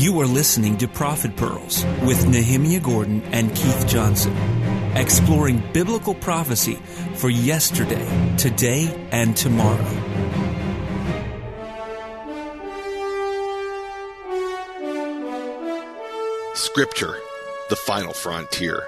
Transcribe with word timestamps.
You 0.00 0.18
are 0.20 0.26
listening 0.26 0.78
to 0.78 0.88
Prophet 0.88 1.36
Pearls 1.36 1.84
with 2.02 2.24
Nehemia 2.24 2.82
Gordon 2.82 3.20
and 3.32 3.54
Keith 3.54 3.86
Johnson, 3.86 4.34
exploring 4.96 5.62
biblical 5.74 6.14
prophecy 6.14 6.76
for 7.16 7.28
yesterday, 7.28 8.34
today, 8.38 8.88
and 9.12 9.36
tomorrow. 9.36 9.84
Scripture, 16.54 17.18
the 17.68 17.76
final 17.76 18.14
frontier. 18.14 18.86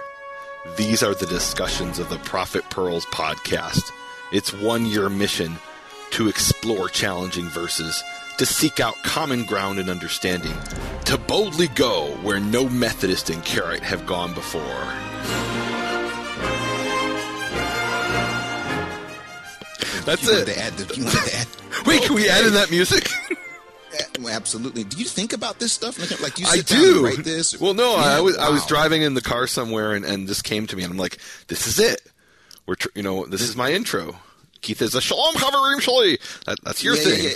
These 0.78 1.02
are 1.02 1.14
the 1.14 1.26
discussions 1.26 1.98
of 1.98 2.08
the 2.08 2.20
Prophet 2.20 2.64
Pearls 2.70 3.04
podcast. 3.12 3.82
Its 4.32 4.54
one 4.54 4.86
year 4.86 5.10
mission 5.10 5.58
to 6.12 6.28
explore 6.28 6.88
challenging 6.88 7.46
verses, 7.46 8.02
to 8.36 8.46
seek 8.46 8.80
out 8.80 8.94
common 9.02 9.44
ground 9.44 9.78
and 9.78 9.88
understanding, 9.88 10.54
to 11.06 11.18
boldly 11.18 11.68
go 11.68 12.16
where 12.22 12.40
no 12.40 12.68
Methodist 12.68 13.30
and 13.30 13.42
Karaite 13.42 13.80
have 13.80 14.06
gone 14.06 14.32
before. 14.34 14.62
That's 20.04 20.22
You 20.24 20.32
it. 20.38 20.46
to 20.46 20.58
add 20.58 20.76
the- 20.78 20.94
you 20.96 21.04
to 21.04 21.36
add- 21.36 21.46
Wait, 21.86 22.02
can 22.02 22.14
we 22.14 22.28
add 22.28 22.44
in 22.44 22.54
that 22.54 22.70
music? 22.70 23.08
Absolutely. 24.28 24.84
Do 24.84 24.96
you 24.98 25.04
think 25.04 25.32
about 25.32 25.58
this 25.58 25.72
stuff? 25.72 25.98
Like, 26.22 26.34
do 26.34 26.42
you 26.42 26.48
I 26.48 26.56
sit 26.56 26.66
down 26.66 26.80
do. 26.80 26.94
and 27.06 27.16
write 27.16 27.24
this? 27.24 27.60
Well, 27.60 27.74
no, 27.74 27.94
I 27.96 28.14
Yeah, 28.16 28.20
was 28.20 28.36
I 28.38 28.48
was 28.48 28.64
driving 28.66 29.02
in 29.02 29.14
the 29.14 29.20
car 29.20 29.46
somewhere, 29.46 29.92
and, 29.94 30.04
and 30.04 30.26
this 30.28 30.40
came 30.42 30.66
to 30.68 30.76
me, 30.76 30.82
and 30.82 30.92
I'm 30.92 30.98
like, 30.98 31.18
this 31.48 31.66
is 31.66 31.78
it. 31.78 32.00
We're 32.66 32.76
tr- 32.76 32.88
you 32.94 33.02
know 33.02 33.26
this 33.26 33.42
is 33.42 33.54
my 33.56 33.70
intro. 33.72 34.16
Keith 34.62 34.80
is 34.80 34.94
a 34.94 35.00
shalom 35.00 35.34
shali. 35.34 36.18
That, 36.46 36.58
that's 36.64 36.82
your 36.82 36.94
Yeah, 36.96 37.02
thing. 37.04 37.24
yeah, 37.24 37.30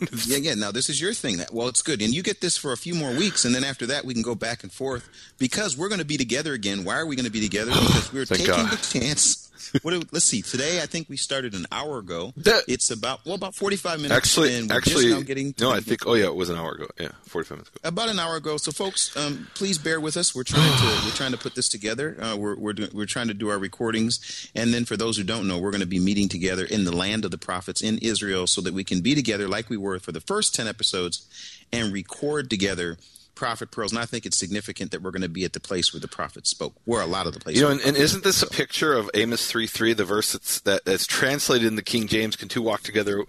yeah, 0.26 0.38
yeah. 0.38 0.54
Now 0.54 0.70
this 0.70 0.88
is 0.88 1.00
your 1.00 1.12
thing. 1.12 1.38
That 1.38 1.52
well, 1.52 1.68
it's 1.68 1.82
good, 1.82 2.02
and 2.02 2.12
you 2.12 2.22
get 2.22 2.40
this 2.40 2.56
for 2.56 2.72
a 2.72 2.76
few 2.76 2.94
more 2.94 3.10
weeks, 3.10 3.44
and 3.44 3.54
then 3.54 3.64
after 3.64 3.86
that, 3.86 4.04
we 4.04 4.14
can 4.14 4.22
go 4.22 4.34
back 4.34 4.62
and 4.62 4.72
forth 4.72 5.08
because 5.38 5.76
we're 5.76 5.88
going 5.88 6.00
to 6.00 6.04
be 6.04 6.16
together 6.16 6.52
again. 6.52 6.84
Why 6.84 6.96
are 6.96 7.06
we 7.06 7.16
going 7.16 7.26
to 7.26 7.32
be 7.32 7.40
together? 7.40 7.72
Because 7.82 8.12
we're 8.12 8.24
Thank 8.24 8.42
taking 8.42 8.54
God. 8.54 8.72
the 8.72 9.00
chance. 9.00 9.50
What? 9.82 9.92
do- 9.92 10.02
let's 10.12 10.24
see. 10.24 10.42
Today, 10.42 10.80
I 10.82 10.86
think 10.86 11.08
we 11.08 11.16
started 11.16 11.54
an 11.54 11.66
hour 11.72 11.98
ago. 11.98 12.32
That- 12.36 12.64
it's 12.68 12.90
about 12.90 13.24
well, 13.24 13.34
about 13.34 13.54
forty-five 13.54 13.98
minutes. 14.00 14.16
Actually, 14.16 14.56
actually, 14.70 15.04
just 15.04 15.16
now 15.16 15.22
getting 15.22 15.54
no, 15.60 15.70
I 15.70 15.80
think. 15.80 16.06
Oh 16.06 16.14
yeah, 16.14 16.26
it 16.26 16.34
was 16.34 16.48
an 16.50 16.56
hour 16.56 16.72
ago. 16.72 16.86
Yeah, 16.98 17.08
45 17.26 17.50
minutes 17.58 17.68
ago. 17.70 17.80
about 17.88 18.08
an 18.08 18.18
hour 18.18 18.36
ago. 18.36 18.56
So, 18.56 18.72
folks, 18.72 19.16
um, 19.16 19.48
please 19.54 19.78
bear 19.78 20.00
with 20.00 20.16
us. 20.16 20.34
We're 20.34 20.44
trying 20.44 20.72
to 20.78 20.84
we're 21.04 21.12
trying 21.14 21.32
to 21.32 21.38
put 21.38 21.54
this 21.54 21.68
together. 21.68 22.16
Uh, 22.20 22.36
we're 22.36 22.56
we're 22.56 22.72
do, 22.72 22.88
we're 22.92 23.06
trying 23.06 23.28
to 23.28 23.34
do 23.34 23.48
our 23.48 23.58
recordings, 23.58 24.50
and 24.54 24.72
then 24.72 24.84
for 24.84 24.96
those 24.96 25.16
who 25.16 25.24
don't 25.24 25.46
know, 25.48 25.58
we're 25.58 25.70
going 25.70 25.80
to 25.80 25.86
be 25.86 26.00
meeting 26.00 26.28
together 26.28 26.64
in 26.64 26.84
the 26.84 26.94
land 26.94 27.24
of 27.24 27.30
the 27.30 27.38
prophets 27.38 27.82
in 27.82 27.98
Israel, 27.98 28.46
so 28.46 28.60
that 28.60 28.74
we 28.74 28.84
can 28.84 29.00
be 29.00 29.14
together 29.14 29.48
like 29.48 29.68
we 29.70 29.76
were 29.76 29.98
for 29.98 30.12
the 30.12 30.20
first 30.20 30.54
ten 30.54 30.66
episodes, 30.68 31.26
and 31.72 31.92
record 31.92 32.50
together. 32.50 32.98
Prophet 33.34 33.70
pearls, 33.70 33.92
and 33.92 34.00
I 34.00 34.04
think 34.06 34.26
it's 34.26 34.38
significant 34.38 34.90
that 34.92 35.02
we're 35.02 35.10
going 35.10 35.22
to 35.22 35.28
be 35.28 35.44
at 35.44 35.52
the 35.52 35.60
place 35.60 35.92
where 35.92 36.00
the 36.00 36.08
prophet 36.08 36.46
spoke, 36.46 36.74
where 36.84 37.00
a 37.00 37.06
lot 37.06 37.26
of 37.26 37.32
the 37.34 37.40
places. 37.40 37.60
You 37.60 37.66
know, 37.66 37.72
and, 37.72 37.80
and 37.82 37.96
isn't 37.96 38.24
this 38.24 38.42
a 38.42 38.46
picture 38.46 38.92
of 38.92 39.10
Amos 39.14 39.46
three 39.50 39.66
three, 39.66 39.92
the 39.92 40.04
verse 40.04 40.32
that's 40.32 40.60
that, 40.60 40.84
that's 40.84 41.06
translated 41.06 41.66
in 41.66 41.76
the 41.76 41.82
King 41.82 42.06
James? 42.08 42.36
Can 42.36 42.48
two 42.48 42.62
walk 42.62 42.82
together? 42.82 43.24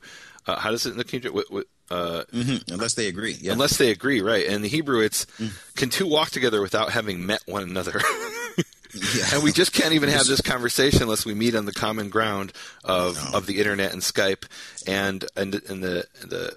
Uh, 0.45 0.57
how 0.59 0.71
does 0.71 0.85
it 0.85 0.91
in 0.91 0.97
the 0.97 1.03
King 1.03 1.21
James? 1.21 1.33
With, 1.35 1.49
with, 1.49 1.67
uh, 1.89 2.23
Mhm, 2.33 2.71
unless 2.71 2.93
they 2.95 3.07
agree, 3.07 3.37
yeah. 3.41 3.51
Unless 3.53 3.77
they 3.77 3.91
agree, 3.91 4.21
right? 4.21 4.45
And 4.45 4.55
in 4.55 4.61
the 4.61 4.67
Hebrew, 4.69 4.99
it's 5.01 5.25
Mm. 5.39 5.51
can 5.75 5.89
two 5.89 6.07
walk 6.07 6.31
together 6.31 6.61
without 6.61 6.91
having 6.91 7.25
met 7.25 7.41
one 7.45 7.63
another? 7.63 8.01
Yeah. 8.95 9.25
and 9.33 9.43
we 9.43 9.51
just 9.51 9.73
can't 9.73 9.93
even 9.93 10.09
have 10.09 10.27
this 10.27 10.39
conversation 10.39 11.01
unless 11.01 11.25
we 11.25 11.33
meet 11.33 11.55
on 11.55 11.65
the 11.65 11.71
common 11.71 12.09
ground 12.09 12.53
of, 12.83 13.17
of 13.33 13.47
the 13.47 13.57
internet 13.57 13.91
and 13.91 14.03
Skype, 14.03 14.45
and 14.85 15.25
and 15.35 15.55
and 15.67 15.83
the 15.83 16.05
the 16.21 16.55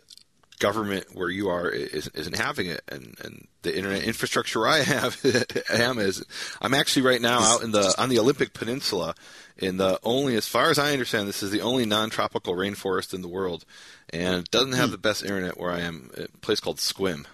government 0.59 1.07
where 1.15 1.29
you 1.31 1.49
are 1.49 1.69
is, 1.69 2.09
isn't 2.09 2.37
having 2.37 2.67
it, 2.67 2.83
and, 2.89 3.15
and 3.23 3.47
the 3.63 3.77
internet 3.77 4.05
infrastructure 4.05 4.67
I 4.67 4.79
have 4.81 5.21
am 5.71 5.99
is 5.99 6.25
I'm 6.61 6.75
actually 6.75 7.03
right 7.03 7.21
now 7.21 7.41
out 7.41 7.63
in 7.63 7.73
the 7.73 7.95
on 7.99 8.09
the 8.09 8.19
Olympic 8.19 8.55
Peninsula, 8.55 9.15
in 9.59 9.77
the 9.77 9.99
only 10.03 10.35
as 10.37 10.47
far 10.47 10.71
as 10.71 10.79
I 10.79 10.93
understand 10.93 11.29
this 11.29 11.43
is 11.43 11.51
the 11.51 11.61
only 11.63 11.85
non-tropical 11.87 12.55
rainforest 12.55 13.13
in 13.15 13.23
the 13.23 13.29
world, 13.29 13.65
and 14.11 14.37
it 14.37 14.51
doesn't 14.51 14.73
Hmm. 14.73 14.79
have 14.79 14.91
the 14.91 14.99
best 14.99 15.23
internet 15.23 15.59
where 15.59 15.71
I 15.71 15.81
am. 15.81 16.11
A 16.17 16.29
place 16.41 16.61
called 16.61 16.79
Sequim. 16.79 17.27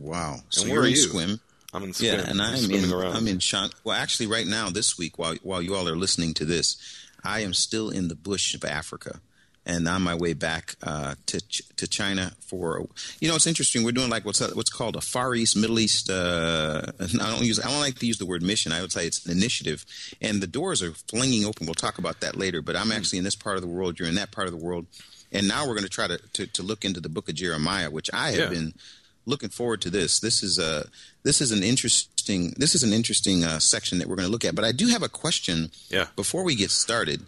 wow. 0.00 0.40
So 0.50 0.62
And 0.62 0.70
where 0.72 0.82
are 0.82 0.86
you? 0.86 0.96
Swim. 0.96 1.40
I'm 1.74 1.82
in 1.84 1.90
Sequim. 1.92 2.02
Yeah, 2.04 2.30
and 2.30 2.40
I'm 2.40 2.70
in, 2.70 2.90
around. 2.92 3.16
I'm 3.16 3.28
in 3.28 3.38
Shan. 3.40 3.70
Well, 3.84 3.94
actually, 3.96 4.26
right 4.26 4.46
now 4.46 4.70
this 4.70 4.96
week, 4.96 5.18
while 5.18 5.34
while 5.42 5.60
you 5.60 5.74
all 5.76 5.88
are 5.88 5.96
listening 5.96 6.32
to 6.34 6.44
this, 6.44 6.76
I 7.22 7.40
am 7.40 7.52
still 7.52 7.90
in 7.90 8.08
the 8.08 8.14
bush 8.14 8.54
of 8.54 8.64
Africa, 8.64 9.20
and 9.68 9.86
on 9.86 10.02
my 10.02 10.14
way 10.14 10.32
back 10.32 10.74
uh, 10.82 11.14
to 11.26 11.40
Ch- 11.46 11.62
to 11.76 11.86
China 11.86 12.32
for. 12.40 12.86
You 13.20 13.28
know, 13.28 13.36
it's 13.36 13.46
interesting. 13.46 13.84
We're 13.84 13.92
doing 13.92 14.10
like 14.10 14.24
what's 14.24 14.40
what's 14.54 14.70
called 14.70 14.96
a 14.96 15.00
Far 15.00 15.34
East 15.36 15.56
Middle 15.56 15.78
East. 15.78 16.10
Uh, 16.10 16.82
I 17.00 17.06
don't 17.30 17.44
use. 17.44 17.60
I 17.60 17.70
don't 17.70 17.80
like 17.80 17.98
to 18.00 18.06
use 18.06 18.18
the 18.18 18.26
word 18.26 18.42
mission. 18.42 18.72
I 18.72 18.80
would 18.80 18.90
say 18.90 19.06
it's 19.06 19.24
an 19.26 19.30
initiative, 19.30 19.84
and 20.20 20.40
the 20.42 20.46
doors 20.48 20.82
are 20.82 20.92
flinging 20.92 21.44
open. 21.44 21.66
We'll 21.66 21.74
talk 21.74 21.98
about 21.98 22.20
that 22.22 22.36
later. 22.36 22.62
But 22.62 22.74
I'm 22.74 22.90
actually 22.90 23.18
in 23.18 23.24
this 23.24 23.36
part 23.36 23.56
of 23.56 23.62
the 23.62 23.68
world. 23.68 23.98
You're 23.98 24.08
in 24.08 24.16
that 24.16 24.32
part 24.32 24.48
of 24.48 24.52
the 24.58 24.64
world. 24.64 24.86
And 25.30 25.46
now 25.46 25.64
we're 25.66 25.74
going 25.74 25.84
to 25.84 25.90
try 25.90 26.06
to, 26.06 26.16
to, 26.16 26.46
to 26.46 26.62
look 26.62 26.86
into 26.86 27.00
the 27.00 27.10
book 27.10 27.28
of 27.28 27.34
Jeremiah, 27.34 27.90
which 27.90 28.08
I 28.14 28.30
have 28.30 28.38
Yeah. 28.38 28.48
been 28.48 28.72
looking 29.26 29.50
forward 29.50 29.82
to 29.82 29.90
this. 29.90 30.20
This 30.20 30.42
is 30.42 30.58
a 30.58 30.88
this 31.22 31.42
is 31.42 31.52
an 31.52 31.62
interesting 31.62 32.54
this 32.56 32.74
is 32.74 32.82
an 32.82 32.94
interesting 32.94 33.44
uh, 33.44 33.58
section 33.58 33.98
that 33.98 34.08
we're 34.08 34.16
going 34.16 34.24
to 34.26 34.32
look 34.32 34.46
at. 34.46 34.54
But 34.54 34.64
I 34.64 34.72
do 34.72 34.86
have 34.88 35.02
a 35.02 35.08
question. 35.10 35.70
Yeah. 35.90 36.06
Before 36.16 36.44
we 36.44 36.54
get 36.54 36.70
started, 36.70 37.20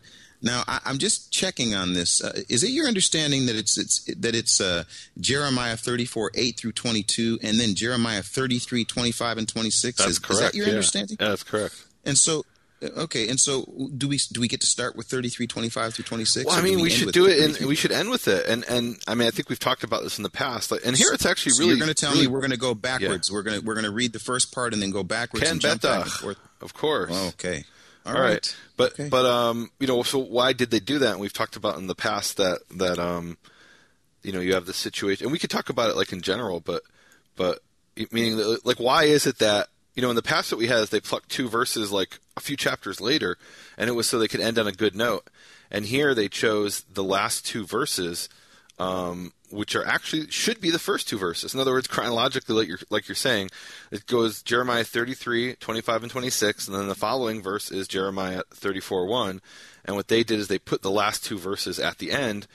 now 0.43 0.62
I, 0.67 0.81
I'm 0.84 0.99
just 0.99 1.33
checking 1.33 1.75
on 1.75 1.93
this. 1.93 2.23
Uh, 2.23 2.43
is 2.49 2.62
it 2.65 2.71
your 2.71 2.87
understanding 2.87 3.47
that 3.47 3.56
it's 3.56 3.77
it's 3.78 4.05
that 4.17 4.34
it's 4.34 4.61
uh, 4.61 4.84
Jeremiah 5.19 5.77
34 5.77 6.33
8 6.34 6.56
through 6.56 6.73
22, 6.73 7.39
and 7.43 7.59
then 7.59 7.75
Jeremiah 7.75 8.23
33 8.23 8.84
25 8.84 9.39
and 9.39 9.49
26? 9.49 9.99
That's 9.99 10.11
is, 10.11 10.19
correct. 10.19 10.33
Is 10.33 10.41
that 10.41 10.55
your 10.55 10.67
yeah. 10.67 10.73
understanding? 10.73 11.17
Yeah, 11.21 11.28
that's 11.28 11.43
correct. 11.43 11.84
And 12.05 12.17
so. 12.17 12.41
uh, 12.83 12.89
Okay, 12.97 13.28
and 13.28 13.39
so 13.39 13.67
do 13.95 14.09
we 14.09 14.19
do 14.33 14.41
we 14.41 14.49
get 14.49 14.62
to 14.62 14.67
start 14.67 14.97
with 14.97 15.06
thirty 15.06 15.28
three 15.28 15.47
twenty 15.47 15.69
five 15.69 15.93
through 15.93 16.06
twenty 16.06 16.25
six? 16.25 16.47
Well, 16.47 16.59
I 16.59 16.62
mean, 16.62 16.81
we 16.81 16.89
should 16.89 17.12
do 17.12 17.27
it, 17.27 17.39
and 17.61 17.69
we 17.69 17.75
should 17.75 17.93
end 17.93 18.09
with 18.09 18.27
it. 18.27 18.47
And 18.49 18.65
and 18.71 18.97
I 19.07 19.15
mean, 19.15 19.28
I 19.28 19.31
think 19.31 19.51
we've 19.51 19.59
talked 19.59 19.84
about 19.84 20.03
this 20.03 20.17
in 20.17 20.22
the 20.22 20.31
past. 20.31 20.71
Like, 20.71 20.81
and 20.87 20.97
here 20.97 21.12
it's 21.12 21.27
actually 21.27 21.53
So 21.53 21.61
really. 21.61 21.72
you're 21.72 21.84
going 21.84 21.95
to 21.95 21.95
tell 21.95 22.12
really, 22.12 22.22
me 22.27 22.33
we're 22.33 22.41
going 22.41 22.53
to 22.53 22.57
go 22.57 22.75
backwards. 22.75 23.31
We're 23.31 23.43
going 23.43 23.61
to 23.61 23.67
we're 23.67 23.75
going 23.75 23.84
to 23.84 23.91
read 23.91 24.15
the 24.15 24.19
first 24.19 24.55
part 24.55 24.72
and 24.72 24.81
then 24.81 24.93
go 24.93 25.03
backwards 25.03 25.45
Ken 25.45 25.53
and 25.53 25.61
jump 25.61 25.83
back 25.83 26.05
and 26.05 26.11
forth. 26.11 26.39
of 26.62 26.72
course. 26.72 27.11
Oh, 27.12 27.28
okay. 27.28 27.65
All 28.06 28.21
right. 28.21 28.56
But 28.77 28.93
Okay. 28.93 29.09
but 29.09 29.27
um, 29.27 29.71
you 29.78 29.87
know, 29.87 30.03
so 30.03 30.19
why 30.19 30.53
did 30.53 30.71
they 30.71 30.81
do 30.81 30.99
that? 31.00 31.12
And 31.12 31.21
we've 31.21 31.33
talked 31.33 31.56
about 31.56 31.78
in 31.78 31.87
the 31.87 31.94
past 31.94 32.37
that 32.38 32.61
that 32.77 32.99
um, 32.99 33.37
you 34.22 34.33
know, 34.33 34.41
you 34.41 34.55
have 34.55 34.66
the 34.66 34.72
situation, 34.72 35.27
and 35.27 35.33
we 35.33 35.38
could 35.38 35.50
talk 35.50 35.69
about 35.71 35.91
it 35.91 35.97
like 35.97 36.12
in 36.12 36.22
general, 36.22 36.60
but 36.60 36.83
but 37.37 37.60
meaning 38.10 38.37
that, 38.37 38.65
like 38.65 38.78
why 38.78 39.05
is 39.05 39.27
it 39.27 39.39
that 39.39 39.69
you 39.94 40.03
know 40.03 40.10
in 40.10 40.16
the 40.16 40.22
past 40.22 40.50
that 40.50 40.56
we 40.56 40.66
had 40.66 40.78
is 40.78 40.91
they 40.91 41.00
plucked 41.00 41.28
two 41.31 41.49
verses 41.49 41.93
like 41.93 42.19
a 42.37 42.41
few 42.41 42.56
chapters 42.56 43.00
later, 43.00 43.37
and 43.77 43.89
it 43.89 43.94
was 43.94 44.06
so 44.06 44.19
they 44.19 44.28
could 44.28 44.41
end 44.41 44.59
on 44.59 44.66
a 44.66 44.72
good 44.72 44.94
note, 44.94 45.28
and 45.71 45.87
here 45.87 46.15
they 46.15 46.28
chose 46.28 46.83
the 46.83 47.05
last 47.05 47.47
two 47.47 47.66
verses. 47.66 48.28
Um, 48.78 49.33
which 49.50 49.75
are 49.77 49.87
actually 49.87 50.31
should 50.31 50.61
be 50.61 50.71
the 50.71 50.78
first 50.78 51.09
two 51.09 51.19
verses. 51.19 51.55
In 51.55 51.61
other 51.61 51.72
words, 51.72 51.87
chronologically, 51.88 52.55
like 52.55 52.69
you're 52.69 52.78
like 52.91 53.09
you're 53.09 53.15
saying, 53.15 53.50
it 53.91 54.06
goes 54.06 54.43
Jeremiah 54.43 54.84
33, 54.84 55.55
25, 55.56 56.03
and 56.03 56.11
26, 56.11 56.69
and 56.69 56.77
then 56.77 56.88
the 56.88 56.94
following 56.94 57.43
verse 57.43 57.71
is 57.71 57.89
Jeremiah 57.89 58.43
34, 58.55 59.06
1. 59.06 59.41
And 59.84 59.97
what 59.97 60.09
they 60.09 60.22
did 60.22 60.39
is 60.39 60.49
they 60.49 60.59
put 60.59 60.83
the 60.83 60.91
last 60.91 61.25
two 61.25 61.39
verses 61.39 61.78
at 61.78 61.99
the 61.99 62.10
end 62.12 62.47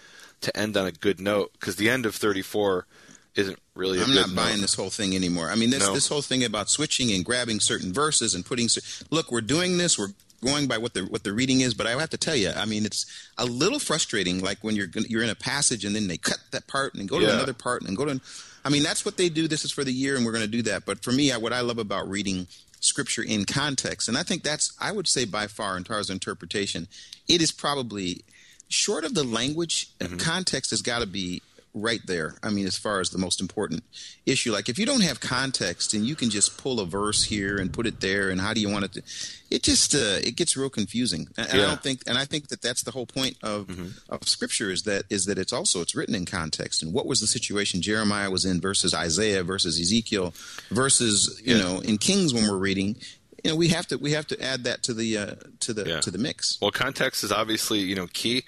to 0.42 0.56
end 0.56 0.78
on 0.78 0.86
a 0.86 0.92
good 0.92 1.20
note, 1.20 1.52
because 1.60 1.76
the 1.78 1.90
end 1.90 2.06
of 2.06 2.16
34 2.16 2.86
isn't 3.36 3.60
really 3.74 4.00
a 4.00 4.04
I'm 4.04 4.14
not 4.16 4.28
note. 4.30 4.36
buying 4.36 4.62
this 4.62 4.76
whole 4.76 4.90
thing 4.90 5.14
anymore. 5.16 5.50
I 5.50 5.56
mean, 5.56 5.70
this 5.70 5.82
No. 5.82 5.94
this 5.94 6.08
whole 6.08 6.22
thing 6.22 6.44
about 6.44 6.70
switching 6.70 7.12
and 7.12 7.26
grabbing 7.26 7.60
certain 7.60 7.92
verses 7.92 8.34
and 8.34 8.46
putting. 8.46 8.70
Look, 9.10 9.32
we're 9.32 9.42
doing 9.42 9.78
this. 9.78 9.98
We're 9.98 10.14
going 10.44 10.68
by 10.68 10.78
what 10.78 10.94
the 10.94 11.02
what 11.06 11.24
the 11.24 11.34
reading 11.34 11.62
is, 11.62 11.74
but 11.74 11.88
I 11.88 11.92
have 12.00 12.10
to 12.12 12.18
tell 12.18 12.36
you, 12.36 12.52
I 12.56 12.66
mean, 12.66 12.86
it's 12.86 13.06
a 13.38 13.46
little 13.46 13.80
frustrating. 13.80 14.42
Like 14.42 14.60
when 14.64 14.76
you're 14.76 14.88
you're 15.08 15.24
in 15.24 15.30
a 15.30 15.36
passage 15.36 15.86
and 15.86 15.96
then 15.96 16.08
they 16.08 16.18
cut 16.18 16.40
that 16.52 16.68
part 16.68 16.94
and 16.96 17.08
go 17.10 17.20
to 17.20 17.26
Yeah. 17.26 17.34
another 17.34 17.54
part 17.54 17.84
and 17.84 17.96
go 17.98 18.06
to. 18.06 18.22
I 18.64 18.70
mean, 18.70 18.84
that's 18.84 19.06
what 19.06 19.18
they 19.18 19.30
do. 19.30 19.48
This 19.48 19.64
is 19.64 19.72
for 19.72 19.84
the 19.84 19.92
year, 19.94 20.16
and 20.16 20.26
we're 20.26 20.32
going 20.32 20.44
to 20.44 20.48
do 20.50 20.64
that. 20.64 20.86
But 20.86 21.04
for 21.04 21.12
me, 21.12 21.32
I, 21.32 21.38
what 21.38 21.54
I 21.54 21.62
love 21.62 21.78
about 21.78 22.10
reading 22.10 22.48
scripture 22.80 23.24
in 23.24 23.46
context, 23.46 24.08
and 24.08 24.18
I 24.18 24.24
think 24.24 24.44
that's 24.44 24.76
I 24.80 24.92
would 24.92 25.08
say 25.08 25.26
by 25.26 25.48
far, 25.48 25.78
in 25.78 25.84
terms 25.84 26.10
of 26.10 26.16
interpretation, 26.16 26.88
it 27.28 27.42
is 27.42 27.52
probably 27.52 28.24
short 28.68 29.04
of 29.06 29.14
the 29.14 29.24
language. 29.24 29.90
Mm-hmm. 30.00 30.18
Context 30.18 30.72
has 30.72 30.82
got 30.82 31.00
to 31.00 31.06
be 31.08 31.42
right 31.78 32.00
there. 32.08 32.36
I 32.42 32.50
mean, 32.50 32.66
as 32.66 32.78
far 32.78 33.02
as 33.02 33.10
the 33.10 33.18
most 33.18 33.42
important 33.42 33.84
issue, 34.26 34.52
like 34.54 34.70
if 34.70 34.80
you 34.80 34.86
don't 34.86 35.04
have 35.04 35.20
context 35.20 35.94
and 35.94 36.06
you 36.06 36.16
can 36.16 36.30
just 36.30 36.58
pull 36.58 36.80
a 36.80 36.86
verse 36.86 37.26
here 37.26 37.58
and 37.58 37.72
put 37.72 37.86
it 37.86 38.00
there, 38.00 38.30
and 38.30 38.40
how 38.40 38.54
do 38.54 38.62
you 38.62 38.70
want 38.70 38.86
it 38.86 38.94
to? 38.94 39.02
It 39.52 39.62
just 39.62 39.94
uh, 39.94 40.20
it 40.24 40.36
gets 40.38 40.56
real 40.58 40.70
confusing. 40.70 41.28
And, 41.38 41.48
and 41.50 41.62
I 41.62 41.66
don't 41.66 41.84
think, 41.84 42.02
and 42.08 42.18
I 42.18 42.26
think 42.26 42.48
that 42.48 42.62
that's 42.62 42.82
the 42.84 42.92
whole 42.92 43.06
point 43.06 43.36
of 43.44 43.70
of 44.10 44.28
Scripture 44.28 44.72
is 44.72 44.84
that 44.84 45.04
is 45.10 45.26
that 45.26 45.38
it's 45.38 45.54
also 45.54 45.82
it's 45.82 45.94
written 45.96 46.16
in 46.16 46.26
context 46.26 46.82
and 46.82 46.94
what 46.94 47.06
was 47.06 47.20
the 47.20 47.28
situation 47.28 47.82
Jeremiah 47.82 48.32
was 48.32 48.46
in 48.46 48.60
versus 48.62 48.94
Isaiah 48.94 49.44
versus 49.44 49.80
Ezekiel 49.80 50.34
versus 50.72 51.42
you 51.44 51.56
Yeah. 51.56 51.62
know 51.62 51.80
in 51.82 51.98
Kings 51.98 52.34
when 52.34 52.48
we're 52.50 52.58
reading. 52.58 52.96
You 53.44 53.52
know, 53.52 53.58
we 53.58 53.68
have 53.68 53.86
to 53.88 53.98
we 53.98 54.12
have 54.14 54.26
to 54.28 54.42
add 54.42 54.64
that 54.64 54.82
to 54.84 54.94
the 54.94 55.18
uh, 55.18 55.36
to 55.60 55.74
the 55.74 55.88
Yeah. 55.88 56.00
to 56.02 56.10
the 56.10 56.18
mix. 56.18 56.58
Well, 56.62 56.72
context 56.72 57.24
is 57.24 57.32
obviously 57.32 57.80
you 57.80 57.94
know 57.96 58.08
key. 58.08 58.44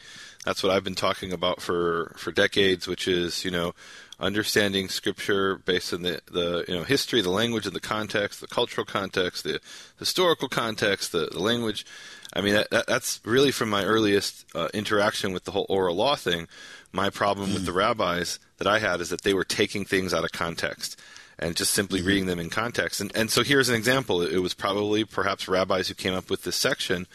That's 0.47 0.63
what 0.63 0.71
I've 0.71 0.85
been 0.85 0.95
talking 0.95 1.33
about 1.33 1.61
for 1.61 2.13
for 2.15 2.31
decades, 2.31 2.87
which 2.87 3.05
is 3.05 3.43
you 3.43 3.51
know 3.51 3.75
understanding 4.17 4.87
scripture 4.87 5.57
based 5.57 5.93
on 5.93 6.03
the, 6.03 6.21
the 6.31 6.63
you 6.69 6.73
know 6.73 6.83
history, 6.83 7.21
the 7.21 7.29
language, 7.29 7.65
and 7.65 7.75
the 7.75 7.81
context, 7.81 8.39
the 8.39 8.47
cultural 8.47 8.85
context, 8.85 9.43
the 9.43 9.59
historical 9.99 10.47
context, 10.47 11.11
the, 11.11 11.27
the 11.33 11.41
language. 11.41 11.85
I 12.31 12.39
mean, 12.39 12.53
that, 12.53 12.69
that, 12.69 12.87
that's 12.87 13.19
really 13.25 13.51
from 13.51 13.69
my 13.69 13.83
earliest 13.83 14.45
uh, 14.55 14.69
interaction 14.73 15.33
with 15.33 15.43
the 15.43 15.51
whole 15.51 15.65
oral 15.67 15.97
law 15.97 16.15
thing. 16.15 16.47
My 16.93 17.09
problem 17.09 17.49
mm. 17.49 17.55
with 17.55 17.65
the 17.65 17.73
rabbis 17.73 18.39
that 18.57 18.67
I 18.67 18.79
had 18.79 19.01
is 19.01 19.09
that 19.09 19.23
they 19.23 19.33
were 19.33 19.43
taking 19.43 19.83
things 19.83 20.13
out 20.13 20.23
of 20.23 20.31
context 20.31 20.97
and 21.39 21.57
just 21.57 21.73
simply 21.73 21.99
mm-hmm. 21.99 22.07
reading 22.07 22.25
them 22.25 22.39
in 22.39 22.49
context. 22.49 23.01
And, 23.01 23.13
and 23.15 23.29
so 23.29 23.43
here's 23.43 23.67
an 23.67 23.75
example. 23.75 24.21
It 24.21 24.39
was 24.39 24.53
probably 24.53 25.03
perhaps 25.03 25.49
rabbis 25.49 25.89
who 25.89 25.93
came 25.93 26.13
up 26.13 26.29
with 26.29 26.43
this 26.43 26.55
section 26.55 27.05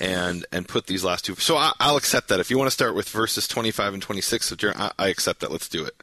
and 0.00 0.46
and 0.52 0.68
put 0.68 0.86
these 0.86 1.04
last 1.04 1.24
two. 1.24 1.34
So 1.36 1.56
I, 1.56 1.72
will 1.80 1.96
accept 1.96 2.28
that. 2.28 2.40
If 2.40 2.50
you 2.50 2.58
want 2.58 2.68
to 2.68 2.72
start 2.72 2.94
with 2.94 3.08
verses 3.08 3.48
25 3.48 3.94
and 3.94 4.02
26 4.02 4.52
of 4.52 4.58
Jeremiah, 4.58 4.90
I, 4.98 5.06
I 5.06 5.08
accept 5.08 5.40
that. 5.40 5.50
Let's 5.50 5.68
do 5.68 5.84
it. 5.84 5.94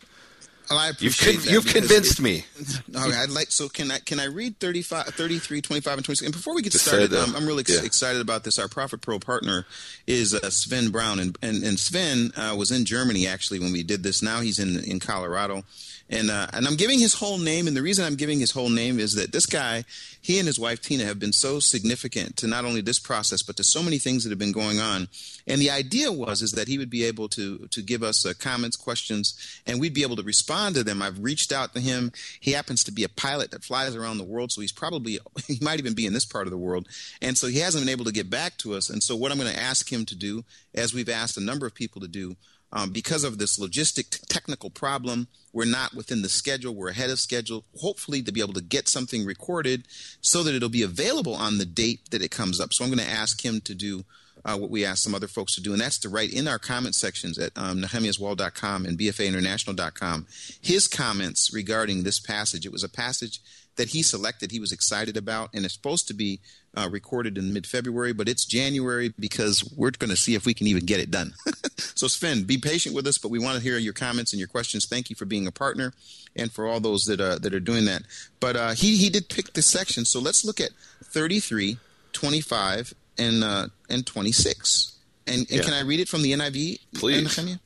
Oh, 0.72 0.78
I 0.78 0.92
you've, 1.00 1.18
con- 1.18 1.36
you've 1.44 1.66
convinced 1.68 2.22
me. 2.22 2.46
Okay, 2.96 3.18
I'd 3.18 3.30
like 3.30 3.52
so 3.52 3.68
can 3.68 3.92
I 3.92 4.00
can 4.00 4.20
I 4.22 4.26
read 4.26 4.58
35, 4.60 5.08
33, 5.08 5.62
25, 5.62 5.98
and 5.98 6.06
26? 6.06 6.26
And 6.28 6.34
before 6.34 6.56
we 6.56 6.62
get 6.62 6.72
Just 6.72 6.86
started, 6.86 7.14
um, 7.14 7.36
I'm 7.36 7.46
really 7.46 7.60
ex- 7.60 7.78
yeah. 7.78 7.86
excited 7.86 8.22
about 8.22 8.46
this. 8.46 8.58
Our 8.58 8.70
Prophet 8.70 9.02
Pro 9.02 9.20
partner 9.20 9.66
is 10.08 10.34
uh, 10.34 10.50
Sven 10.50 10.90
Brown, 10.92 11.20
and 11.20 11.38
and, 11.42 11.62
and 11.64 11.78
Sven 11.78 12.32
uh, 12.38 12.56
was 12.58 12.72
in 12.72 12.86
Germany 12.86 13.28
actually 13.28 13.60
when 13.60 13.74
we 13.74 13.84
did 13.84 14.02
this. 14.02 14.22
Now 14.24 14.40
he's 14.40 14.60
in 14.60 14.82
in 14.90 15.02
Colorado, 15.02 15.64
and 16.10 16.32
uh, 16.32 16.48
and 16.54 16.66
I'm 16.66 16.76
giving 16.78 17.00
his 17.00 17.16
whole 17.16 17.38
name, 17.38 17.68
and 17.68 17.76
the 17.76 17.82
reason 17.82 18.06
I'm 18.06 18.16
giving 18.16 18.40
his 18.40 18.52
whole 18.52 18.70
name 18.70 18.98
is 18.98 19.16
that 19.16 19.34
this 19.34 19.46
guy, 19.46 19.84
he 20.22 20.40
and 20.40 20.48
his 20.48 20.58
wife 20.58 20.82
Tina, 20.82 21.04
have 21.04 21.20
been 21.20 21.34
so 21.34 21.60
significant 21.60 22.38
to 22.38 22.48
not 22.48 22.64
only 22.64 22.80
this 22.80 23.00
process 23.00 23.44
but 23.44 23.58
to 23.58 23.64
so 23.64 23.84
many 23.84 23.98
things 23.98 24.24
that 24.24 24.30
have 24.30 24.40
been 24.40 24.54
going 24.54 24.80
on. 24.80 25.10
And 25.46 25.60
the 25.60 25.70
idea 25.70 26.12
was 26.14 26.42
is 26.42 26.54
that 26.54 26.70
he 26.70 26.78
would 26.78 26.90
be 26.90 27.04
able 27.04 27.28
to 27.30 27.68
to 27.68 27.82
give 27.82 28.04
us 28.04 28.26
uh, 28.26 28.34
comments, 28.40 28.78
questions, 28.78 29.60
and 29.68 29.82
we'd 29.82 29.94
be 29.94 30.04
able 30.04 30.16
to 30.16 30.24
respond 30.24 30.55
to 30.56 30.84
them. 30.84 31.02
I've 31.02 31.20
reached 31.20 31.52
out 31.52 31.74
to 31.74 31.80
him. 31.80 32.12
He 32.40 32.52
happens 32.52 32.84
to 32.86 32.92
be 32.92 33.04
a 33.04 33.10
pilot 33.10 33.52
that 33.52 33.64
flies 33.64 33.96
around 33.96 34.18
the 34.18 34.24
world, 34.24 34.52
so 34.52 34.62
he's 34.62 34.72
probably 34.72 35.20
he 35.48 35.58
might 35.62 35.80
even 35.80 35.94
be 35.94 36.06
in 36.06 36.14
this 36.14 36.26
part 36.26 36.48
of 36.48 36.52
the 36.52 36.58
world, 36.58 36.88
and 37.22 37.38
so 37.38 37.48
he 37.48 37.60
hasn't 37.60 37.86
been 37.86 37.92
able 37.92 38.06
to 38.06 38.12
get 38.12 38.30
back 38.30 38.58
to 38.58 38.74
us. 38.74 38.90
And 38.90 39.04
so 39.04 39.16
what 39.16 39.32
I'm 39.32 39.38
going 39.38 39.54
to 39.54 39.60
ask 39.60 39.92
him 39.92 40.06
to 40.06 40.16
do, 40.16 40.44
as 40.74 40.94
we've 40.94 41.10
asked 41.10 41.38
a 41.38 41.42
number 41.42 41.66
of 41.66 41.76
people 41.76 42.02
to 42.02 42.08
do 42.08 42.36
um, 42.72 42.92
because 42.92 43.24
of 43.24 43.38
this 43.38 43.60
logistic 43.60 44.10
t- 44.10 44.20
technical 44.28 44.70
problem, 44.70 45.28
we're 45.54 45.66
not 45.66 45.94
within 45.94 46.22
the 46.22 46.30
schedule. 46.30 46.76
We're 46.76 46.90
ahead 46.90 47.10
of 47.10 47.20
schedule. 47.20 47.64
Hopefully, 47.80 48.22
to 48.22 48.32
be 48.32 48.42
able 48.42 48.54
to 48.54 48.62
get 48.62 48.90
something 48.90 49.26
recorded 49.26 49.88
so 50.22 50.44
that 50.44 50.54
it'll 50.54 50.70
be 50.70 50.82
available 50.82 51.36
on 51.36 51.58
the 51.58 51.66
date 51.66 52.12
that 52.12 52.22
it 52.22 52.32
comes 52.32 52.60
up. 52.60 52.74
So 52.74 52.84
I'm 52.84 52.90
going 52.90 53.06
to 53.06 53.10
ask 53.10 53.44
him 53.44 53.62
to 53.62 53.74
do 53.74 54.04
uh, 54.46 54.56
what 54.58 54.70
we 54.70 54.86
asked 54.86 55.04
some 55.04 55.16
other 55.16 55.28
folks 55.28 55.56
to 55.56 55.62
do, 55.62 55.74
and 55.74 55.82
that's 55.82 55.98
to 56.00 56.10
write 56.10 56.32
in 56.32 56.48
our 56.48 56.60
comment 56.60 56.96
sections 56.96 57.38
at 57.38 57.52
um, 57.56 57.82
nehemiaswall.com 57.82 58.86
and 58.86 58.98
bfainternational.com 58.98 60.28
his 60.62 60.88
comments 60.88 61.52
regarding 61.54 62.04
this 62.04 62.20
passage. 62.20 62.66
It 62.66 62.72
was 62.72 62.84
a 62.84 62.90
passage 62.90 63.42
that 63.76 63.90
he 63.90 64.02
selected, 64.02 64.52
he 64.52 64.60
was 64.60 64.72
excited 64.72 65.18
about, 65.18 65.50
and 65.54 65.66
it's 65.66 65.74
supposed 65.74 66.08
to 66.08 66.14
be 66.14 66.40
uh, 66.78 66.88
recorded 66.90 67.38
in 67.38 67.54
mid 67.54 67.66
February, 67.66 68.14
but 68.14 68.30
it's 68.30 68.46
January 68.46 69.14
because 69.20 69.70
we're 69.76 69.92
going 69.92 70.10
to 70.10 70.16
see 70.16 70.36
if 70.36 70.46
we 70.46 70.54
can 70.54 70.68
even 70.68 70.86
get 70.86 71.00
it 71.00 71.12
done. 71.12 71.34
so, 71.78 72.08
Sven, 72.08 72.44
be 72.44 72.58
patient 72.58 72.96
with 72.96 73.08
us, 73.08 73.18
but 73.18 73.32
we 73.32 73.40
want 73.40 73.58
to 73.58 73.64
hear 73.64 73.78
your 73.78 73.94
comments 73.94 74.32
and 74.32 74.40
your 74.40 74.48
questions. 74.48 74.86
Thank 74.86 75.10
you 75.10 75.16
for 75.16 75.26
being 75.26 75.48
a 75.48 75.52
partner 75.52 75.94
and 76.36 76.52
for 76.52 76.66
all 76.66 76.80
those 76.80 77.04
that, 77.04 77.20
uh, 77.20 77.38
that 77.40 77.54
are 77.54 77.60
doing 77.60 77.86
that. 77.86 78.04
But 78.40 78.56
uh, 78.56 78.72
he, 78.72 78.98
he 78.98 79.10
did 79.10 79.30
pick 79.30 79.54
this 79.54 79.68
section, 79.68 80.06
so 80.06 80.20
let's 80.20 80.46
look 80.46 80.60
at 80.60 80.72
33, 81.04 81.78
25, 82.14 82.94
and, 83.18 83.44
uh, 83.44 83.68
and 83.90 84.06
26. 84.06 84.98
And, 85.28 85.40
and 85.40 85.50
yeah. 85.50 85.62
can 85.62 85.74
I 85.74 85.82
read 85.82 86.00
it 86.00 86.08
from 86.08 86.22
the 86.22 86.34
NIV? 86.34 86.80
Please. 86.96 87.58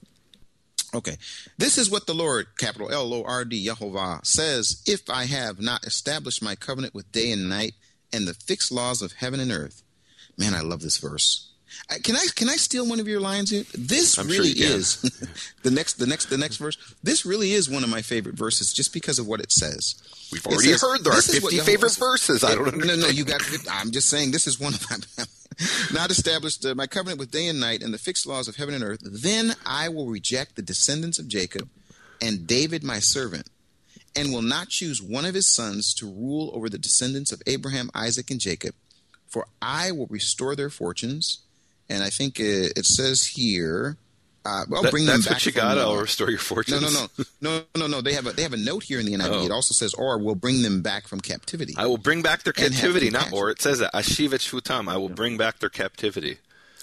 Okay. 0.93 1.17
This 1.57 1.77
is 1.77 1.89
what 1.89 2.07
the 2.07 2.15
Lord, 2.15 2.47
capital 2.57 2.91
L 2.91 3.13
O 3.13 3.23
R 3.23 3.45
D, 3.45 3.67
Yehovah, 3.67 4.25
says 4.25 4.81
If 4.87 5.09
I 5.09 5.25
have 5.25 5.59
not 5.59 5.85
established 5.85 6.41
my 6.41 6.55
covenant 6.55 6.95
with 6.95 7.11
day 7.11 7.31
and 7.31 7.49
night 7.49 7.73
and 8.11 8.27
the 8.27 8.33
fixed 8.33 8.71
laws 8.71 9.01
of 9.01 9.13
heaven 9.13 9.39
and 9.39 9.51
earth. 9.51 9.83
Man, 10.37 10.55
I 10.55 10.61
love 10.61 10.81
this 10.81 10.97
verse. 10.97 11.51
Can 12.03 12.15
I 12.15 12.25
can 12.35 12.49
I 12.49 12.55
steal 12.55 12.87
one 12.87 12.99
of 12.99 13.07
your 13.07 13.19
lines 13.19 13.51
here? 13.51 13.63
This 13.73 14.17
I'm 14.17 14.27
really 14.27 14.55
sure 14.55 14.77
is 14.77 15.01
the 15.63 15.69
next 15.69 15.95
the 15.95 16.07
next 16.07 16.25
the 16.25 16.37
next 16.37 16.57
verse. 16.57 16.77
This 17.03 17.25
really 17.25 17.51
is 17.51 17.69
one 17.69 17.83
of 17.83 17.89
my 17.89 18.01
favorite 18.01 18.35
verses 18.35 18.73
just 18.73 18.91
because 18.91 19.19
of 19.19 19.27
what 19.27 19.39
it 19.39 19.51
says. 19.51 20.01
We've 20.31 20.45
already 20.47 20.69
says, 20.69 20.81
heard 20.81 21.03
there 21.03 21.13
are 21.13 21.21
fifty 21.21 21.59
favorite 21.59 21.95
verses. 21.95 22.43
I 22.43 22.55
don't 22.55 22.67
understand. 22.67 23.01
No, 23.01 23.07
no, 23.07 23.11
you 23.11 23.23
got. 23.23 23.41
I'm 23.69 23.91
just 23.91 24.09
saying 24.09 24.31
this 24.31 24.47
is 24.47 24.59
one 24.59 24.73
of 24.73 24.89
my 24.89 25.25
not 25.93 26.11
established 26.11 26.65
uh, 26.65 26.75
my 26.75 26.87
covenant 26.87 27.19
with 27.19 27.31
day 27.31 27.47
and 27.47 27.59
night 27.59 27.83
and 27.83 27.93
the 27.93 27.97
fixed 27.97 28.25
laws 28.25 28.47
of 28.47 28.55
heaven 28.55 28.73
and 28.73 28.83
earth. 28.83 29.01
Then 29.03 29.55
I 29.65 29.89
will 29.89 30.07
reject 30.07 30.55
the 30.55 30.61
descendants 30.61 31.19
of 31.19 31.27
Jacob 31.27 31.69
and 32.21 32.47
David 32.47 32.83
my 32.83 32.99
servant 32.99 33.49
and 34.15 34.33
will 34.33 34.41
not 34.41 34.69
choose 34.69 35.01
one 35.01 35.25
of 35.25 35.35
his 35.35 35.47
sons 35.47 35.93
to 35.95 36.05
rule 36.05 36.51
over 36.53 36.69
the 36.69 36.77
descendants 36.77 37.31
of 37.31 37.41
Abraham, 37.45 37.89
Isaac, 37.93 38.31
and 38.31 38.39
Jacob, 38.39 38.73
for 39.27 39.45
I 39.61 39.91
will 39.91 40.07
restore 40.07 40.55
their 40.55 40.69
fortunes. 40.69 41.39
And 41.87 42.03
I 42.03 42.09
think 42.09 42.39
it, 42.39 42.77
it 42.77 42.85
says 42.85 43.27
here, 43.27 43.97
uh, 44.45 44.65
I'll 44.73 44.83
that, 44.83 44.91
bring 44.91 45.05
them 45.05 45.15
that's 45.15 45.25
back. 45.25 45.33
That's 45.35 45.45
what 45.45 45.55
you 45.55 45.61
got. 45.61 45.77
I'll 45.77 45.97
restore 45.97 46.29
your 46.29 46.39
fortunes. 46.39 46.81
No, 46.81 46.89
no, 46.89 47.25
no, 47.41 47.57
no, 47.75 47.81
no, 47.81 47.87
no. 47.87 48.01
They 48.01 48.13
have 48.13 48.25
a 48.27 48.31
they 48.31 48.43
have 48.43 48.53
a 48.53 48.57
note 48.57 48.83
here 48.83 48.99
in 48.99 49.05
the 49.05 49.13
NIV. 49.13 49.29
Oh. 49.29 49.45
It 49.45 49.51
also 49.51 49.73
says, 49.73 49.93
"Or 49.93 50.17
we'll 50.17 50.35
bring 50.35 50.61
them 50.61 50.81
back 50.81 51.07
from 51.07 51.19
captivity." 51.19 51.73
I 51.77 51.85
will 51.87 51.97
bring 51.97 52.21
back 52.21 52.43
their 52.43 52.53
captivity, 52.53 53.09
not 53.09 53.33
or. 53.33 53.49
It 53.49 53.61
says 53.61 53.79
that 53.79 53.93
Ashivet 53.93 54.39
Shutam. 54.39 54.89
I 54.89 54.97
will 54.97 55.09
bring 55.09 55.37
back 55.37 55.59
their 55.59 55.69
captivity. 55.69 56.37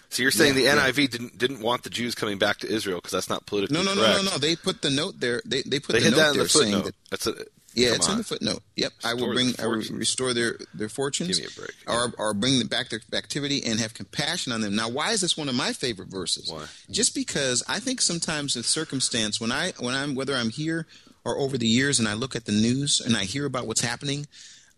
So 0.08 0.22
you're 0.22 0.30
saying 0.30 0.56
yeah, 0.56 0.74
the 0.74 0.80
NIV 0.80 0.98
yeah. 0.98 1.06
didn't 1.06 1.38
didn't 1.38 1.60
want 1.60 1.82
the 1.82 1.90
Jews 1.90 2.14
coming 2.14 2.38
back 2.38 2.58
to 2.58 2.68
Israel 2.68 2.98
because 2.98 3.12
that's 3.12 3.28
not 3.28 3.46
politically 3.46 3.76
no, 3.76 3.82
no, 3.82 3.94
correct. 3.94 4.16
No, 4.18 4.22
no, 4.22 4.30
no, 4.32 4.38
They 4.38 4.56
put 4.56 4.82
the 4.82 4.90
note 4.90 5.18
there. 5.18 5.42
They 5.44 5.62
they 5.62 5.80
put 5.80 5.94
they 5.94 6.00
the 6.00 6.10
note 6.10 6.34
there 6.34 6.42
the 6.44 6.48
saying 6.48 6.82
that 6.82 6.94
that's 7.10 7.26
a, 7.26 7.34
yeah, 7.76 7.94
it's 7.94 8.06
on. 8.06 8.12
in 8.12 8.18
the 8.18 8.24
footnote. 8.24 8.60
Yep, 8.76 8.92
restore 8.96 9.10
I 9.10 9.14
will 9.14 9.34
bring 9.34 9.54
I 9.58 9.66
will 9.66 9.82
restore 9.92 10.34
their 10.34 10.56
their 10.74 10.88
fortunes. 10.88 11.38
Give 11.38 11.46
me 11.46 11.52
a 11.54 11.60
break. 11.60 11.74
Or 11.86 12.12
or 12.18 12.34
bring 12.34 12.58
them 12.58 12.68
back 12.68 12.88
their 12.88 13.00
activity 13.12 13.62
and 13.64 13.78
have 13.80 13.94
compassion 13.94 14.52
on 14.52 14.60
them. 14.60 14.74
Now, 14.74 14.88
why 14.88 15.12
is 15.12 15.20
this 15.20 15.36
one 15.36 15.48
of 15.48 15.54
my 15.54 15.72
favorite 15.72 16.08
verses? 16.08 16.50
Why? 16.50 16.64
Just 16.90 17.14
because 17.14 17.62
I 17.68 17.78
think 17.78 18.00
sometimes 18.00 18.54
the 18.54 18.62
circumstance 18.62 19.40
when 19.40 19.52
I 19.52 19.72
when 19.78 19.94
I'm 19.94 20.14
whether 20.14 20.34
I'm 20.34 20.50
here 20.50 20.86
or 21.24 21.38
over 21.38 21.58
the 21.58 21.66
years 21.66 21.98
and 21.98 22.08
I 22.08 22.14
look 22.14 22.34
at 22.34 22.46
the 22.46 22.52
news 22.52 23.00
and 23.00 23.16
I 23.16 23.24
hear 23.24 23.46
about 23.46 23.66
what's 23.66 23.82
happening 23.82 24.26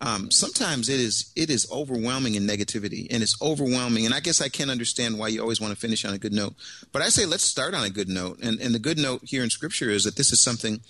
um, 0.00 0.30
sometimes 0.30 0.88
it 0.88 1.00
is 1.00 1.32
it 1.34 1.50
is 1.50 1.70
overwhelming 1.72 2.34
in 2.36 2.46
negativity 2.46 3.08
and 3.10 3.22
it's 3.22 3.40
overwhelming 3.42 4.06
and 4.06 4.14
i 4.14 4.20
guess 4.20 4.40
i 4.40 4.48
can't 4.48 4.70
understand 4.70 5.18
why 5.18 5.28
you 5.28 5.40
always 5.40 5.60
want 5.60 5.72
to 5.72 5.78
finish 5.78 6.04
on 6.04 6.14
a 6.14 6.18
good 6.18 6.32
note 6.32 6.54
but 6.92 7.02
i 7.02 7.08
say 7.08 7.26
let's 7.26 7.42
start 7.42 7.74
on 7.74 7.84
a 7.84 7.90
good 7.90 8.08
note 8.08 8.38
and, 8.42 8.60
and 8.60 8.74
the 8.74 8.78
good 8.78 8.98
note 8.98 9.22
here 9.24 9.42
in 9.42 9.50
scripture 9.50 9.90
is 9.90 10.04
that 10.04 10.16
this 10.16 10.32
is 10.32 10.40
something 10.40 10.80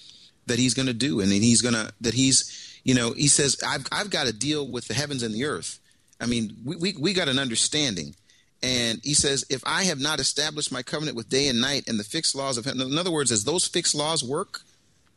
that 0.48 0.58
he's 0.58 0.74
going 0.74 0.86
to 0.86 0.94
do 0.94 1.20
and 1.20 1.32
he's 1.32 1.62
going 1.62 1.74
to 1.74 1.92
that 2.00 2.14
he's 2.14 2.80
you 2.84 2.94
know 2.94 3.12
he 3.12 3.28
says 3.28 3.56
i've, 3.66 3.86
I've 3.92 4.10
got 4.10 4.26
to 4.26 4.32
deal 4.32 4.66
with 4.66 4.88
the 4.88 4.94
heavens 4.94 5.22
and 5.22 5.34
the 5.34 5.44
earth 5.44 5.78
i 6.20 6.26
mean 6.26 6.56
we, 6.64 6.76
we, 6.76 6.94
we 6.98 7.12
got 7.12 7.28
an 7.28 7.38
understanding 7.38 8.14
and 8.62 9.00
he 9.02 9.14
says 9.14 9.44
if 9.50 9.62
i 9.66 9.84
have 9.84 10.00
not 10.00 10.20
established 10.20 10.72
my 10.72 10.82
covenant 10.82 11.16
with 11.16 11.28
day 11.28 11.48
and 11.48 11.60
night 11.60 11.84
and 11.88 11.98
the 11.98 12.04
fixed 12.04 12.34
laws 12.34 12.58
of 12.58 12.64
heaven 12.64 12.80
in 12.80 12.98
other 12.98 13.10
words 13.10 13.30
as 13.30 13.44
those 13.44 13.66
fixed 13.66 13.94
laws 13.94 14.24
work 14.24 14.60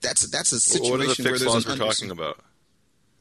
that's 0.01 0.29
that's 0.29 0.51
a 0.51 0.59
situation 0.59 0.91
what 0.91 1.01
are 1.01 1.07
the 1.07 1.15
fixed 1.15 1.29
where 1.29 1.39
there's 1.39 1.45
laws 1.45 1.67
we're 1.67 1.75
talking 1.75 2.11
about 2.11 2.37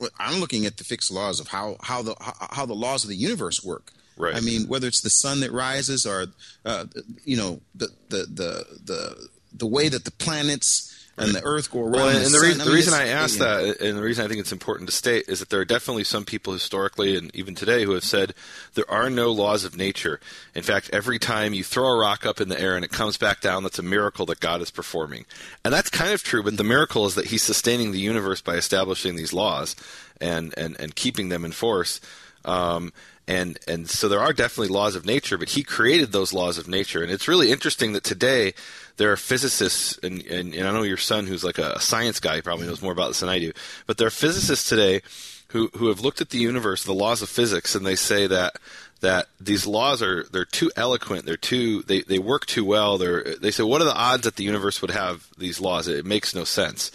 well, 0.01 0.11
I'm 0.19 0.41
looking 0.41 0.67
at 0.67 0.79
the 0.79 0.85
fixed 0.85 1.13
laws 1.13 1.41
of 1.41 1.49
how 1.49 1.77
how 1.83 2.03
the 2.03 2.17
how 2.19 2.67
the 2.67 2.75
laws 2.75 3.05
of 3.05 3.11
the 3.11 3.17
universe 3.17 3.63
work. 3.63 3.93
Right. 4.17 4.35
I 4.35 4.41
mean, 4.41 4.67
whether 4.67 4.89
it's 4.89 5.03
the 5.03 5.11
sun 5.11 5.41
that 5.41 5.53
rises 5.53 6.07
or 6.07 6.27
uh, 6.65 6.87
you 7.25 7.37
know 7.37 7.61
the, 7.75 7.89
the 8.09 8.17
the 8.17 8.65
the 8.85 9.29
the 9.53 9.67
way 9.67 9.89
that 9.89 10.05
the 10.05 10.11
planets 10.11 10.90
and 11.21 11.35
the 11.35 11.43
Earth 11.45 11.71
go 11.71 11.81
around. 11.81 11.93
Well, 11.93 12.09
and 12.09 12.27
the, 12.27 12.31
the, 12.31 12.41
reason, 12.41 12.59
the 12.59 12.65
I 12.65 12.67
mean, 12.67 12.75
reason 12.75 12.95
I 12.95 13.09
asked 13.09 13.39
that, 13.39 13.81
and 13.81 13.99
the 13.99 14.03
reason 14.03 14.25
I 14.25 14.29
think 14.29 14.41
it's 14.41 14.53
important 14.53 14.89
to 14.89 14.97
state, 14.97 15.25
is 15.29 15.41
that 15.41 15.51
there 15.51 15.61
are 15.61 15.65
definitely 15.65 16.05
some 16.05 16.25
people 16.25 16.53
historically 16.53 17.17
and 17.17 17.35
even 17.35 17.55
today 17.55 17.85
who 17.85 17.93
have 17.93 18.05
said 18.05 18.35
there 18.75 18.91
are 18.91 19.11
no 19.11 19.31
laws 19.31 19.65
of 19.65 19.77
nature. 19.77 20.21
In 20.55 20.63
fact, 20.63 20.91
every 20.93 21.19
time 21.19 21.55
you 21.55 21.65
throw 21.65 21.89
a 21.89 21.99
rock 21.99 22.27
up 22.27 22.41
in 22.41 22.49
the 22.49 22.61
air 22.61 22.77
and 22.77 22.85
it 22.85 22.91
comes 22.91 23.17
back 23.17 23.41
down, 23.41 23.63
that's 23.63 23.79
a 23.79 23.83
miracle 23.83 24.27
that 24.27 24.41
God 24.41 24.61
is 24.61 24.71
performing. 24.71 25.27
And 25.65 25.73
that's 25.73 25.91
kind 25.91 26.13
of 26.13 26.23
true, 26.23 26.43
but 26.43 26.57
the 26.57 26.65
miracle 26.65 27.07
is 27.07 27.15
that 27.15 27.27
He's 27.27 27.43
sustaining 27.43 27.93
the 27.93 28.01
universe 28.01 28.41
by 28.41 28.55
establishing 28.55 29.17
these 29.17 29.33
laws 29.33 29.77
and, 30.21 30.55
and, 30.57 30.79
and 30.81 30.95
keeping 30.95 31.29
them 31.29 31.45
in 31.45 31.53
force. 31.53 32.01
Um, 32.45 32.93
and 33.31 33.59
and 33.69 33.89
so 33.89 34.09
there 34.09 34.21
are 34.21 34.33
definitely 34.33 34.75
laws 34.75 34.97
of 34.97 35.07
nature, 35.07 35.39
but 35.39 35.51
he 35.51 35.63
created 35.63 36.11
those 36.11 36.33
laws 36.33 36.59
of 36.59 36.67
nature, 36.67 37.03
and 37.03 37.13
it's 37.13 37.29
really 37.29 37.53
interesting 37.53 37.93
that 37.93 38.03
today 38.03 38.55
there 38.97 39.13
are 39.13 39.17
physicists, 39.17 39.99
and, 40.03 40.27
and, 40.27 40.53
and 40.53 40.69
I 40.69 40.73
know 40.73 40.83
your 40.83 40.97
son, 40.97 41.27
who's 41.27 41.45
like 41.45 41.59
a 41.59 41.81
science 41.81 42.21
guy, 42.21 42.41
probably 42.41 42.67
knows 42.67 42.83
more 42.83 42.93
about 42.93 43.09
this 43.09 43.21
than 43.21 43.29
I 43.29 43.39
do, 43.39 43.53
but 43.87 43.99
there 43.99 44.09
are 44.09 44.11
physicists 44.11 44.69
today 44.69 45.01
who 45.51 45.69
who 45.77 45.89
have 45.89 46.01
looked 46.01 46.21
at 46.21 46.31
the 46.31 46.39
universe, 46.39 46.85
the 46.85 46.93
laws 46.93 47.23
of 47.23 47.29
physics, 47.29 47.75
and 47.75 47.85
they 47.85 47.97
say 47.97 48.27
that 48.27 48.57
that 49.01 49.29
these 49.41 49.67
laws 49.67 50.03
are 50.03 50.25
they're 50.25 50.45
too 50.45 50.71
eloquent, 50.77 51.25
they're 51.25 51.37
too 51.37 51.83
they, 51.83 52.03
they 52.03 52.19
work 52.19 52.47
too 52.47 52.65
well. 52.65 52.99
They're 52.99 53.35
they 53.41 53.51
say 53.51 53.63
what 53.63 53.81
are 53.81 53.87
the 53.87 53.95
odds 53.95 54.25
that 54.25 54.37
the 54.37 54.45
universe 54.45 54.81
would 54.81 54.91
have 54.91 55.29
these 55.39 55.61
laws? 55.61 55.89
It, 55.89 55.99
it 55.99 56.07
makes 56.07 56.35
no 56.35 56.45
sense. 56.45 56.91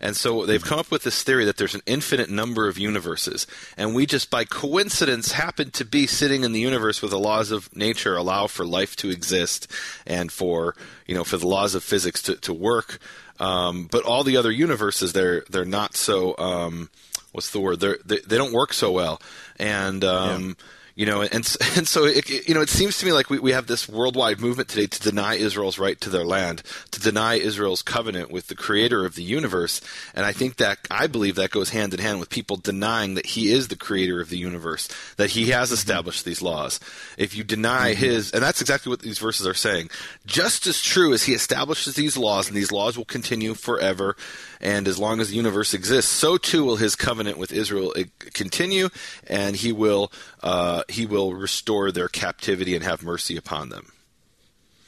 And 0.00 0.16
so 0.16 0.46
they've 0.46 0.62
come 0.62 0.78
up 0.78 0.92
with 0.92 1.02
this 1.02 1.24
theory 1.24 1.44
that 1.44 1.56
there's 1.56 1.74
an 1.74 1.82
infinite 1.84 2.30
number 2.30 2.68
of 2.68 2.78
universes, 2.78 3.48
and 3.76 3.94
we 3.94 4.06
just 4.06 4.30
by 4.30 4.44
coincidence 4.44 5.32
happen 5.32 5.70
to 5.72 5.84
be 5.84 6.06
sitting 6.06 6.44
in 6.44 6.52
the 6.52 6.60
universe 6.60 7.02
where 7.02 7.08
the 7.10 7.18
laws 7.18 7.50
of 7.50 7.74
nature 7.76 8.16
allow 8.16 8.46
for 8.46 8.64
life 8.64 8.94
to 8.96 9.10
exist 9.10 9.70
and 10.06 10.30
for 10.30 10.76
you 11.06 11.14
know 11.14 11.24
for 11.24 11.36
the 11.36 11.48
laws 11.48 11.74
of 11.74 11.82
physics 11.82 12.22
to, 12.22 12.36
to 12.36 12.54
work. 12.54 13.00
Um, 13.40 13.88
but 13.90 14.04
all 14.04 14.24
the 14.24 14.36
other 14.36 14.50
universes, 14.50 15.12
they're 15.12 15.44
they're 15.50 15.64
not 15.64 15.94
so. 15.94 16.36
Um, 16.38 16.90
what's 17.32 17.50
the 17.50 17.60
word? 17.60 17.80
They're, 17.80 17.98
they 18.04 18.18
they 18.18 18.36
don't 18.36 18.52
work 18.52 18.72
so 18.72 18.92
well, 18.92 19.20
and 19.58 20.04
um, 20.04 20.48
yeah 20.48 20.64
you 20.98 21.06
know, 21.06 21.22
and 21.22 21.32
and 21.76 21.86
so 21.86 22.04
it, 22.04 22.28
you 22.28 22.54
know, 22.54 22.60
it 22.60 22.68
seems 22.68 22.98
to 22.98 23.06
me 23.06 23.12
like 23.12 23.30
we, 23.30 23.38
we 23.38 23.52
have 23.52 23.68
this 23.68 23.88
worldwide 23.88 24.40
movement 24.40 24.68
today 24.68 24.88
to 24.88 25.00
deny 25.00 25.36
Israel's 25.36 25.78
right 25.78 25.98
to 26.00 26.10
their 26.10 26.24
land, 26.24 26.64
to 26.90 27.00
deny 27.00 27.34
Israel's 27.34 27.82
covenant 27.82 28.32
with 28.32 28.48
the 28.48 28.56
Creator 28.56 29.06
of 29.06 29.14
the 29.14 29.22
universe, 29.22 29.80
and 30.12 30.26
I 30.26 30.32
think 30.32 30.56
that 30.56 30.78
I 30.90 31.06
believe 31.06 31.36
that 31.36 31.52
goes 31.52 31.70
hand 31.70 31.94
in 31.94 32.00
hand 32.00 32.18
with 32.18 32.30
people 32.30 32.56
denying 32.56 33.14
that 33.14 33.26
He 33.26 33.52
is 33.52 33.68
the 33.68 33.76
Creator 33.76 34.20
of 34.20 34.28
the 34.28 34.38
universe, 34.38 34.88
that 35.16 35.30
He 35.30 35.50
has 35.50 35.68
mm-hmm. 35.68 35.74
established 35.74 36.24
these 36.24 36.42
laws. 36.42 36.80
If 37.16 37.36
you 37.36 37.44
deny 37.44 37.92
mm-hmm. 37.92 38.04
His, 38.04 38.32
and 38.32 38.42
that's 38.42 38.60
exactly 38.60 38.90
what 38.90 39.00
these 39.00 39.20
verses 39.20 39.46
are 39.46 39.54
saying, 39.54 39.90
just 40.26 40.66
as 40.66 40.82
true 40.82 41.12
as 41.12 41.22
He 41.22 41.32
establishes 41.32 41.94
these 41.94 42.16
laws, 42.16 42.48
and 42.48 42.56
these 42.56 42.72
laws 42.72 42.98
will 42.98 43.04
continue 43.04 43.54
forever 43.54 44.16
and 44.60 44.88
as 44.88 44.98
long 44.98 45.20
as 45.20 45.30
the 45.30 45.36
universe 45.36 45.74
exists, 45.74 46.10
so 46.10 46.36
too 46.36 46.64
will 46.64 46.76
his 46.76 46.96
covenant 46.96 47.38
with 47.38 47.52
Israel 47.52 47.94
continue, 48.32 48.88
and 49.26 49.56
he 49.56 49.72
will 49.72 50.12
uh, 50.42 50.82
he 50.88 51.06
will 51.06 51.34
restore 51.34 51.92
their 51.92 52.08
captivity 52.08 52.74
and 52.74 52.84
have 52.84 53.02
mercy 53.02 53.36
upon 53.36 53.68
them. 53.68 53.92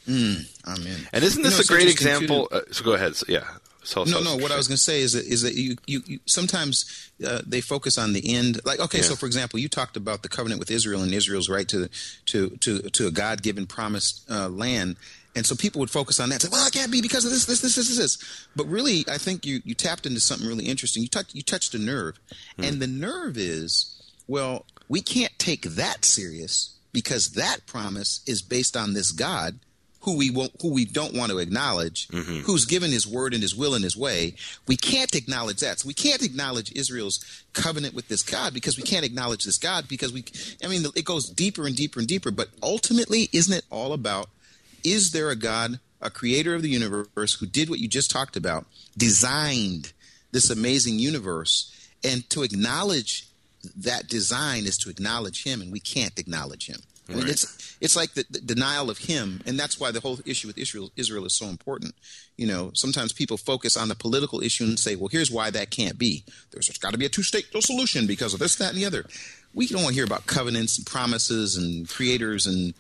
Mm, 0.09 0.47
amen. 0.67 1.09
And 1.13 1.23
isn't 1.23 1.43
this 1.43 1.53
you 1.53 1.59
know, 1.59 1.79
a 1.79 1.79
great 1.79 1.93
example? 1.93 2.49
Uh, 2.51 2.61
so 2.73 2.85
go 2.85 2.95
ahead. 2.95 3.17
So, 3.17 3.27
yeah. 3.29 3.45
So, 3.83 4.05
no, 4.05 4.21
no. 4.21 4.37
What 4.37 4.51
I 4.51 4.57
was 4.57 4.69
going 4.69 4.77
to 4.77 4.83
say 4.83 5.01
is 5.01 5.15
that, 5.15 5.25
is 5.25 5.43
that 5.43 5.55
you, 5.55 5.77
you, 5.87 6.03
you 6.05 6.21
sometimes 6.27 7.11
uh, 7.27 7.41
they 7.47 7.61
focus 7.61 7.97
on 7.97 8.13
the 8.13 8.35
end. 8.35 8.61
Like, 8.65 8.79
okay, 8.79 8.99
yeah. 8.99 9.05
so 9.05 9.17
for 9.17 9.27
example, 9.27 9.59
you 9.59 9.69
talked 9.69 9.97
about 9.97 10.23
the 10.23 10.29
covenant 10.29 10.59
with 10.59 10.71
Israel 10.71 11.03
and 11.03 11.13
Israel's 11.15 11.49
right 11.49 11.67
to 11.69 11.89
to 12.27 12.51
to 12.59 12.81
to 12.91 13.07
a 13.07 13.11
God 13.11 13.43
given 13.43 13.67
promised 13.67 14.31
uh, 14.31 14.49
land, 14.49 14.97
and 15.37 15.47
so 15.47 15.55
people 15.55 15.81
would 15.81 15.91
focus 15.91 16.19
on 16.19 16.29
that. 16.31 16.43
Say, 16.43 16.49
well, 16.51 16.67
it 16.67 16.73
can't 16.73 16.91
be 16.91 17.01
because 17.01 17.25
of 17.25 17.31
this, 17.31 17.45
this, 17.45 17.61
this, 17.61 17.77
this, 17.77 17.89
this, 17.89 17.99
this. 17.99 18.49
But 18.57 18.67
really, 18.67 19.05
I 19.09 19.19
think 19.19 19.47
you 19.47 19.61
you 19.65 19.75
tapped 19.75 20.07
into 20.07 20.21
something 20.21 20.47
really 20.47 20.67
interesting. 20.67 21.03
You 21.03 21.09
touched 21.09 21.35
you 21.35 21.43
touched 21.43 21.75
a 21.75 21.79
nerve, 21.79 22.19
hmm. 22.57 22.65
and 22.65 22.81
the 22.81 22.87
nerve 22.87 23.37
is, 23.37 24.03
well, 24.27 24.67
we 24.89 25.01
can't 25.01 25.39
take 25.39 25.63
that 25.63 26.05
serious 26.05 26.77
because 26.93 27.31
that 27.33 27.67
promise 27.67 28.21
is 28.27 28.43
based 28.43 28.77
on 28.77 28.95
this 28.95 29.13
God 29.13 29.61
who 30.03 30.17
we 30.17 30.31
won't, 30.31 30.53
who 30.63 30.73
we 30.73 30.85
don't 30.85 31.15
want 31.15 31.31
to 31.31 31.39
acknowledge, 31.39 32.09
mm-hmm. 32.09 32.41
who's 32.41 32.65
given 32.65 32.91
His 32.91 33.07
word 33.07 33.35
and 33.35 33.43
His 33.43 33.55
will 33.55 33.75
and 33.75 33.85
His 33.85 33.97
way. 33.97 34.35
We 34.67 34.77
can't 34.77 35.15
acknowledge 35.15 35.59
that. 35.59 35.81
So 35.81 35.87
we 35.87 35.95
can't 35.95 36.23
acknowledge 36.23 36.73
Israel's 36.73 37.45
covenant 37.53 37.95
with 37.95 38.09
this 38.09 38.23
God 38.23 38.55
because 38.55 38.77
we 38.77 38.83
can't 38.83 39.05
acknowledge 39.05 39.45
this 39.45 39.59
God 39.59 39.89
because 39.89 40.13
we. 40.13 40.25
I 40.65 40.69
mean, 40.69 40.85
it 40.97 41.05
goes 41.05 41.29
deeper 41.29 41.67
and 41.67 41.77
deeper 41.77 42.01
and 42.01 42.09
deeper. 42.09 42.31
But 42.31 42.49
ultimately, 42.63 43.29
isn't 43.33 43.55
it 43.55 43.65
all 43.71 43.93
about 43.93 44.31
is 44.85 45.13
there 45.13 45.31
a 45.31 45.37
God, 45.37 45.81
a 46.01 46.11
creator 46.11 46.55
of 46.55 46.63
the 46.63 46.69
universe, 46.69 47.35
who 47.35 47.47
did 47.47 47.71
what 47.71 47.79
you 47.79 47.89
just 47.89 48.11
talked 48.11 48.37
about, 48.37 48.67
designed 48.97 49.93
this 50.33 50.51
amazing 50.51 50.99
universe, 50.99 51.75
and 52.05 52.29
to 52.31 52.43
acknowledge 52.43 53.27
that 53.77 54.09
design 54.09 54.65
is 54.65 54.79
to 54.79 54.91
acknowledge 54.91 55.45
him, 55.45 55.61
and 55.61 55.73
we 55.73 55.81
can't 55.81 56.19
acknowledge 56.19 56.67
him. 56.67 56.81
I 57.11 57.15
mean, 57.15 57.29
it's 57.29 57.77
it's 57.81 57.97
like 57.97 58.15
the, 58.15 58.25
the, 58.31 58.41
denial 58.41 58.91
of 58.91 58.99
him, 58.99 59.41
and 59.47 59.59
that's 59.59 59.81
why 59.81 59.91
the 59.91 60.01
whole 60.01 60.19
issue 60.25 60.47
with 60.47 60.59
Israel 60.59 60.93
Israel 60.97 61.25
is 61.25 61.37
so 61.37 61.47
important. 61.47 61.95
You 62.37 62.47
know, 62.47 62.71
sometimes 62.75 63.13
people 63.13 63.37
focus 63.37 63.77
on 63.77 63.89
the 63.89 63.95
political 63.95 64.41
issue 64.43 64.65
and 64.65 64.79
say, 64.79 64.97
"Well, 64.97 65.09
here's 65.09 65.31
why 65.31 65.51
that 65.51 65.71
can't 65.71 65.99
be. 65.99 66.25
There's 66.53 66.69
got 66.79 66.93
to 66.93 66.99
be 66.99 67.07
a 67.07 67.09
two-state 67.09 67.47
solution 67.61 68.07
because 68.07 68.33
of 68.33 68.41
this, 68.41 68.57
that, 68.57 68.71
and 68.71 68.79
the 68.79 68.87
other." 68.87 69.07
We 69.53 69.67
don't 69.67 69.83
want 69.83 69.95
to 69.95 69.95
hear 69.95 70.05
about 70.05 70.27
covenants 70.27 70.79
and 70.79 70.87
promises 70.87 71.57
and 71.57 71.89
creators 71.89 72.47
and 72.47 72.73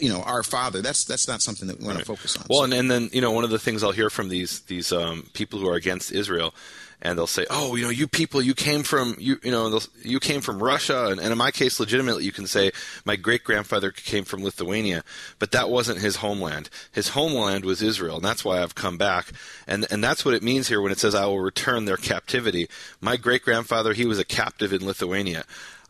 you 0.00 0.08
know 0.08 0.22
our 0.22 0.42
father. 0.42 0.82
That's 0.82 1.04
that's 1.04 1.28
not 1.28 1.42
something 1.42 1.68
that 1.68 1.78
we 1.78 1.86
want 1.86 1.96
right. 1.96 2.06
to 2.06 2.06
focus 2.06 2.36
on. 2.36 2.44
Well 2.48 2.60
so. 2.60 2.64
and, 2.64 2.74
and 2.74 2.90
then 2.90 3.10
you 3.12 3.20
know 3.20 3.30
one 3.30 3.44
of 3.44 3.50
the 3.50 3.58
things 3.58 3.82
i'll 3.82 3.92
hear 3.92 4.10
from 4.10 4.28
these 4.28 4.60
these 4.60 4.92
um, 4.92 5.28
people 5.32 5.58
who 5.58 5.68
are 5.68 5.74
against 5.74 6.12
israel 6.12 6.54
and 7.02 7.18
they'll 7.18 7.26
say 7.26 7.46
oh 7.50 7.76
you 7.76 7.84
know 7.84 7.90
you 7.90 8.06
people 8.06 8.40
you 8.40 8.54
came 8.54 8.82
from 8.82 9.16
you 9.18 9.38
you 9.42 9.50
know 9.50 9.78
you 10.02 10.18
came 10.18 10.40
from 10.40 10.62
russia 10.62 11.06
and, 11.06 11.20
and 11.20 11.30
in 11.30 11.38
my 11.38 11.50
case 11.50 11.78
legitimately 11.78 12.24
you 12.24 12.32
can 12.32 12.46
say 12.46 12.70
my 13.04 13.16
great 13.16 13.44
grandfather 13.44 13.90
came 13.90 14.24
from 14.24 14.42
lithuania 14.42 15.04
but 15.38 15.50
that 15.50 15.68
wasn't 15.68 16.00
his 16.00 16.16
homeland. 16.16 16.70
His 16.92 17.10
homeland 17.10 17.64
was 17.64 17.82
israel 17.82 18.16
and 18.16 18.24
that's 18.24 18.44
why 18.44 18.62
i've 18.62 18.74
come 18.74 18.96
back. 18.96 19.28
And 19.66 19.86
and 19.90 20.02
that's 20.02 20.24
what 20.24 20.34
it 20.34 20.42
means 20.42 20.68
here 20.68 20.80
when 20.80 20.92
it 20.92 20.98
says 20.98 21.14
i 21.14 21.26
will 21.26 21.40
return 21.40 21.84
their 21.84 21.96
captivity. 21.96 22.68
My 23.00 23.16
great 23.16 23.42
grandfather 23.42 23.92
he 23.92 24.06
was 24.06 24.18
a 24.18 24.24
captive 24.24 24.72
in 24.72 24.86
lithuania 24.86 25.44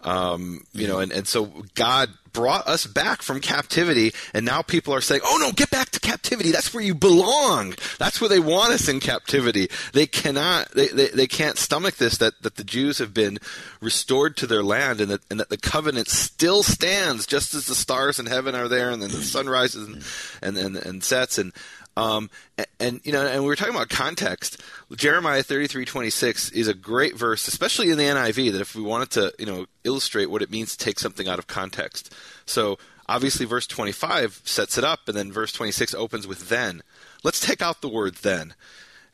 um, 0.07 0.65
you 0.73 0.87
know, 0.87 1.01
and, 1.01 1.11
and 1.11 1.27
so 1.27 1.47
God 1.75 2.11
brought 2.33 2.69
us 2.69 2.87
back 2.87 3.23
from 3.23 3.41
captivity, 3.41 4.13
and 4.33 4.47
now 4.47 4.63
people 4.63 4.95
are 4.95 5.01
saying, 5.01 5.21
"Oh 5.25 5.39
no, 5.41 5.51
get 5.51 5.69
back 5.69 5.91
to 5.91 6.01
captivity. 6.01 6.53
That's 6.53 6.73
where 6.73 6.83
you 6.83 6.95
belong. 6.95 7.75
That's 7.99 8.21
where 8.21 8.29
they 8.29 8.39
want 8.39 8.73
us 8.73 8.89
in 8.89 9.01
captivity." 9.01 9.69
They 9.93 10.07
cannot, 10.07 10.71
they, 10.71 10.89
they, 10.89 11.09
they 11.09 11.27
can't 11.27 11.59
stomach 11.59 11.97
this 11.97 12.19
that, 12.19 12.41
that 12.43 12.55
the 12.55 12.63
Jews 12.63 12.99
have 12.99 13.13
been 13.13 13.39
restored 13.81 14.37
to 14.37 14.47
their 14.47 14.63
land, 14.63 15.01
and 15.01 15.11
that 15.11 15.23
and 15.29 15.41
that 15.41 15.49
the 15.49 15.59
covenant 15.59 16.07
still 16.07 16.63
stands, 16.63 17.27
just 17.27 17.53
as 17.55 17.67
the 17.67 17.75
stars 17.75 18.21
in 18.21 18.27
heaven 18.27 18.55
are 18.55 18.69
there, 18.69 18.91
and 18.91 19.03
then 19.03 19.11
the 19.11 19.23
sun 19.23 19.49
rises 19.49 19.89
and 19.89 20.05
and, 20.41 20.57
and, 20.57 20.77
and 20.77 21.03
sets, 21.03 21.37
and 21.37 21.53
um, 21.97 22.31
and, 22.59 22.67
and, 22.79 23.01
you 23.05 23.13
know, 23.13 23.27
and 23.27 23.43
we 23.43 23.49
were 23.49 23.57
talking 23.57 23.75
about 23.75 23.89
context. 23.89 24.61
Jeremiah 24.95 25.43
thirty 25.43 25.67
three 25.67 25.85
twenty 25.85 26.11
six 26.11 26.51
is 26.51 26.69
a 26.69 26.75
great 26.75 27.17
verse, 27.17 27.49
especially 27.49 27.91
in 27.91 27.99
the 27.99 28.05
NIV. 28.05 28.53
That 28.53 28.61
if 28.61 28.75
we 28.75 28.83
wanted 28.83 29.11
to, 29.13 29.33
you 29.39 29.47
know, 29.47 29.67
illustrate 29.85 30.27
what 30.27 30.43
it 30.43 30.51
means 30.51 30.77
to 30.77 30.85
take 30.85 30.99
something 30.99 31.27
out 31.27 31.39
of 31.39 31.47
context. 31.47 32.15
So 32.45 32.79
obviously, 33.09 33.47
verse 33.47 33.67
twenty 33.67 33.93
five 33.93 34.41
sets 34.45 34.77
it 34.77 34.85
up, 34.85 35.09
and 35.09 35.17
then 35.17 35.33
verse 35.33 35.53
twenty 35.53 35.73
six 35.73 35.95
opens 35.95 36.27
with 36.27 36.49
"then." 36.49 36.83
Let's 37.25 37.41
take 37.41 37.63
out 37.63 37.81
the 37.81 37.89
word 37.89 38.17
"then." 38.17 38.55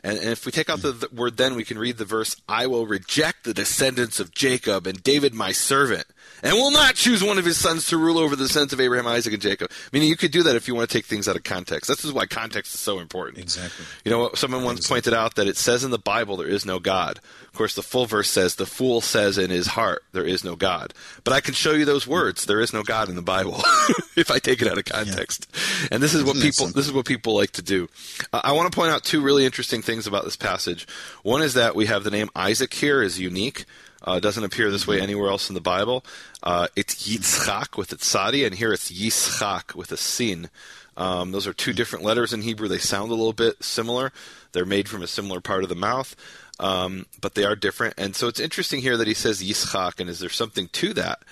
And, 0.04 0.18
and, 0.18 0.28
if 0.30 0.44
we 0.44 0.52
take 0.52 0.68
out 0.68 0.82
the, 0.82 0.92
the, 0.92 1.08
word 1.14 1.36
then, 1.36 1.54
we 1.54 1.64
can 1.64 1.78
read 1.78 1.96
the 1.96 2.04
verse, 2.04 2.34
I 2.48 2.66
will 2.66 2.86
reject 2.86 3.44
the 3.44 3.54
descendants 3.54 4.18
of 4.18 4.32
Jacob 4.32 4.86
and 4.86 5.02
David 5.02 5.32
my 5.32 5.52
servant, 5.52 6.06
and 6.42 6.54
will 6.54 6.72
not 6.72 6.96
choose 6.96 7.22
one 7.22 7.38
of 7.38 7.44
his 7.44 7.56
sons 7.56 7.86
to 7.88 7.96
rule 7.96 8.18
over 8.18 8.34
the 8.34 8.48
sons 8.48 8.72
of 8.72 8.80
Abraham, 8.80 9.06
Isaac, 9.06 9.32
and 9.32 9.42
Jacob. 9.42 9.70
Meaning 9.92 10.08
you 10.08 10.16
could 10.16 10.32
do 10.32 10.42
that 10.42 10.56
if 10.56 10.66
you 10.66 10.74
want 10.74 10.90
to 10.90 10.92
take 10.92 11.04
things 11.04 11.28
out 11.28 11.36
of 11.36 11.44
context. 11.44 11.88
This 11.88 12.04
is 12.04 12.12
why 12.12 12.26
context 12.26 12.74
is 12.74 12.80
so 12.80 12.98
important. 12.98 13.38
Exactly. 13.38 13.84
You 14.04 14.10
know, 14.10 14.30
someone 14.34 14.64
once 14.64 14.80
exactly. 14.80 14.94
pointed 14.94 15.14
out 15.14 15.36
that 15.36 15.46
it 15.46 15.56
says 15.56 15.84
in 15.84 15.92
the 15.92 15.98
Bible 15.98 16.36
there 16.36 16.48
is 16.48 16.66
no 16.66 16.80
God. 16.80 17.20
Of 17.52 17.58
course, 17.58 17.74
the 17.74 17.82
full 17.82 18.06
verse 18.06 18.30
says, 18.30 18.54
the 18.54 18.66
fool 18.66 19.02
says 19.02 19.36
in 19.36 19.50
his 19.50 19.68
heart, 19.68 20.04
there 20.12 20.24
is 20.24 20.42
no 20.42 20.56
God. 20.56 20.94
But 21.22 21.34
I 21.34 21.40
can 21.40 21.52
show 21.52 21.72
you 21.72 21.84
those 21.84 22.06
words. 22.06 22.46
There 22.46 22.60
is 22.60 22.72
no 22.72 22.82
God 22.82 23.10
in 23.10 23.14
the 23.14 23.22
Bible 23.22 23.56
if 24.16 24.30
I 24.30 24.38
take 24.38 24.62
it 24.62 24.68
out 24.68 24.78
of 24.78 24.86
context. 24.86 25.48
Yeah. 25.52 25.88
And 25.92 26.02
this 26.02 26.14
is 26.14 26.22
Isn't 26.22 26.34
what 26.34 26.42
people, 26.42 26.66
this 26.68 26.86
is 26.86 26.92
what 26.92 27.04
people 27.04 27.36
like 27.36 27.52
to 27.52 27.62
do. 27.62 27.88
Uh, 28.32 28.40
I 28.42 28.52
want 28.52 28.72
to 28.72 28.74
point 28.74 28.90
out 28.90 29.04
two 29.04 29.20
really 29.20 29.44
interesting 29.44 29.82
things 29.82 29.91
about 30.00 30.24
this 30.24 30.36
passage. 30.36 30.86
One 31.22 31.42
is 31.42 31.54
that 31.54 31.74
we 31.74 31.86
have 31.86 32.04
the 32.04 32.10
name 32.10 32.30
Isaac 32.34 32.72
here 32.74 33.02
is 33.02 33.20
unique. 33.20 33.64
Uh, 34.04 34.18
doesn't 34.18 34.42
appear 34.42 34.70
this 34.70 34.86
way 34.86 35.00
anywhere 35.00 35.30
else 35.30 35.48
in 35.48 35.54
the 35.54 35.60
Bible. 35.60 36.04
Uh, 36.42 36.66
it's 36.74 37.06
Yitzchak 37.06 37.76
with 37.76 37.92
a 37.92 37.96
tzadi, 37.96 38.44
and 38.44 38.54
here 38.54 38.72
it's 38.72 38.90
Yitzchak 38.90 39.76
with 39.76 39.92
a 39.92 39.96
sin. 39.96 40.50
Um, 40.96 41.32
those 41.32 41.46
are 41.46 41.52
two 41.52 41.72
different 41.72 42.04
letters 42.04 42.32
in 42.32 42.42
Hebrew. 42.42 42.68
They 42.68 42.78
sound 42.78 43.10
a 43.10 43.14
little 43.14 43.32
bit 43.32 43.62
similar. 43.62 44.12
They're 44.52 44.64
made 44.64 44.88
from 44.88 45.02
a 45.02 45.06
similar 45.06 45.40
part 45.40 45.62
of 45.62 45.68
the 45.68 45.76
mouth, 45.76 46.16
um, 46.58 47.06
but 47.20 47.34
they 47.34 47.44
are 47.44 47.56
different. 47.56 47.94
And 47.96 48.16
so 48.16 48.28
it's 48.28 48.40
interesting 48.40 48.80
here 48.80 48.96
that 48.96 49.06
he 49.06 49.14
says 49.14 49.42
Yitzchak, 49.42 50.00
and 50.00 50.10
is 50.10 50.18
there 50.18 50.28
something 50.28 50.68
to 50.68 50.92
that? 50.94 51.22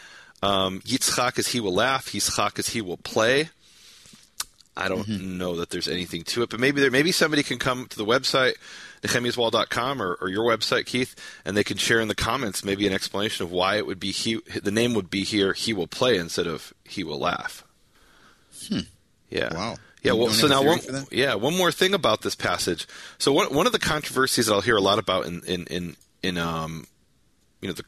Um, 0.42 0.80
Yitzchak 0.80 1.38
is 1.38 1.48
he 1.48 1.60
will 1.60 1.74
laugh. 1.74 2.06
Yitzchak 2.06 2.58
is 2.58 2.70
he 2.70 2.80
will 2.80 2.96
play. 2.96 3.50
I 4.76 4.88
don't 4.88 5.06
mm-hmm. 5.06 5.38
know 5.38 5.56
that 5.56 5.70
there's 5.70 5.88
anything 5.88 6.22
to 6.24 6.42
it, 6.42 6.50
but 6.50 6.60
maybe 6.60 6.80
there, 6.80 6.90
maybe 6.90 7.12
somebody 7.12 7.42
can 7.42 7.58
come 7.58 7.86
to 7.88 7.96
the 7.96 8.04
website 8.04 8.54
nehemiaswall.com 9.02 10.02
or, 10.02 10.18
or 10.20 10.28
your 10.28 10.44
website, 10.44 10.86
Keith, 10.86 11.14
and 11.44 11.56
they 11.56 11.64
can 11.64 11.76
share 11.76 12.00
in 12.00 12.08
the 12.08 12.14
comments 12.14 12.64
maybe 12.64 12.86
an 12.86 12.92
explanation 12.92 13.44
of 13.44 13.52
why 13.52 13.76
it 13.76 13.86
would 13.86 14.00
be 14.00 14.10
he. 14.10 14.40
The 14.62 14.70
name 14.70 14.94
would 14.94 15.10
be 15.10 15.24
here. 15.24 15.52
He 15.52 15.72
will 15.72 15.86
play 15.86 16.16
instead 16.16 16.46
of 16.46 16.74
he 16.84 17.04
will 17.04 17.18
laugh. 17.18 17.64
Hmm. 18.68 18.80
Yeah. 19.30 19.54
Wow. 19.54 19.76
Yeah, 20.02 20.12
well, 20.12 20.30
so 20.30 20.46
now 20.46 20.62
one, 20.62 20.78
yeah, 21.10 21.34
one 21.34 21.54
more 21.54 21.70
thing 21.70 21.92
about 21.92 22.22
this 22.22 22.34
passage. 22.34 22.88
So 23.18 23.34
one 23.34 23.52
one 23.54 23.66
of 23.66 23.72
the 23.72 23.78
controversies 23.78 24.46
that 24.46 24.54
I'll 24.54 24.62
hear 24.62 24.76
a 24.76 24.80
lot 24.80 24.98
about 24.98 25.26
in 25.26 25.42
in 25.44 25.66
in, 25.66 25.96
in 26.22 26.38
um, 26.38 26.86
you 27.60 27.68
know, 27.68 27.74
the 27.74 27.84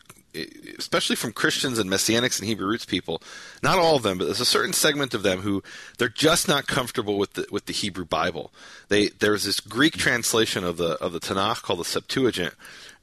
especially 0.78 1.16
from 1.16 1.32
Christians 1.32 1.78
and 1.78 1.90
Messianics 1.90 2.38
and 2.38 2.48
Hebrew 2.48 2.66
roots 2.66 2.84
people, 2.84 3.22
not 3.62 3.78
all 3.78 3.96
of 3.96 4.02
them, 4.02 4.18
but 4.18 4.24
there's 4.24 4.40
a 4.40 4.44
certain 4.44 4.72
segment 4.72 5.14
of 5.14 5.22
them 5.22 5.40
who 5.40 5.62
they're 5.98 6.08
just 6.08 6.48
not 6.48 6.66
comfortable 6.66 7.18
with 7.18 7.34
the 7.34 7.46
with 7.50 7.66
the 7.66 7.72
Hebrew 7.72 8.04
Bible. 8.04 8.52
They 8.88 9.08
there's 9.08 9.44
this 9.44 9.60
Greek 9.60 9.96
translation 9.96 10.64
of 10.64 10.76
the 10.76 10.92
of 11.02 11.12
the 11.12 11.20
Tanakh 11.20 11.62
called 11.62 11.80
the 11.80 11.84
Septuagint, 11.84 12.54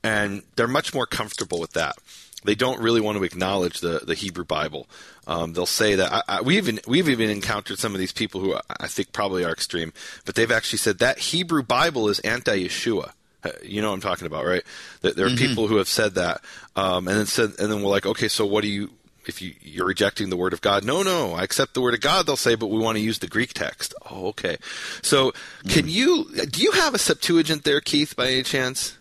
and 0.03 0.43
they're 0.55 0.67
much 0.67 0.93
more 0.93 1.05
comfortable 1.05 1.59
with 1.59 1.73
that. 1.73 1.95
they 2.43 2.55
don't 2.55 2.81
really 2.81 3.01
want 3.01 3.17
to 3.17 3.23
acknowledge 3.23 3.79
the, 3.79 4.01
the 4.05 4.15
Hebrew 4.15 4.45
Bible. 4.45 4.87
Um, 5.27 5.53
they'll 5.53 5.65
say 5.65 5.95
that 5.95 6.11
I, 6.11 6.23
I, 6.27 6.41
we 6.41 6.57
even 6.57 6.79
we've 6.87 7.09
even 7.09 7.29
encountered 7.29 7.79
some 7.79 7.93
of 7.93 7.99
these 7.99 8.13
people 8.13 8.41
who 8.41 8.55
I 8.79 8.87
think 8.87 9.11
probably 9.11 9.43
are 9.43 9.51
extreme, 9.51 9.93
but 10.25 10.35
they've 10.35 10.51
actually 10.51 10.79
said 10.79 10.99
that 10.99 11.19
Hebrew 11.19 11.63
Bible 11.63 12.07
is 12.09 12.19
anti-Yeshua. 12.19 13.11
Uh, 13.43 13.51
you 13.63 13.81
know 13.81 13.89
what 13.89 13.95
I'm 13.95 14.01
talking 14.01 14.27
about, 14.27 14.45
right? 14.45 14.63
There 15.01 15.11
are 15.11 15.29
mm-hmm. 15.29 15.37
people 15.37 15.67
who 15.67 15.77
have 15.77 15.87
said 15.87 16.15
that, 16.15 16.41
um, 16.75 17.07
and 17.07 17.17
then 17.17 17.25
said, 17.25 17.51
and 17.57 17.71
then 17.71 17.81
we're 17.81 17.89
like, 17.89 18.05
okay, 18.05 18.27
so 18.27 18.45
what 18.45 18.61
do 18.61 18.67
you? 18.67 18.89
If 19.25 19.41
you, 19.41 19.53
you're 19.61 19.85
rejecting 19.85 20.29
the 20.29 20.37
word 20.37 20.53
of 20.53 20.61
God, 20.61 20.83
no, 20.83 21.03
no, 21.03 21.33
I 21.33 21.43
accept 21.43 21.73
the 21.73 21.81
word 21.81 21.93
of 21.93 22.01
God. 22.01 22.25
They'll 22.25 22.35
say, 22.35 22.55
but 22.55 22.67
we 22.67 22.79
want 22.79 22.97
to 22.97 23.03
use 23.03 23.19
the 23.19 23.27
Greek 23.27 23.53
text. 23.53 23.93
Oh, 24.09 24.27
okay. 24.27 24.57
So, 25.03 25.33
can 25.67 25.85
mm. 25.85 25.91
you? 25.91 26.45
Do 26.47 26.61
you 26.61 26.71
have 26.71 26.95
a 26.95 26.97
Septuagint 26.97 27.63
there, 27.63 27.79
Keith, 27.79 28.15
by 28.15 28.27
any 28.27 28.43
chance? 28.43 28.97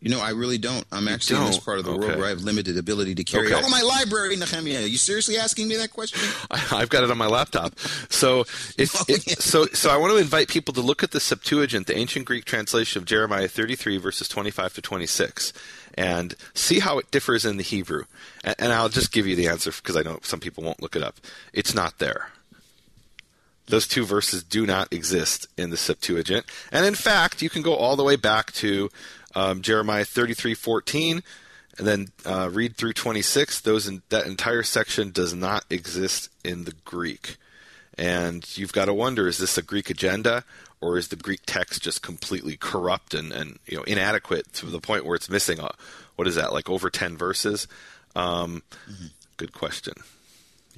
You 0.00 0.10
know, 0.10 0.20
I 0.20 0.30
really 0.30 0.58
don't. 0.58 0.84
I'm 0.92 1.08
actually 1.08 1.36
don't. 1.36 1.46
in 1.46 1.52
this 1.52 1.58
part 1.58 1.78
of 1.78 1.86
the 1.86 1.92
okay. 1.92 2.00
world 2.00 2.16
where 2.18 2.26
I 2.26 2.28
have 2.28 2.42
limited 2.42 2.76
ability 2.76 3.14
to 3.14 3.24
carry 3.24 3.46
okay. 3.46 3.54
all 3.54 3.64
of 3.64 3.70
my 3.70 3.80
library, 3.80 4.36
Nehemia. 4.36 4.84
Are 4.84 4.86
you 4.86 4.98
seriously 4.98 5.38
asking 5.38 5.68
me 5.68 5.76
that 5.76 5.90
question? 5.90 6.20
I, 6.50 6.58
have 6.58 6.90
got 6.90 7.02
it 7.02 7.10
on 7.10 7.16
my 7.16 7.26
laptop. 7.26 7.78
So, 8.10 8.40
if, 8.76 8.94
oh, 9.00 9.04
yeah. 9.08 9.34
so, 9.38 9.64
so 9.66 9.90
I 9.90 9.96
want 9.96 10.12
to 10.12 10.18
invite 10.18 10.48
people 10.48 10.74
to 10.74 10.82
look 10.82 11.02
at 11.02 11.12
the 11.12 11.20
Septuagint, 11.20 11.86
the 11.86 11.96
ancient 11.96 12.26
Greek 12.26 12.44
translation 12.44 13.00
of 13.00 13.06
Jeremiah 13.06 13.48
33, 13.48 13.96
verses 13.96 14.28
25 14.28 14.74
to 14.74 14.82
26, 14.82 15.54
and 15.94 16.34
see 16.52 16.80
how 16.80 16.98
it 16.98 17.10
differs 17.10 17.46
in 17.46 17.56
the 17.56 17.62
Hebrew. 17.62 18.04
And, 18.44 18.54
and 18.58 18.72
I'll 18.74 18.90
just 18.90 19.12
give 19.12 19.26
you 19.26 19.34
the 19.34 19.48
answer 19.48 19.72
because 19.72 19.96
I 19.96 20.02
know 20.02 20.18
some 20.22 20.40
people 20.40 20.62
won't 20.62 20.82
look 20.82 20.94
it 20.94 21.02
up. 21.02 21.16
It's 21.54 21.74
not 21.74 21.98
there. 21.98 22.28
Those 23.68 23.88
two 23.88 24.04
verses 24.04 24.44
do 24.44 24.64
not 24.66 24.92
exist 24.92 25.48
in 25.56 25.70
the 25.70 25.76
Septuagint. 25.76 26.46
And 26.70 26.86
in 26.86 26.94
fact, 26.94 27.42
you 27.42 27.50
can 27.50 27.62
go 27.62 27.74
all 27.74 27.96
the 27.96 28.04
way 28.04 28.14
back 28.16 28.52
to 28.52 28.90
um, 29.36 29.60
Jeremiah 29.60 30.04
33:14, 30.04 31.22
and 31.78 31.86
then 31.86 32.08
uh, 32.24 32.48
read 32.50 32.76
through 32.76 32.94
26. 32.94 33.60
Those 33.60 33.86
in, 33.86 34.02
that 34.08 34.26
entire 34.26 34.62
section 34.62 35.10
does 35.12 35.34
not 35.34 35.64
exist 35.70 36.30
in 36.42 36.64
the 36.64 36.74
Greek, 36.84 37.36
and 37.96 38.44
you've 38.56 38.72
got 38.72 38.86
to 38.86 38.94
wonder: 38.94 39.28
is 39.28 39.38
this 39.38 39.58
a 39.58 39.62
Greek 39.62 39.90
agenda, 39.90 40.42
or 40.80 40.96
is 40.96 41.08
the 41.08 41.16
Greek 41.16 41.40
text 41.46 41.82
just 41.82 42.02
completely 42.02 42.56
corrupt 42.56 43.12
and, 43.12 43.30
and 43.30 43.58
you 43.66 43.76
know 43.76 43.82
inadequate 43.84 44.52
to 44.54 44.66
the 44.66 44.80
point 44.80 45.04
where 45.04 45.14
it's 45.14 45.30
missing? 45.30 45.60
A, 45.60 45.70
what 46.16 46.26
is 46.26 46.34
that 46.36 46.54
like 46.54 46.70
over 46.70 46.88
10 46.88 47.18
verses? 47.18 47.68
Um, 48.16 48.62
mm-hmm. 48.90 49.06
Good 49.36 49.52
question. 49.52 49.92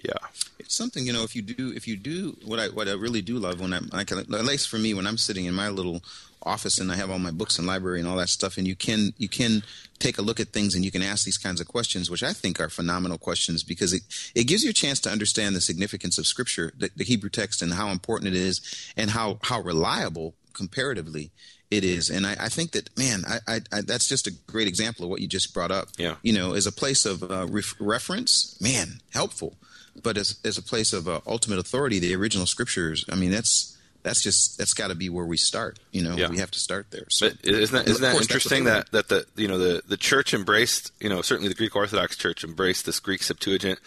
Yeah, 0.02 0.12
it's 0.58 0.74
something 0.74 1.06
you 1.06 1.12
know. 1.12 1.22
If 1.22 1.36
you 1.36 1.42
do, 1.42 1.72
if 1.74 1.86
you 1.86 1.96
do, 1.96 2.36
what 2.44 2.58
I 2.58 2.68
what 2.68 2.88
I 2.88 2.92
really 2.92 3.22
do 3.22 3.38
love 3.38 3.60
when 3.60 3.72
I'm, 3.72 3.88
I 3.92 4.04
can, 4.04 4.18
at 4.18 4.30
least 4.30 4.68
for 4.68 4.78
me, 4.78 4.94
when 4.94 5.06
I'm 5.06 5.18
sitting 5.18 5.44
in 5.44 5.54
my 5.54 5.68
little 5.68 6.02
office 6.48 6.78
and 6.78 6.90
I 6.90 6.96
have 6.96 7.10
all 7.10 7.18
my 7.18 7.30
books 7.30 7.58
and 7.58 7.66
library 7.66 8.00
and 8.00 8.08
all 8.08 8.16
that 8.16 8.28
stuff, 8.28 8.56
and 8.56 8.66
you 8.66 8.74
can 8.74 9.12
you 9.18 9.28
can 9.28 9.62
take 9.98 10.18
a 10.18 10.22
look 10.22 10.40
at 10.40 10.48
things 10.48 10.74
and 10.74 10.84
you 10.84 10.90
can 10.90 11.02
ask 11.02 11.24
these 11.24 11.38
kinds 11.38 11.60
of 11.60 11.68
questions, 11.68 12.10
which 12.10 12.22
I 12.22 12.32
think 12.32 12.60
are 12.60 12.68
phenomenal 12.68 13.18
questions 13.18 13.62
because 13.62 13.92
it 13.92 14.02
it 14.34 14.44
gives 14.44 14.64
you 14.64 14.70
a 14.70 14.74
chance 14.74 15.00
to 15.00 15.10
understand 15.10 15.54
the 15.54 15.60
significance 15.60 16.18
of 16.18 16.26
Scripture, 16.26 16.72
the, 16.76 16.90
the 16.96 17.04
Hebrew 17.04 17.30
text, 17.30 17.62
and 17.62 17.74
how 17.74 17.88
important 17.88 18.34
it 18.34 18.38
is, 18.38 18.92
and 18.96 19.10
how 19.10 19.38
how 19.42 19.60
reliable 19.60 20.34
comparatively 20.54 21.30
it 21.70 21.84
is. 21.84 22.08
And 22.08 22.26
I, 22.26 22.36
I 22.40 22.48
think 22.48 22.72
that 22.72 22.96
man, 22.96 23.24
I, 23.28 23.60
I, 23.72 23.80
that's 23.82 24.08
just 24.08 24.26
a 24.26 24.32
great 24.46 24.68
example 24.68 25.04
of 25.04 25.10
what 25.10 25.20
you 25.20 25.28
just 25.28 25.52
brought 25.52 25.70
up. 25.70 25.88
Yeah, 25.98 26.16
you 26.22 26.32
know, 26.32 26.54
as 26.54 26.66
a 26.66 26.72
place 26.72 27.04
of 27.04 27.22
uh, 27.22 27.46
ref- 27.46 27.76
reference, 27.78 28.60
man, 28.60 29.00
helpful 29.12 29.56
but 30.02 30.16
as 30.16 30.38
as 30.44 30.58
a 30.58 30.62
place 30.62 30.92
of 30.92 31.08
uh, 31.08 31.20
ultimate 31.26 31.58
authority, 31.58 31.98
the 31.98 32.14
original 32.14 32.46
scriptures. 32.46 33.04
I 33.10 33.16
mean, 33.16 33.30
that's 33.30 33.77
that's 34.02 34.22
just 34.22 34.58
that's 34.58 34.74
got 34.74 34.88
to 34.88 34.94
be 34.94 35.08
where 35.08 35.24
we 35.24 35.36
start. 35.36 35.78
You 35.92 36.02
know, 36.02 36.16
yeah. 36.16 36.28
we 36.28 36.38
have 36.38 36.50
to 36.52 36.58
start 36.58 36.90
there. 36.90 37.06
So, 37.10 37.30
but 37.30 37.46
isn't 37.46 37.76
that 37.76 37.88
isn't 37.88 38.02
that 38.02 38.20
interesting 38.20 38.64
that 38.64 38.90
that 38.92 39.08
the 39.08 39.26
you 39.36 39.48
know 39.48 39.58
the 39.58 39.82
the 39.86 39.96
church 39.96 40.34
embraced 40.34 40.92
you 41.00 41.08
know 41.08 41.22
certainly 41.22 41.48
the 41.48 41.54
Greek 41.54 41.74
Orthodox 41.74 42.16
Church 42.16 42.44
embraced 42.44 42.86
this 42.86 43.00
Greek 43.00 43.22
Septuagint 43.22 43.78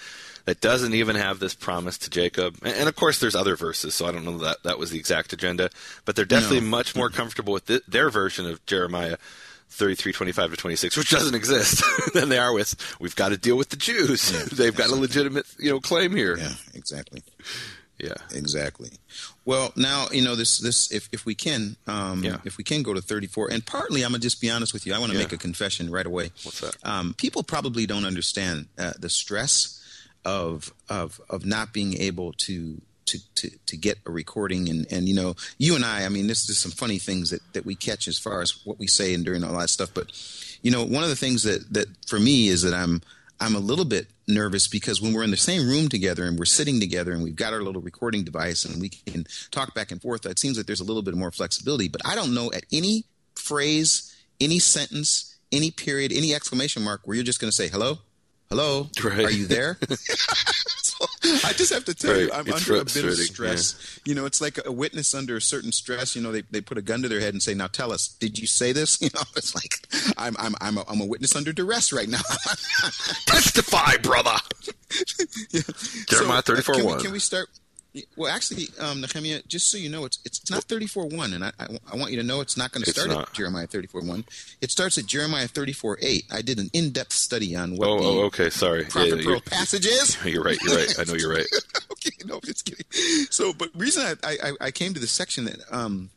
that 0.45 0.59
doesn't 0.61 0.93
even 0.93 1.15
have 1.15 1.39
this 1.39 1.53
promise 1.53 1.97
to 1.99 2.09
Jacob. 2.09 2.57
And, 2.63 2.75
and, 2.75 2.89
of 2.89 2.95
course, 2.95 3.19
there's 3.19 3.35
other 3.35 3.55
verses, 3.55 3.93
so 3.93 4.07
I 4.07 4.11
don't 4.11 4.25
know 4.25 4.39
that 4.39 4.63
that 4.63 4.79
was 4.79 4.89
the 4.89 4.97
exact 4.97 5.33
agenda, 5.33 5.69
but 6.03 6.15
they're 6.15 6.25
definitely 6.25 6.61
no. 6.61 6.67
much 6.67 6.95
more 6.95 7.09
comfortable 7.09 7.53
with 7.53 7.67
th- 7.67 7.83
their 7.87 8.09
version 8.09 8.47
of 8.47 8.65
Jeremiah 8.65 9.17
33, 9.69 10.11
25 10.11 10.51
to 10.51 10.57
26, 10.57 10.97
which 10.97 11.09
doesn't 11.09 11.35
exist, 11.35 11.83
than 12.13 12.29
they 12.29 12.37
are 12.37 12.53
with, 12.53 12.75
we've 12.99 13.15
got 13.15 13.29
to 13.29 13.37
deal 13.37 13.55
with 13.55 13.69
the 13.69 13.77
Jews. 13.77 14.31
Yeah, 14.31 14.45
They've 14.51 14.75
got 14.75 14.89
a 14.89 14.95
legitimate, 14.95 15.45
you 15.57 15.71
know, 15.71 15.79
claim 15.79 16.15
here. 16.15 16.37
Yeah, 16.37 16.51
exactly. 16.73 17.23
Yeah. 18.01 18.15
Exactly. 18.33 18.89
Well, 19.45 19.71
now, 19.75 20.07
you 20.11 20.23
know, 20.23 20.35
this, 20.35 20.57
this, 20.57 20.91
if, 20.91 21.07
if 21.11 21.25
we 21.25 21.35
can, 21.35 21.75
um, 21.87 22.23
yeah. 22.23 22.37
if 22.45 22.57
we 22.57 22.63
can 22.63 22.81
go 22.81 22.93
to 22.93 23.01
34, 23.01 23.51
and 23.51 23.65
partly, 23.65 24.03
I'm 24.03 24.11
going 24.11 24.21
to 24.21 24.25
just 24.25 24.41
be 24.41 24.49
honest 24.49 24.73
with 24.73 24.87
you, 24.87 24.93
I 24.93 24.99
want 24.99 25.11
to 25.11 25.17
yeah. 25.17 25.23
make 25.23 25.33
a 25.33 25.37
confession 25.37 25.91
right 25.91 26.05
away. 26.05 26.31
What's 26.43 26.61
that? 26.61 26.77
Um, 26.83 27.13
people 27.13 27.43
probably 27.43 27.85
don't 27.85 28.05
understand 28.05 28.67
uh, 28.77 28.93
the 28.97 29.09
stress 29.09 29.77
of, 30.25 30.73
of, 30.89 31.21
of 31.29 31.45
not 31.45 31.73
being 31.73 31.97
able 31.97 32.33
to 32.33 32.81
to, 33.03 33.19
to, 33.35 33.49
to 33.65 33.75
get 33.75 33.97
a 34.05 34.11
recording 34.11 34.69
and, 34.69 34.87
and 34.89 35.09
you 35.09 35.15
know 35.15 35.35
you 35.57 35.75
and 35.75 35.83
I 35.83 36.05
I 36.05 36.09
mean 36.09 36.27
this 36.27 36.47
is 36.49 36.57
some 36.57 36.71
funny 36.71 36.97
things 36.97 37.31
that, 37.31 37.41
that 37.51 37.65
we 37.65 37.75
catch 37.75 38.07
as 38.07 38.17
far 38.17 38.41
as 38.41 38.65
what 38.65 38.79
we 38.79 38.87
say 38.87 39.13
and 39.13 39.25
during 39.25 39.43
all 39.43 39.57
that 39.57 39.69
stuff 39.69 39.89
but 39.93 40.05
you 40.61 40.71
know 40.71 40.85
one 40.85 41.03
of 41.03 41.09
the 41.09 41.15
things 41.17 41.43
that, 41.43 41.73
that 41.73 41.87
for 42.07 42.19
me 42.19 42.47
is 42.47 42.61
that 42.61 42.73
I'm 42.73 43.01
I'm 43.41 43.55
a 43.55 43.59
little 43.59 43.85
bit 43.85 44.07
nervous 44.27 44.67
because 44.67 45.01
when 45.01 45.13
we're 45.13 45.23
in 45.23 45.31
the 45.31 45.37
same 45.37 45.67
room 45.67 45.89
together 45.89 46.25
and 46.25 46.37
we're 46.37 46.45
sitting 46.45 46.79
together 46.79 47.11
and 47.11 47.23
we've 47.23 47.35
got 47.35 47.53
our 47.53 47.63
little 47.63 47.81
recording 47.81 48.23
device 48.23 48.63
and 48.63 48.79
we 48.79 48.89
can 48.89 49.25
talk 49.49 49.73
back 49.73 49.91
and 49.91 49.99
forth, 49.99 50.27
it 50.27 50.37
seems 50.37 50.57
like 50.57 50.67
there's 50.67 50.79
a 50.79 50.85
little 50.85 51.01
bit 51.01 51.15
more 51.15 51.31
flexibility. 51.31 51.87
But 51.87 52.01
I 52.05 52.13
don't 52.13 52.35
know 52.35 52.51
at 52.53 52.65
any 52.71 53.05
phrase, 53.35 54.15
any 54.39 54.59
sentence, 54.59 55.39
any 55.51 55.71
period, 55.71 56.13
any 56.13 56.35
exclamation 56.35 56.83
mark 56.83 57.01
where 57.03 57.15
you're 57.15 57.23
just 57.23 57.41
going 57.41 57.49
to 57.49 57.55
say 57.55 57.67
hello, 57.67 57.97
hello, 58.51 58.89
right. 59.03 59.25
are 59.25 59.31
you 59.31 59.47
there? 59.47 59.77
so 60.83 61.05
I 61.47 61.53
just 61.53 61.73
have 61.73 61.85
to 61.85 61.95
tell 61.95 62.11
right. 62.11 62.21
you, 62.23 62.31
I'm 62.31 62.47
it's 62.47 62.69
under 62.69 62.81
a 62.81 62.85
bit 62.85 63.05
of 63.05 63.15
stress. 63.15 64.01
Yeah. 64.05 64.11
You 64.11 64.15
know, 64.15 64.25
it's 64.25 64.41
like 64.41 64.59
a 64.65 64.71
witness 64.71 65.15
under 65.15 65.37
a 65.37 65.41
certain 65.41 65.71
stress. 65.71 66.15
You 66.15 66.21
know, 66.21 66.31
they, 66.31 66.43
they 66.51 66.61
put 66.61 66.77
a 66.77 66.81
gun 66.81 67.01
to 67.01 67.09
their 67.09 67.21
head 67.21 67.33
and 67.33 67.41
say, 67.41 67.53
"Now 67.53 67.67
tell 67.67 67.91
us, 67.91 68.09
did 68.09 68.37
you 68.37 68.45
say 68.47 68.73
this?" 68.73 69.01
You 69.01 69.09
know, 69.15 69.21
it's 69.35 69.55
like 69.55 70.13
I'm 70.17 70.35
I'm 70.37 70.53
I'm 70.61 70.77
a, 70.77 70.85
I'm 70.87 71.01
a 71.01 71.05
witness 71.05 71.35
under 71.35 71.51
duress 71.51 71.91
right 71.91 72.07
now. 72.07 72.21
Testify, 73.25 73.97
brother. 73.97 74.35
yeah. 75.49 75.61
Jeremiah 76.07 76.27
so, 76.27 76.33
uh, 76.33 76.41
thirty 76.41 76.61
four 76.61 76.85
one. 76.85 76.99
Can 76.99 77.11
we 77.11 77.19
start? 77.19 77.47
Well, 78.15 78.33
actually, 78.33 78.67
um, 78.79 79.01
Nehemia, 79.01 79.45
just 79.47 79.69
so 79.69 79.77
you 79.77 79.89
know, 79.89 80.05
it's 80.05 80.19
it's 80.23 80.49
not 80.49 80.63
thirty 80.63 80.87
four 80.87 81.07
one, 81.07 81.33
and 81.33 81.43
I, 81.43 81.51
I, 81.59 81.67
I 81.91 81.95
want 81.97 82.11
you 82.11 82.17
to 82.17 82.23
know 82.23 82.39
it's 82.39 82.55
not 82.55 82.71
going 82.71 82.85
to 82.85 82.91
start 82.91 83.09
not. 83.09 83.29
at 83.29 83.33
Jeremiah 83.33 83.67
thirty 83.67 83.87
four 83.87 84.01
one. 84.01 84.23
It 84.61 84.71
starts 84.71 84.97
at 84.97 85.07
Jeremiah 85.07 85.47
thirty 85.47 85.73
four 85.73 85.97
eight. 86.01 86.23
I 86.31 86.41
did 86.41 86.57
an 86.57 86.69
in 86.71 86.91
depth 86.91 87.11
study 87.11 87.53
on 87.53 87.75
what. 87.75 87.89
Oh, 87.89 87.99
oh 87.99 88.19
okay, 88.27 88.49
sorry. 88.49 88.85
Prophet 88.85 89.17
yeah, 89.17 89.25
Pearl 89.25 89.41
passages. 89.41 90.17
You're 90.25 90.41
right. 90.41 90.57
You're 90.61 90.77
right. 90.77 90.99
I 90.99 91.03
know 91.03 91.15
you're 91.15 91.33
right. 91.33 91.45
okay, 91.91 92.11
no, 92.25 92.39
just 92.39 92.63
kidding. 92.63 92.85
So, 93.29 93.51
but 93.51 93.69
reason 93.75 94.17
I, 94.23 94.37
I, 94.41 94.51
I 94.61 94.71
came 94.71 94.93
to 94.93 94.99
this 94.99 95.11
section 95.11 95.45
that 95.45 95.59
um, 95.69 96.11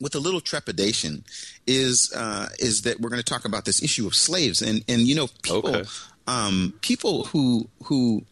with 0.00 0.14
a 0.14 0.18
little 0.18 0.42
trepidation 0.42 1.24
is 1.66 2.12
uh, 2.14 2.48
is 2.58 2.82
that 2.82 3.00
we're 3.00 3.08
going 3.08 3.22
to 3.22 3.24
talk 3.24 3.46
about 3.46 3.64
this 3.64 3.82
issue 3.82 4.06
of 4.06 4.14
slaves 4.14 4.60
and 4.60 4.84
and 4.86 5.02
you 5.02 5.14
know 5.14 5.28
people 5.42 5.76
okay. 5.76 5.88
um, 6.26 6.74
people 6.82 7.24
who 7.24 7.68
who 7.84 8.22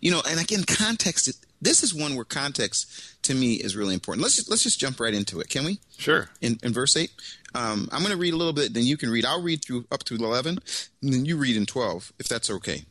you 0.00 0.12
know 0.12 0.22
and 0.28 0.40
again 0.40 0.62
context 0.64 1.46
this 1.60 1.82
is 1.82 1.94
one 1.94 2.14
where 2.14 2.24
context 2.24 3.22
to 3.22 3.34
me 3.34 3.54
is 3.54 3.76
really 3.76 3.94
important. 3.94 4.22
Let's 4.22 4.36
just, 4.36 4.50
let's 4.50 4.62
just 4.62 4.78
jump 4.78 5.00
right 5.00 5.14
into 5.14 5.40
it, 5.40 5.48
can 5.48 5.64
we? 5.64 5.80
Sure. 5.96 6.30
In, 6.40 6.58
in 6.62 6.72
verse 6.72 6.96
eight, 6.96 7.10
um, 7.54 7.88
I'm 7.92 8.00
going 8.00 8.12
to 8.12 8.18
read 8.18 8.34
a 8.34 8.36
little 8.36 8.52
bit, 8.52 8.74
then 8.74 8.84
you 8.84 8.96
can 8.96 9.10
read. 9.10 9.24
I'll 9.24 9.42
read 9.42 9.64
through 9.64 9.86
up 9.90 10.04
to 10.04 10.14
eleven, 10.14 10.58
and 11.02 11.12
then 11.12 11.24
you 11.24 11.36
read 11.36 11.56
in 11.56 11.66
twelve, 11.66 12.12
if 12.18 12.28
that's 12.28 12.50
okay. 12.50 12.84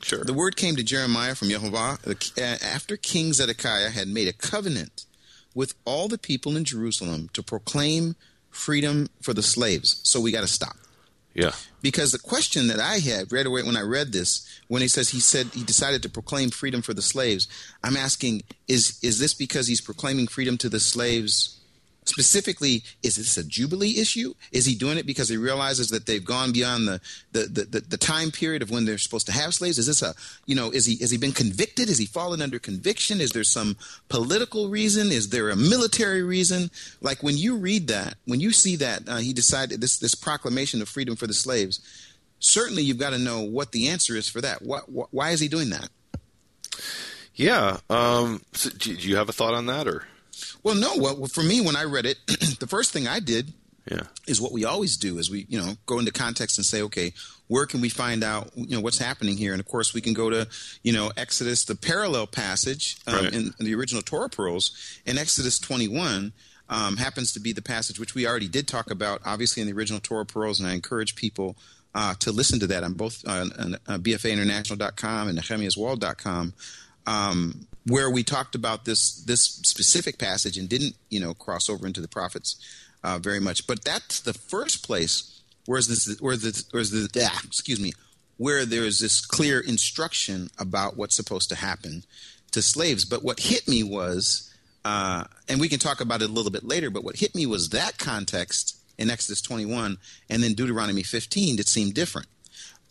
Sure. 0.00 0.22
The 0.22 0.32
word 0.32 0.56
came 0.56 0.76
to 0.76 0.84
Jeremiah 0.84 1.34
from 1.34 1.48
Yehovah 1.48 2.62
after 2.62 2.96
King 2.96 3.32
Zedekiah 3.32 3.90
had 3.90 4.06
made 4.06 4.28
a 4.28 4.32
covenant 4.32 5.06
with 5.54 5.74
all 5.84 6.06
the 6.06 6.18
people 6.18 6.56
in 6.56 6.64
Jerusalem 6.64 7.30
to 7.32 7.42
proclaim 7.42 8.14
freedom 8.50 9.08
for 9.20 9.34
the 9.34 9.42
slaves. 9.42 10.00
So 10.04 10.20
we 10.20 10.30
got 10.30 10.42
to 10.42 10.46
stop. 10.46 10.76
Yeah. 11.38 11.52
Because 11.80 12.10
the 12.10 12.18
question 12.18 12.66
that 12.66 12.80
I 12.80 12.98
had 12.98 13.32
right 13.32 13.46
away 13.46 13.62
when 13.62 13.76
I 13.76 13.82
read 13.82 14.12
this, 14.12 14.60
when 14.66 14.82
he 14.82 14.88
says 14.88 15.10
he 15.10 15.20
said 15.20 15.46
he 15.54 15.62
decided 15.62 16.02
to 16.02 16.08
proclaim 16.08 16.50
freedom 16.50 16.82
for 16.82 16.94
the 16.94 17.02
slaves, 17.02 17.46
I'm 17.84 17.96
asking, 17.96 18.42
is 18.66 18.98
is 19.04 19.20
this 19.20 19.34
because 19.34 19.68
he's 19.68 19.80
proclaiming 19.80 20.26
freedom 20.26 20.58
to 20.58 20.68
the 20.68 20.80
slaves 20.80 21.57
specifically 22.08 22.82
is 23.02 23.16
this 23.16 23.36
a 23.36 23.44
jubilee 23.44 23.98
issue? 23.98 24.34
Is 24.50 24.66
he 24.66 24.74
doing 24.74 24.98
it 24.98 25.06
because 25.06 25.28
he 25.28 25.36
realizes 25.36 25.88
that 25.90 26.06
they've 26.06 26.24
gone 26.24 26.52
beyond 26.52 26.88
the 26.88 27.00
the, 27.32 27.40
the, 27.40 27.64
the, 27.64 27.80
the 27.80 27.96
time 27.96 28.30
period 28.30 28.62
of 28.62 28.70
when 28.70 28.84
they're 28.84 28.98
supposed 28.98 29.26
to 29.26 29.32
have 29.32 29.54
slaves? 29.54 29.78
Is 29.78 29.86
this 29.86 30.02
a 30.02 30.14
you 30.46 30.56
know 30.56 30.70
is 30.70 30.86
he 30.86 30.96
has 30.96 31.10
he 31.10 31.18
been 31.18 31.32
convicted? 31.32 31.88
Is 31.88 31.98
he 31.98 32.06
fallen 32.06 32.42
under 32.42 32.58
conviction? 32.58 33.20
Is 33.20 33.30
there 33.30 33.44
some 33.44 33.76
political 34.08 34.68
reason? 34.68 35.12
Is 35.12 35.28
there 35.28 35.50
a 35.50 35.56
military 35.56 36.22
reason? 36.22 36.70
Like 37.00 37.22
when 37.22 37.36
you 37.36 37.56
read 37.56 37.88
that 37.88 38.14
when 38.24 38.40
you 38.40 38.52
see 38.52 38.76
that 38.76 39.08
uh, 39.08 39.18
he 39.18 39.32
decided 39.32 39.80
this 39.80 39.98
this 39.98 40.14
proclamation 40.14 40.82
of 40.82 40.88
freedom 40.88 41.16
for 41.16 41.26
the 41.26 41.34
slaves 41.34 41.80
certainly 42.40 42.82
you've 42.82 42.98
got 42.98 43.10
to 43.10 43.18
know 43.18 43.40
what 43.40 43.72
the 43.72 43.88
answer 43.88 44.14
is 44.14 44.28
for 44.28 44.40
that. 44.40 44.62
What, 44.62 44.84
why 45.12 45.30
is 45.30 45.40
he 45.40 45.48
doing 45.48 45.70
that? 45.70 45.88
Yeah 47.34 47.78
um, 47.88 48.42
so 48.52 48.70
do 48.70 48.92
you 48.92 49.16
have 49.16 49.28
a 49.28 49.32
thought 49.32 49.54
on 49.54 49.66
that 49.66 49.86
or 49.86 50.04
well, 50.68 50.76
no. 50.76 50.96
Well, 50.96 51.26
for 51.26 51.42
me, 51.42 51.60
when 51.60 51.76
I 51.76 51.84
read 51.84 52.06
it, 52.06 52.18
the 52.60 52.66
first 52.66 52.92
thing 52.92 53.06
I 53.08 53.20
did 53.20 53.52
Yeah. 53.90 54.02
Is 54.26 54.40
what 54.40 54.52
we 54.52 54.64
always 54.66 54.96
do 54.98 55.18
is 55.18 55.30
we, 55.30 55.46
you 55.48 55.58
know, 55.58 55.74
go 55.86 55.98
into 55.98 56.12
context 56.12 56.58
and 56.58 56.66
say, 56.66 56.82
okay, 56.82 57.12
where 57.46 57.64
can 57.66 57.80
we 57.80 57.88
find 57.88 58.22
out, 58.22 58.50
you 58.54 58.76
know, 58.76 58.82
what's 58.82 58.98
happening 58.98 59.36
here? 59.38 59.52
And 59.54 59.60
of 59.60 59.66
course, 59.66 59.94
we 59.94 60.02
can 60.02 60.12
go 60.12 60.28
to, 60.28 60.46
you 60.82 60.92
know, 60.92 61.10
Exodus, 61.16 61.64
the 61.64 61.74
parallel 61.74 62.26
passage 62.26 62.98
um, 63.06 63.14
Right. 63.14 63.32
in, 63.34 63.54
in 63.58 63.64
the 63.64 63.74
original 63.74 64.02
Torah 64.02 64.28
pearls, 64.28 64.72
in 65.06 65.16
Exodus 65.16 65.58
21. 65.58 66.32
Um, 66.70 66.98
happens 66.98 67.32
to 67.32 67.40
be 67.40 67.54
the 67.54 67.62
passage 67.62 67.98
which 67.98 68.14
we 68.14 68.26
already 68.26 68.46
did 68.48 68.68
talk 68.68 68.90
about, 68.90 69.22
obviously 69.24 69.62
in 69.62 69.66
the 69.68 69.72
original 69.72 70.00
Torah 70.00 70.26
pearls, 70.26 70.60
and 70.60 70.68
I 70.68 70.74
encourage 70.74 71.14
people 71.14 71.56
uh, 71.94 72.12
to 72.18 72.30
listen 72.30 72.60
to 72.60 72.66
that 72.66 72.84
on 72.84 72.92
both 72.92 73.24
uh, 73.26 73.46
on, 73.58 73.74
uh, 73.86 73.96
BFAinternational.com 73.96 75.28
and 75.28 75.38
NehemiasWall.com, 75.38 76.52
um, 77.06 77.66
where 77.88 78.10
we 78.10 78.22
talked 78.22 78.54
about 78.54 78.84
this 78.84 79.22
this 79.24 79.42
specific 79.42 80.18
passage 80.18 80.56
and 80.56 80.68
didn't 80.68 80.94
you 81.10 81.20
know 81.20 81.34
cross 81.34 81.68
over 81.68 81.86
into 81.86 82.00
the 82.00 82.08
prophets 82.08 82.56
uh, 83.02 83.18
very 83.18 83.40
much. 83.40 83.66
But 83.66 83.84
that's 83.84 84.20
the 84.20 84.34
first 84.34 84.86
place 84.86 85.40
where 85.66 85.80
this 85.80 86.16
where 86.20 86.36
the 86.36 86.64
where's 86.70 86.90
the 86.90 87.08
ah, 87.22 87.40
excuse 87.44 87.80
me 87.80 87.92
where 88.38 88.64
there 88.64 88.84
is 88.84 89.00
this 89.00 89.20
clear 89.20 89.60
instruction 89.60 90.48
about 90.58 90.96
what's 90.96 91.16
supposed 91.16 91.50
to 91.50 91.56
happen 91.56 92.04
to 92.52 92.62
slaves. 92.62 93.04
But 93.04 93.22
what 93.22 93.40
hit 93.40 93.68
me 93.68 93.82
was, 93.82 94.52
uh, 94.84 95.24
and 95.48 95.60
we 95.60 95.68
can 95.68 95.80
talk 95.80 96.00
about 96.00 96.22
it 96.22 96.30
a 96.30 96.32
little 96.32 96.52
bit 96.52 96.64
later. 96.64 96.88
But 96.88 97.04
what 97.04 97.16
hit 97.16 97.34
me 97.34 97.44
was 97.46 97.70
that 97.70 97.98
context 97.98 98.78
in 98.96 99.10
Exodus 99.10 99.42
21 99.42 99.98
and 100.30 100.42
then 100.42 100.54
Deuteronomy 100.54 101.02
15 101.02 101.56
that 101.56 101.68
seemed 101.68 101.94
different. 101.94 102.28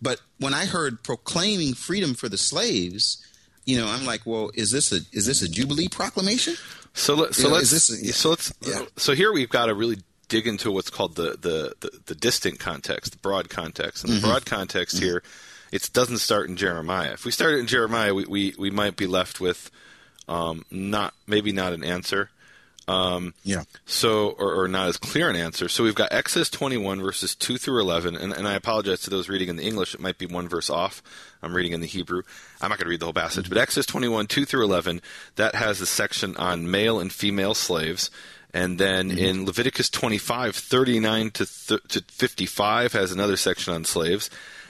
But 0.02 0.22
when 0.38 0.54
I 0.54 0.66
heard 0.66 1.02
proclaiming 1.02 1.74
freedom 1.74 2.14
for 2.14 2.30
the 2.30 2.38
slaves, 2.38 3.26
you 3.68 3.78
know, 3.78 3.88
I'm 3.88 4.06
like, 4.06 4.26
well, 4.26 4.50
is 4.56 4.72
this 4.72 4.92
a 4.92 5.02
is 5.12 5.26
this 5.28 5.42
a 5.44 5.48
jubilee 5.50 5.90
proclamation? 5.90 6.56
So 6.94 7.14
let, 7.14 7.36
so 7.36 7.44
You 7.44 7.48
know, 7.50 7.54
let's 7.56 7.72
a- 7.92 8.14
so 8.14 8.30
let's 8.32 8.52
Yeah. 8.62 8.86
so 8.96 9.14
here 9.14 9.32
we've 9.32 9.50
got 9.50 9.68
to 9.68 9.76
really 9.76 9.98
dig 10.30 10.48
into 10.48 10.72
what's 10.72 10.90
called 10.90 11.16
the 11.16 11.32
the, 11.40 11.76
the, 11.82 12.00
the 12.08 12.16
distant 12.16 12.60
context, 12.60 13.12
the 13.12 13.18
broad 13.20 13.50
context, 13.50 14.04
and 14.04 14.14
the 14.14 14.22
broad 14.22 14.46
context 14.48 14.98
here. 15.00 15.22
It 15.72 15.90
doesn't 15.94 16.20
start 16.20 16.50
in 16.50 16.56
Jeremiah. 16.56 17.12
If 17.12 17.26
we 17.26 17.32
started 17.32 17.60
in 17.60 17.68
Jeremiah, 17.68 18.14
we, 18.16 18.24
we, 18.26 18.56
we 18.58 18.72
might 18.72 18.96
be 18.96 19.06
left 19.06 19.42
with 19.42 19.70
um, 20.30 20.64
not 20.72 21.14
maybe 21.28 21.52
not 21.52 21.74
an 21.74 21.84
answer. 21.84 22.30
Um, 22.88 23.34
yeah. 23.43 23.63
So, 23.86 24.30
or, 24.39 24.63
or 24.63 24.67
not 24.67 24.88
as 24.88 24.97
clear 24.97 25.30
an 25.30 25.36
answer. 25.36 25.67
So 25.67 25.84
we've 25.84 25.95
got 25.95 26.13
Exodus 26.13 26.50
21 26.50 27.02
verses 27.02 27.36
2 27.36 27.58
through 27.58 27.82
11, 27.82 28.15
and, 28.15 28.32
and 28.32 28.47
I 28.47 28.54
apologize 28.54 29.02
to 29.02 29.10
those 29.10 29.28
reading 29.28 29.50
in 29.50 29.58
the 29.58 29.67
English. 29.67 29.93
It 29.93 30.00
might 30.00 30.17
be 30.17 30.26
one 30.26 30.47
verse 30.47 30.69
off. 30.69 31.04
I'm 31.41 31.54
reading 31.54 31.73
in 31.73 31.82
the 31.82 31.88
Hebrew. 31.88 32.23
I'm 32.62 32.69
not 32.69 32.78
going 32.78 32.86
to 32.86 32.89
read 32.89 33.02
the 33.02 33.06
whole 33.06 33.13
passage, 33.13 33.50
but 33.50 33.58
Exodus 33.58 33.86
21 33.88 34.28
2 34.28 34.45
through 34.45 34.63
11 34.63 35.02
that 35.36 35.56
has 35.56 35.82
a 35.82 35.86
section 35.86 36.36
on 36.38 36.71
male 36.71 37.00
and 37.00 37.12
female 37.12 37.54
slaves. 37.54 38.10
And 38.54 38.80
then 38.80 39.10
mm-hmm. 39.10 39.19
in 39.19 39.45
Leviticus 39.45 39.89
25 39.89 40.56
39 40.56 41.32
to 41.32 41.45
th- 41.45 41.84
to 41.89 42.04
55 42.08 42.93
has 42.93 43.12
another 43.12 43.36
section 43.36 43.73
on 43.73 43.84
slaves. 43.84 44.30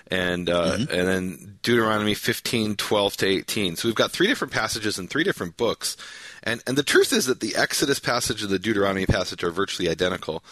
And 0.10 0.50
uh, 0.50 0.78
and 0.80 0.88
then 0.90 1.60
Deuteronomy 1.64 2.14
15, 2.14 2.78
12 2.78 3.18
to 3.18 3.26
18. 3.26 3.76
So 3.76 3.88
we've 3.88 3.96
got 3.96 4.12
three 4.12 4.28
different 4.28 4.54
passages 4.54 4.98
in 4.98 5.08
three 5.08 5.24
different 5.24 5.58
books. 5.58 5.98
And 6.44 6.64
and 6.66 6.78
the 6.78 6.84
truth 6.84 7.12
is 7.12 7.26
that 7.26 7.42
the 7.42 7.56
Exodus 7.56 8.00
passage 8.00 8.42
and 8.42 8.50
the 8.50 8.60
Deuteronomy 8.60 9.06
passage 9.06 9.44
are 9.44 9.52
virtually 9.52 9.90
identical. 9.90 10.44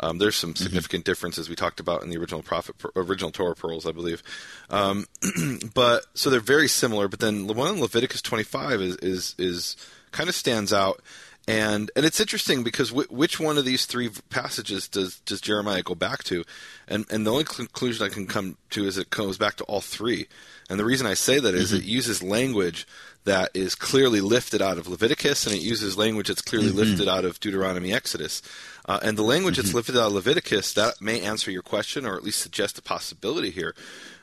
Um, 0.00 0.18
there's 0.18 0.36
some 0.36 0.56
significant 0.56 1.04
differences 1.04 1.48
we 1.48 1.54
talked 1.54 1.78
about 1.78 2.02
in 2.02 2.10
the 2.10 2.16
original 2.16 2.42
prophet, 2.42 2.74
original 2.96 3.30
Torah 3.30 3.54
pearls, 3.54 3.86
I 3.86 3.92
believe. 3.92 4.22
Um, 4.68 5.06
but 5.74 6.06
so 6.14 6.30
they're 6.30 6.40
very 6.40 6.68
similar. 6.68 7.06
But 7.06 7.20
then 7.20 7.46
the 7.46 7.52
one 7.52 7.74
in 7.74 7.80
Leviticus 7.80 8.20
25 8.20 8.80
is 8.80 8.96
is, 8.96 9.34
is 9.38 9.76
kind 10.10 10.28
of 10.28 10.34
stands 10.34 10.72
out. 10.72 11.00
And 11.46 11.90
and 11.94 12.06
it's 12.06 12.20
interesting 12.20 12.64
because 12.64 12.88
w- 12.88 13.08
which 13.10 13.38
one 13.38 13.58
of 13.58 13.66
these 13.66 13.84
three 13.84 14.08
passages 14.30 14.88
does 14.88 15.20
does 15.20 15.42
Jeremiah 15.42 15.82
go 15.82 15.94
back 15.94 16.24
to? 16.24 16.42
And 16.88 17.04
and 17.10 17.26
the 17.26 17.32
only 17.32 17.44
conclusion 17.44 18.06
I 18.06 18.08
can 18.08 18.26
come 18.26 18.56
to 18.70 18.86
is 18.86 18.96
it 18.96 19.10
goes 19.10 19.36
back 19.36 19.56
to 19.56 19.64
all 19.64 19.82
three. 19.82 20.26
And 20.70 20.80
the 20.80 20.84
reason 20.86 21.06
I 21.06 21.12
say 21.14 21.38
that 21.40 21.54
is 21.54 21.72
it 21.74 21.84
uses 21.84 22.22
language 22.22 22.86
that 23.24 23.50
is 23.54 23.74
clearly 23.74 24.22
lifted 24.22 24.62
out 24.62 24.78
of 24.78 24.88
Leviticus, 24.88 25.46
and 25.46 25.54
it 25.54 25.60
uses 25.62 25.98
language 25.98 26.28
that's 26.28 26.40
clearly 26.42 26.70
lifted 26.70 27.08
out 27.08 27.24
of 27.26 27.40
Deuteronomy, 27.40 27.92
Exodus. 27.92 28.40
Uh, 28.86 29.00
and 29.02 29.16
the 29.18 29.22
language 29.22 29.56
that's 29.56 29.74
lifted 29.74 29.96
out 29.96 30.06
of 30.08 30.12
Leviticus 30.14 30.72
that 30.74 31.00
may 31.00 31.20
answer 31.20 31.50
your 31.50 31.62
question, 31.62 32.06
or 32.06 32.16
at 32.16 32.22
least 32.24 32.38
suggest 32.40 32.78
a 32.78 32.82
possibility 32.82 33.50
here. 33.50 33.74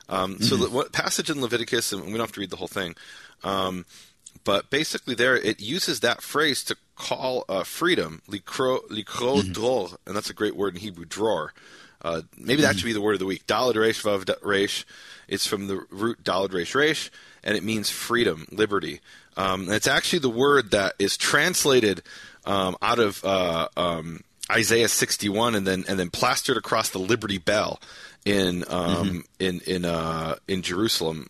Um, 0.08 0.40
So 0.40 0.56
the 0.56 0.68
what 0.70 0.92
passage 0.92 1.30
in 1.30 1.40
Leviticus, 1.40 1.92
and 1.92 2.04
we 2.04 2.10
don't 2.12 2.20
have 2.20 2.32
to 2.32 2.40
read 2.40 2.50
the 2.50 2.56
whole 2.56 2.68
thing. 2.68 2.96
Um, 3.44 3.86
but 4.44 4.70
basically 4.70 5.14
there 5.14 5.36
it 5.36 5.60
uses 5.60 6.00
that 6.00 6.22
phrase 6.22 6.64
to 6.64 6.76
call 6.96 7.44
uh, 7.48 7.64
freedom 7.64 8.22
likro 8.28 8.80
likro 8.88 9.42
dror, 9.42 9.96
and 10.06 10.16
that's 10.16 10.30
a 10.30 10.34
great 10.34 10.56
word 10.56 10.74
in 10.74 10.80
Hebrew 10.80 11.04
dror. 11.04 11.50
Uh, 12.00 12.22
maybe 12.36 12.62
that 12.62 12.76
should 12.76 12.86
be 12.86 12.92
the 12.92 13.00
word 13.00 13.14
of 13.14 13.20
the 13.20 13.26
week. 13.26 13.46
Dalet 13.46 13.76
resh 13.76 14.02
vav 14.02 14.28
resh. 14.42 14.84
It's 15.28 15.46
from 15.46 15.68
the 15.68 15.86
root 15.90 16.22
dalet 16.24 16.52
resh 16.52 16.74
resh, 16.74 17.10
and 17.44 17.56
it 17.56 17.62
means 17.62 17.90
freedom, 17.90 18.46
liberty. 18.50 19.00
Um, 19.36 19.62
and 19.62 19.72
it's 19.72 19.86
actually 19.86 20.18
the 20.18 20.28
word 20.28 20.72
that 20.72 20.94
is 20.98 21.16
translated 21.16 22.02
um, 22.44 22.76
out 22.82 22.98
of 22.98 23.24
uh, 23.24 23.68
um, 23.76 24.24
Isaiah 24.50 24.88
61, 24.88 25.54
and 25.54 25.66
then 25.66 25.84
and 25.88 25.98
then 25.98 26.10
plastered 26.10 26.56
across 26.56 26.90
the 26.90 26.98
Liberty 26.98 27.38
Bell 27.38 27.80
in 28.24 28.64
um, 28.68 29.24
in 29.38 29.60
in 29.60 29.84
uh, 29.84 30.36
in 30.48 30.62
Jerusalem. 30.62 31.28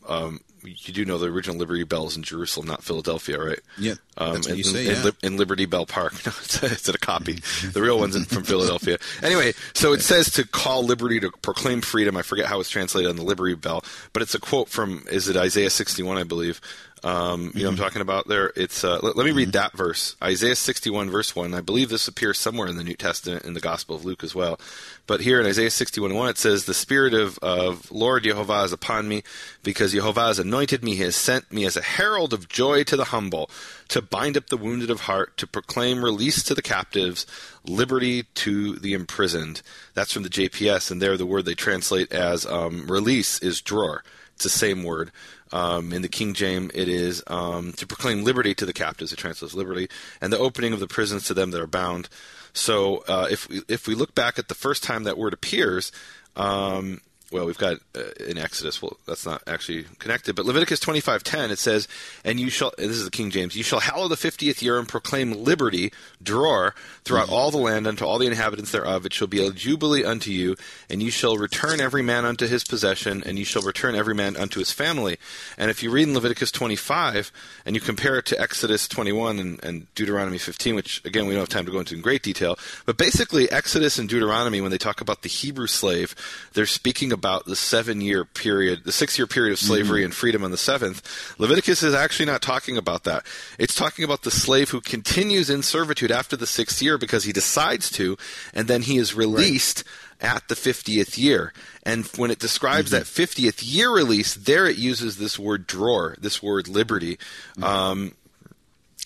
You 0.65 0.95
do 0.95 1.05
know 1.05 1.19
the 1.19 1.27
original 1.27 1.57
Liberty 1.57 1.85
Bell 1.85 2.07
is 2.07 2.17
in 2.17 2.23
Jerusalem, 2.23 2.67
not 2.69 2.83
Philadelphia, 2.85 3.39
right? 3.43 3.61
Yeah, 3.79 3.95
Um, 4.17 4.35
that's 4.35 4.47
what 4.47 4.53
in, 4.53 4.59
you 4.59 4.65
say, 4.65 4.87
in, 4.89 5.05
yeah. 5.05 5.11
In 5.23 5.37
Liberty 5.37 5.67
Bell 5.67 5.87
Park. 5.87 6.13
No, 6.27 6.33
it's, 6.43 6.63
it's 6.63 6.89
a 6.89 6.99
copy. 6.99 7.41
The 7.73 7.83
real 7.83 7.99
one's 7.99 8.15
in, 8.17 8.25
from 8.25 8.45
Philadelphia. 8.45 8.99
Anyway, 9.23 9.55
so 9.75 9.93
it 9.93 10.01
says 10.03 10.31
to 10.33 10.47
call 10.47 10.85
liberty 10.85 11.21
to 11.21 11.31
proclaim 11.43 11.81
freedom. 11.81 12.17
I 12.17 12.23
forget 12.23 12.47
how 12.47 12.61
it's 12.61 12.71
translated 12.71 13.09
on 13.11 13.17
the 13.17 13.23
Liberty 13.23 13.55
Bell, 13.55 13.85
but 14.13 14.23
it's 14.23 14.35
a 14.35 14.41
quote 14.41 14.69
from 14.69 15.05
is 15.11 15.29
it 15.29 15.37
Isaiah 15.37 15.71
61, 15.71 16.17
I 16.19 16.25
believe. 16.25 16.61
Um, 17.05 17.51
you 17.55 17.65
know 17.65 17.71
I'm 17.71 17.77
talking 17.77 18.01
about 18.01 18.29
there? 18.29 18.53
It's 18.55 18.85
uh, 18.85 19.01
let, 19.03 19.17
let 19.17 19.27
me 19.27 19.33
read 19.33 19.53
that 19.53 19.73
verse. 19.73 20.15
Isaiah 20.23 20.55
61 20.55 21.11
verse 21.11 21.35
1. 21.35 21.53
I 21.53 21.61
believe 21.61 21.89
this 21.89 22.07
appears 22.07 22.39
somewhere 22.39 22.69
in 22.69 22.77
the 22.77 22.85
New 22.85 22.95
Testament 22.95 23.45
in 23.45 23.55
the 23.55 23.61
Gospel 23.61 23.97
of 23.97 24.05
Luke 24.05 24.23
as 24.23 24.35
well. 24.35 24.61
But 25.09 25.21
here 25.21 25.41
in 25.41 25.47
Isaiah 25.47 25.71
61 25.71 26.15
1 26.15 26.29
it 26.29 26.39
says, 26.39 26.65
The 26.65 26.75
Spirit 26.75 27.13
of, 27.13 27.39
of 27.41 27.91
Lord 27.91 28.23
Yehovah 28.23 28.67
is 28.67 28.73
upon 28.73 29.09
me, 29.09 29.25
because 29.65 29.93
Yehovah 29.93 30.29
has 30.29 30.39
anointed 30.39 30.85
me, 30.85 30.95
he 30.95 31.03
has 31.03 31.17
sent 31.17 31.53
me 31.53 31.65
as 31.65 31.77
a 31.77 31.83
herald 31.83 32.33
of 32.33 32.49
joy 32.49 32.85
to 32.85 32.97
the 32.97 33.07
humble, 33.07 33.51
to 33.89 34.01
bind 34.01 34.37
up 34.37 34.47
the 34.47 34.57
wounded 34.57 34.91
of 34.91 35.03
heart, 35.03 35.37
to 35.39 35.47
proclaim 35.47 36.05
release 36.05 36.45
to 36.45 36.55
the 36.55 36.63
captives, 36.63 37.27
liberty 37.67 38.25
to 38.35 38.77
the 38.77 38.93
imprisoned. 38.93 39.61
That's 39.95 40.13
from 40.13 40.23
the 40.23 40.29
JPS, 40.29 40.93
and 40.93 41.03
there 41.03 41.17
the 41.17 41.27
word 41.27 41.47
they 41.47 41.55
translate 41.55 42.13
as 42.13 42.47
um, 42.47 42.87
release 42.87 43.41
is 43.41 43.61
dror. 43.61 44.05
It's 44.35 44.45
the 44.45 44.51
same 44.51 44.85
word. 44.85 45.11
Um, 45.53 45.93
in 45.93 46.01
the 46.01 46.09
King 46.09 46.33
James, 46.33 46.71
it 46.75 46.89
is 46.89 47.23
um, 47.27 47.73
to 47.75 47.87
proclaim 47.87 48.25
liberty 48.25 48.55
to 48.55 48.65
the 48.65 48.73
captives. 48.73 49.13
It 49.13 49.17
translates 49.17 49.55
liberty, 49.55 49.89
and 50.21 50.33
the 50.33 50.39
opening 50.39 50.73
of 50.73 50.81
the 50.81 50.87
prisons 50.87 51.27
to 51.27 51.35
them 51.35 51.51
that 51.51 51.61
are 51.61 51.67
bound. 51.67 52.09
So, 52.55 53.05
uh, 53.07 53.29
if 53.31 53.49
we 53.49 53.61
if 53.69 53.87
we 53.87 53.95
look 53.95 54.15
back 54.15 54.39
at 54.39 54.49
the 54.49 54.55
first 54.55 54.83
time 54.83 55.05
that 55.05 55.19
word 55.19 55.35
appears, 55.35 55.93
um, 56.37 57.01
well, 57.33 57.47
we've 57.47 57.59
got 57.59 57.79
uh, 57.97 58.03
in 58.29 58.37
Exodus. 58.37 58.83
Well, 58.83 58.99
that's 59.07 59.25
not 59.25 59.43
actually 59.47 59.87
connected, 59.99 60.37
but 60.37 60.45
Leviticus 60.45 60.79
twenty 60.81 61.01
five 61.01 61.25
ten 61.25 61.51
it 61.51 61.59
says, 61.59 61.89
"And 62.25 62.39
you 62.39 62.51
shall." 62.51 62.73
and 62.79 62.91
This 62.91 62.99
is 62.99 63.07
the 63.07 63.11
King 63.11 63.31
James. 63.31 63.57
You 63.57 63.63
shall 63.63 63.81
hallow 63.81 64.07
the 64.07 64.17
fiftieth 64.17 64.63
year 64.63 64.79
and 64.79 64.87
proclaim 64.87 65.33
liberty, 65.33 65.93
dror, 66.23 66.75
throughout 67.05 67.31
all 67.31 67.51
the 67.51 67.57
land 67.57 67.87
unto 67.87 68.05
all 68.05 68.19
the 68.19 68.27
inhabitants 68.27 68.71
thereof. 68.71 69.07
It 69.07 69.15
shall 69.15 69.29
be 69.29 69.45
a 69.45 69.51
jubilee 69.51 70.05
unto 70.05 70.31
you, 70.31 70.57
and 70.91 71.03
you 71.03 71.11
shall 71.11 71.39
return 71.39 71.81
every 71.81 72.03
man 72.03 72.27
unto 72.27 72.47
his 72.47 72.65
possession, 72.65 73.23
and 73.25 73.39
you 73.39 73.47
shall 73.47 73.63
return 73.63 73.95
every 73.95 74.15
man 74.15 74.37
unto 74.37 74.59
his 74.59 74.71
family. 74.71 75.17
And 75.57 75.71
if 75.71 75.83
you 75.83 75.91
read 75.91 76.09
in 76.09 76.15
Leviticus 76.15 76.51
twenty 76.51 76.77
five 76.77 77.33
and 77.65 77.75
you 77.75 77.81
compare 77.81 78.19
it 78.19 78.27
to 78.27 78.39
Exodus 78.39 78.87
twenty 78.87 79.13
one 79.13 79.39
and, 79.39 79.65
and 79.65 79.95
Deuteronomy 79.95 80.39
fifteen, 80.39 80.75
which 80.75 81.03
again 81.07 81.27
we 81.27 81.33
don't 81.33 81.41
have 81.41 81.49
time 81.49 81.65
to 81.65 81.73
go 81.73 81.79
into 81.79 81.95
in 81.95 82.03
great 82.03 82.23
detail, 82.23 82.59
but 82.85 82.99
basically 82.99 83.51
Exodus 83.51 83.99
and 83.99 84.07
Deuteronomy, 84.07 84.61
when 84.61 84.71
they 84.71 84.79
talk 84.79 85.01
about 85.01 85.23
the 85.23 85.31
Hebrew 85.31 85.67
slave, 85.67 86.15
they're 86.53 86.67
speaking 86.67 87.11
about 87.11 87.22
the 87.23 87.57
seven 87.57 88.01
year 88.01 88.25
period, 88.25 88.85
the 88.85 88.93
six 88.93 89.19
year 89.19 89.27
period 89.27 89.53
of 89.53 89.59
mm-hmm. 89.59 89.69
slavery 89.69 90.05
and 90.05 90.15
freedom 90.15 90.45
on 90.45 90.51
the 90.51 90.57
seventh. 90.57 91.35
Leviticus 91.39 91.83
is 91.83 91.95
actually 91.95 92.27
not 92.27 92.43
talking 92.43 92.77
about 92.77 93.05
that. 93.05 93.25
It's 93.59 93.75
talking 93.75 94.05
about 94.05 94.23
the 94.23 94.31
slave 94.31 94.71
who 94.71 94.81
continues 94.81 95.49
in 95.49 95.63
servitude 95.63 96.11
after 96.11 96.37
the 96.37 96.47
sixth 96.47 96.83
year 96.83 96.99
because 96.99 97.25
he 97.25 97.33
decides 97.33 97.91
to, 97.93 98.17
and 98.53 98.69
then 98.69 98.83
he 98.83 98.99
is 98.99 99.15
released 99.15 99.85
at 100.21 100.47
the 100.49 100.55
50th 100.55 101.19
year. 101.19 101.53
And 101.83 102.07
when 102.17 102.31
it 102.31 102.39
describes 102.39 102.93
mm-hmm. 102.93 102.99
that 102.99 103.05
50th 103.05 103.63
year 103.63 103.91
release, 103.91 104.35
there 104.35 104.67
it 104.67 104.77
uses 104.77 105.19
this 105.19 105.39
word 105.39 105.67
dror, 105.67 106.17
this 106.21 106.43
word 106.43 106.69
liberty. 106.69 107.17
Mm-hmm. 107.57 107.65
Um, 107.65 108.13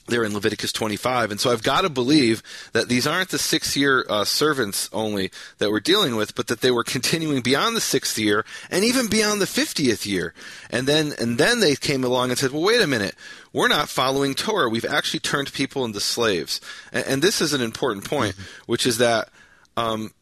there 0.07 0.25
in 0.25 0.35
Leviticus 0.35 0.73
25. 0.73 1.31
And 1.31 1.41
so 1.41 1.51
I've 1.51 1.63
got 1.63 1.83
to 1.83 1.89
believe 1.89 2.43
that 2.73 2.89
these 2.89 3.07
aren't 3.07 3.31
the 3.31 3.39
six 3.39 3.77
year 3.77 4.05
uh, 4.09 4.25
servants 4.25 4.89
only 4.93 5.31
that 5.59 5.71
we're 5.71 5.81
dealing 5.81 6.17
with, 6.17 6.35
but 6.35 6.47
that 6.47 6.61
they 6.61 6.71
were 6.71 6.85
continuing 6.85 7.43
beyond 7.43 7.77
the 7.77 7.81
sixth 7.81 8.19
year 8.19 8.45
and 8.71 8.85
even 8.85 9.09
beyond 9.09 9.41
the 9.41 9.47
50th 9.47 10.07
year. 10.07 10.35
And 10.71 10.87
then, 10.87 11.13
and 11.19 11.39
then 11.39 11.61
they 11.61 11.77
came 11.77 12.05
along 12.05 12.31
and 12.31 12.39
said, 12.39 12.53
well, 12.53 12.63
wait 12.63 12.81
a 12.81 12.87
minute. 12.87 13.15
We're 13.53 13.69
not 13.69 13.89
following 13.89 14.35
Torah. 14.35 14.69
We've 14.69 14.85
actually 14.85 15.21
turned 15.21 15.53
people 15.53 15.85
into 15.85 16.01
slaves. 16.01 16.61
And, 16.93 17.07
and 17.07 17.23
this 17.23 17.41
is 17.41 17.53
an 17.53 17.63
important 17.63 18.05
point, 18.05 18.35
which 18.67 18.87
is 18.87 18.99
that, 18.99 19.29
um, 19.77 20.13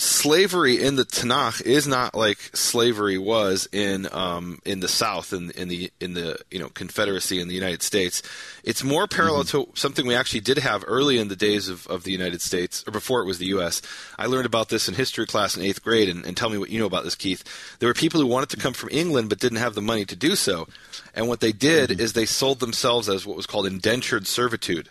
slavery 0.00 0.82
in 0.82 0.96
the 0.96 1.04
Tanakh 1.04 1.60
is 1.60 1.86
not 1.86 2.14
like 2.14 2.38
slavery 2.54 3.18
was 3.18 3.68
in 3.70 4.08
um, 4.12 4.58
in 4.64 4.80
the 4.80 4.88
South 4.88 5.34
in 5.34 5.50
in 5.50 5.68
the 5.68 5.90
in 6.00 6.14
the 6.14 6.38
you 6.50 6.58
know 6.58 6.70
Confederacy 6.70 7.38
in 7.38 7.48
the 7.48 7.54
United 7.54 7.82
States. 7.82 8.22
It's 8.64 8.82
more 8.82 9.06
parallel 9.06 9.44
mm-hmm. 9.44 9.70
to 9.70 9.78
something 9.78 10.06
we 10.06 10.14
actually 10.14 10.40
did 10.40 10.58
have 10.58 10.84
early 10.86 11.18
in 11.18 11.28
the 11.28 11.36
days 11.36 11.68
of, 11.68 11.86
of 11.86 12.04
the 12.04 12.12
United 12.12 12.40
States 12.40 12.82
or 12.86 12.92
before 12.92 13.20
it 13.20 13.26
was 13.26 13.38
the 13.38 13.46
U.S. 13.46 13.82
I 14.18 14.26
learned 14.26 14.46
about 14.46 14.70
this 14.70 14.88
in 14.88 14.94
history 14.94 15.26
class 15.26 15.56
in 15.56 15.62
eighth 15.62 15.82
grade, 15.84 16.08
and, 16.08 16.24
and 16.24 16.36
tell 16.36 16.48
me 16.48 16.56
what 16.56 16.70
you 16.70 16.78
know 16.78 16.86
about 16.86 17.04
this, 17.04 17.14
Keith. 17.14 17.44
There 17.78 17.88
were 17.88 17.94
people 17.94 18.20
who 18.20 18.26
wanted 18.26 18.48
to 18.50 18.56
come 18.56 18.72
from 18.72 18.88
England 18.90 19.28
but 19.28 19.38
didn't 19.38 19.58
have 19.58 19.74
the 19.74 19.82
money 19.82 20.06
to 20.06 20.16
do 20.16 20.34
so, 20.34 20.66
and 21.14 21.28
what 21.28 21.40
they 21.40 21.52
did 21.52 21.90
mm-hmm. 21.90 22.00
is 22.00 22.14
they 22.14 22.26
sold 22.26 22.60
themselves 22.60 23.08
as 23.10 23.26
what 23.26 23.36
was 23.36 23.46
called 23.46 23.66
indentured 23.66 24.26
servitude. 24.26 24.88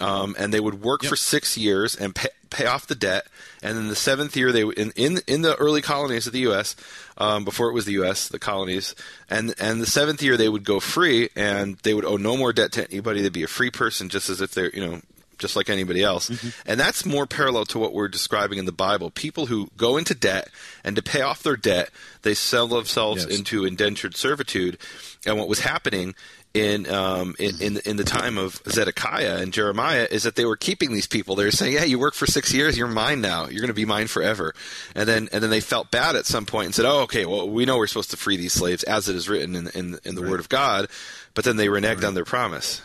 Um, 0.00 0.34
and 0.38 0.52
they 0.52 0.60
would 0.60 0.82
work 0.82 1.02
yep. 1.02 1.10
for 1.10 1.16
six 1.16 1.58
years 1.58 1.94
and 1.94 2.14
pay, 2.14 2.28
pay, 2.48 2.66
off 2.66 2.86
the 2.86 2.94
debt. 2.94 3.26
And 3.62 3.76
then 3.76 3.88
the 3.88 3.96
seventh 3.96 4.34
year, 4.34 4.50
they 4.50 4.62
in 4.62 4.92
in, 4.96 5.18
in 5.26 5.42
the 5.42 5.54
early 5.56 5.82
colonies 5.82 6.26
of 6.26 6.32
the 6.32 6.40
U.S. 6.40 6.74
Um, 7.18 7.44
before 7.44 7.68
it 7.68 7.74
was 7.74 7.84
the 7.84 7.92
U.S. 7.92 8.28
the 8.28 8.38
colonies, 8.38 8.94
and 9.28 9.54
and 9.58 9.80
the 9.80 9.86
seventh 9.86 10.22
year 10.22 10.36
they 10.36 10.48
would 10.48 10.64
go 10.64 10.80
free 10.80 11.28
and 11.36 11.76
they 11.78 11.92
would 11.92 12.06
owe 12.06 12.16
no 12.16 12.36
more 12.36 12.52
debt 12.52 12.72
to 12.72 12.90
anybody. 12.90 13.20
They'd 13.20 13.32
be 13.32 13.42
a 13.42 13.48
free 13.48 13.70
person, 13.70 14.08
just 14.08 14.30
as 14.30 14.40
if 14.40 14.54
they're 14.54 14.70
you 14.70 14.86
know 14.86 15.02
just 15.40 15.56
like 15.56 15.68
anybody 15.68 16.02
else. 16.02 16.30
Mm-hmm. 16.30 16.48
And 16.70 16.78
that's 16.78 17.04
more 17.04 17.26
parallel 17.26 17.64
to 17.66 17.78
what 17.78 17.92
we're 17.92 18.08
describing 18.08 18.58
in 18.58 18.66
the 18.66 18.72
Bible. 18.72 19.10
People 19.10 19.46
who 19.46 19.70
go 19.76 19.96
into 19.96 20.14
debt 20.14 20.48
and 20.84 20.94
to 20.94 21.02
pay 21.02 21.22
off 21.22 21.42
their 21.42 21.56
debt, 21.56 21.90
they 22.22 22.34
sell 22.34 22.68
themselves 22.68 23.26
yes. 23.28 23.38
into 23.38 23.64
indentured 23.64 24.16
servitude. 24.16 24.78
And 25.26 25.38
what 25.38 25.48
was 25.48 25.60
happening 25.60 26.14
in, 26.52 26.90
um, 26.90 27.36
in, 27.38 27.60
in 27.60 27.76
in 27.84 27.96
the 27.96 28.04
time 28.04 28.36
of 28.36 28.60
Zedekiah 28.68 29.36
and 29.36 29.52
Jeremiah 29.52 30.08
is 30.10 30.24
that 30.24 30.34
they 30.34 30.44
were 30.44 30.56
keeping 30.56 30.92
these 30.92 31.06
people. 31.06 31.36
They 31.36 31.44
were 31.44 31.50
saying, 31.52 31.74
"Yeah, 31.74 31.84
you 31.84 31.98
work 31.98 32.14
for 32.14 32.26
six 32.26 32.52
years, 32.52 32.76
you're 32.76 32.88
mine 32.88 33.20
now. 33.20 33.46
You're 33.46 33.60
going 33.60 33.68
to 33.68 33.74
be 33.74 33.84
mine 33.84 34.08
forever." 34.08 34.54
And 34.94 35.08
then 35.08 35.28
and 35.32 35.42
then 35.42 35.50
they 35.50 35.60
felt 35.60 35.90
bad 35.90 36.16
at 36.16 36.26
some 36.26 36.46
point 36.46 36.66
and 36.66 36.74
said, 36.74 36.86
"Oh, 36.86 37.02
okay, 37.02 37.24
well, 37.24 37.48
we 37.48 37.66
know 37.66 37.76
we're 37.76 37.86
supposed 37.86 38.10
to 38.10 38.16
free 38.16 38.36
these 38.36 38.52
slaves 38.52 38.82
as 38.82 39.08
it 39.08 39.14
is 39.14 39.28
written 39.28 39.54
in 39.54 39.68
in, 39.68 39.98
in 40.04 40.14
the 40.16 40.22
right. 40.22 40.30
Word 40.30 40.40
of 40.40 40.48
God," 40.48 40.88
but 41.34 41.44
then 41.44 41.56
they 41.56 41.68
reneged 41.68 41.96
right. 41.96 42.04
on 42.04 42.14
their 42.14 42.24
promise. 42.24 42.82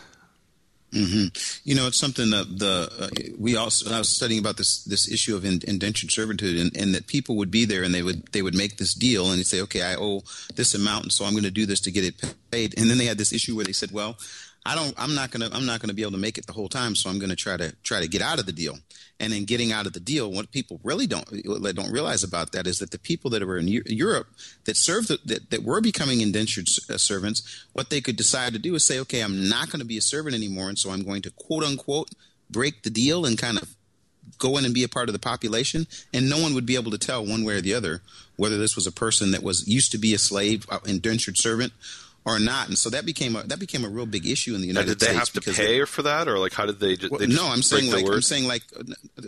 Mm-hmm. 0.96 1.68
You 1.68 1.74
know, 1.74 1.86
it's 1.86 1.98
something 1.98 2.30
that 2.30 2.58
the 2.58 2.90
uh, 2.98 3.32
we 3.38 3.56
also 3.56 3.92
I 3.94 3.98
was 3.98 4.08
studying 4.08 4.40
about 4.40 4.56
this 4.56 4.82
this 4.84 5.10
issue 5.10 5.36
of 5.36 5.44
indentured 5.44 6.10
servitude, 6.10 6.58
and, 6.58 6.76
and, 6.76 6.94
that 6.94 7.06
people 7.06 7.36
would 7.36 7.50
be 7.50 7.66
there 7.66 7.82
and 7.82 7.94
they 7.94 8.02
would 8.02 8.26
they 8.32 8.40
would 8.40 8.54
make 8.54 8.78
this 8.78 8.94
deal 8.94 9.30
and 9.30 9.44
say, 9.46 9.60
okay, 9.62 9.82
I 9.82 9.96
owe 9.96 10.22
this 10.54 10.74
amount, 10.74 11.04
and 11.04 11.12
so 11.12 11.24
I'm 11.24 11.32
going 11.32 11.44
to 11.44 11.50
do 11.50 11.66
this 11.66 11.80
to 11.80 11.90
get 11.90 12.04
it 12.04 12.34
paid. 12.50 12.78
And 12.78 12.88
then 12.88 12.96
they 12.98 13.04
had 13.04 13.18
this 13.18 13.32
issue 13.32 13.54
where 13.54 13.64
they 13.64 13.72
said, 13.72 13.90
well, 13.92 14.16
I 14.66 14.74
don't. 14.74 14.94
I'm 14.98 15.14
not 15.14 15.30
gonna. 15.30 15.48
I'm 15.52 15.64
not 15.64 15.80
gonna 15.80 15.94
be 15.94 16.02
able 16.02 16.12
to 16.12 16.18
make 16.18 16.38
it 16.38 16.46
the 16.46 16.52
whole 16.52 16.68
time. 16.68 16.96
So 16.96 17.08
I'm 17.08 17.18
gonna 17.18 17.36
try 17.36 17.56
to 17.56 17.72
try 17.84 18.00
to 18.00 18.08
get 18.08 18.20
out 18.20 18.38
of 18.38 18.46
the 18.46 18.52
deal. 18.52 18.78
And 19.18 19.32
in 19.32 19.44
getting 19.44 19.72
out 19.72 19.86
of 19.86 19.94
the 19.94 20.00
deal, 20.00 20.30
what 20.30 20.50
people 20.50 20.80
really 20.82 21.06
don't 21.06 21.26
don't 21.74 21.92
realize 21.92 22.22
about 22.22 22.52
that 22.52 22.66
is 22.66 22.80
that 22.80 22.90
the 22.90 22.98
people 22.98 23.30
that 23.30 23.46
were 23.46 23.56
in 23.56 23.68
Europe 23.68 24.26
that 24.64 24.76
served 24.76 25.08
that 25.08 25.50
that 25.50 25.62
were 25.62 25.80
becoming 25.80 26.20
indentured 26.20 26.68
uh, 26.90 26.98
servants, 26.98 27.64
what 27.72 27.88
they 27.88 28.00
could 28.00 28.16
decide 28.16 28.52
to 28.52 28.58
do 28.58 28.74
is 28.74 28.84
say, 28.84 28.98
okay, 29.00 29.20
I'm 29.20 29.48
not 29.48 29.70
going 29.70 29.80
to 29.80 29.86
be 29.86 29.96
a 29.96 30.02
servant 30.02 30.34
anymore, 30.34 30.68
and 30.68 30.78
so 30.78 30.90
I'm 30.90 31.02
going 31.02 31.22
to 31.22 31.30
quote 31.30 31.64
unquote 31.64 32.10
break 32.50 32.82
the 32.82 32.90
deal 32.90 33.24
and 33.24 33.38
kind 33.38 33.58
of 33.58 33.74
go 34.38 34.56
in 34.56 34.64
and 34.64 34.74
be 34.74 34.84
a 34.84 34.88
part 34.88 35.08
of 35.08 35.12
the 35.12 35.18
population, 35.18 35.86
and 36.12 36.28
no 36.28 36.38
one 36.38 36.54
would 36.54 36.66
be 36.66 36.74
able 36.74 36.90
to 36.90 36.98
tell 36.98 37.24
one 37.24 37.44
way 37.44 37.54
or 37.54 37.60
the 37.60 37.74
other 37.74 38.02
whether 38.36 38.58
this 38.58 38.76
was 38.76 38.86
a 38.86 38.92
person 38.92 39.30
that 39.30 39.42
was 39.42 39.66
used 39.66 39.92
to 39.92 39.98
be 39.98 40.12
a 40.12 40.18
slave, 40.18 40.66
uh, 40.68 40.78
indentured 40.84 41.38
servant, 41.38 41.72
or 42.26 42.40
not. 42.40 42.66
And 42.68 42.76
so 42.76 42.90
that 42.90 43.06
became 43.06 43.36
a 43.36 43.44
that 43.44 43.60
became 43.60 43.84
a 43.84 43.88
real 43.88 44.04
big 44.04 44.26
issue 44.26 44.54
in 44.54 44.60
the 44.60 44.66
United 44.66 44.98
States. 44.98 45.00
Did 45.00 45.08
they 45.08 45.18
States 45.18 45.34
have 45.34 45.44
to 45.44 45.62
pay 45.62 45.78
they, 45.78 45.84
for 45.86 46.02
that, 46.02 46.26
or 46.26 46.38
like 46.38 46.52
how 46.52 46.66
did 46.66 46.80
they? 46.80 46.96
Just, 46.96 47.12
well, 47.12 47.20
they 47.20 47.26
just 47.26 47.40
no, 47.40 47.48
I'm 47.48 47.62
saying 47.62 47.90
like 47.90 48.04
I'm 48.04 48.20
saying 48.20 48.48
like 48.48 48.62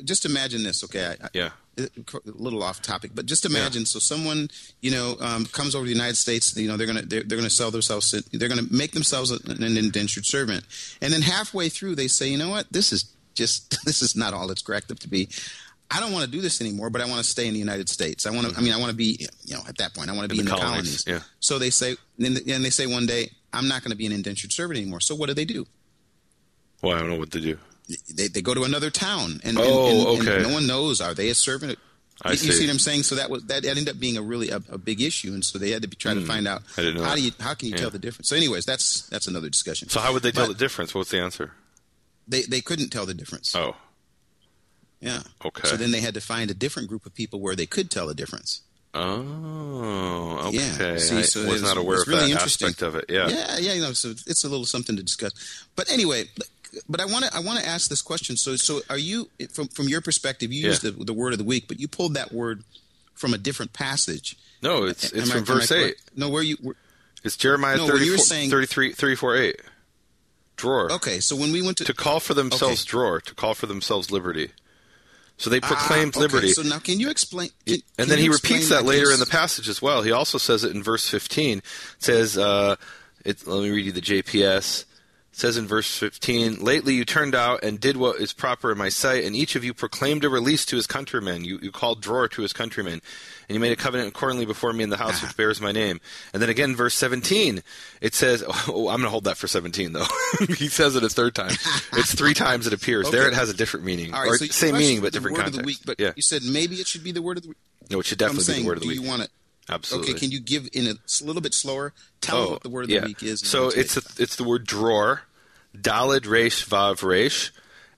just 0.05 0.27
imagine 0.27 0.65
this. 0.65 0.85
Okay, 0.85 1.15
I, 1.23 1.29
yeah. 1.33 1.51
A 1.79 1.89
little 2.25 2.65
off 2.65 2.83
topic, 2.83 3.13
but 3.15 3.27
just 3.27 3.47
imagine. 3.47 3.83
Yeah. 3.83 3.87
So 3.87 4.01
someone, 4.01 4.51
you 4.81 4.91
know, 4.91 5.17
um, 5.21 5.47
comes 5.47 5.77
over 5.77 5.85
to 5.85 5.89
the 5.89 5.95
United 5.95 6.17
States. 6.17 6.57
You 6.57 6.67
know, 6.67 6.77
they're 6.77 6.89
gonna 6.89 7.03
they're, 7.03 7.23
they're 7.23 7.39
gonna 7.39 7.49
sell 7.49 7.71
themselves. 7.71 8.11
They're 8.33 8.49
gonna 8.49 8.67
make 8.69 8.91
themselves 8.91 9.31
an 9.31 9.63
indentured 9.63 10.27
servant, 10.27 10.65
and 11.01 11.13
then 11.13 11.23
halfway 11.23 11.69
through, 11.69 11.95
they 11.95 12.09
say, 12.09 12.29
you 12.29 12.37
know 12.37 12.51
what, 12.51 12.67
this 12.73 12.93
is 12.93 13.15
just 13.35 13.79
this 13.85 14.03
is 14.03 14.17
not 14.17 14.35
all 14.35 14.51
it's 14.51 14.63
cracked 14.63 14.91
up 14.91 14.99
to 15.01 15.09
be. 15.09 15.29
I 15.91 16.01
don't 16.01 16.13
want 16.13 16.25
to 16.25 16.31
do 16.31 16.41
this 16.41 16.61
anymore, 16.61 16.91
but 16.91 17.01
I 17.01 17.07
want 17.07 17.19
to 17.19 17.25
stay 17.25 17.47
in 17.47 17.55
the 17.55 17.59
United 17.59 17.89
States. 17.89 18.27
I 18.27 18.31
want 18.31 18.49
to. 18.49 18.57
I 18.57 18.61
mean, 18.61 18.73
I 18.73 18.79
want 18.79 18.91
to 18.91 18.97
be. 18.97 19.27
You 19.45 19.55
know, 19.55 19.63
at 19.67 19.79
that 19.79 19.95
point, 19.95 20.11
I 20.11 20.13
want 20.13 20.29
to 20.29 20.35
be 20.35 20.41
in, 20.41 20.47
in 20.47 20.51
the, 20.51 20.57
the 20.57 20.61
colonies. 20.61 21.05
colonies. 21.05 21.23
Yeah. 21.25 21.29
So 21.41 21.59
they 21.59 21.71
say, 21.71 21.97
and 22.19 22.37
they 22.37 22.71
say 22.71 22.87
one 22.87 23.07
day, 23.07 23.31
I'm 23.53 23.69
not 23.69 23.83
going 23.83 23.93
to 23.93 23.97
be 23.97 24.07
an 24.07 24.13
indentured 24.13 24.53
servant 24.53 24.79
anymore. 24.79 25.01
So 25.01 25.15
what 25.15 25.29
do 25.29 25.35
they 25.35 25.47
do? 25.47 25.67
Well, 26.83 26.95
I 26.95 27.01
don't 27.01 27.11
know 27.11 27.19
what 27.19 27.31
they 27.31 27.41
do. 27.41 27.59
They, 28.15 28.29
they 28.29 28.43
go 28.43 28.53
to 28.53 28.65
another 28.65 28.91
town, 28.91 29.41
and, 29.45 29.57
oh, 29.59 30.17
and, 30.17 30.21
and, 30.21 30.29
and 30.29 30.43
no 30.43 30.53
one 30.53 30.67
knows. 30.67 31.01
Are 31.01 31.15
they 31.15 31.31
a 31.31 31.35
servant? 31.35 31.79
I 32.23 32.33
you 32.33 32.37
see. 32.37 32.51
see 32.51 32.67
what 32.67 32.73
I'm 32.73 32.79
saying? 32.79 33.05
So 33.05 33.15
that 33.15 33.31
was 33.31 33.45
that 33.47 33.65
ended 33.65 33.89
up 33.89 33.99
being 33.99 34.17
a 34.17 34.23
really 34.23 34.51
a, 34.51 34.57
a 34.71 34.79
big 34.79 35.01
issue, 35.01 35.33
and 35.33 35.45
so 35.45 35.59
they 35.59 35.71
had 35.71 35.83
to 35.83 35.89
be, 35.89 35.97
try 35.97 36.13
mm, 36.13 36.21
to 36.21 36.27
find 36.27 36.49
out 36.49 36.63
how 36.75 36.83
that. 36.83 37.15
do 37.17 37.23
you 37.23 37.31
how 37.41 37.55
can 37.55 37.69
you 37.69 37.75
yeah. 37.75 37.81
tell 37.81 37.91
the 37.91 37.99
difference. 37.99 38.29
So, 38.29 38.37
anyways, 38.37 38.65
that's 38.65 39.09
that's 39.09 39.27
another 39.29 39.49
discussion. 39.49 39.89
So, 39.89 40.01
how 40.01 40.13
would 40.13 40.23
they 40.23 40.33
tell 40.33 40.47
but 40.47 40.55
the 40.55 40.59
difference? 40.59 40.95
What's 40.95 41.11
the 41.11 41.21
answer? 41.21 41.53
They 42.27 42.43
they 42.43 42.61
couldn't 42.61 42.91
tell 42.91 43.07
the 43.07 43.15
difference. 43.15 43.55
Oh, 43.55 43.77
yeah. 45.01 45.23
Okay. 45.45 45.69
So 45.69 45.77
then 45.77 45.91
they 45.91 46.01
had 46.01 46.15
to 46.15 46.21
find 46.21 46.51
a 46.51 46.55
different 46.55 46.89
group 46.89 47.07
of 47.07 47.15
people 47.15 47.41
where 47.41 47.55
they 47.55 47.67
could 47.67 47.91
tell 47.91 48.07
the 48.07 48.15
difference. 48.15 48.63
Oh, 48.95 50.49
okay. 50.49 50.57
Yeah. 50.57 50.99
See, 50.99 51.23
so 51.23 51.45
I 51.45 51.49
was, 51.49 51.63
not 51.63 51.77
aware 51.77 52.01
of 52.03 52.09
really 52.09 52.33
that 52.33 52.43
aspect 52.43 52.83
of 52.83 52.95
it. 52.95 53.05
Yeah. 53.09 53.29
Yeah, 53.29 53.59
yeah. 53.59 53.73
You 53.75 53.83
know, 53.83 53.93
so 53.93 54.11
it's 54.11 54.45
a 54.45 54.49
little 54.49 54.65
something 54.65 54.97
to 54.97 55.03
discuss. 55.03 55.67
But 55.77 55.91
anyway, 55.93 56.25
but 56.89 57.01
I 57.01 57.05
want 57.05 57.27
to 57.27 57.35
I 57.35 57.41
want 57.41 57.61
to 57.61 57.67
ask 57.67 57.89
this 57.89 58.03
question. 58.03 58.37
So, 58.37 58.57
so 58.57 58.81
are 58.89 58.99
you 58.99 59.29
from 59.53 59.69
from 59.69 59.89
your 59.89 60.01
perspective? 60.01 60.53
You 60.53 60.63
yeah. 60.63 60.69
used 60.69 60.83
the, 60.83 60.93
the 60.93 61.13
word 61.13 61.33
of 61.33 61.39
the 61.39 61.45
week, 61.45 61.69
but 61.69 61.79
you 61.79 61.87
pulled 61.87 62.15
that 62.15 62.33
word 62.33 62.65
from 63.15 63.35
a 63.35 63.39
different 63.39 63.73
passage. 63.73 64.37
No, 64.63 64.85
it's 64.85 65.13
it's 65.13 65.31
from 65.31 65.43
I, 65.43 65.45
verse 65.45 65.71
eight. 65.71 65.97
No, 66.17 66.29
where 66.31 66.43
you? 66.43 66.57
Where, 66.61 66.75
it's 67.25 67.37
Jeremiah 67.37 67.77
no, 67.77 67.89
34, 67.89 68.19
saying, 68.19 68.51
33, 68.51 68.93
34, 68.93 69.37
8. 69.37 69.61
Dror. 70.57 70.93
Okay, 70.93 71.19
so 71.19 71.35
when 71.35 71.53
we 71.53 71.63
went 71.63 71.77
to 71.79 71.85
to 71.85 71.95
call 71.95 72.21
for 72.21 72.35
themselves 72.35 72.83
okay. 72.83 72.91
dror, 72.91 73.21
to 73.21 73.35
call 73.35 73.55
for 73.55 73.67
themselves 73.67 74.11
liberty. 74.11 74.51
So 75.39 75.51
they 75.51 75.61
proclaimed 75.61 76.15
ah, 76.17 76.19
okay. 76.19 76.27
liberty. 76.27 76.53
So 76.53 76.63
now, 76.63 76.81
can 76.81 76.99
you 76.99 77.11
explain? 77.11 77.51
Can, 77.65 77.75
and 77.75 77.83
can 77.97 78.09
then 78.09 78.19
he 78.19 78.29
repeats 78.29 78.69
that 78.71 78.85
later 78.85 79.13
in 79.13 79.21
the 79.21 79.27
passage 79.27 79.69
as 79.69 79.81
well. 79.81 80.03
He 80.03 80.11
also 80.11 80.37
says 80.37 80.65
it 80.65 80.75
in 80.75 80.83
verse 80.83 81.09
15. 81.09 81.59
It 81.59 81.65
says, 81.99 82.37
uh, 82.37 82.75
it, 83.25 83.47
let 83.47 83.63
me 83.63 83.71
read 83.71 83.87
you 83.87 83.93
the 83.93 84.01
JPS 84.01 84.85
says 85.39 85.57
in 85.57 85.67
verse 85.67 85.97
15, 85.99 86.61
Lately 86.61 86.95
you 86.95 87.05
turned 87.05 87.35
out 87.35 87.63
and 87.63 87.79
did 87.79 87.97
what 87.97 88.21
is 88.21 88.33
proper 88.33 88.73
in 88.73 88.79
my 88.79 88.89
sight, 88.89 89.25
and 89.25 89.37
each 89.37 89.57
of 89.57 89.65
you 89.65 89.73
proclaimed 89.73 90.25
a 90.25 90.29
release 90.29 90.65
to 90.67 90.77
his 90.77 90.87
countrymen. 90.87 91.45
You, 91.45 91.59
you 91.63 91.71
called 91.71 92.01
dror 92.01 92.29
to 92.29 92.43
his 92.43 92.53
countrymen, 92.53 93.01
and 93.49 93.55
you 93.55 93.61
made 93.61 93.73
a 93.73 93.77
covenant 93.77 94.09
accordingly 94.09 94.47
before 94.47 94.73
me 94.73 94.85
in 94.85 94.91
the 94.91 94.97
house 94.97 95.23
which 95.23 95.37
bears 95.37 95.61
my 95.61 95.73
name. 95.73 96.01
And 96.33 96.43
then 96.43 96.51
again, 96.51 96.75
verse 96.75 96.95
17, 96.95 97.63
it 98.01 98.15
says, 98.15 98.43
oh, 98.69 98.89
I'm 98.89 98.97
going 98.97 99.03
to 99.03 99.11
hold 99.11 99.25
that 99.25 99.37
for 99.37 99.47
17, 99.47 99.93
though. 99.93 100.07
he 100.57 100.69
says 100.69 100.97
it 100.97 101.05
a 101.05 101.09
third 101.09 101.35
time. 101.35 101.53
It's 101.93 102.15
three 102.15 102.35
times 102.35 102.67
it 102.67 102.73
appears. 102.73 103.07
Okay. 103.07 103.17
There 103.17 103.29
it 103.29 103.35
has 103.35 103.49
a 103.49 103.55
different 103.55 103.87
meaning. 103.87 104.15
or 104.15 104.37
so 104.37 104.47
same 104.47 104.77
meaning, 104.77 105.01
but 105.01 105.13
different 105.13 105.37
context. 105.37 105.65
Week, 105.65 105.79
but 105.85 106.01
yeah. 106.01 106.13
you 106.17 106.23
said 106.23 106.43
maybe 106.43 106.77
it 106.77 106.87
should 106.87 107.05
be 107.05 107.13
the 107.13 107.23
word 107.23 107.37
of 107.37 107.45
the 107.45 107.51
week. 107.51 107.59
No, 107.91 108.01
it 108.01 108.07
should 108.07 108.19
definitely 108.19 108.45
saying, 108.45 108.59
be 108.59 108.63
the 108.63 108.69
word 108.69 108.77
of 108.79 108.83
the 108.83 108.89
week. 108.89 108.99
Do 108.99 109.03
you 109.03 109.09
want 109.09 109.23
it? 109.23 109.31
Absolutely. 109.71 110.13
Okay, 110.13 110.21
can 110.21 110.31
you 110.31 110.41
give 110.41 110.69
in 110.73 110.87
a 110.87 110.95
little 111.25 111.43
bit 111.43 111.55
slower? 111.55 111.93
Tell 112.21 112.39
oh, 112.39 112.51
what 112.53 112.63
the 112.63 112.71
word 112.71 112.85
of 112.85 112.91
yeah. 112.91 113.01
the 113.01 113.07
week 113.07 113.23
is. 113.23 113.41
So 113.41 113.69
it's 113.69 113.97
a, 113.97 114.23
it's 114.23 114.37
the 114.37 114.45
word 114.45 114.67
dror 114.67 115.23
Dalet 115.81 116.27
Resh 116.27 116.67
Vav 116.67 117.03
Resh, 117.03 117.53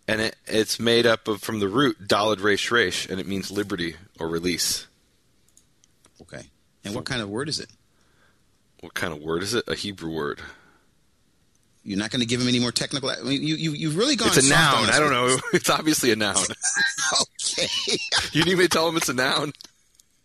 and 0.07 0.21
it, 0.21 0.37
it's 0.47 0.79
made 0.79 1.07
up 1.07 1.29
of 1.29 1.41
from 1.43 1.61
the 1.61 1.69
root 1.69 2.07
Dalet 2.07 2.43
Resh 2.43 2.71
Resh, 2.71 3.09
and 3.09 3.21
it 3.21 3.27
means 3.27 3.51
liberty 3.51 3.97
or 4.19 4.29
release. 4.29 4.87
Okay. 6.23 6.51
And 6.85 6.95
what 6.95 7.05
kind 7.05 7.23
of 7.23 7.29
word 7.29 7.49
is 7.49 7.61
it? 7.61 7.71
What 8.81 8.95
kind 8.95 9.13
of 9.13 9.21
word 9.21 9.43
is 9.43 9.55
it? 9.55 9.65
A 9.69 9.75
Hebrew 9.75 10.11
word. 10.11 10.41
You're 11.83 11.99
not 11.99 12.11
going 12.11 12.21
to 12.21 12.27
give 12.27 12.41
him 12.41 12.49
any 12.49 12.59
more 12.59 12.73
technical. 12.73 13.11
I 13.11 13.23
mean, 13.23 13.43
you 13.43 13.57
you 13.57 13.73
you've 13.73 13.97
really 13.97 14.17
gone. 14.17 14.29
It's 14.29 14.47
a 14.47 14.51
noun. 14.51 14.91
I 14.91 14.99
don't 14.99 15.11
know. 15.11 15.37
It's 15.53 15.71
obviously 15.71 16.13
a 16.13 16.17
noun. 16.17 16.37
okay. 17.43 17.69
you 18.33 18.45
need 18.45 18.59
me 18.59 18.65
to 18.65 18.69
tell 18.69 18.89
him 18.89 18.97
it's 18.97 19.09
a 19.09 19.15
noun. 19.15 19.53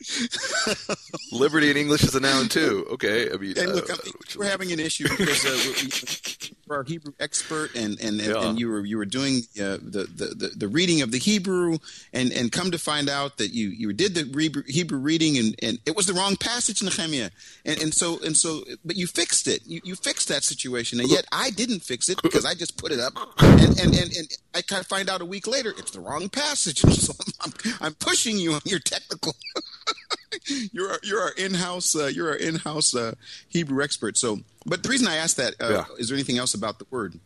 Liberty 1.31 1.71
in 1.71 1.77
English 1.77 2.03
is 2.03 2.15
a 2.15 2.19
noun 2.19 2.47
too. 2.47 2.85
Okay, 2.91 3.31
I 3.31 3.37
mean, 3.37 3.57
and 3.57 3.75
look, 3.75 3.89
I 3.89 3.95
we're 4.37 4.45
having 4.45 4.71
an 4.71 4.79
issue 4.79 5.07
because 5.09 5.45
uh, 5.45 6.51
we're, 6.67 6.75
our 6.75 6.83
Hebrew 6.83 7.13
expert, 7.19 7.75
and 7.75 7.99
and, 7.99 8.19
and, 8.19 8.35
yeah. 8.35 8.47
and, 8.47 8.59
you 8.59 8.69
were 8.69 8.85
you 8.85 8.97
were 8.97 9.05
doing 9.05 9.41
uh, 9.59 9.77
the, 9.81 10.07
the, 10.15 10.51
the 10.55 10.67
reading 10.67 11.01
of 11.01 11.11
the 11.11 11.17
Hebrew, 11.17 11.77
and 12.13 12.31
and 12.31 12.51
come 12.51 12.71
to 12.71 12.77
find 12.77 13.09
out 13.09 13.37
that 13.37 13.53
you 13.53 13.69
you 13.69 13.93
did 13.93 14.15
the 14.15 14.63
Hebrew 14.67 14.99
reading, 14.99 15.37
and, 15.37 15.55
and 15.61 15.79
it 15.85 15.95
was 15.95 16.05
the 16.05 16.13
wrong 16.13 16.35
passage, 16.35 16.81
Nehemia, 16.81 17.31
and 17.65 17.81
and 17.81 17.93
so 17.93 18.19
and 18.23 18.35
so, 18.35 18.63
but 18.83 18.95
you 18.95 19.07
fixed 19.07 19.47
it. 19.47 19.61
You, 19.65 19.81
you 19.83 19.95
fixed 19.95 20.27
that 20.29 20.43
situation, 20.43 20.99
and 20.99 21.09
yet 21.09 21.25
I 21.31 21.49
didn't 21.49 21.81
fix 21.81 22.09
it 22.09 22.21
because 22.21 22.45
I 22.45 22.53
just 22.53 22.77
put 22.77 22.91
it 22.91 22.99
up, 22.99 23.13
and 23.39 23.79
and 23.79 23.95
and, 23.95 24.15
and 24.15 24.27
I 24.53 24.61
kind 24.61 24.81
of 24.81 24.87
find 24.87 25.09
out 25.09 25.21
a 25.21 25.25
week 25.25 25.47
later 25.47 25.73
it's 25.77 25.91
the 25.91 25.99
wrong 25.99 26.29
passage, 26.29 26.79
so 26.79 27.13
I'm, 27.41 27.51
I'm, 27.65 27.73
I'm 27.81 27.93
pushing 27.95 28.37
you 28.37 28.53
on 28.53 28.61
your 28.65 28.79
technical. 28.79 29.35
you're 30.71 30.91
our, 30.91 30.99
you're 31.03 31.21
our 31.21 31.31
in-house 31.31 31.95
uh, 31.95 32.07
you're 32.07 32.29
our 32.29 32.35
in-house 32.35 32.95
uh, 32.95 33.15
Hebrew 33.47 33.83
expert. 33.83 34.17
So, 34.17 34.39
but 34.65 34.83
the 34.83 34.89
reason 34.89 35.07
I 35.07 35.17
asked 35.17 35.37
that 35.37 35.55
uh, 35.59 35.69
yeah. 35.69 35.85
is 35.97 36.09
there 36.09 36.15
anything 36.15 36.37
else 36.37 36.53
about 36.53 36.79
the 36.79 36.85
word? 36.89 37.19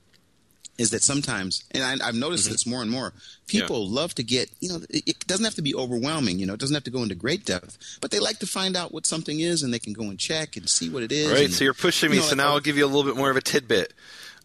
is 0.80 0.92
that 0.92 1.04
sometimes, 1.04 1.66
and 1.72 1.84
I, 1.84 2.06
have 2.06 2.16
noticed 2.16 2.46
mm-hmm. 2.46 2.54
this 2.54 2.66
more 2.66 2.82
and 2.82 2.90
more, 2.90 3.12
people 3.48 3.86
yeah. 3.86 3.96
love 3.96 4.16
to 4.16 4.24
get, 4.24 4.50
you 4.62 4.70
know, 4.70 4.80
it, 4.90 5.04
it, 5.06 5.28
doesn't 5.28 5.44
have 5.44 5.56
to 5.56 5.62
be 5.62 5.76
overwhelming, 5.76 6.40
you 6.40 6.46
know, 6.46 6.54
it 6.54 6.60
doesn't 6.60 6.74
have 6.74 6.86
to 6.86 6.90
go 6.90 7.04
into 7.04 7.16
great 7.16 7.46
depth, 7.46 7.78
but 8.00 8.12
they 8.12 8.20
like 8.20 8.40
to 8.40 8.48
find 8.48 8.78
out 8.78 8.94
what 8.94 9.06
something 9.06 9.42
is 9.42 9.62
and 9.62 9.74
they 9.74 9.80
can 9.80 9.92
go 9.92 10.04
and 10.04 10.18
check 10.18 10.56
and 10.56 10.70
see 10.70 10.90
what 10.90 11.04
it 11.04 11.12
is. 11.12 11.30
Right. 11.30 11.46
And, 11.46 11.54
so 11.54 11.66
you're 11.66 11.74
pushing 11.74 12.10
me. 12.10 12.16
You 12.16 12.22
know, 12.22 12.30
so 12.30 12.36
now 12.36 12.54
I'll 12.54 12.62
give 12.62 12.78
you 12.78 12.86
a 12.86 12.88
little 12.88 13.04
bit 13.04 13.18
more 13.18 13.30
of 13.30 13.36
a 13.36 13.42
tidbit. 13.42 13.94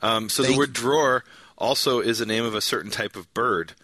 Um, 0.03 0.29
so 0.29 0.43
the 0.43 0.57
word 0.57 0.73
dror 0.73 1.25
also 1.57 2.01
is 2.01 2.19
the 2.19 2.27
name 2.27 2.45
of 2.45 2.57
a 2.57 2.61
certain 2.61 2.91
type 2.91 3.15
of 3.15 3.33
bird. 3.33 3.75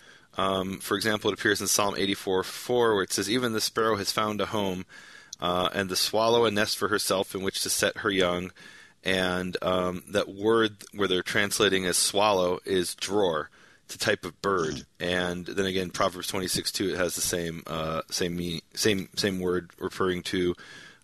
Um, 0.41 0.79
for 0.79 0.97
example, 0.97 1.31
it 1.31 1.39
appears 1.39 1.61
in 1.61 1.67
Psalm 1.67 1.95
84 1.99 2.45
4, 2.45 2.95
where 2.95 3.03
it 3.03 3.13
says, 3.13 3.29
Even 3.29 3.53
the 3.53 3.61
sparrow 3.61 3.97
has 3.97 4.11
found 4.11 4.41
a 4.41 4.47
home, 4.47 4.87
uh, 5.39 5.69
and 5.75 5.91
the 5.91 5.97
swallow 5.97 6.47
a 6.47 6.51
nest 6.51 6.79
for 6.79 6.89
herself 6.89 7.35
in 7.35 7.43
which 7.43 7.63
to 7.63 7.69
set 7.69 7.99
her 7.99 8.11
young. 8.11 8.51
And 9.05 9.59
um, 9.61 10.03
that 10.09 10.31
word 10.31 10.77
where 10.95 11.09
they're 11.09 11.23
translating 11.23 11.85
as 11.85 11.99
swallow 11.99 12.61
is 12.65 12.95
dror. 12.95 13.51
It's 13.85 13.97
a 13.97 13.99
type 13.99 14.25
of 14.25 14.41
bird. 14.41 14.87
And 14.99 15.45
then 15.45 15.67
again, 15.67 15.91
Proverbs 15.91 16.29
26 16.29 16.73
2, 16.73 16.91
it 16.91 16.97
has 16.97 17.17
the 17.17 17.21
same 17.21 17.63
uh, 17.67 18.01
same 18.11 18.35
meaning, 18.35 18.63
same 18.73 19.11
same 19.17 19.41
word 19.41 19.73
referring 19.79 20.23
to 20.25 20.55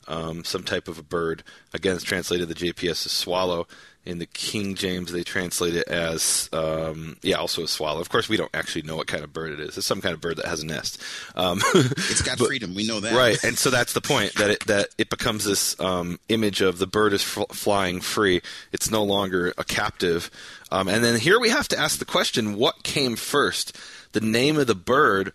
um, 0.09 0.45
some 0.45 0.63
type 0.63 0.89
of 0.89 0.99
a 0.99 1.03
bird. 1.03 1.43
Again, 1.75 1.95
it's 1.97 2.05
translated 2.05 2.49
the 2.49 2.55
JPS 2.55 3.05
as 3.05 3.13
swallow 3.13 3.67
in 4.07 4.19
the 4.19 4.27
King 4.27 4.75
James, 4.77 5.11
they 5.13 5.25
translate 5.25 5.75
it 5.75 5.89
as, 5.89 6.49
um, 6.53 7.17
yeah, 7.23 7.37
also 7.37 7.65
a 7.65 7.69
swallow. 7.69 8.01
Of 8.01 8.09
course, 8.09 8.29
we 8.29 8.37
don't 8.37 8.55
actually 8.55 8.83
know 8.83 8.97
what 8.97 9.09
kind 9.09 9.25
of 9.25 9.33
bird 9.33 9.53
it 9.53 9.61
is. 9.61 9.77
It's 9.77 9.87
some 9.87 10.01
kind 10.01 10.15
of 10.15 10.21
bird 10.21 10.37
that 10.37 10.47
has 10.47 10.63
a 10.63 10.67
nest. 10.67 11.03
Um, 11.35 11.61
it's 11.75 12.23
got 12.23 12.39
but, 12.39 12.47
freedom. 12.47 12.75
We 12.75 12.87
know 12.87 13.01
that, 13.01 13.15
right? 13.15 13.43
And 13.43 13.59
so 13.59 13.71
that's 13.77 13.93
the 13.93 14.01
point 14.01 14.35
that 14.35 14.51
it 14.51 14.67
that 14.67 14.89
it 14.97 15.11
becomes 15.11 15.45
this 15.45 15.79
um, 15.81 16.21
image 16.29 16.61
of 16.61 16.79
the 16.79 16.87
bird 16.87 17.13
is 17.13 17.23
f- 17.23 17.49
flying 17.51 18.01
free. 18.01 18.41
It's 18.73 18.91
no 18.91 19.03
longer 19.03 19.53
a 19.59 19.65
captive. 19.65 20.31
Um, 20.71 20.89
and 20.89 21.05
then 21.05 21.19
here 21.19 21.41
we 21.41 21.51
have 21.51 21.69
to 21.69 21.79
ask 21.79 21.99
the 21.99 22.05
question: 22.05 22.57
What 22.57 22.85
came 22.85 23.17
first, 23.17 23.77
the 24.13 24.21
name 24.21 24.57
of 24.59 24.69
the 24.69 24.75
bird, 24.75 25.33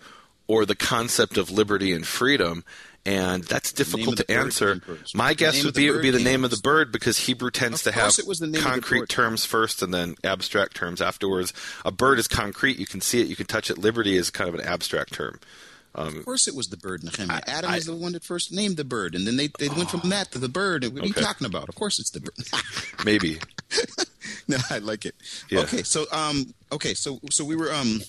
or 0.47 0.65
the 0.65 0.75
concept 0.75 1.37
of 1.37 1.51
liberty 1.51 1.93
and 1.93 2.07
freedom? 2.07 2.63
And 3.03 3.43
that's 3.43 3.73
difficult 3.73 4.17
to 4.17 4.31
answer. 4.31 4.79
My 5.15 5.33
guess 5.33 5.63
would 5.63 5.73
be 5.73 5.87
it 5.87 5.91
would 5.91 6.03
be 6.03 6.11
the 6.11 6.19
name 6.19 6.43
of 6.43 6.51
the 6.51 6.61
bird 6.61 6.91
because 6.91 7.17
Hebrew 7.17 7.49
tends 7.49 7.83
to 7.83 7.91
have 7.91 8.15
concrete 8.59 9.09
terms 9.09 9.43
first 9.43 9.81
and 9.81 9.91
then 9.91 10.15
abstract 10.23 10.75
terms 10.75 11.01
afterwards. 11.01 11.51
A 11.83 11.91
bird 11.91 12.19
is 12.19 12.27
concrete; 12.27 12.77
you 12.77 12.85
can 12.85 13.01
see 13.01 13.19
it, 13.19 13.27
you 13.27 13.35
can 13.35 13.47
touch 13.47 13.71
it. 13.71 13.79
Liberty 13.79 14.15
is 14.15 14.29
kind 14.29 14.47
of 14.47 14.55
an 14.55 14.61
abstract 14.61 15.13
term. 15.13 15.39
Um, 15.93 16.17
of 16.17 16.25
course, 16.25 16.47
it 16.47 16.55
was 16.55 16.67
the 16.67 16.77
bird, 16.77 17.01
Nehemia. 17.01 17.41
Adam 17.47 17.71
I, 17.71 17.77
is 17.77 17.85
the 17.85 17.95
one 17.95 18.13
that 18.13 18.23
first 18.23 18.53
named 18.53 18.77
the 18.77 18.85
bird, 18.85 19.13
and 19.13 19.27
then 19.27 19.35
they, 19.35 19.47
they 19.59 19.67
oh, 19.67 19.73
went 19.75 19.89
from 19.89 20.09
that 20.09 20.31
to 20.31 20.39
the 20.39 20.47
bird. 20.47 20.85
What 20.85 21.03
are 21.03 21.07
you 21.07 21.13
talking 21.13 21.45
about? 21.45 21.67
Of 21.67 21.75
course, 21.75 21.99
it's 21.99 22.11
the 22.11 22.21
bird. 22.21 22.33
Maybe. 23.05 23.39
no, 24.47 24.57
I 24.69 24.77
like 24.77 25.05
it. 25.05 25.15
Yeah. 25.49 25.61
Okay, 25.61 25.83
so 25.83 26.05
um, 26.11 26.53
okay, 26.71 26.93
so 26.93 27.19
so 27.29 27.43
we 27.43 27.55
were 27.55 27.73
um, 27.73 28.01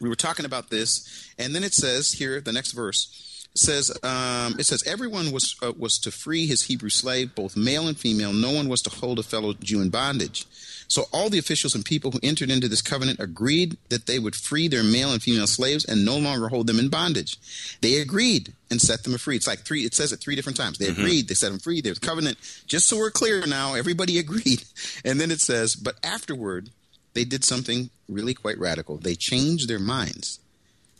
we 0.00 0.08
were 0.08 0.14
talking 0.14 0.44
about 0.44 0.70
this, 0.70 1.32
and 1.36 1.54
then 1.54 1.64
it 1.64 1.72
says 1.72 2.12
here 2.12 2.40
the 2.40 2.52
next 2.52 2.72
verse 2.72 3.33
says 3.56 3.90
um, 4.02 4.56
it 4.58 4.64
says 4.64 4.82
everyone 4.84 5.30
was 5.30 5.56
uh, 5.62 5.72
was 5.78 5.98
to 5.98 6.10
free 6.10 6.46
his 6.46 6.62
Hebrew 6.62 6.90
slave, 6.90 7.34
both 7.34 7.56
male 7.56 7.86
and 7.86 7.96
female. 7.96 8.32
No 8.32 8.50
one 8.50 8.68
was 8.68 8.82
to 8.82 8.90
hold 8.90 9.18
a 9.18 9.22
fellow 9.22 9.52
Jew 9.54 9.80
in 9.80 9.90
bondage. 9.90 10.46
So 10.86 11.04
all 11.12 11.30
the 11.30 11.38
officials 11.38 11.74
and 11.74 11.84
people 11.84 12.10
who 12.10 12.20
entered 12.22 12.50
into 12.50 12.68
this 12.68 12.82
covenant 12.82 13.18
agreed 13.18 13.78
that 13.88 14.06
they 14.06 14.18
would 14.18 14.36
free 14.36 14.68
their 14.68 14.84
male 14.84 15.12
and 15.12 15.22
female 15.22 15.46
slaves 15.46 15.84
and 15.84 16.04
no 16.04 16.18
longer 16.18 16.48
hold 16.48 16.66
them 16.66 16.78
in 16.78 16.88
bondage. 16.88 17.38
They 17.80 18.00
agreed 18.00 18.52
and 18.70 18.80
set 18.80 19.02
them 19.02 19.16
free. 19.16 19.36
It's 19.36 19.46
like 19.46 19.60
three. 19.60 19.84
It 19.84 19.94
says 19.94 20.12
it 20.12 20.20
three 20.20 20.36
different 20.36 20.58
times. 20.58 20.78
They 20.78 20.88
mm-hmm. 20.88 21.00
agreed. 21.00 21.28
They 21.28 21.34
set 21.34 21.50
them 21.50 21.58
free. 21.60 21.80
There's 21.80 21.98
covenant. 21.98 22.38
Just 22.66 22.86
so 22.86 22.98
we're 22.98 23.10
clear 23.10 23.46
now, 23.46 23.74
everybody 23.74 24.18
agreed. 24.20 24.64
And 25.04 25.20
then 25.20 25.30
it 25.30 25.40
says, 25.40 25.74
but 25.74 25.96
afterward, 26.04 26.70
they 27.14 27.24
did 27.24 27.44
something 27.44 27.90
really 28.08 28.34
quite 28.34 28.58
radical. 28.58 28.98
They 28.98 29.14
changed 29.14 29.68
their 29.68 29.78
minds 29.78 30.40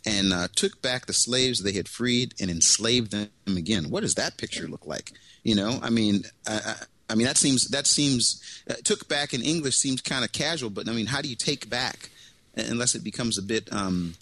and 0.05 0.33
uh, 0.33 0.47
took 0.55 0.81
back 0.81 1.05
the 1.05 1.13
slaves 1.13 1.63
they 1.63 1.73
had 1.73 1.87
freed 1.87 2.33
and 2.39 2.49
enslaved 2.49 3.11
them 3.11 3.29
again. 3.47 3.89
What 3.89 4.01
does 4.01 4.15
that 4.15 4.37
picture 4.37 4.67
look 4.67 4.85
like? 4.85 5.13
You 5.43 5.55
know, 5.55 5.79
I 5.81 5.89
mean, 5.89 6.23
I, 6.47 6.75
I 7.09 7.15
mean 7.15 7.27
that 7.27 7.37
seems 7.37 7.67
that 7.69 7.87
seems 7.87 8.61
uh, 8.69 8.75
took 8.83 9.07
back 9.07 9.33
in 9.33 9.41
English 9.41 9.77
seems 9.77 10.01
kind 10.01 10.23
of 10.23 10.31
casual, 10.31 10.69
but 10.69 10.87
I 10.89 10.91
mean, 10.91 11.07
how 11.07 11.21
do 11.21 11.29
you 11.29 11.35
take 11.35 11.69
back 11.69 12.09
unless 12.55 12.95
it 12.95 13.03
becomes 13.03 13.37
a 13.37 13.41
bit 13.41 13.71
um, 13.73 14.15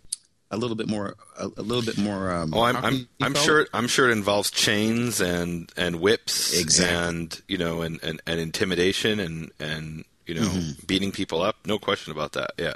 a 0.54 0.58
little 0.58 0.76
bit 0.76 0.88
more 0.88 1.15
a, 1.38 1.46
a 1.46 1.62
little 1.62 1.84
bit 1.84 1.98
more 1.98 2.32
um, 2.32 2.54
oh 2.54 2.63
i'm 2.63 2.78
i'm, 2.78 3.08
I'm 3.22 3.34
sure 3.34 3.67
i'm 3.74 3.88
sure 3.88 4.10
it 4.10 4.12
involves 4.12 4.52
chains 4.52 5.19
and 5.19 5.72
and 5.76 6.00
whips 6.00 6.58
exactly. 6.58 6.96
and 6.96 7.41
you 7.48 7.58
know 7.58 7.82
and, 7.82 8.02
and, 8.04 8.22
and 8.28 8.39
intimidation 8.39 9.19
and 9.19 9.52
and 9.60 10.06
you 10.28 10.36
know 10.36 10.41
mm-hmm. 10.41 10.86
beating 10.86 11.12
people 11.12 11.41
up 11.41 11.58
no 11.65 11.80
question 11.80 12.12
about 12.12 12.34
that 12.34 12.52
yeah 12.58 12.76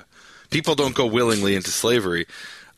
people 0.49 0.75
don't 0.75 0.95
go 0.95 1.05
willingly 1.05 1.55
into 1.55 1.69
slavery 1.69 2.25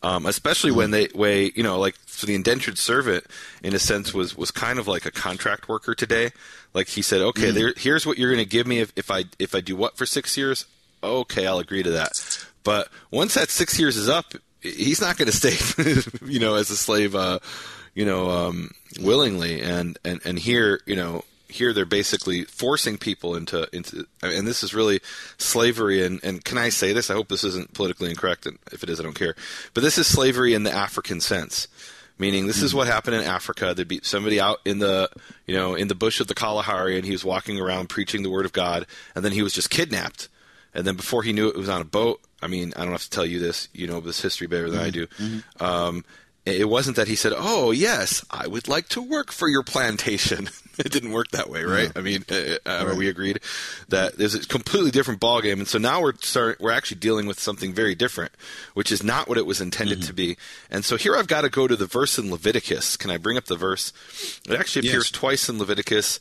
um, 0.01 0.25
especially 0.25 0.71
when 0.71 0.91
they 0.91 1.07
way 1.13 1.51
you 1.55 1.63
know 1.63 1.79
like 1.79 1.95
so 2.05 2.25
the 2.27 2.35
indentured 2.35 2.77
servant 2.77 3.25
in 3.63 3.73
a 3.73 3.79
sense 3.79 4.13
was 4.13 4.35
was 4.35 4.51
kind 4.51 4.79
of 4.79 4.87
like 4.87 5.05
a 5.05 5.11
contract 5.11 5.69
worker 5.69 5.95
today. 5.95 6.31
Like 6.73 6.87
he 6.87 7.01
said, 7.01 7.21
okay, 7.21 7.49
mm. 7.49 7.53
there, 7.53 7.73
here's 7.75 8.05
what 8.05 8.17
you're 8.17 8.29
going 8.29 8.43
to 8.43 8.49
give 8.49 8.67
me 8.67 8.79
if, 8.79 8.93
if 8.95 9.09
I 9.09 9.25
if 9.39 9.55
I 9.55 9.61
do 9.61 9.75
what 9.75 9.97
for 9.97 10.05
six 10.05 10.37
years. 10.37 10.65
Okay, 11.01 11.47
I'll 11.47 11.59
agree 11.59 11.83
to 11.83 11.91
that. 11.91 12.11
But 12.63 12.89
once 13.09 13.33
that 13.35 13.49
six 13.49 13.79
years 13.79 13.95
is 13.95 14.09
up, 14.09 14.33
he's 14.61 15.01
not 15.01 15.17
going 15.17 15.27
to 15.31 15.35
stay, 15.35 15.55
you 16.25 16.39
know, 16.39 16.55
as 16.55 16.69
a 16.69 16.77
slave, 16.77 17.15
uh, 17.15 17.39
you 17.93 18.05
know, 18.05 18.29
um, 18.29 18.71
willingly. 18.99 19.61
And, 19.61 19.97
and 20.03 20.19
and 20.25 20.37
here, 20.37 20.81
you 20.85 20.95
know, 20.95 21.23
here 21.49 21.73
they're 21.73 21.85
basically 21.85 22.43
forcing 22.43 22.97
people 22.97 23.35
into 23.35 23.67
into 23.73 24.05
and 24.21 24.47
this 24.47 24.63
is 24.63 24.73
really 24.73 25.01
slavery 25.37 26.05
and 26.05 26.19
and 26.23 26.45
can 26.45 26.57
I 26.57 26.69
say 26.69 26.93
this? 26.93 27.09
I 27.09 27.15
hope 27.15 27.27
this 27.27 27.43
isn't 27.43 27.73
politically 27.73 28.09
incorrect 28.09 28.45
and 28.45 28.57
if 28.71 28.83
it 28.83 28.89
is 28.89 28.99
I 28.99 29.03
don't 29.03 29.13
care. 29.13 29.35
But 29.73 29.81
this 29.81 29.97
is 29.97 30.07
slavery 30.07 30.53
in 30.53 30.63
the 30.63 30.71
African 30.71 31.19
sense 31.19 31.67
meaning 32.19 32.45
this 32.45 32.61
is 32.61 32.71
hmm. 32.71 32.77
what 32.77 32.87
happened 32.87 33.15
in 33.15 33.23
Africa. 33.23 33.73
There'd 33.73 33.87
be 33.87 34.01
somebody 34.03 34.39
out 34.39 34.59
in 34.65 34.79
the 34.79 35.09
you 35.47 35.55
know 35.55 35.73
in 35.73 35.87
the 35.87 35.95
bush 35.95 36.19
of 36.19 36.27
the 36.27 36.35
Kalahari 36.35 36.97
and 36.97 37.05
he 37.05 37.11
was 37.11 37.25
walking 37.25 37.59
around 37.59 37.89
preaching 37.89 38.21
the 38.21 38.29
word 38.29 38.45
of 38.45 38.53
God 38.53 38.85
and 39.15 39.25
then 39.25 39.31
he 39.31 39.41
was 39.41 39.53
just 39.53 39.69
kidnapped. 39.69 40.27
And 40.71 40.85
then 40.85 40.95
before 40.95 41.23
he 41.23 41.33
knew 41.33 41.47
it, 41.47 41.55
it 41.55 41.57
was 41.57 41.69
on 41.69 41.81
a 41.81 41.85
boat. 41.85 42.21
I 42.41 42.47
mean 42.47 42.73
I 42.75 42.83
don't 42.83 42.91
have 42.91 43.03
to 43.03 43.09
tell 43.09 43.25
you 43.25 43.39
this. 43.39 43.69
You 43.73 43.87
know 43.87 44.01
this 44.01 44.21
history 44.21 44.45
better 44.45 44.69
than 44.69 44.79
mm-hmm. 44.79 44.87
I 44.87 44.91
do. 44.91 45.07
Mm-hmm. 45.07 45.63
um, 45.63 46.05
it 46.49 46.69
wasn't 46.69 46.95
that 46.95 47.07
he 47.07 47.15
said, 47.15 47.33
"Oh 47.35 47.71
yes, 47.71 48.25
I 48.29 48.47
would 48.47 48.67
like 48.67 48.87
to 48.89 49.01
work 49.01 49.31
for 49.31 49.47
your 49.47 49.63
plantation." 49.63 50.49
it 50.79 50.91
didn't 50.91 51.11
work 51.11 51.29
that 51.31 51.49
way, 51.49 51.63
right? 51.63 51.91
I 51.95 52.01
mean, 52.01 52.23
uh, 52.31 52.35
uh, 52.35 52.57
uh, 52.65 52.85
right. 52.87 52.97
we 52.97 53.09
agreed 53.09 53.41
that 53.89 54.17
there's 54.17 54.35
a 54.35 54.39
completely 54.39 54.91
different 54.91 55.19
ballgame, 55.19 55.53
and 55.53 55.67
so 55.67 55.77
now 55.77 56.01
we're 56.01 56.13
start, 56.15 56.59
we're 56.59 56.71
actually 56.71 56.99
dealing 56.99 57.27
with 57.27 57.39
something 57.39 57.73
very 57.73 57.95
different, 57.95 58.31
which 58.73 58.91
is 58.91 59.03
not 59.03 59.27
what 59.27 59.37
it 59.37 59.45
was 59.45 59.59
intended 59.59 59.99
mm-hmm. 59.99 60.07
to 60.07 60.13
be. 60.13 60.37
And 60.71 60.85
so 60.85 60.95
here 60.95 61.15
I've 61.15 61.27
got 61.27 61.41
to 61.41 61.49
go 61.49 61.67
to 61.67 61.75
the 61.75 61.85
verse 61.85 62.17
in 62.17 62.31
Leviticus. 62.31 62.97
Can 62.97 63.11
I 63.11 63.17
bring 63.17 63.37
up 63.37 63.45
the 63.45 63.57
verse? 63.57 63.91
It 64.47 64.57
actually 64.57 64.87
appears 64.87 65.07
yes. 65.07 65.11
twice 65.11 65.49
in 65.49 65.59
Leviticus. 65.59 66.19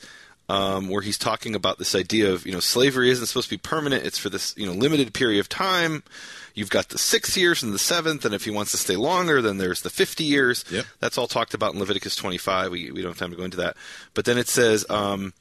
Um, 0.50 0.88
where 0.88 1.02
he's 1.02 1.18
talking 1.18 1.54
about 1.54 1.76
this 1.76 1.94
idea 1.94 2.32
of 2.32 2.46
you 2.46 2.52
know 2.52 2.60
slavery 2.60 3.10
isn't 3.10 3.26
supposed 3.26 3.50
to 3.50 3.54
be 3.54 3.58
permanent; 3.58 4.06
it's 4.06 4.16
for 4.16 4.30
this 4.30 4.54
you 4.56 4.64
know 4.64 4.72
limited 4.72 5.12
period 5.12 5.40
of 5.40 5.48
time. 5.50 6.02
You've 6.58 6.70
got 6.70 6.88
the 6.88 6.98
six 6.98 7.36
years 7.36 7.62
and 7.62 7.72
the 7.72 7.78
seventh, 7.78 8.24
and 8.24 8.34
if 8.34 8.44
he 8.44 8.50
wants 8.50 8.72
to 8.72 8.78
stay 8.78 8.96
longer, 8.96 9.40
then 9.40 9.58
there's 9.58 9.82
the 9.82 9.90
50 9.90 10.24
years. 10.24 10.64
Yep. 10.72 10.86
That's 10.98 11.16
all 11.16 11.28
talked 11.28 11.54
about 11.54 11.72
in 11.72 11.78
Leviticus 11.78 12.16
25. 12.16 12.72
We, 12.72 12.90
we 12.90 13.00
don't 13.00 13.12
have 13.12 13.18
time 13.18 13.30
to 13.30 13.36
go 13.36 13.44
into 13.44 13.58
that. 13.58 13.76
But 14.12 14.24
then 14.24 14.38
it 14.38 14.48
says, 14.48 14.84
um, 14.90 15.34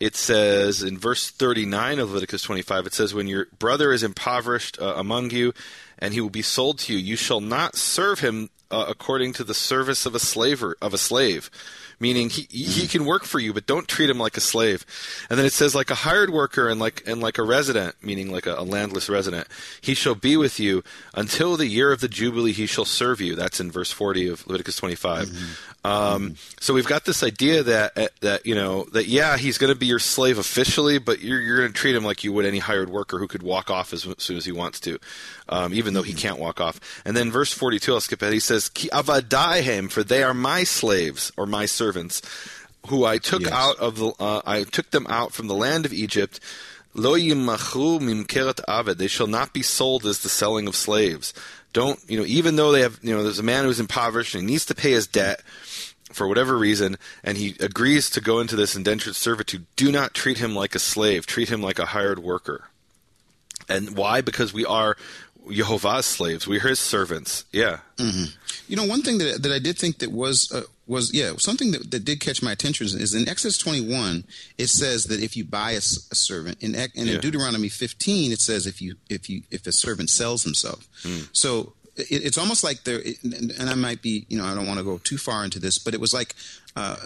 it 0.00 0.16
says 0.16 0.82
in 0.82 0.98
verse 0.98 1.30
39 1.30 1.98
of 1.98 2.10
Leviticus 2.10 2.42
25, 2.42 2.86
it 2.88 2.92
says, 2.92 3.14
When 3.14 3.26
your 3.26 3.46
brother 3.58 3.90
is 3.90 4.02
impoverished 4.02 4.78
uh, 4.78 4.92
among 4.96 5.30
you, 5.30 5.54
and 5.98 6.12
he 6.12 6.20
will 6.20 6.28
be 6.28 6.42
sold 6.42 6.78
to 6.80 6.92
you, 6.92 6.98
you 6.98 7.16
shall 7.16 7.40
not 7.40 7.74
serve 7.74 8.20
him 8.20 8.50
uh, 8.70 8.84
according 8.86 9.32
to 9.34 9.44
the 9.44 9.54
service 9.54 10.04
of 10.04 10.14
a 10.14 10.18
slaver 10.18 10.76
of 10.82 10.92
a 10.92 10.98
slave 10.98 11.50
meaning 12.00 12.30
he 12.30 12.42
he 12.50 12.86
can 12.86 13.04
work 13.04 13.24
for 13.24 13.38
you, 13.38 13.52
but 13.52 13.66
don't 13.66 13.88
treat 13.88 14.10
him 14.10 14.18
like 14.18 14.36
a 14.36 14.40
slave. 14.40 14.84
And 15.28 15.38
then 15.38 15.46
it 15.46 15.52
says 15.52 15.74
like 15.74 15.90
a 15.90 15.94
hired 15.94 16.30
worker 16.30 16.68
and 16.68 16.80
like 16.80 17.02
and 17.06 17.20
like 17.20 17.38
a 17.38 17.42
resident, 17.42 17.96
meaning 18.02 18.30
like 18.30 18.46
a, 18.46 18.54
a 18.54 18.62
landless 18.64 19.08
resident. 19.08 19.48
He 19.80 19.94
shall 19.94 20.14
be 20.14 20.36
with 20.36 20.58
you 20.60 20.82
until 21.14 21.56
the 21.56 21.66
year 21.66 21.92
of 21.92 22.00
the 22.00 22.08
jubilee. 22.08 22.52
He 22.52 22.66
shall 22.66 22.84
serve 22.84 23.20
you. 23.20 23.34
That's 23.34 23.60
in 23.60 23.70
verse 23.70 23.92
forty 23.92 24.28
of 24.28 24.46
Leviticus 24.46 24.76
twenty 24.76 24.94
five. 24.96 25.28
Mm-hmm. 25.28 25.73
Um, 25.84 26.30
mm-hmm. 26.30 26.34
So 26.60 26.72
we've 26.72 26.86
got 26.86 27.04
this 27.04 27.22
idea 27.22 27.62
that 27.62 27.98
uh, 27.98 28.08
that 28.20 28.46
you 28.46 28.54
know 28.54 28.84
that 28.92 29.06
yeah 29.06 29.36
he's 29.36 29.58
going 29.58 29.72
to 29.72 29.78
be 29.78 29.86
your 29.86 29.98
slave 29.98 30.38
officially, 30.38 30.98
but 30.98 31.20
you're 31.20 31.40
you're 31.40 31.58
going 31.58 31.72
to 31.72 31.78
treat 31.78 31.94
him 31.94 32.04
like 32.04 32.24
you 32.24 32.32
would 32.32 32.46
any 32.46 32.58
hired 32.58 32.88
worker 32.88 33.18
who 33.18 33.28
could 33.28 33.42
walk 33.42 33.70
off 33.70 33.92
as, 33.92 34.06
as 34.06 34.14
soon 34.18 34.38
as 34.38 34.46
he 34.46 34.52
wants 34.52 34.80
to, 34.80 34.98
um, 35.50 35.74
even 35.74 35.92
though 35.92 36.02
he 36.02 36.12
mm-hmm. 36.12 36.20
can't 36.20 36.38
walk 36.38 36.58
off. 36.58 36.80
And 37.04 37.14
then 37.14 37.30
verse 37.30 37.52
forty 37.52 37.78
two, 37.78 37.92
I'll 37.92 38.00
skip 38.00 38.22
ahead. 38.22 38.32
He 38.32 38.40
says, 38.40 38.70
"Ki 38.70 38.88
avadaihem, 38.88 39.90
for 39.90 40.02
they 40.02 40.22
are 40.22 40.34
my 40.34 40.64
slaves 40.64 41.30
or 41.36 41.44
my 41.44 41.66
servants, 41.66 42.22
who 42.88 43.04
I 43.04 43.18
took 43.18 43.42
yes. 43.42 43.52
out 43.52 43.76
of 43.78 43.98
the 43.98 44.12
uh, 44.18 44.40
I 44.46 44.62
took 44.64 44.90
them 44.90 45.06
out 45.10 45.32
from 45.32 45.48
the 45.48 45.54
land 45.54 45.84
of 45.84 45.92
Egypt." 45.92 46.40
Lo 46.96 47.14
mimkeret 47.14 48.60
aved. 48.68 48.98
They 48.98 49.08
shall 49.08 49.26
not 49.26 49.52
be 49.52 49.62
sold 49.62 50.06
as 50.06 50.20
the 50.20 50.28
selling 50.28 50.68
of 50.68 50.76
slaves. 50.76 51.34
Don't 51.72 51.98
you 52.08 52.18
know? 52.18 52.24
Even 52.24 52.54
though 52.54 52.70
they 52.70 52.82
have, 52.82 53.00
you 53.02 53.12
know, 53.12 53.24
there's 53.24 53.40
a 53.40 53.42
man 53.42 53.64
who's 53.64 53.80
impoverished 53.80 54.34
and 54.36 54.44
he 54.44 54.46
needs 54.46 54.64
to 54.66 54.76
pay 54.76 54.92
his 54.92 55.08
debt 55.08 55.42
for 56.12 56.28
whatever 56.28 56.56
reason, 56.56 56.96
and 57.22 57.38
he 57.38 57.56
agrees 57.60 58.10
to 58.10 58.20
go 58.20 58.40
into 58.40 58.56
this 58.56 58.76
indentured 58.76 59.16
servitude, 59.16 59.66
do 59.76 59.90
not 59.90 60.14
treat 60.14 60.38
him 60.38 60.54
like 60.54 60.74
a 60.74 60.78
slave. 60.78 61.26
Treat 61.26 61.48
him 61.48 61.62
like 61.62 61.78
a 61.78 61.86
hired 61.86 62.18
worker. 62.18 62.68
And 63.68 63.96
why? 63.96 64.20
Because 64.20 64.52
we 64.52 64.64
are 64.66 64.96
Yehovah's 65.48 66.06
slaves. 66.06 66.46
We're 66.46 66.60
His 66.60 66.78
servants. 66.78 67.44
Yeah. 67.52 67.78
Mm-hmm. 67.96 68.24
You 68.68 68.76
know, 68.76 68.84
one 68.86 69.02
thing 69.02 69.18
that 69.18 69.42
that 69.42 69.52
I 69.52 69.58
did 69.58 69.78
think 69.78 69.98
that 69.98 70.12
was 70.12 70.50
uh, 70.52 70.62
was 70.86 71.12
yeah 71.12 71.32
something 71.38 71.72
that, 71.72 71.90
that 71.90 72.04
did 72.04 72.20
catch 72.20 72.42
my 72.42 72.52
attention 72.52 72.86
is 72.86 73.14
in 73.14 73.28
Exodus 73.28 73.58
twenty 73.58 73.80
one 73.80 74.24
it 74.58 74.68
says 74.68 75.04
that 75.04 75.22
if 75.22 75.36
you 75.36 75.44
buy 75.44 75.72
a, 75.72 75.78
a 75.78 76.14
servant 76.14 76.62
in 76.62 76.74
and 76.74 76.90
in 76.94 77.06
Yeah. 77.06 77.20
Deuteronomy 77.20 77.68
fifteen 77.68 78.32
it 78.32 78.40
says 78.40 78.66
if 78.66 78.80
you 78.80 78.96
if 79.08 79.28
you 79.28 79.42
if 79.50 79.66
a 79.66 79.72
servant 79.72 80.10
sells 80.10 80.44
himself. 80.44 80.86
So 81.32 81.74
it, 81.96 82.06
it's 82.24 82.38
almost 82.38 82.64
like 82.64 82.84
there 82.84 83.00
and, 83.22 83.50
and 83.58 83.68
I 83.70 83.74
might 83.74 84.02
be 84.02 84.26
you 84.28 84.38
know 84.38 84.44
I 84.44 84.54
don't 84.54 84.66
want 84.66 84.78
to 84.78 84.84
go 84.84 84.98
too 84.98 85.18
far 85.18 85.44
into 85.44 85.58
this, 85.58 85.78
but 85.78 85.94
it 85.94 86.00
was 86.00 86.12
like 86.14 86.34
uh, 86.76 86.96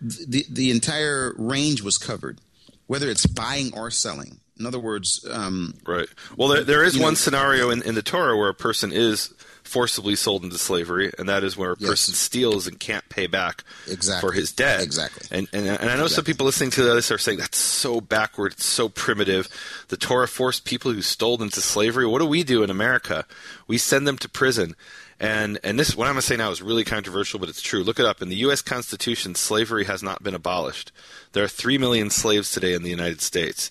the 0.00 0.44
the 0.50 0.70
entire 0.70 1.34
range 1.36 1.82
was 1.82 1.98
covered, 1.98 2.40
whether 2.86 3.08
it's 3.08 3.26
buying 3.26 3.72
or 3.76 3.90
selling. 3.90 4.40
In 4.58 4.64
other 4.64 4.78
words, 4.78 5.26
um, 5.30 5.74
Right. 5.86 6.08
Well, 6.36 6.48
there, 6.48 6.64
there 6.64 6.82
is 6.82 6.94
You 6.94 7.00
know- 7.00 7.06
one 7.08 7.16
scenario 7.16 7.68
in, 7.68 7.82
in 7.82 7.94
the 7.94 8.02
Torah 8.02 8.38
where 8.38 8.48
a 8.48 8.54
person 8.54 8.90
is 8.90 9.32
forcibly 9.66 10.16
sold 10.16 10.44
into 10.44 10.58
slavery, 10.58 11.12
and 11.18 11.28
that 11.28 11.44
is 11.44 11.56
where 11.56 11.72
a 11.72 11.76
Yes. 11.78 11.90
person 11.90 12.14
steals 12.14 12.66
and 12.66 12.78
can't 12.80 13.06
pay 13.08 13.26
back 13.26 13.64
Exactly. 13.88 14.28
for 14.28 14.32
his 14.32 14.52
debt. 14.52 14.82
Exactly. 14.82 15.26
And 15.30 15.48
and, 15.52 15.66
and 15.66 15.90
I 15.90 15.96
know 15.96 16.06
some 16.06 16.24
people 16.24 16.46
listening 16.46 16.70
to 16.72 16.82
this 16.82 17.10
are 17.10 17.18
saying 17.18 17.38
that's 17.38 17.58
so 17.58 18.00
backward, 18.00 18.52
it's 18.52 18.64
so 18.66 18.88
primitive. 18.88 19.48
The 19.88 19.96
Torah 19.96 20.28
forced 20.28 20.64
people 20.64 20.92
who 20.92 21.02
stole 21.02 21.42
into 21.42 21.60
slavery. 21.60 22.06
What 22.06 22.20
do 22.20 22.26
we 22.26 22.42
do 22.44 22.62
in 22.62 22.70
America? 22.70 23.24
We 23.66 23.78
send 23.78 24.06
them 24.06 24.18
to 24.18 24.28
prison. 24.28 24.74
And 25.18 25.58
and 25.64 25.78
this 25.78 25.96
what 25.96 26.06
I'm 26.08 26.12
going 26.14 26.20
to 26.20 26.26
say 26.26 26.36
now 26.36 26.50
is 26.50 26.60
really 26.60 26.84
controversial, 26.84 27.40
but 27.40 27.48
it's 27.48 27.62
true. 27.62 27.82
Look 27.82 27.98
it 27.98 28.04
up. 28.04 28.20
In 28.20 28.28
the 28.28 28.36
U.S. 28.36 28.60
Constitution, 28.60 29.34
slavery 29.34 29.84
has 29.84 30.02
not 30.02 30.22
been 30.22 30.34
abolished. 30.34 30.92
There 31.32 31.42
are 31.42 31.48
three 31.48 31.78
million 31.78 32.10
slaves 32.10 32.50
today 32.50 32.74
in 32.74 32.82
the 32.82 32.90
United 32.90 33.20
States. 33.22 33.70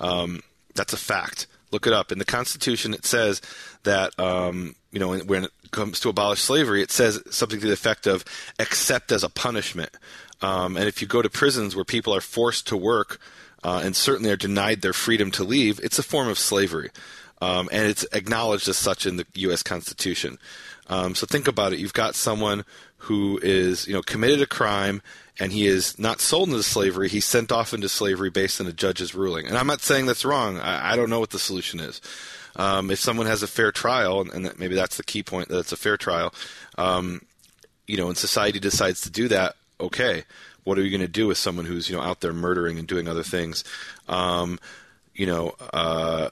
Um, 0.00 0.40
that's 0.74 0.92
a 0.94 0.96
fact. 0.96 1.46
Look 1.70 1.86
it 1.86 1.92
up. 1.92 2.12
In 2.12 2.18
the 2.18 2.24
Constitution, 2.24 2.94
it 2.94 3.04
says 3.04 3.42
that 3.82 4.18
um, 4.18 4.74
you 4.96 5.00
know 5.00 5.14
when 5.14 5.44
it 5.44 5.50
comes 5.72 6.00
to 6.00 6.08
abolish 6.08 6.40
slavery, 6.40 6.80
it 6.80 6.90
says 6.90 7.22
something 7.28 7.60
to 7.60 7.66
the 7.66 7.72
effect 7.74 8.06
of 8.06 8.24
"except 8.58 9.12
as 9.12 9.22
a 9.22 9.28
punishment." 9.28 9.90
Um, 10.40 10.74
and 10.74 10.88
if 10.88 11.02
you 11.02 11.06
go 11.06 11.20
to 11.20 11.28
prisons 11.28 11.76
where 11.76 11.84
people 11.84 12.14
are 12.14 12.22
forced 12.22 12.66
to 12.68 12.78
work 12.78 13.20
uh, 13.62 13.82
and 13.84 13.94
certainly 13.94 14.30
are 14.30 14.36
denied 14.36 14.80
their 14.80 14.94
freedom 14.94 15.30
to 15.32 15.44
leave, 15.44 15.78
it's 15.82 15.98
a 15.98 16.02
form 16.02 16.28
of 16.28 16.38
slavery, 16.38 16.88
um, 17.42 17.68
and 17.70 17.86
it's 17.86 18.06
acknowledged 18.14 18.68
as 18.68 18.78
such 18.78 19.04
in 19.04 19.18
the 19.18 19.26
U.S. 19.34 19.62
Constitution. 19.62 20.38
Um, 20.86 21.14
so 21.14 21.26
think 21.26 21.46
about 21.46 21.74
it. 21.74 21.78
You've 21.78 21.92
got 21.92 22.14
someone 22.14 22.64
who 22.96 23.38
is, 23.42 23.86
you 23.86 23.92
know, 23.92 24.00
committed 24.00 24.40
a 24.40 24.46
crime 24.46 25.02
and 25.38 25.52
he 25.52 25.66
is 25.66 25.98
not 25.98 26.22
sold 26.22 26.48
into 26.48 26.62
slavery. 26.62 27.10
He's 27.10 27.26
sent 27.26 27.52
off 27.52 27.74
into 27.74 27.90
slavery 27.90 28.30
based 28.30 28.62
on 28.62 28.66
a 28.66 28.72
judge's 28.72 29.14
ruling. 29.14 29.46
And 29.46 29.58
I'm 29.58 29.66
not 29.66 29.82
saying 29.82 30.06
that's 30.06 30.24
wrong. 30.24 30.58
I, 30.58 30.92
I 30.92 30.96
don't 30.96 31.10
know 31.10 31.20
what 31.20 31.30
the 31.30 31.38
solution 31.38 31.80
is. 31.80 32.00
Um, 32.56 32.90
if 32.90 32.98
someone 32.98 33.26
has 33.26 33.42
a 33.42 33.46
fair 33.46 33.70
trial, 33.70 34.20
and, 34.20 34.44
that 34.44 34.58
maybe 34.58 34.74
that's 34.74 34.96
the 34.96 35.04
key 35.04 35.22
point 35.22 35.48
that 35.48 35.58
it's 35.58 35.72
a 35.72 35.76
fair 35.76 35.96
trial, 35.96 36.34
um, 36.78 37.22
you 37.86 37.96
know, 37.96 38.08
and 38.08 38.16
society 38.16 38.58
decides 38.58 39.02
to 39.02 39.10
do 39.10 39.28
that, 39.28 39.56
okay, 39.78 40.24
what 40.64 40.78
are 40.78 40.82
you 40.82 40.90
going 40.90 41.00
to 41.00 41.08
do 41.08 41.26
with 41.26 41.38
someone 41.38 41.64
who's, 41.64 41.88
you 41.88 41.96
know, 41.96 42.02
out 42.02 42.20
there 42.20 42.32
murdering 42.32 42.78
and 42.78 42.88
doing 42.88 43.08
other 43.08 43.22
things? 43.22 43.62
Um, 44.08 44.58
you 45.14 45.26
know, 45.26 45.54
uh, 45.72 46.30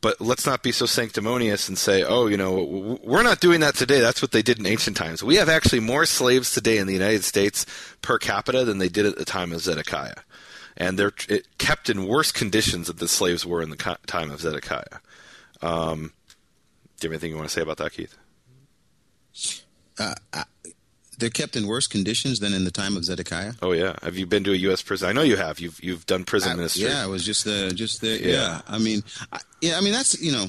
but 0.00 0.20
let's 0.20 0.46
not 0.46 0.62
be 0.62 0.72
so 0.72 0.84
sanctimonious 0.84 1.68
and 1.68 1.78
say, 1.78 2.02
oh, 2.02 2.26
you 2.26 2.36
know, 2.36 2.98
we're 3.02 3.22
not 3.22 3.40
doing 3.40 3.60
that 3.60 3.76
today. 3.76 4.00
That's 4.00 4.20
what 4.20 4.32
they 4.32 4.42
did 4.42 4.58
in 4.58 4.66
ancient 4.66 4.96
times. 4.96 5.22
We 5.22 5.36
have 5.36 5.48
actually 5.48 5.80
more 5.80 6.06
slaves 6.06 6.52
today 6.52 6.78
in 6.78 6.86
the 6.86 6.92
United 6.92 7.24
States 7.24 7.64
per 8.02 8.18
capita 8.18 8.64
than 8.64 8.78
they 8.78 8.88
did 8.88 9.06
at 9.06 9.16
the 9.16 9.24
time 9.24 9.52
of 9.52 9.60
Zedekiah. 9.60 10.16
And 10.76 10.98
they're 10.98 11.12
kept 11.58 11.88
in 11.88 12.06
worse 12.06 12.32
conditions 12.32 12.88
than 12.88 12.96
the 12.96 13.06
slaves 13.06 13.46
were 13.46 13.62
in 13.62 13.70
the 13.70 13.98
time 14.06 14.30
of 14.30 14.40
Zedekiah. 14.40 14.98
Um, 15.62 16.12
do 17.00 17.06
you 17.06 17.10
have 17.10 17.12
anything 17.12 17.30
you 17.30 17.36
want 17.36 17.48
to 17.48 17.54
say 17.54 17.62
about 17.62 17.76
that, 17.78 17.92
Keith? 17.92 18.16
they're 21.18 21.30
kept 21.30 21.54
in 21.56 21.66
worse 21.66 21.86
conditions 21.86 22.40
than 22.40 22.52
in 22.52 22.64
the 22.64 22.70
time 22.70 22.96
of 22.96 23.04
Zedekiah. 23.04 23.52
Oh 23.62 23.72
yeah, 23.72 23.94
have 24.02 24.16
you 24.16 24.26
been 24.26 24.42
to 24.44 24.52
a 24.52 24.56
U.S. 24.56 24.82
prison? 24.82 25.08
I 25.08 25.12
know 25.12 25.22
you 25.22 25.36
have. 25.36 25.60
You've 25.60 25.82
you've 25.82 26.04
done 26.06 26.24
prison 26.24 26.52
I- 26.52 26.54
ministry. 26.56 26.84
Yeah, 26.84 27.04
it 27.04 27.08
was 27.08 27.24
just 27.24 27.44
the 27.44 27.72
just 27.74 28.00
the 28.00 28.18
Yeah. 28.20 28.32
yeah. 28.32 28.60
I 28.66 28.78
mean, 28.78 29.02
I, 29.32 29.38
yeah. 29.60 29.76
I 29.76 29.80
mean 29.82 29.92
that's 29.92 30.20
you 30.20 30.32
know, 30.32 30.46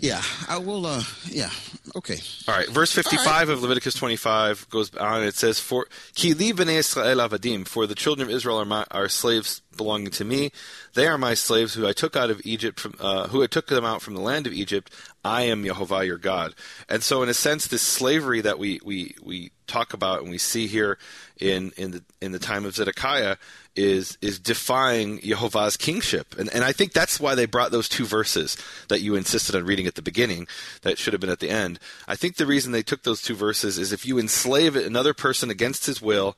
yeah. 0.00 0.22
I 0.48 0.58
will. 0.58 0.86
uh 0.86 1.02
Yeah. 1.26 1.50
Okay. 1.94 2.18
All 2.48 2.54
right, 2.54 2.68
verse 2.68 2.92
55 2.92 3.48
of 3.48 3.62
Leviticus 3.62 3.94
25 3.94 4.68
goes 4.68 4.94
on. 4.96 5.22
It 5.22 5.34
says, 5.34 5.58
"For 5.58 5.86
ki 6.14 6.34
li 6.34 6.52
b'nei 6.52 6.78
Israel 6.78 7.18
avadim, 7.18 7.66
for 7.66 7.86
the 7.86 7.94
children 7.94 8.28
of 8.28 8.34
Israel 8.34 8.60
are 8.60 8.64
my, 8.64 8.84
are 8.90 9.08
slaves 9.08 9.62
belonging 9.76 10.10
to 10.10 10.24
me. 10.24 10.52
They 10.94 11.06
are 11.06 11.18
my 11.18 11.34
slaves 11.34 11.74
who 11.74 11.86
I 11.86 11.92
took 11.92 12.16
out 12.16 12.30
of 12.30 12.40
Egypt 12.44 12.80
from 12.80 12.94
uh, 13.00 13.28
who 13.28 13.42
I 13.42 13.46
took 13.46 13.68
them 13.68 13.84
out 13.84 14.02
from 14.02 14.14
the 14.14 14.20
land 14.20 14.46
of 14.46 14.52
Egypt. 14.52 14.90
I 15.24 15.42
am 15.42 15.64
Yehovah 15.64 16.06
your 16.06 16.18
God." 16.18 16.54
And 16.88 17.02
so, 17.02 17.22
in 17.22 17.28
a 17.28 17.34
sense, 17.34 17.66
this 17.66 17.82
slavery 17.82 18.40
that 18.42 18.58
we 18.58 18.80
we 18.84 19.14
we 19.22 19.52
talk 19.66 19.92
about 19.92 20.22
and 20.22 20.30
we 20.30 20.38
see 20.38 20.66
here 20.66 20.98
in 21.40 21.72
in 21.76 21.90
the 21.90 22.02
in 22.20 22.32
the 22.32 22.38
time 22.38 22.64
of 22.64 22.74
Zedekiah 22.74 23.36
is 23.74 24.16
is 24.20 24.38
defying 24.38 25.18
Yehovah's 25.20 25.76
kingship, 25.76 26.34
and 26.38 26.48
and 26.52 26.64
I 26.64 26.72
think 26.72 26.92
that's 26.92 27.20
why 27.20 27.34
they 27.34 27.46
brought 27.46 27.70
those 27.70 27.88
two 27.88 28.06
verses 28.06 28.56
that 28.88 29.00
you 29.00 29.14
insisted 29.14 29.54
on 29.54 29.64
reading 29.64 29.86
at 29.86 29.94
the 29.94 30.02
beginning 30.02 30.46
that 30.82 30.98
should 30.98 31.12
have 31.12 31.20
been 31.20 31.30
at 31.30 31.40
the 31.40 31.50
end. 31.50 31.78
I 32.08 32.16
think 32.16 32.36
the 32.36 32.46
reason 32.46 32.72
they 32.72 32.82
took 32.82 33.02
those 33.02 33.22
two 33.22 33.34
verses 33.34 33.78
is 33.78 33.92
if 33.92 34.06
you 34.06 34.18
enslave 34.18 34.76
another 34.76 35.14
person 35.14 35.50
against 35.50 35.86
his 35.86 36.00
will 36.00 36.36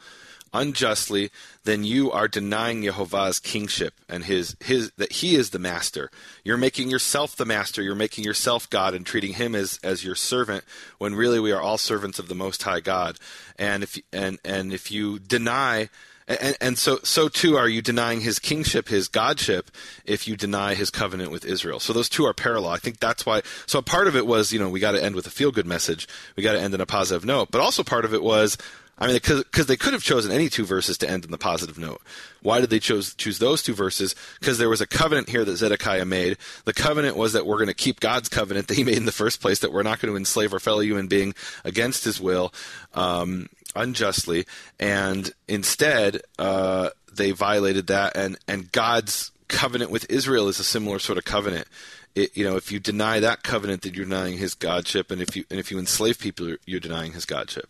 unjustly, 0.53 1.31
then 1.65 1.85
you 1.85 2.11
are 2.11 2.29
denying 2.29 2.83
Yehovah's 2.83 3.41
kingship 3.41 3.95
and 4.09 4.25
his 4.25 4.57
his 4.61 4.91
that 4.97 5.13
he 5.13 5.35
is 5.37 5.51
the 5.51 5.59
master. 5.59 6.11
You're 6.45 6.57
making 6.57 6.91
yourself 6.91 7.37
the 7.37 7.45
master. 7.45 7.83
You're 7.83 7.95
making 7.95 8.25
yourself 8.25 8.69
God 8.71 8.95
and 8.95 9.05
treating 9.05 9.35
him 9.35 9.55
as 9.55 9.79
as 9.83 10.05
your 10.05 10.15
servant 10.15 10.65
when 10.99 11.15
really 11.15 11.41
we 11.41 11.53
are 11.53 11.61
all 11.61 11.79
servants 11.79 12.19
of 12.19 12.29
the 12.29 12.35
Most 12.35 12.63
High 12.63 12.81
God. 12.81 13.19
And 13.59 13.83
if 13.83 13.99
and 14.13 14.39
and 14.45 14.73
if 14.73 14.91
you 14.91 15.19
deny 15.19 15.89
and, 16.29 16.57
and 16.61 16.79
so, 16.79 16.99
so 17.03 17.29
too 17.29 17.57
are 17.57 17.69
you 17.69 17.81
denying 17.81 18.21
his 18.21 18.39
kingship, 18.39 18.89
his 18.89 19.09
godship, 19.09 19.71
if 20.05 20.29
you 20.29 20.37
deny 20.37 20.75
his 20.75 20.91
covenant 20.91 21.31
with 21.31 21.45
Israel. 21.45 21.81
So 21.81 21.95
those 21.95 22.09
two 22.09 22.27
are 22.27 22.35
parallel. 22.35 22.71
I 22.71 22.77
think 22.77 23.01
that's 23.01 23.25
why. 23.25 23.43
So 23.67 23.79
a 23.79 23.83
part 23.83 24.07
of 24.07 24.15
it 24.15 24.27
was, 24.27 24.53
you 24.53 24.59
know, 24.59 24.69
we 24.69 24.79
got 24.79 24.93
to 24.93 25.03
end 25.03 25.15
with 25.15 25.27
a 25.27 25.31
feel 25.31 25.51
good 25.51 25.67
message. 25.67 26.07
We 26.37 26.43
got 26.43 26.53
to 26.53 26.61
end 26.61 26.75
on 26.75 26.83
a 26.83 26.87
positive 26.87 27.25
note. 27.25 27.51
But 27.51 27.63
also 27.63 27.83
part 27.83 28.05
of 28.05 28.13
it 28.13 28.23
was, 28.23 28.59
I 29.01 29.07
mean, 29.07 29.17
because 29.17 29.67
they 29.67 29.77
could 29.77 29.93
have 29.93 30.03
chosen 30.03 30.33
any 30.33 30.49
two 30.49 30.65
verses 30.65 30.99
to 30.99 31.11
end 31.11 31.25
on 31.25 31.31
the 31.31 31.39
positive 31.39 31.79
note. 31.79 32.03
Why 32.43 32.61
did 32.61 32.71
they 32.71 32.81
choose 32.81 33.15
choose 33.15 33.39
those 33.39 33.63
two 33.63 33.75
verses? 33.75 34.15
Because 34.41 34.59
there 34.59 34.69
was 34.69 34.81
a 34.81 34.87
covenant 34.87 35.29
here 35.29 35.45
that 35.45 35.57
Zedekiah 35.57 36.05
made. 36.05 36.37
The 36.65 36.73
covenant 36.73 37.17
was 37.17 37.33
that 37.33 37.47
we're 37.47 37.57
going 37.57 37.69
to 37.69 37.75
keep 37.75 38.01
God's 38.01 38.29
covenant 38.29 38.67
that 38.69 38.77
He 38.77 38.85
made 38.85 38.97
in 38.97 39.05
the 39.05 39.13
first 39.13 39.41
place. 39.41 39.61
That 39.61 39.73
we're 39.73 39.85
not 39.85 40.01
going 40.01 40.13
to 40.13 40.17
enslave 40.17 40.53
our 40.53 40.59
fellow 40.59 40.81
human 40.81 41.07
being 41.07 41.35
against 41.65 42.05
His 42.05 42.21
will. 42.21 42.53
Um, 42.95 43.49
unjustly, 43.77 44.47
and 44.81 45.31
instead 45.47 46.23
uh, 46.39 46.91
they 47.13 47.31
violated 47.31 47.87
that. 47.87 48.17
And 48.17 48.37
and 48.49 48.73
God's 48.73 49.31
covenant 49.47 49.91
with 49.91 50.11
Israel 50.11 50.49
is 50.49 50.59
a 50.59 50.65
similar 50.65 50.99
sort 50.99 51.19
of 51.19 51.25
covenant. 51.25 51.69
It, 52.15 52.37
you 52.37 52.45
know, 52.45 52.57
if 52.57 52.73
you 52.73 52.81
deny 52.81 53.21
that 53.21 53.45
covenant, 53.45 53.83
then 53.83 53.95
you're 53.95 54.07
denying 54.07 54.39
His 54.39 54.55
godship, 54.55 55.11
and 55.11 55.23
if 55.23 55.37
you 55.37 55.45
and 55.51 55.61
if 55.61 55.71
you 55.71 55.79
enslave 55.79 56.19
people, 56.19 56.49
you're, 56.49 56.59
you're 56.67 56.81
denying 56.81 57.13
His 57.13 57.25
godship. 57.25 57.69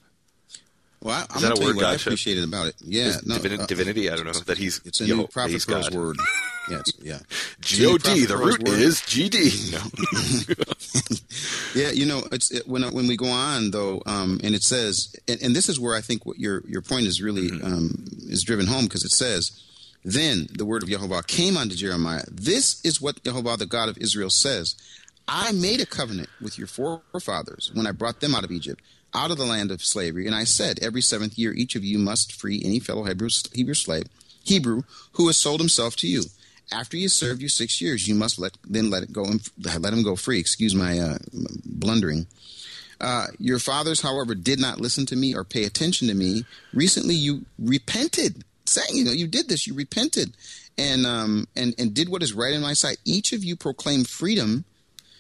Well, 1.01 1.15
I, 1.15 1.27
I'm 1.35 1.43
that 1.43 1.53
a 1.53 1.55
tell 1.55 1.63
you 1.63 1.67
word 1.69 1.77
what 1.77 1.85
I 1.85 1.95
appreciated 1.95 2.45
about 2.45 2.67
it. 2.67 2.75
Yeah, 2.81 3.13
no, 3.25 3.37
divini- 3.37 3.61
uh, 3.61 3.67
divinity. 3.67 4.11
I 4.11 4.17
don't 4.17 4.27
know 4.27 4.33
that 4.33 4.59
He's 4.59 4.81
It's 4.85 5.01
a 5.01 5.05
Yeho- 5.05 5.09
new 5.09 5.17
that 5.23 5.33
prophet 5.33 5.53
he's 5.53 5.65
God. 5.65 5.95
word. 5.95 6.17
Yeah, 6.71 6.81
it's, 6.81 6.93
yeah. 7.01 7.19
God 7.97 8.29
the 8.29 8.37
root 8.37 8.63
word. 8.63 8.79
is 8.79 9.01
GD. 9.01 9.73
No. 9.73 9.81
Yeah, 11.81 11.91
you 11.93 12.05
know, 12.07 12.23
it's 12.33 12.51
it, 12.51 12.67
when 12.69 12.83
when 12.93 13.07
we 13.07 13.17
go 13.17 13.27
on 13.27 13.71
though, 13.71 14.03
um, 14.07 14.39
and 14.43 14.55
it 14.55 14.63
says, 14.63 15.15
and, 15.27 15.41
and 15.43 15.57
this 15.57 15.69
is 15.71 15.79
where 15.81 15.97
I 15.97 16.01
think 16.03 16.27
what 16.27 16.39
your 16.39 16.63
your 16.67 16.83
point 16.83 17.07
is 17.07 17.23
really 17.23 17.49
Mm-hmm. 17.51 17.65
um, 17.67 18.05
is 18.29 18.43
driven 18.45 18.67
home 18.67 18.85
because 18.85 19.05
it 19.05 19.13
says, 19.13 19.53
then 20.05 20.49
the 20.53 20.65
word 20.67 20.83
of 20.83 20.89
Yehovah 20.91 21.27
came 21.27 21.57
unto 21.57 21.75
Jeremiah. 21.75 22.25
This 22.31 22.85
is 22.85 23.01
what 23.01 23.23
Yehovah, 23.23 23.57
the 23.59 23.65
God 23.67 23.89
of 23.89 23.97
Israel, 23.99 24.29
says: 24.31 24.75
I 25.27 25.53
made 25.53 25.81
a 25.81 25.87
covenant 25.87 26.29
with 26.41 26.59
your 26.59 26.67
forefathers 26.67 27.71
when 27.75 27.87
I 27.87 27.93
brought 27.93 28.21
them 28.21 28.35
out 28.35 28.45
of 28.45 28.51
Egypt, 28.51 28.83
out 29.15 29.31
of 29.31 29.39
the 29.39 29.47
land 29.47 29.71
of 29.71 29.83
slavery, 29.83 30.27
and 30.27 30.35
I 30.35 30.45
said, 30.45 30.79
every 30.83 31.01
seventh 31.01 31.39
year, 31.39 31.53
each 31.53 31.75
of 31.77 31.85
you 31.85 31.99
must 31.99 32.33
free 32.33 32.61
any 32.65 32.79
fellow 32.79 33.05
Hebrew 33.05 33.29
Hebrew 33.53 33.75
slave, 33.75 34.05
Hebrew, 34.45 34.83
who 35.13 35.27
has 35.27 35.37
sold 35.37 35.61
himself 35.61 35.97
to 35.97 36.07
you. 36.09 36.25
After 36.71 36.97
he 36.97 37.05
has 37.05 37.15
served 37.15 37.41
you 37.41 37.49
six 37.49 37.81
years, 37.81 38.07
you 38.07 38.15
must 38.15 38.39
let 38.39 38.57
then 38.69 38.91
let 38.91 39.03
it 39.03 39.13
go 39.13 39.25
and 39.25 39.41
let 39.59 39.93
him 39.93 40.03
go 40.03 40.17
free. 40.17 40.39
Excuse 40.39 40.75
my 40.75 40.99
uh, 40.99 41.19
blundering. 41.65 42.27
Uh, 43.01 43.27
your 43.39 43.59
fathers, 43.59 44.03
however, 44.03 44.35
did 44.35 44.61
not 44.61 44.81
listen 44.81 45.07
to 45.07 45.17
me 45.17 45.35
or 45.35 45.45
pay 45.45 45.65
attention 45.65 46.09
to 46.09 46.15
me. 46.15 46.45
Recently, 46.75 47.15
you 47.15 47.47
repented, 47.59 48.45
saying, 48.67 48.91
"You 48.93 49.05
know, 49.05 49.13
you 49.13 49.27
did 49.27 49.49
this. 49.49 49.67
You 49.67 49.73
repented, 49.73 50.37
and 50.77 51.07
um, 51.07 51.49
and 51.57 51.75
and 51.79 51.95
did 51.95 52.11
what 52.11 52.23
is 52.23 52.35
right 52.35 52.53
in 52.53 52.61
my 52.61 52.75
sight. 52.75 52.99
Each 53.05 53.33
of 53.33 53.43
you 53.43 53.57
proclaim 53.57 54.05
freedom 54.05 54.65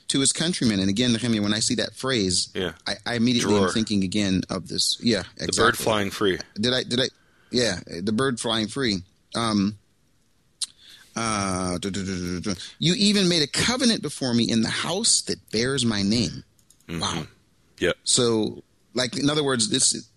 to 0.08 0.20
his 0.20 0.32
countrymen." 0.32 0.80
And 0.80 0.88
again, 0.90 1.12
Nehemia, 1.12 1.40
when 1.40 1.54
I 1.54 1.60
see 1.60 1.74
that 1.76 1.94
phrase, 1.94 2.48
Yeah. 2.54 2.72
I, 2.86 2.94
I 3.06 3.14
immediately 3.14 3.54
Dror. 3.54 3.68
am 3.68 3.72
thinking 3.72 4.04
again 4.04 4.42
of 4.50 4.68
this. 4.68 4.98
Yeah, 5.00 5.20
exactly. 5.36 5.46
The 5.46 5.52
bird 5.62 5.78
flying 5.78 6.10
free. 6.10 6.38
Did 6.54 6.74
I? 6.74 6.82
Did 6.82 7.00
I? 7.00 7.08
Yeah, 7.50 7.80
the 8.02 8.12
bird 8.12 8.38
flying 8.40 8.68
free. 8.68 8.98
Um, 9.34 9.78
Uh, 11.16 11.78
you 12.78 12.94
even 12.96 13.28
made 13.28 13.42
a 13.42 13.46
covenant 13.48 14.02
before 14.02 14.32
me 14.34 14.44
in 14.48 14.62
the 14.62 14.68
house 14.70 15.20
that 15.22 15.50
bears 15.50 15.84
my 15.84 16.00
name. 16.02 16.44
Wow. 16.88 17.26
Yep. 17.80 17.96
So, 18.04 18.62
like, 18.94 19.16
in 19.16 19.28
other 19.28 19.42
words, 19.42 19.68
this, 19.68 20.08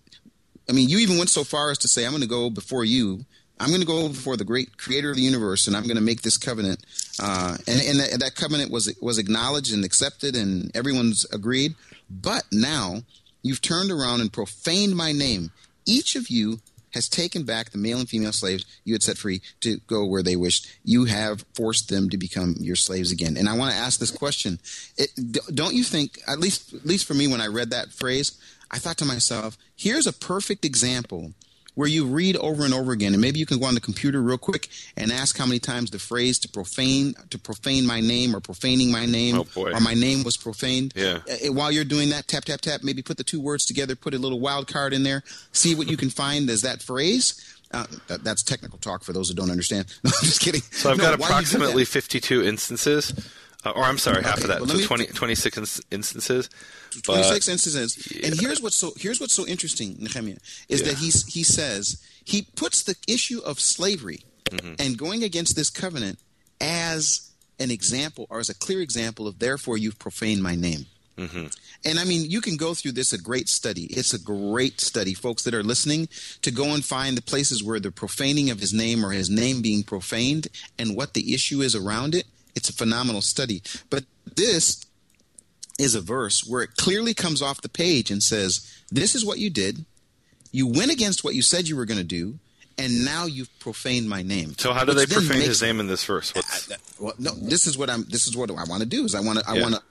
I 0.68 0.72
mean, 0.72 0.88
you 0.88 0.98
even 0.98 1.18
went 1.18 1.28
so 1.30 1.42
far 1.42 1.72
as 1.72 1.78
to 1.78 1.88
say, 1.88 2.04
I'm 2.04 2.12
going 2.12 2.22
to 2.22 2.28
go 2.28 2.50
before 2.50 2.84
you. 2.84 3.24
I'm 3.60 3.68
going 3.68 3.80
to 3.80 3.86
go 3.86 4.08
before 4.08 4.36
the 4.36 4.44
great 4.44 4.76
creator 4.76 5.10
of 5.10 5.16
the 5.16 5.22
universe 5.22 5.66
and 5.66 5.76
I'm 5.76 5.84
going 5.84 5.96
to 5.96 6.02
make 6.02 6.22
this 6.22 6.36
covenant. 6.36 6.84
Uh, 7.20 7.56
and 7.68 7.80
and 7.80 8.00
that, 8.00 8.20
that 8.20 8.34
covenant 8.34 8.70
was, 8.70 8.92
was 9.00 9.18
acknowledged 9.18 9.72
and 9.72 9.84
accepted 9.84 10.34
and 10.34 10.74
everyone's 10.76 11.24
agreed. 11.32 11.74
But 12.10 12.44
now 12.50 13.02
you've 13.42 13.62
turned 13.62 13.90
around 13.90 14.20
and 14.20 14.32
profaned 14.32 14.96
my 14.96 15.12
name. 15.12 15.50
Each 15.86 16.16
of 16.16 16.28
you 16.28 16.60
has 16.94 17.08
taken 17.08 17.44
back 17.44 17.70
the 17.70 17.78
male 17.78 17.98
and 17.98 18.08
female 18.08 18.32
slaves 18.32 18.64
you 18.84 18.94
had 18.94 19.02
set 19.02 19.18
free 19.18 19.40
to 19.60 19.78
go 19.86 20.04
where 20.04 20.22
they 20.22 20.36
wished. 20.36 20.66
You 20.84 21.06
have 21.06 21.44
forced 21.54 21.88
them 21.88 22.10
to 22.10 22.16
become 22.16 22.56
your 22.58 22.76
slaves 22.76 23.10
again. 23.10 23.36
And 23.36 23.48
I 23.48 23.56
want 23.56 23.72
to 23.72 23.78
ask 23.78 23.98
this 23.98 24.10
question: 24.10 24.58
it, 24.96 25.10
Don't 25.54 25.74
you 25.74 25.84
think, 25.84 26.20
at 26.28 26.38
least, 26.38 26.74
at 26.74 26.86
least 26.86 27.06
for 27.06 27.14
me, 27.14 27.28
when 27.28 27.40
I 27.40 27.46
read 27.46 27.70
that 27.70 27.92
phrase, 27.92 28.38
I 28.70 28.78
thought 28.78 28.98
to 28.98 29.04
myself, 29.04 29.56
"Here's 29.76 30.06
a 30.06 30.12
perfect 30.12 30.64
example." 30.64 31.32
Where 31.74 31.88
you 31.88 32.04
read 32.04 32.36
over 32.36 32.66
and 32.66 32.74
over 32.74 32.92
again, 32.92 33.14
and 33.14 33.22
maybe 33.22 33.38
you 33.38 33.46
can 33.46 33.58
go 33.58 33.64
on 33.64 33.72
the 33.74 33.80
computer 33.80 34.20
real 34.20 34.36
quick 34.36 34.68
and 34.94 35.10
ask 35.10 35.38
how 35.38 35.46
many 35.46 35.58
times 35.58 35.90
the 35.90 35.98
phrase 35.98 36.38
"to 36.40 36.48
profane" 36.48 37.14
to 37.30 37.38
profane 37.38 37.86
my 37.86 37.98
name 38.00 38.36
or 38.36 38.40
profaning 38.40 38.92
my 38.92 39.06
name 39.06 39.36
Oh, 39.36 39.46
or 39.56 39.80
my 39.80 39.94
name 39.94 40.22
was 40.22 40.36
profaned. 40.36 40.92
Yeah. 40.94 41.20
Uh, 41.26 41.50
while 41.52 41.72
you're 41.72 41.84
doing 41.84 42.10
that, 42.10 42.28
tap 42.28 42.44
tap 42.44 42.60
tap. 42.60 42.82
Maybe 42.82 43.00
put 43.00 43.16
the 43.16 43.24
two 43.24 43.40
words 43.40 43.64
together. 43.64 43.96
Put 43.96 44.12
a 44.12 44.18
little 44.18 44.38
wild 44.38 44.66
card 44.68 44.92
in 44.92 45.02
there. 45.02 45.22
See 45.52 45.74
what 45.74 45.88
you 45.90 45.96
can 45.96 46.10
find 46.10 46.50
as 46.50 46.60
that 46.60 46.82
phrase. 46.82 47.40
Uh, 47.70 47.86
that, 48.08 48.22
that's 48.22 48.42
technical 48.42 48.76
talk 48.78 49.02
for 49.02 49.14
those 49.14 49.30
who 49.30 49.34
don't 49.34 49.50
understand. 49.50 49.86
No, 50.04 50.10
I'm 50.14 50.26
just 50.26 50.42
kidding. 50.42 50.60
So 50.72 50.90
I've 50.90 50.98
No, 50.98 51.04
got 51.04 51.18
why 51.20 51.28
you 51.28 51.30
do 51.30 51.30
that? 51.30 51.40
approximately 51.56 51.86
52 51.86 52.44
instances, 52.44 53.14
uh, 53.64 53.70
or 53.70 53.84
I'm 53.84 53.98
sorry, 53.98 54.22
half 54.22 54.38
Okay, 54.38 54.52
of 54.52 54.60
that. 54.60 54.68
So 54.68 54.78
me, 54.78 54.84
20, 54.84 55.06
26 55.06 55.58
ins- 55.58 55.80
instances. 55.90 56.50
But 57.06 57.14
26 57.14 57.48
instances. 57.48 58.20
And 58.24 58.38
here's 58.40 58.60
what's 58.60 58.76
so 58.76 58.92
here's 58.96 59.20
what's 59.20 59.32
so 59.34 59.46
interesting, 59.46 59.94
Nehemia, 59.96 60.38
is 60.68 60.80
Yeah. 60.80 60.88
that 60.88 60.98
he's 60.98 61.24
he 61.26 61.42
says 61.42 62.02
he 62.24 62.42
puts 62.56 62.82
the 62.82 62.96
issue 63.08 63.40
of 63.44 63.60
slavery 63.60 64.24
Mm-hmm. 64.50 64.74
and 64.80 64.98
going 64.98 65.22
against 65.24 65.56
this 65.56 65.70
covenant 65.70 66.18
as 66.60 67.30
an 67.58 67.70
example 67.70 68.26
or 68.28 68.38
as 68.40 68.50
a 68.50 68.54
clear 68.54 68.80
example 68.82 69.26
of 69.26 69.38
therefore 69.38 69.78
you've 69.78 69.98
profaned 69.98 70.42
my 70.42 70.54
name. 70.54 70.86
Mm-hmm. 71.16 71.46
And 71.84 71.98
I 71.98 72.04
mean, 72.04 72.30
you 72.30 72.40
can 72.40 72.56
go 72.56 72.74
through 72.74 72.92
this 72.92 73.12
a 73.12 73.18
great 73.18 73.48
study. 73.48 73.84
It's 73.84 74.12
a 74.12 74.18
great 74.18 74.80
study, 74.80 75.14
folks 75.14 75.44
that 75.44 75.54
are 75.54 75.62
listening, 75.62 76.08
to 76.42 76.50
go 76.50 76.74
and 76.74 76.84
find 76.84 77.16
the 77.16 77.22
places 77.22 77.62
where 77.62 77.80
the 77.80 77.90
profaning 77.90 78.50
of 78.50 78.60
his 78.60 78.72
name 78.74 79.04
or 79.06 79.12
his 79.12 79.30
name 79.30 79.62
being 79.62 79.82
profaned 79.84 80.48
and 80.78 80.96
what 80.96 81.14
the 81.14 81.32
issue 81.34 81.60
is 81.62 81.74
around 81.74 82.14
it. 82.14 82.24
It's 82.54 82.68
a 82.68 82.72
phenomenal 82.72 83.22
study. 83.22 83.62
But 83.90 84.04
this 84.36 84.84
is 85.78 85.94
a 85.94 86.00
verse 86.00 86.46
where 86.46 86.62
it 86.62 86.76
clearly 86.76 87.14
comes 87.14 87.40
off 87.42 87.60
the 87.62 87.68
page 87.68 88.10
and 88.10 88.22
says, 88.22 88.70
This 88.90 89.14
is 89.14 89.24
what 89.24 89.38
you 89.38 89.50
did. 89.50 89.84
You 90.52 90.66
went 90.66 90.90
against 90.92 91.24
what 91.24 91.34
you 91.34 91.42
said 91.42 91.66
you 91.68 91.76
were 91.76 91.86
going 91.86 91.98
to 91.98 92.04
do, 92.04 92.38
and 92.76 93.04
now 93.06 93.24
you've 93.24 93.48
profaned 93.58 94.06
my 94.08 94.20
name. 94.22 94.54
so 94.58 94.72
how 94.74 94.84
do 94.84 94.92
they 94.92 95.02
Which 95.02 95.08
then 95.10 95.18
profane 95.20 95.38
makes- 95.38 95.48
his 95.48 95.62
name 95.62 95.80
in 95.80 95.86
this 95.86 96.04
verse? 96.04 96.34
What's, 96.34 96.68
well, 97.00 97.14
no, 97.18 97.32
this 97.34 97.66
is 97.66 97.78
what 97.78 97.88
I'm. 97.88 98.04
This 98.04 98.26
is 98.26 98.36
what 98.36 98.50
I 98.50 98.64
want 98.64 98.80
to 98.82 98.86
do. 98.88 99.04
Is 99.06 99.14
I 99.14 99.20
want 99.20 99.38
to. 99.38 99.48
I 99.48 99.54
Yeah. 99.56 99.62
want 99.62 99.74
to. 99.76 99.82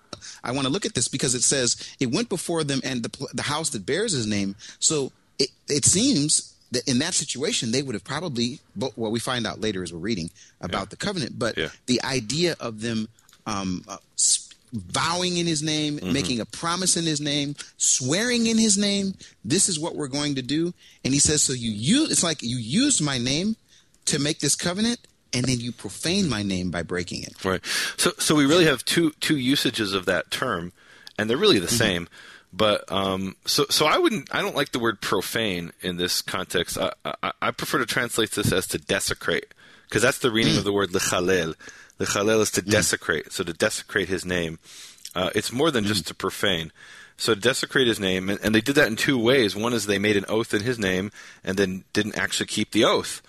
I 0.44 0.52
want 0.52 0.68
to 0.68 0.72
look 0.74 0.86
at 0.86 0.94
this 0.94 1.08
because 1.08 1.34
it 1.34 1.42
says 1.42 1.78
it 2.00 2.12
went 2.12 2.30
before 2.30 2.64
them 2.64 2.80
and 2.84 3.02
the 3.02 3.28
the 3.34 3.42
house 3.42 3.70
that 3.72 3.86
bears 3.88 4.12
his 4.12 4.28
name. 4.28 4.56
So 4.80 5.12
it 5.40 5.50
it 5.68 5.84
seems 5.84 6.51
in 6.88 7.00
that 7.00 7.14
situation 7.14 7.72
they 7.72 7.82
would 7.82 7.96
have 7.96 8.04
probably. 8.04 8.60
But 8.76 8.98
well, 8.98 9.12
we 9.12 9.20
find 9.20 9.46
out 9.48 9.60
later 9.62 9.84
as 9.84 9.92
we're 9.94 10.00
reading 10.00 10.30
about 10.62 10.90
the 10.90 10.96
covenant. 10.98 11.38
But 11.38 11.58
Yeah. 11.58 11.70
the 11.86 12.02
idea 12.04 12.56
of 12.60 12.82
them 12.82 13.08
um, 13.46 13.84
uh, 13.88 13.98
vowing 14.74 15.38
in 15.38 15.46
his 15.48 15.62
name, 15.62 15.98
Mm-hmm. 15.98 16.14
making 16.14 16.40
a 16.40 16.46
promise 16.46 16.96
in 16.98 17.06
his 17.06 17.20
name, 17.20 17.56
swearing 17.78 18.48
in 18.48 18.58
his 18.58 18.78
name. 18.78 19.16
This 19.44 19.68
is 19.68 19.80
what 19.80 19.96
we're 19.96 20.08
going 20.08 20.36
to 20.36 20.42
do. 20.42 20.74
And 21.04 21.14
he 21.14 21.20
says, 21.20 21.42
so 21.44 21.54
you 21.54 21.72
use. 21.72 22.12
It's 22.12 22.24
like 22.24 22.42
you 22.42 22.58
used 22.58 23.02
my 23.02 23.18
name 23.18 23.56
to 24.06 24.20
make 24.20 24.40
this 24.40 24.56
covenant. 24.56 25.00
And 25.34 25.46
then 25.46 25.60
you 25.62 25.72
profane 25.72 26.28
my 26.28 26.44
name 26.44 26.72
by 26.72 26.84
breaking 26.84 27.24
it. 27.24 27.46
Right. 27.46 27.62
So 27.96 28.12
so 28.18 28.36
we 28.36 28.46
really 28.46 28.66
have 28.66 28.84
two 28.84 29.12
two 29.22 29.38
usages 29.38 29.94
of 29.94 30.06
that 30.06 30.30
term, 30.30 30.74
and 31.18 31.30
they're 31.30 31.38
really 31.38 31.58
the 31.60 31.68
Mm-hmm. 31.68 31.76
same. 31.78 32.10
But 32.54 32.92
um, 32.92 33.36
so 33.46 33.66
so 33.70 33.86
I 33.86 33.98
wouldn't 33.98 34.34
I 34.34 34.42
don't 34.42 34.56
like 34.56 34.72
the 34.72 34.80
word 34.80 35.02
profane 35.02 35.72
in 35.82 35.98
this 35.98 36.22
context. 36.22 36.78
I 36.78 36.92
I, 37.06 37.32
I 37.42 37.52
prefer 37.52 37.78
to 37.80 37.86
translate 37.86 38.32
this 38.32 38.52
as 38.52 38.68
to 38.68 38.78
desecrate 38.78 39.54
because 39.88 40.02
that's 40.02 40.20
the 40.20 40.30
Mm. 40.30 40.36
meaning 40.36 40.58
of 40.58 40.64
the 40.66 40.74
word 40.74 40.90
lechalel. 40.92 41.56
Lechalel 42.00 42.42
is 42.42 42.52
to 42.52 42.62
desecrate. 42.62 43.32
So 43.32 43.44
to 43.44 43.54
desecrate 43.54 44.10
his 44.10 44.26
name, 44.26 44.60
uh, 45.16 45.30
it's 45.34 45.52
more 45.52 45.72
than 45.72 45.86
Mm. 45.86 45.88
just 45.88 46.08
to 46.08 46.14
profane. 46.14 46.72
So 47.16 47.36
to 47.36 47.40
desecrate 47.40 47.88
his 47.88 48.00
name, 48.00 48.30
and, 48.30 48.40
and 48.42 48.54
they 48.56 48.62
did 48.62 48.76
that 48.76 48.88
in 48.88 48.96
two 48.96 49.18
ways. 49.18 49.56
One 49.56 49.74
is 49.74 49.86
they 49.86 50.00
made 50.00 50.18
an 50.18 50.26
oath 50.28 50.54
in 50.54 50.64
his 50.64 50.80
name 50.80 51.12
and 51.44 51.56
then 51.58 51.84
didn't 51.94 52.18
actually 52.18 52.48
keep 52.48 52.72
the 52.72 52.84
oath. 52.84 53.22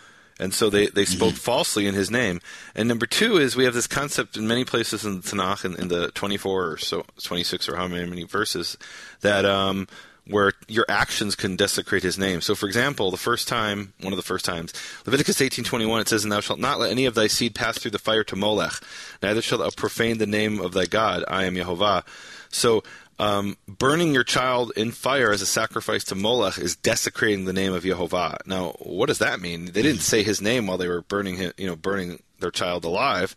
And 0.43 0.53
so 0.53 0.69
they, 0.69 0.89
they 0.89 1.05
spoke 1.05 1.35
falsely 1.35 1.87
in 1.87 1.95
his 1.95 2.11
name. 2.11 2.41
And 2.75 2.89
number 2.89 3.07
two 3.07 3.37
is 3.37 3.55
we 3.55 3.65
have 3.65 3.75
this 3.75 3.87
concept 3.87 4.37
in 4.37 4.49
many 4.49 4.65
places 4.65 5.05
in 5.05 5.21
the 5.21 5.23
Tanakh, 5.23 5.65
in, 5.65 5.77
in 5.77 5.87
the 5.87 6.11
24 6.11 6.73
or 6.73 6.79
so, 6.79 7.07
26 7.23 7.69
or 7.69 7.77
how 7.77 7.87
many, 7.87 8.09
many 8.11 8.25
verses, 8.25 8.77
that 9.21 9.45
um, 9.45 9.87
where 10.27 10.53
your 10.67 10.85
actions 10.89 11.37
can 11.37 11.55
desecrate 11.55 12.03
his 12.03 12.19
name. 12.19 12.41
So, 12.41 12.57
for 12.57 12.67
example, 12.67 13.13
the 13.13 13.17
first 13.17 13.47
time, 13.47 13.93
one 14.01 14.13
of 14.13 14.17
the 14.17 14.23
first 14.25 14.45
times, 14.45 14.73
Leviticus 15.07 15.41
18:21, 15.41 16.01
it 16.01 16.09
says, 16.09 16.25
"And 16.25 16.33
thou 16.33 16.41
shalt 16.41 16.59
not 16.59 16.81
let 16.81 16.91
any 16.91 17.07
of 17.07 17.15
thy 17.15 17.29
seed 17.29 17.55
pass 17.55 17.79
through 17.79 17.93
the 17.93 17.99
fire 17.99 18.25
to 18.25 18.37
Molech, 18.37 18.81
neither 19.23 19.43
shalt 19.43 19.61
thou 19.61 19.71
profane 19.71 20.19
the 20.19 20.27
name 20.27 20.61
of 20.61 20.73
thy 20.73 20.87
God. 20.87 21.25
I 21.29 21.45
am 21.45 21.55
Yehovah." 21.55 22.05
So, 22.51 22.83
um, 23.23 23.57
burning 23.69 24.13
your 24.13 24.25
child 24.25 24.73
in 24.75 24.91
fire 24.91 25.31
as 25.31 25.41
a 25.41 25.47
sacrifice 25.47 26.03
to 26.03 26.17
Molech 26.17 26.59
is 26.59 26.75
desecrating 26.75 27.45
the 27.45 27.53
name 27.53 27.73
of 27.73 27.85
Yehovah. 27.85 28.45
Now, 28.47 28.71
what 28.81 29.07
does 29.07 29.21
that 29.21 29.41
mean? 29.41 29.67
They 29.67 29.83
didn't 29.83 30.01
say 30.01 30.25
his 30.25 30.43
name 30.43 30.67
while 30.67 30.77
they 30.77 30.89
were 30.89 31.03
burning 31.03 31.37
him, 31.37 31.53
you 31.57 31.69
know, 31.69 31.77
burning 31.77 32.21
their 32.41 32.51
child 32.51 32.85
alive. 32.85 33.37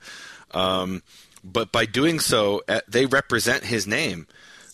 Um, 0.55 1.03
but 1.43 1.71
by 1.71 1.85
doing 1.85 2.19
so, 2.19 2.63
eh, 2.67 2.81
they 2.87 3.05
represent 3.05 3.65
his 3.65 3.85
name. 3.85 4.25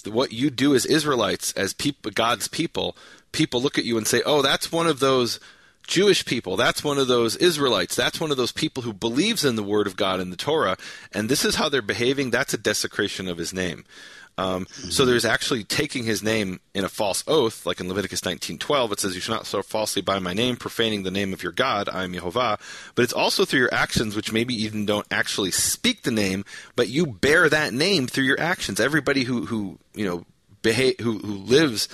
What 0.05 0.31
you 0.31 0.49
do 0.49 0.73
as 0.75 0.85
Israelites, 0.85 1.51
as 1.53 1.75
God's 2.13 2.47
people, 2.47 2.95
people 3.33 3.61
look 3.61 3.77
at 3.77 3.83
you 3.83 3.97
and 3.97 4.07
say, 4.07 4.21
"Oh, 4.25 4.41
that's 4.41 4.71
one 4.71 4.87
of 4.87 5.01
those 5.01 5.41
Jewish 5.85 6.23
people. 6.23 6.55
That's 6.55 6.85
one 6.85 6.97
of 6.97 7.09
those 7.09 7.35
Israelites. 7.35 7.97
That's 7.97 8.21
one 8.21 8.31
of 8.31 8.37
those 8.37 8.53
people 8.53 8.83
who 8.83 8.93
believes 8.93 9.43
in 9.43 9.57
the 9.57 9.63
Word 9.63 9.87
of 9.87 9.97
God 9.97 10.21
and 10.21 10.31
the 10.31 10.37
Torah." 10.37 10.77
And 11.11 11.27
this 11.27 11.43
is 11.43 11.55
how 11.55 11.67
they're 11.67 11.81
behaving. 11.81 12.31
That's 12.31 12.53
a 12.53 12.57
desecration 12.57 13.27
of 13.27 13.37
His 13.37 13.53
name. 13.53 13.83
Um, 14.41 14.67
So 14.89 15.05
there's 15.05 15.25
actually 15.25 15.63
taking 15.63 16.03
his 16.03 16.23
name 16.23 16.59
in 16.73 16.83
a 16.83 16.89
false 16.89 17.23
oath, 17.27 17.65
like 17.65 17.79
in 17.79 17.87
Leviticus 17.87 18.21
19:12. 18.25 18.91
It 18.91 18.99
says, 18.99 19.15
"You 19.15 19.21
shall 19.21 19.35
not 19.35 19.47
swear 19.47 19.63
falsely 19.63 20.01
by 20.01 20.19
my 20.19 20.33
name, 20.33 20.55
profaning 20.55 21.03
the 21.03 21.11
name 21.11 21.33
of 21.33 21.43
your 21.43 21.51
God. 21.51 21.89
I 21.89 22.03
am 22.03 22.13
Yehovah." 22.13 22.59
But 22.95 23.03
it's 23.03 23.13
also 23.13 23.45
through 23.45 23.59
your 23.59 23.73
actions, 23.73 24.15
which 24.15 24.31
maybe 24.31 24.53
even 24.63 24.85
don't 24.85 25.07
actually 25.11 25.51
speak 25.51 26.03
the 26.03 26.11
name, 26.11 26.43
but 26.75 26.89
you 26.89 27.05
bear 27.05 27.49
that 27.49 27.73
name 27.73 28.07
through 28.07 28.25
your 28.25 28.39
actions. 28.39 28.79
Everybody 28.79 29.23
who 29.23 29.45
who 29.45 29.79
you 29.93 30.05
know 30.05 30.25
behave 30.61 30.95
who 30.99 31.19
who 31.19 31.33
lives 31.33 31.87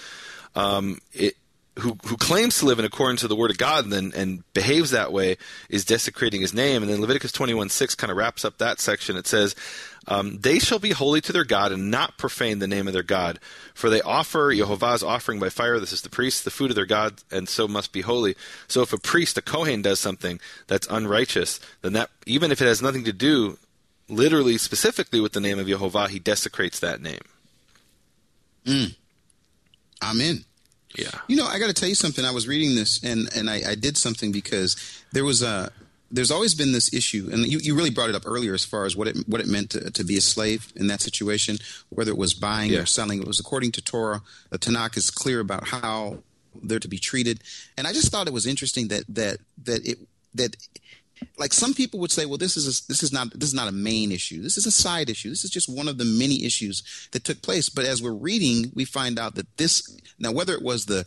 um, 0.56 1.00
it, 1.14 1.36
who 1.80 1.98
who 2.06 2.18
claims 2.18 2.58
to 2.60 2.66
live 2.66 2.80
in 2.80 2.86
accordance 2.86 3.22
to 3.22 3.28
the 3.28 3.36
word 3.36 3.52
of 3.52 3.58
God 3.58 3.84
and 3.84 3.94
then 3.94 4.12
and 4.16 4.44
behaves 4.54 4.92
that 4.92 5.12
way 5.12 5.38
is 5.70 5.86
desecrating 5.86 6.42
his 6.42 6.54
name. 6.54 6.82
And 6.82 6.92
then 6.92 7.02
Leviticus 7.02 7.32
twenty 7.32 7.54
one 7.54 7.70
six 7.70 7.96
kind 7.96 8.12
of 8.12 8.18
wraps 8.18 8.46
up 8.46 8.58
that 8.58 8.80
section. 8.80 9.18
It 9.18 9.28
says. 9.28 9.56
Um, 10.08 10.40
they 10.40 10.60
shall 10.60 10.80
be 10.80 10.92
holy 10.92 11.22
to 11.22 11.34
their 11.34 11.44
God 11.44 11.72
and 11.72 11.92
not 11.92 12.18
profane 12.18 12.60
the 12.60 12.68
name 12.68 12.88
of 12.88 12.94
their 12.94 13.04
God. 13.04 13.40
For 13.74 13.90
they 13.90 14.02
offer 14.02 14.54
Yehovah's 14.54 15.04
offering 15.04 15.40
by 15.40 15.50
fire. 15.50 15.80
This 15.80 15.92
is 15.92 16.02
the 16.02 16.10
priest, 16.10 16.46
the 16.46 16.52
food 16.52 16.72
of 16.72 16.76
their 16.76 16.86
God, 16.86 17.22
and 17.32 17.50
so 17.50 17.68
must 17.68 17.92
be 17.92 18.02
holy. 18.02 18.36
So 18.68 18.82
if 18.82 18.94
a 18.94 18.98
priest, 18.98 19.38
a 19.38 19.42
Kohen, 19.42 19.82
does 19.82 20.00
something 20.00 20.40
that's 20.68 20.88
unrighteous, 20.90 21.60
then 21.82 21.94
that, 21.94 22.10
even 22.26 22.52
if 22.52 22.62
it 22.62 22.66
has 22.66 22.82
nothing 22.82 23.04
to 23.04 23.14
do 23.14 23.58
literally, 24.10 24.58
specifically 24.58 25.20
with 25.20 25.34
the 25.34 25.42
name 25.42 25.60
of 25.60 25.68
Yehovah, 25.68 26.10
he 26.10 26.20
desecrates 26.20 26.80
that 26.80 27.02
name. 27.02 27.20
I'm 30.02 30.22
in. 30.22 30.46
Yeah. 30.96 31.12
You 31.28 31.38
know, 31.38 31.46
I 31.46 31.60
got 31.60 31.68
to 31.68 31.74
tell 31.74 31.90
you 31.90 31.96
something. 31.96 32.26
I 32.26 32.32
was 32.32 32.48
reading 32.48 32.76
this, 32.76 33.04
and 33.04 33.30
and 33.36 33.50
I, 33.50 33.62
I 33.72 33.76
did 33.76 33.98
something 33.98 34.32
because 34.32 34.76
there 35.12 35.26
was 35.26 35.42
a. 35.42 35.72
There's 36.10 36.32
always 36.32 36.56
been 36.56 36.72
this 36.72 36.94
issue, 36.94 37.30
and 37.32 37.46
you, 37.46 37.60
you 37.60 37.76
really 37.76 37.90
brought 37.90 38.10
it 38.10 38.16
up 38.16 38.24
earlier 38.26 38.54
as 38.54 38.64
far 38.64 38.86
as 38.86 38.96
what 38.96 39.08
it 39.10 39.18
what 39.28 39.42
it 39.42 39.48
meant 39.48 39.72
to, 39.72 39.92
to 39.92 40.04
be 40.04 40.18
a 40.18 40.22
slave 40.22 40.72
in 40.76 40.88
that 40.88 41.02
situation, 41.02 41.58
whether 41.90 42.12
it 42.12 42.18
was 42.18 42.34
buying 42.34 42.72
Yeah. 42.72 42.80
or 42.80 42.86
selling. 42.86 43.22
It 43.22 43.28
was 43.28 43.40
according 43.40 43.74
to 43.74 43.82
Torah. 43.82 44.22
The 44.50 44.58
Tanakh 44.60 44.96
is 44.96 45.10
clear 45.12 45.40
about 45.42 45.68
how 45.68 46.20
they're 46.64 46.80
to 46.80 46.88
be 46.88 46.98
treated, 46.98 47.42
and 47.78 47.86
I 47.88 47.94
just 47.94 48.10
thought 48.12 48.28
it 48.28 48.34
was 48.34 48.46
interesting 48.48 48.88
that 48.88 49.04
that 49.10 49.40
that 49.66 49.86
it 49.86 49.98
that 50.34 50.56
like 51.38 51.52
some 51.52 51.74
people 51.74 52.00
would 52.00 52.12
say, 52.12 52.26
well, 52.26 52.38
this 52.38 52.56
is 52.56 52.66
a, 52.68 52.88
this 52.88 53.02
is 53.04 53.12
not 53.12 53.32
this 53.32 53.50
is 53.50 53.56
not 53.56 53.68
a 53.68 53.72
main 53.72 54.12
issue. 54.12 54.42
This 54.42 54.58
is 54.58 54.66
a 54.66 54.72
side 54.72 55.10
issue. 55.10 55.30
This 55.30 55.44
is 55.44 55.50
just 55.50 55.68
one 55.68 55.88
of 55.88 55.98
the 55.98 56.06
many 56.06 56.46
issues 56.46 56.84
that 57.12 57.24
took 57.24 57.42
place. 57.42 57.70
But 57.70 57.86
as 57.86 58.02
we're 58.02 58.12
reading, 58.14 58.72
we 58.76 58.86
find 58.86 59.18
out 59.20 59.36
that 59.36 59.58
this 59.58 59.98
now 60.20 60.32
whether 60.32 60.54
it 60.54 60.62
was 60.62 60.86
the 60.86 61.06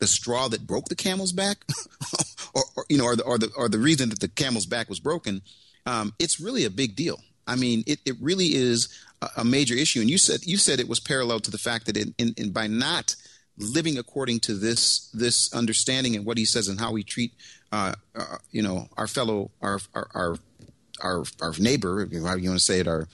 the 0.00 0.06
straw 0.06 0.48
that 0.48 0.66
broke 0.66 0.88
the 0.88 0.94
camel's 0.94 1.32
back, 1.32 1.64
or, 2.54 2.62
or 2.76 2.84
you 2.88 2.98
know, 2.98 3.04
or 3.04 3.16
the, 3.16 3.24
or 3.24 3.38
the 3.38 3.50
or 3.56 3.68
the 3.68 3.78
reason 3.78 4.10
that 4.10 4.20
the 4.20 4.28
camel's 4.28 4.66
back 4.66 4.88
was 4.88 5.00
broken, 5.00 5.42
um, 5.86 6.12
it's 6.18 6.40
really 6.40 6.64
a 6.64 6.70
big 6.70 6.96
deal. 6.96 7.20
I 7.46 7.56
mean, 7.56 7.84
it, 7.86 8.00
it 8.04 8.16
really 8.20 8.54
is 8.54 8.88
a, 9.22 9.28
a, 9.38 9.44
major 9.44 9.74
issue. 9.74 10.00
And 10.00 10.10
you 10.10 10.18
said 10.18 10.44
you 10.44 10.56
said 10.56 10.80
it 10.80 10.88
was 10.88 11.00
parallel 11.00 11.40
to 11.40 11.50
the 11.50 11.58
fact 11.58 11.86
that 11.86 11.96
in, 11.96 12.14
in, 12.18 12.34
in 12.36 12.50
by 12.50 12.66
not 12.66 13.14
living 13.58 13.98
according 13.98 14.40
to 14.40 14.54
this 14.54 15.08
this 15.12 15.52
understanding 15.54 16.14
and 16.16 16.26
what 16.26 16.38
he 16.38 16.44
says 16.44 16.68
and 16.68 16.78
how 16.78 16.92
we 16.92 17.02
treat 17.02 17.32
uh, 17.72 17.94
uh, 18.14 18.36
you 18.50 18.62
know 18.62 18.88
our 18.96 19.06
fellow 19.06 19.50
our 19.62 19.80
our 19.94 20.08
our 20.14 20.36
our, 21.02 21.24
our 21.40 21.52
neighbor 21.58 22.06
how 22.24 22.34
you 22.34 22.50
want 22.50 22.58
to 22.58 22.64
say 22.64 22.80
it 22.80 22.88
our 22.88 23.08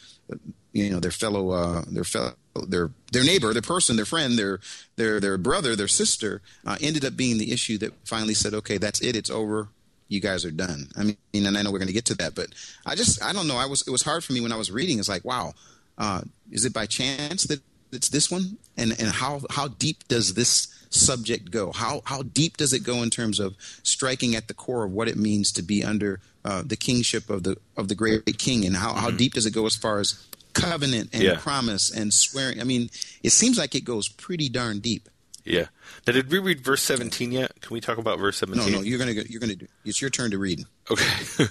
you 0.73 0.91
know 0.91 1.01
their 1.01 1.11
fellow 1.11 1.51
uh, 1.51 1.83
their 1.89 2.05
fellow 2.05 2.35
their 2.67 2.91
their 3.13 3.25
neighbor 3.25 3.53
their 3.53 3.63
person 3.63 3.97
their 3.97 4.05
friend 4.05 4.39
their 4.39 4.61
their 4.97 5.21
their 5.21 5.39
brother 5.39 5.75
their 5.77 5.89
sister 5.89 6.43
uh, 6.67 6.77
ended 6.81 7.05
up 7.05 7.17
being 7.17 7.39
the 7.39 7.53
issue 7.53 7.79
that 7.79 7.93
finally 8.07 8.35
said 8.35 8.55
okay 8.55 8.79
that's 8.79 9.01
it. 9.01 9.17
It's 9.17 9.31
over. 9.31 9.69
You 10.09 10.21
guys 10.21 10.45
are 10.45 10.51
done. 10.51 10.89
I 10.97 11.05
mean 11.05 11.17
and 11.35 11.57
I 11.57 11.63
know 11.63 11.71
we're 11.73 11.79
going 11.79 11.89
to 11.89 11.95
get 11.95 12.07
to 12.07 12.15
that 12.17 12.35
but 12.35 12.49
I 12.85 12.95
just 12.95 13.23
I 13.23 13.33
don't 13.33 13.49
know. 13.49 13.57
I 13.57 13.67
was 13.67 13.87
it 13.87 13.91
was 13.91 14.03
hard 14.03 14.25
for 14.25 14.33
me 14.33 14.41
when 14.41 14.53
I 14.53 14.57
was 14.57 14.71
reading. 14.71 14.99
It's 14.99 15.09
like 15.09 15.25
wow 15.25 15.55
uh, 15.99 16.23
is 16.51 16.65
it 16.65 16.73
by 16.73 16.87
chance 16.87 17.45
that 17.45 17.61
it's 17.93 18.09
this 18.09 18.31
one? 18.31 18.59
And 18.77 18.93
and 18.99 19.09
how 19.09 19.43
how 19.51 19.69
deep 19.69 20.09
does 20.09 20.35
this 20.35 20.69
subject 20.91 21.51
go? 21.51 21.73
How 21.73 22.03
how 22.05 22.23
deep 22.23 22.57
does 22.57 22.73
it 22.73 22.85
go 22.85 23.03
in 23.03 23.11
terms 23.11 23.39
of 23.39 23.55
striking 23.83 24.35
at 24.35 24.49
the 24.49 24.55
core 24.55 24.85
of 24.85 24.93
what 24.93 25.09
it 25.09 25.17
means 25.17 25.53
to 25.53 25.63
be 25.63 25.85
under 25.85 26.21
uh, 26.45 26.63
the 26.65 26.77
kingship 26.77 27.31
of 27.31 27.43
the 27.43 27.57
of 27.77 27.89
the 27.89 27.95
great 27.95 28.39
king? 28.39 28.65
And 28.65 28.77
how, 28.77 28.91
mm-hmm. 28.91 28.99
how 28.99 29.11
deep 29.11 29.35
does 29.35 29.47
it 29.47 29.53
go 29.53 29.67
as 29.67 29.77
far 29.77 30.01
as 30.01 30.27
covenant 30.53 31.11
and 31.13 31.23
yeah. 31.23 31.37
promise 31.39 31.91
and 31.91 32.13
swearing. 32.13 32.61
I 32.61 32.65
mean 32.65 32.91
it 33.23 33.31
seems 33.31 33.59
like 33.59 33.75
it 33.75 33.85
goes 33.85 34.09
pretty 34.09 34.49
darn 34.49 34.81
deep. 34.81 35.09
Yeah. 35.45 35.67
Now 36.07 36.13
did 36.13 36.31
we 36.31 36.39
read 36.39 36.61
verse 36.61 36.83
17 36.83 37.33
yet? 37.33 37.61
Can 37.61 37.75
we 37.75 37.81
talk 37.81 37.99
about 37.99 38.19
verse 38.19 38.37
17 38.39 38.73
no 38.73 38.79
no 38.79 38.85
you're 38.85 38.99
gonna 38.99 39.15
go, 39.15 39.23
you're 39.29 39.41
gonna 39.41 39.57
do 39.57 39.67
it's 39.85 40.01
your 40.01 40.11
turn 40.11 40.31
to 40.31 40.39
read. 40.39 40.65
Okay. 40.91 41.47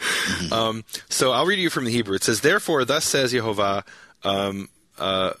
Mm-hmm. 0.00 0.52
um, 0.54 0.84
so 1.10 1.30
i'll 1.30 1.44
read 1.44 1.58
you 1.58 1.68
from 1.68 1.84
the 1.84 1.90
hebrew. 1.90 2.14
It 2.14 2.24
says 2.24 2.40
therefore 2.40 2.86
thus 2.86 3.04
says 3.04 3.34
Yehovah 3.34 3.86
um, 4.22 4.68
uh, 4.98 5.32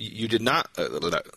you 0.00 0.28
did 0.28 0.40
not 0.40 0.70
uh, 0.78 0.88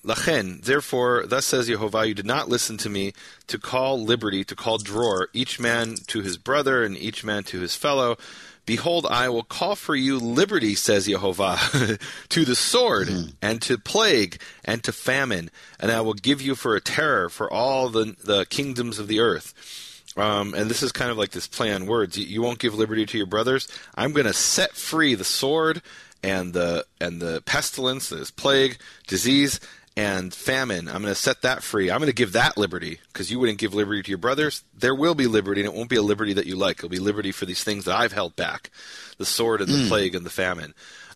lachen. 0.05 0.63
Therefore 0.63 1.25
thus 1.27 1.45
says 1.45 1.67
Yehovah 1.67 2.07
you 2.07 2.13
did 2.13 2.25
not 2.25 2.47
listen 2.47 2.77
to 2.77 2.89
me 2.89 3.13
to 3.47 3.59
call 3.59 4.01
liberty 4.01 4.43
to 4.45 4.55
call 4.55 4.77
dror 4.77 5.27
each 5.33 5.59
man 5.59 5.95
to 6.07 6.21
his 6.21 6.37
brother 6.37 6.83
and 6.83 6.97
each 6.97 7.23
man 7.23 7.43
to 7.43 7.59
his 7.59 7.75
fellow 7.75 8.17
behold 8.65 9.05
I 9.09 9.29
will 9.29 9.43
call 9.43 9.75
for 9.75 9.95
you 9.95 10.17
liberty 10.19 10.75
says 10.75 11.07
Yehovah 11.07 11.99
to 12.29 12.45
the 12.45 12.55
sword 12.55 13.07
mm-hmm. 13.07 13.29
and 13.41 13.61
to 13.63 13.77
plague 13.77 14.41
and 14.63 14.83
to 14.83 14.91
famine 14.91 15.49
and 15.79 15.91
I 15.91 16.01
will 16.01 16.13
give 16.13 16.41
you 16.41 16.55
for 16.55 16.75
a 16.75 16.81
terror 16.81 17.29
for 17.29 17.51
all 17.51 17.89
the 17.89 18.15
the 18.23 18.45
kingdoms 18.45 18.99
of 18.99 19.07
the 19.07 19.19
earth 19.19 19.53
um, 20.15 20.53
and 20.53 20.69
this 20.69 20.83
is 20.83 20.91
kind 20.91 21.11
of 21.11 21.17
like 21.17 21.31
this 21.31 21.47
play 21.47 21.73
on 21.73 21.87
words. 21.87 22.17
You, 22.17 22.25
you 22.25 22.41
won't 22.41 22.59
give 22.59 22.75
liberty 22.75 23.05
to 23.05 23.17
your 23.17 23.27
brothers. 23.27 23.67
I'm 23.95 24.13
going 24.13 24.27
to 24.27 24.33
set 24.33 24.73
free 24.73 25.15
the 25.15 25.23
sword 25.23 25.81
and 26.21 26.53
the 26.53 26.85
and 27.01 27.21
the 27.21 27.41
pestilence, 27.45 28.09
this 28.09 28.31
plague, 28.31 28.77
disease, 29.07 29.59
and 29.95 30.33
famine. 30.33 30.87
I'm 30.87 31.01
going 31.01 31.13
to 31.13 31.15
set 31.15 31.41
that 31.43 31.61
free. 31.63 31.91
I'm 31.91 31.99
going 31.99 32.07
to 32.07 32.15
give 32.15 32.33
that 32.33 32.57
liberty 32.57 32.99
because 33.11 33.31
you 33.31 33.39
wouldn't 33.39 33.59
give 33.59 33.73
liberty 33.73 34.01
to 34.01 34.09
your 34.09 34.17
brothers. 34.17 34.63
There 34.77 34.95
will 34.95 35.15
be 35.15 35.27
liberty, 35.27 35.61
and 35.61 35.69
it 35.69 35.75
won't 35.75 35.89
be 35.89 35.97
a 35.97 36.01
liberty 36.01 36.33
that 36.33 36.47
you 36.47 36.55
like. 36.55 36.77
It'll 36.77 36.89
be 36.89 36.99
liberty 36.99 37.31
for 37.31 37.45
these 37.45 37.63
things 37.63 37.85
that 37.85 37.95
I've 37.95 38.13
held 38.13 38.35
back, 38.35 38.71
the 39.17 39.25
sword 39.25 39.61
and 39.61 39.69
the 39.69 39.83
mm. 39.83 39.87
plague 39.87 40.15
and 40.15 40.25
the 40.25 40.31
famine. 40.31 40.73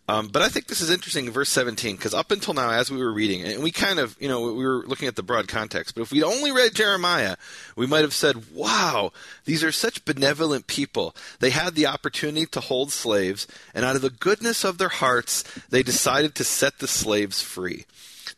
Um, 0.10 0.30
but 0.30 0.42
I 0.42 0.48
think 0.48 0.68
this 0.68 0.80
is 0.80 0.90
interesting 0.90 1.26
in 1.26 1.34
verse 1.34 1.50
17 1.50 1.98
because 1.98 2.14
up 2.14 2.32
until 2.32 2.54
now, 2.54 2.70
as 2.72 2.90
we 2.90 2.98
were 2.98 3.12
reading, 3.12 3.44
and 3.44 3.62
we 3.62 3.72
kind 3.72 4.00
of, 4.00 4.16
you 4.22 4.30
know, 4.30 4.54
we 4.54 4.66
were 4.66 4.86
looking 4.88 5.10
at 5.10 5.18
the 5.18 5.24
broad 5.24 5.50
context, 5.50 5.96
but 5.96 6.02
if 6.02 6.12
we'd 6.14 6.24
only 6.24 6.54
read 6.54 6.74
Jeremiah, 6.76 7.36
we 7.76 7.88
might 7.88 8.04
have 8.04 8.14
said, 8.14 8.54
wow, 8.54 9.12
these 9.44 9.66
are 9.66 9.72
such 9.72 10.06
benevolent 10.06 10.68
people. 10.68 11.14
They 11.40 11.50
had 11.50 11.76
the 11.76 11.88
opportunity 11.88 12.46
to 12.46 12.62
hold 12.62 12.94
slaves, 12.94 13.48
and 13.74 13.84
out 13.84 13.98
of 13.98 14.02
the 14.02 14.10
goodness 14.10 14.64
of 14.64 14.78
their 14.78 14.88
hearts, 14.88 15.44
they 15.70 15.84
decided 15.84 16.36
to 16.36 16.46
set 16.46 16.80
the 16.80 16.88
slaves 16.88 17.42
free. 17.42 17.86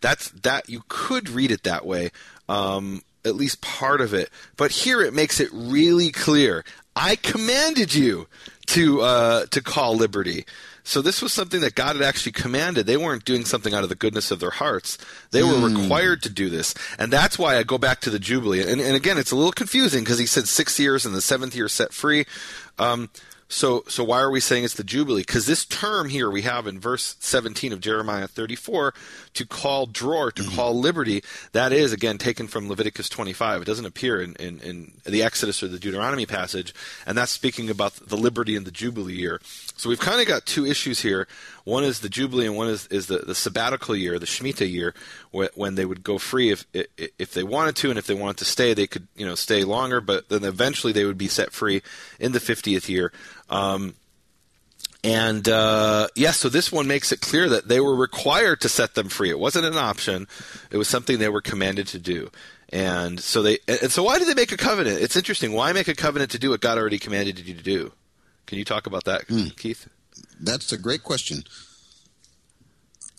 That's 0.01 0.29
that 0.31 0.69
you 0.69 0.83
could 0.87 1.29
read 1.29 1.51
it 1.51 1.63
that 1.63 1.85
way, 1.85 2.11
um, 2.47 3.01
at 3.25 3.35
least 3.35 3.61
part 3.61 4.01
of 4.01 4.13
it. 4.13 4.29
But 4.57 4.71
here 4.71 5.01
it 5.01 5.13
makes 5.13 5.39
it 5.39 5.49
really 5.53 6.11
clear. 6.11 6.63
I 6.95 7.15
commanded 7.15 7.93
you 7.93 8.27
to 8.67 9.01
uh, 9.01 9.45
to 9.47 9.61
call 9.61 9.95
liberty. 9.95 10.45
So 10.83 11.03
this 11.03 11.21
was 11.21 11.31
something 11.31 11.61
that 11.61 11.75
God 11.75 11.95
had 11.95 12.03
actually 12.03 12.31
commanded. 12.31 12.87
They 12.87 12.97
weren't 12.97 13.23
doing 13.23 13.45
something 13.45 13.75
out 13.75 13.83
of 13.83 13.89
the 13.89 13.95
goodness 13.95 14.31
of 14.31 14.39
their 14.39 14.49
hearts. 14.49 14.97
They 15.29 15.43
were 15.43 15.49
mm. 15.49 15.81
required 15.81 16.23
to 16.23 16.31
do 16.31 16.49
this. 16.49 16.73
And 16.97 17.13
that's 17.13 17.37
why 17.37 17.57
I 17.57 17.63
go 17.63 17.77
back 17.77 18.01
to 18.01 18.09
the 18.09 18.17
Jubilee. 18.17 18.61
And, 18.61 18.81
and 18.81 18.95
again, 18.95 19.19
it's 19.19 19.29
a 19.29 19.35
little 19.35 19.51
confusing 19.51 20.03
because 20.03 20.17
he 20.17 20.25
said 20.25 20.47
six 20.47 20.79
years 20.79 21.05
and 21.05 21.13
the 21.13 21.21
seventh 21.21 21.55
year 21.55 21.67
set 21.67 21.93
free. 21.93 22.25
Um, 22.79 23.11
so, 23.51 23.83
so 23.87 24.03
why 24.03 24.19
are 24.19 24.29
we 24.29 24.39
saying 24.39 24.63
it's 24.63 24.75
the 24.75 24.83
Jubilee? 24.83 25.21
Because 25.21 25.47
this 25.47 25.65
term 25.65 26.07
here 26.07 26.29
we 26.29 26.43
have 26.43 26.67
in 26.67 26.79
verse 26.79 27.15
17 27.19 27.73
of 27.73 27.81
Jeremiah 27.81 28.27
34 28.27 28.93
to 29.33 29.45
call 29.45 29.87
dror, 29.87 30.31
to 30.31 30.43
mm-hmm. 30.43 30.55
call 30.55 30.79
liberty, 30.79 31.23
that 31.53 31.73
is, 31.73 31.91
again, 31.91 32.19
taken 32.19 32.47
from 32.47 32.69
Leviticus 32.69 33.09
25. 33.09 33.63
It 33.63 33.65
doesn't 33.65 33.87
appear 33.87 34.21
in, 34.21 34.35
in, 34.35 34.59
in, 34.59 34.91
the 35.03 35.23
Exodus 35.23 35.63
or 35.63 35.67
the 35.67 35.79
Deuteronomy 35.79 36.27
passage, 36.27 36.75
and 37.07 37.17
that's 37.17 37.31
speaking 37.31 37.71
about 37.71 37.93
the 37.95 38.17
liberty 38.17 38.55
in 38.55 38.65
the 38.65 38.71
Jubilee 38.71 39.15
year. 39.15 39.41
So 39.79 39.87
we've 39.87 39.97
kind 39.97 40.19
of 40.19 40.27
got 40.27 40.45
two 40.45 40.65
issues 40.65 40.99
here. 40.99 41.25
One 41.63 41.85
is 41.85 42.01
the 42.01 42.09
Jubilee, 42.09 42.45
and 42.45 42.57
one 42.57 42.67
is, 42.67 42.85
is 42.87 43.07
the, 43.07 43.19
the 43.19 43.33
sabbatical 43.33 43.95
year, 43.95 44.19
the 44.19 44.25
Shemitah 44.25 44.69
year, 44.69 44.93
when 45.31 45.75
they 45.75 45.85
would 45.85 46.03
go 46.03 46.17
free 46.17 46.51
if 46.51 46.65
if 46.73 47.33
they 47.33 47.43
wanted 47.43 47.77
to, 47.77 47.89
and 47.89 47.97
if 47.97 48.05
they 48.05 48.13
wanted 48.13 48.35
to 48.39 48.45
stay, 48.45 48.73
they 48.73 48.87
could 48.87 49.07
you 49.15 49.25
know 49.25 49.35
stay 49.35 49.63
longer, 49.63 50.01
but 50.01 50.27
then 50.27 50.43
eventually 50.43 50.91
they 50.91 51.05
would 51.05 51.17
be 51.17 51.29
set 51.29 51.53
free 51.53 51.81
in 52.19 52.33
the 52.33 52.39
50th 52.39 52.89
year. 52.89 53.13
Um, 53.49 53.95
and 55.01 55.47
uh, 55.47 56.09
yes, 56.13 56.25
yeah, 56.25 56.31
so 56.31 56.49
this 56.49 56.73
one 56.73 56.85
makes 56.85 57.13
it 57.13 57.21
clear 57.21 57.47
that 57.47 57.69
they 57.69 57.79
were 57.79 57.95
required 57.95 58.59
to 58.61 58.67
set 58.67 58.95
them 58.95 59.07
free. 59.07 59.29
It 59.29 59.39
wasn't 59.39 59.65
an 59.65 59.77
option; 59.77 60.27
it 60.71 60.77
was 60.77 60.89
something 60.89 61.19
they 61.19 61.29
were 61.29 61.39
commanded 61.39 61.87
to 61.87 61.99
do. 61.99 62.31
And 62.67 63.17
so 63.17 63.41
they, 63.41 63.59
and 63.65 63.89
so 63.89 64.03
why 64.03 64.19
did 64.19 64.27
they 64.27 64.33
make 64.33 64.51
a 64.51 64.57
covenant? 64.57 65.01
It's 65.01 65.15
interesting. 65.15 65.53
Why 65.53 65.71
make 65.71 65.87
a 65.87 65.95
covenant 65.95 66.31
to 66.31 66.39
do 66.39 66.49
what 66.49 66.59
God 66.59 66.77
already 66.77 66.99
commanded 66.99 67.39
you 67.39 67.53
to 67.55 67.63
do? 67.63 67.93
Can 68.49 68.57
you 68.57 68.65
talk 68.65 68.87
about 68.87 69.03
that, 69.03 69.27
mm. 69.27 69.55
Keith? 69.55 69.87
That's 70.41 70.71
a 70.71 70.77
great 70.79 71.03
question. 71.03 71.43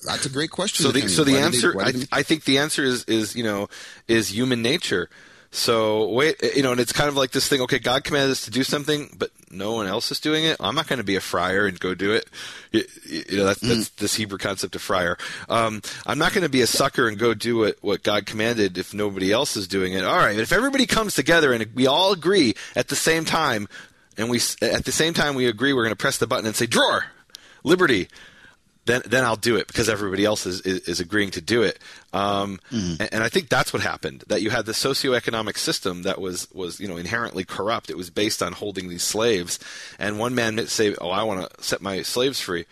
That's 0.04 0.26
a 0.26 0.28
great 0.28 0.50
question. 0.50 0.84
So 0.84 0.90
the, 0.90 1.06
so 1.06 1.22
the 1.22 1.36
answer, 1.36 1.72
they, 1.72 1.80
I, 1.80 1.92
they... 1.92 2.04
I 2.10 2.22
think 2.24 2.42
the 2.42 2.58
answer 2.58 2.82
is, 2.82 3.04
is, 3.04 3.36
you 3.36 3.44
know, 3.44 3.68
is 4.08 4.34
human 4.34 4.60
nature. 4.60 5.08
So 5.52 6.08
wait, 6.08 6.42
you 6.56 6.64
know, 6.64 6.72
and 6.72 6.80
it's 6.80 6.92
kind 6.92 7.08
of 7.08 7.16
like 7.16 7.30
this 7.30 7.46
thing. 7.46 7.60
Okay, 7.60 7.78
God 7.78 8.02
commanded 8.02 8.32
us 8.32 8.44
to 8.44 8.50
do 8.50 8.64
something, 8.64 9.14
but 9.16 9.30
no 9.50 9.72
one 9.72 9.86
else 9.86 10.10
is 10.10 10.18
doing 10.18 10.44
it. 10.44 10.56
I'm 10.58 10.74
not 10.74 10.88
going 10.88 10.98
to 10.98 11.04
be 11.04 11.16
a 11.16 11.20
freier 11.20 11.68
and 11.68 11.78
go 11.78 11.94
do 11.94 12.12
it. 12.12 12.28
You, 12.72 12.84
you 13.04 13.36
know, 13.36 13.44
that's, 13.44 13.60
mm. 13.60 13.68
that's 13.68 13.88
this 13.90 14.14
Hebrew 14.16 14.38
concept 14.38 14.74
of 14.74 14.82
freier. 14.82 15.16
Um, 15.48 15.80
I'm 16.06 16.18
not 16.18 16.32
going 16.32 16.42
to 16.42 16.48
be 16.48 16.62
a 16.62 16.66
sucker 16.66 17.06
and 17.06 17.18
go 17.18 17.34
do 17.34 17.58
what, 17.58 17.76
what 17.82 18.02
God 18.02 18.26
commanded 18.26 18.78
if 18.78 18.94
nobody 18.94 19.32
else 19.32 19.56
is 19.56 19.68
doing 19.68 19.92
it. 19.92 20.04
All 20.04 20.16
right, 20.16 20.38
if 20.38 20.52
everybody 20.52 20.86
comes 20.86 21.14
together 21.14 21.52
and 21.52 21.66
we 21.74 21.86
all 21.86 22.12
agree 22.12 22.54
at 22.74 22.88
the 22.88 22.96
same 22.96 23.24
time, 23.24 23.68
and 24.16 24.30
we 24.30 24.40
at 24.62 24.84
the 24.84 24.92
same 24.92 25.14
time 25.14 25.34
we 25.34 25.46
agree 25.46 25.72
we're 25.72 25.84
going 25.84 25.90
to 25.90 25.96
press 25.96 26.18
the 26.18 26.26
button 26.26 26.46
and 26.46 26.56
say 26.56 26.66
dror, 26.66 27.04
liberty 27.64 28.08
then 28.86 29.02
then 29.06 29.24
I'll 29.24 29.36
do 29.36 29.56
it 29.56 29.66
because 29.66 29.88
everybody 29.88 30.24
else 30.24 30.46
is, 30.46 30.60
is, 30.62 30.80
is 30.88 31.00
agreeing 31.00 31.30
to 31.32 31.40
do 31.40 31.62
it. 31.62 31.78
Um, 32.12 32.58
mm. 32.70 32.98
and, 32.98 33.14
and, 33.14 33.22
I 33.22 33.28
think 33.28 33.48
that's 33.48 33.72
what 33.72 33.82
happened. 33.82 34.24
That 34.28 34.42
you 34.42 34.50
had 34.50 34.66
the 34.66 34.72
socioeconomic 34.72 35.58
system 35.58 36.02
that 36.02 36.20
was 36.20 36.50
was 36.52 36.80
you 36.80 36.88
know 36.88 36.96
inherently 36.96 37.44
corrupt. 37.44 37.90
It 37.90 37.96
was 37.96 38.10
based 38.10 38.42
on 38.42 38.52
holding 38.52 38.88
these 38.88 39.02
slaves, 39.02 39.58
and 39.98 40.18
one 40.18 40.34
man 40.34 40.66
say, 40.66 40.94
"Oh, 41.00 41.10
I 41.10 41.22
want 41.22 41.48
to 41.48 41.62
set 41.62 41.80
my 41.80 42.02
slaves 42.02 42.40
free." 42.40 42.66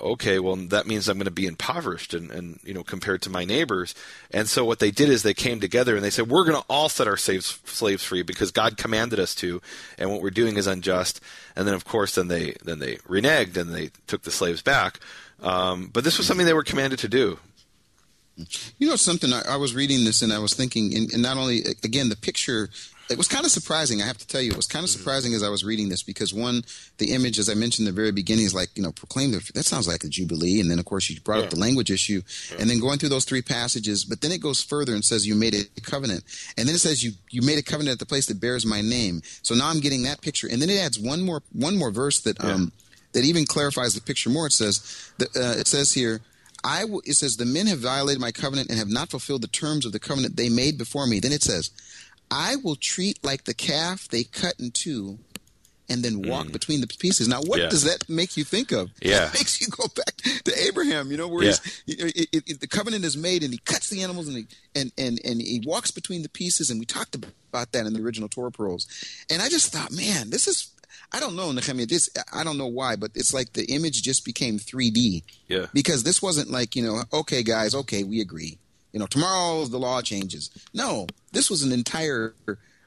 Okay, 0.00 0.38
well 0.38 0.56
that 0.56 0.86
means 0.86 1.08
I'm 1.08 1.18
going 1.18 1.24
to 1.26 1.30
be 1.30 1.46
impoverished 1.46 2.14
and, 2.14 2.30
and 2.30 2.60
you 2.64 2.74
know 2.74 2.82
compared 2.82 3.22
to 3.22 3.30
my 3.30 3.44
neighbors. 3.44 3.94
And 4.30 4.48
so 4.48 4.64
what 4.64 4.78
they 4.78 4.90
did 4.90 5.08
is 5.08 5.22
they 5.22 5.34
came 5.34 5.60
together 5.60 5.96
and 5.96 6.04
they 6.04 6.10
said 6.10 6.28
we're 6.28 6.44
going 6.44 6.60
to 6.60 6.66
all 6.68 6.88
set 6.88 7.08
our 7.08 7.16
slaves 7.16 7.60
slaves 7.64 8.04
free 8.04 8.22
because 8.22 8.50
God 8.50 8.76
commanded 8.76 9.18
us 9.18 9.34
to, 9.36 9.60
and 9.98 10.10
what 10.10 10.22
we're 10.22 10.30
doing 10.30 10.56
is 10.56 10.66
unjust. 10.66 11.20
And 11.56 11.66
then 11.66 11.74
of 11.74 11.84
course 11.84 12.14
then 12.14 12.28
they 12.28 12.54
then 12.64 12.78
they 12.78 12.96
reneged 12.96 13.56
and 13.56 13.74
they 13.74 13.90
took 14.06 14.22
the 14.22 14.30
slaves 14.30 14.62
back. 14.62 15.00
Um, 15.42 15.90
but 15.92 16.04
this 16.04 16.18
was 16.18 16.26
something 16.26 16.46
they 16.46 16.54
were 16.54 16.62
commanded 16.62 16.98
to 17.00 17.08
do. 17.08 17.38
You 18.78 18.88
know 18.88 18.96
something? 18.96 19.32
I, 19.32 19.42
I 19.50 19.56
was 19.56 19.74
reading 19.74 20.04
this 20.04 20.22
and 20.22 20.32
I 20.32 20.38
was 20.38 20.54
thinking, 20.54 20.96
and, 20.96 21.12
and 21.12 21.22
not 21.22 21.36
only 21.36 21.62
again 21.84 22.08
the 22.08 22.16
picture 22.16 22.68
it 23.10 23.18
was 23.18 23.28
kind 23.28 23.44
of 23.44 23.50
surprising. 23.50 24.00
I 24.00 24.06
have 24.06 24.18
to 24.18 24.26
tell 24.26 24.40
you, 24.40 24.50
it 24.50 24.56
was 24.56 24.66
kind 24.66 24.84
of 24.84 24.90
mm-hmm. 24.90 24.98
surprising 24.98 25.34
as 25.34 25.42
I 25.42 25.48
was 25.48 25.64
reading 25.64 25.88
this 25.88 26.02
because 26.02 26.32
one, 26.32 26.62
the 26.98 27.12
image, 27.12 27.38
as 27.38 27.50
I 27.50 27.54
mentioned 27.54 27.86
in 27.86 27.94
the 27.94 28.00
very 28.00 28.12
beginning, 28.12 28.46
is 28.46 28.54
like 28.54 28.70
you 28.74 28.82
know 28.82 28.92
proclaim 28.92 29.30
the, 29.30 29.50
that 29.54 29.64
sounds 29.64 29.86
like 29.86 30.04
a 30.04 30.08
jubilee, 30.08 30.60
and 30.60 30.70
then 30.70 30.78
of 30.78 30.84
course 30.84 31.10
you 31.10 31.20
brought 31.20 31.38
yeah. 31.38 31.44
up 31.44 31.50
the 31.50 31.58
language 31.58 31.90
issue, 31.90 32.22
yeah. 32.50 32.56
and 32.60 32.70
then 32.70 32.80
going 32.80 32.98
through 32.98 33.10
those 33.10 33.24
three 33.24 33.42
passages, 33.42 34.04
but 34.04 34.20
then 34.20 34.32
it 34.32 34.40
goes 34.40 34.62
further 34.62 34.94
and 34.94 35.04
says 35.04 35.26
you 35.26 35.34
made 35.34 35.54
a 35.54 35.80
covenant, 35.82 36.24
and 36.56 36.66
then 36.66 36.74
it 36.74 36.80
says 36.80 37.02
you 37.02 37.12
you 37.30 37.42
made 37.42 37.58
a 37.58 37.62
covenant 37.62 37.94
at 37.94 37.98
the 37.98 38.06
place 38.06 38.26
that 38.26 38.40
bears 38.40 38.64
my 38.64 38.80
name. 38.80 39.20
So 39.42 39.54
now 39.54 39.68
I'm 39.68 39.80
getting 39.80 40.02
that 40.04 40.22
picture, 40.22 40.48
and 40.50 40.60
then 40.60 40.70
it 40.70 40.78
adds 40.78 40.98
one 40.98 41.22
more 41.22 41.42
one 41.52 41.76
more 41.76 41.90
verse 41.90 42.20
that 42.20 42.42
yeah. 42.42 42.52
um 42.52 42.72
that 43.12 43.24
even 43.24 43.44
clarifies 43.44 43.94
the 43.94 44.00
picture 44.00 44.30
more. 44.30 44.46
It 44.46 44.52
says 44.52 45.12
that, 45.18 45.36
uh, 45.36 45.58
it 45.58 45.66
says 45.66 45.92
here. 45.92 46.20
I 46.66 46.80
w- 46.80 47.02
it 47.04 47.12
says 47.12 47.36
the 47.36 47.44
men 47.44 47.66
have 47.66 47.80
violated 47.80 48.22
my 48.22 48.32
covenant 48.32 48.70
and 48.70 48.78
have 48.78 48.88
not 48.88 49.10
fulfilled 49.10 49.42
the 49.42 49.48
terms 49.48 49.84
of 49.84 49.92
the 49.92 50.00
covenant 50.00 50.36
they 50.36 50.48
made 50.48 50.78
before 50.78 51.06
me. 51.06 51.20
Then 51.20 51.30
it 51.30 51.42
says, 51.42 51.70
I 52.34 52.56
will 52.56 52.74
treat 52.74 53.24
like 53.24 53.44
the 53.44 53.54
calf 53.54 54.08
they 54.08 54.24
cut 54.24 54.54
in 54.58 54.72
two 54.72 55.20
and 55.88 56.02
then 56.02 56.28
walk 56.28 56.46
mm. 56.46 56.52
between 56.52 56.80
the 56.80 56.88
pieces. 56.88 57.28
Now, 57.28 57.42
what 57.42 57.60
yeah. 57.60 57.68
does 57.68 57.84
that 57.84 58.08
make 58.08 58.36
you 58.36 58.42
think 58.42 58.72
of? 58.72 58.90
Yeah. 59.00 59.28
It 59.28 59.34
makes 59.34 59.60
you 59.60 59.68
go 59.68 59.86
back 59.94 60.16
to 60.44 60.66
Abraham, 60.66 61.10
you 61.10 61.16
know, 61.18 61.28
where 61.28 61.44
yeah. 61.44 61.52
it, 61.86 62.28
it, 62.32 62.42
it, 62.46 62.60
the 62.60 62.66
covenant 62.66 63.04
is 63.04 63.16
made 63.16 63.44
and 63.44 63.52
he 63.52 63.58
cuts 63.58 63.90
the 63.90 64.02
animals 64.02 64.26
and 64.26 64.38
he, 64.38 64.46
and, 64.74 64.90
and, 64.96 65.20
and 65.24 65.42
he 65.42 65.62
walks 65.64 65.90
between 65.90 66.22
the 66.22 66.28
pieces. 66.28 66.70
And 66.70 66.80
we 66.80 66.86
talked 66.86 67.14
about 67.14 67.72
that 67.72 67.86
in 67.86 67.92
the 67.92 68.00
original 68.00 68.28
Torah 68.28 68.50
pearls. 68.50 68.88
And 69.30 69.42
I 69.42 69.48
just 69.50 69.72
thought, 69.72 69.92
man, 69.92 70.30
this 70.30 70.48
is, 70.48 70.72
I 71.12 71.20
don't 71.20 71.36
know, 71.36 71.50
Nehemia, 71.50 71.86
this, 71.86 72.08
I 72.32 72.42
don't 72.42 72.56
know 72.56 72.66
why, 72.66 72.96
but 72.96 73.10
it's 73.14 73.34
like 73.34 73.52
the 73.52 73.66
image 73.66 74.02
just 74.02 74.24
became 74.24 74.58
3D. 74.58 75.22
Yeah. 75.48 75.66
Because 75.74 76.02
this 76.02 76.22
wasn't 76.22 76.50
like, 76.50 76.74
you 76.74 76.82
know, 76.82 77.02
okay, 77.12 77.42
guys, 77.42 77.74
okay, 77.74 78.02
we 78.02 78.20
agree. 78.20 78.58
You 78.94 79.00
know, 79.00 79.06
tomorrow 79.06 79.64
the 79.64 79.78
law 79.78 80.00
changes. 80.02 80.50
No, 80.72 81.08
this 81.32 81.50
was 81.50 81.64
an 81.64 81.72
entire 81.72 82.34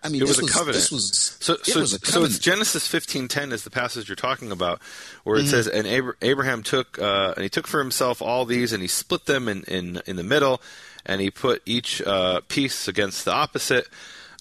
I 0.02 0.10
mean, 0.10 0.22
it 0.22 0.28
was 0.28 0.40
a 0.40 0.44
was, 0.44 0.54
covenant. 0.54 0.76
This 0.76 0.92
was 0.92 1.38
so. 1.42 1.58
so, 1.64 1.84
so 1.84 2.24
it's 2.24 2.40
Genesis 2.40 2.88
fifteen 2.88 3.28
ten 3.28 3.52
is 3.52 3.66
the 3.66 3.70
passage 3.70 4.08
you're 4.08 4.16
talking 4.16 4.54
about, 4.54 4.82
where 5.26 5.36
it 5.36 5.42
mm-hmm. 5.42 5.50
says, 5.50 5.68
"And 5.68 5.86
Abraham 6.22 6.64
took 6.64 6.98
uh, 6.98 7.34
and 7.36 7.44
he 7.44 7.50
took 7.50 7.68
for 7.68 7.80
himself 7.80 8.22
all 8.22 8.46
these, 8.46 8.72
and 8.72 8.82
he 8.82 8.88
split 8.88 9.26
them 9.26 9.50
in 9.50 9.64
in, 9.64 10.02
in 10.06 10.16
the 10.16 10.24
middle, 10.24 10.62
and 11.06 11.20
he 11.20 11.30
put 11.30 11.62
each 11.66 12.02
uh, 12.02 12.40
piece 12.48 12.88
against 12.88 13.26
the 13.26 13.34
opposite." 13.34 13.88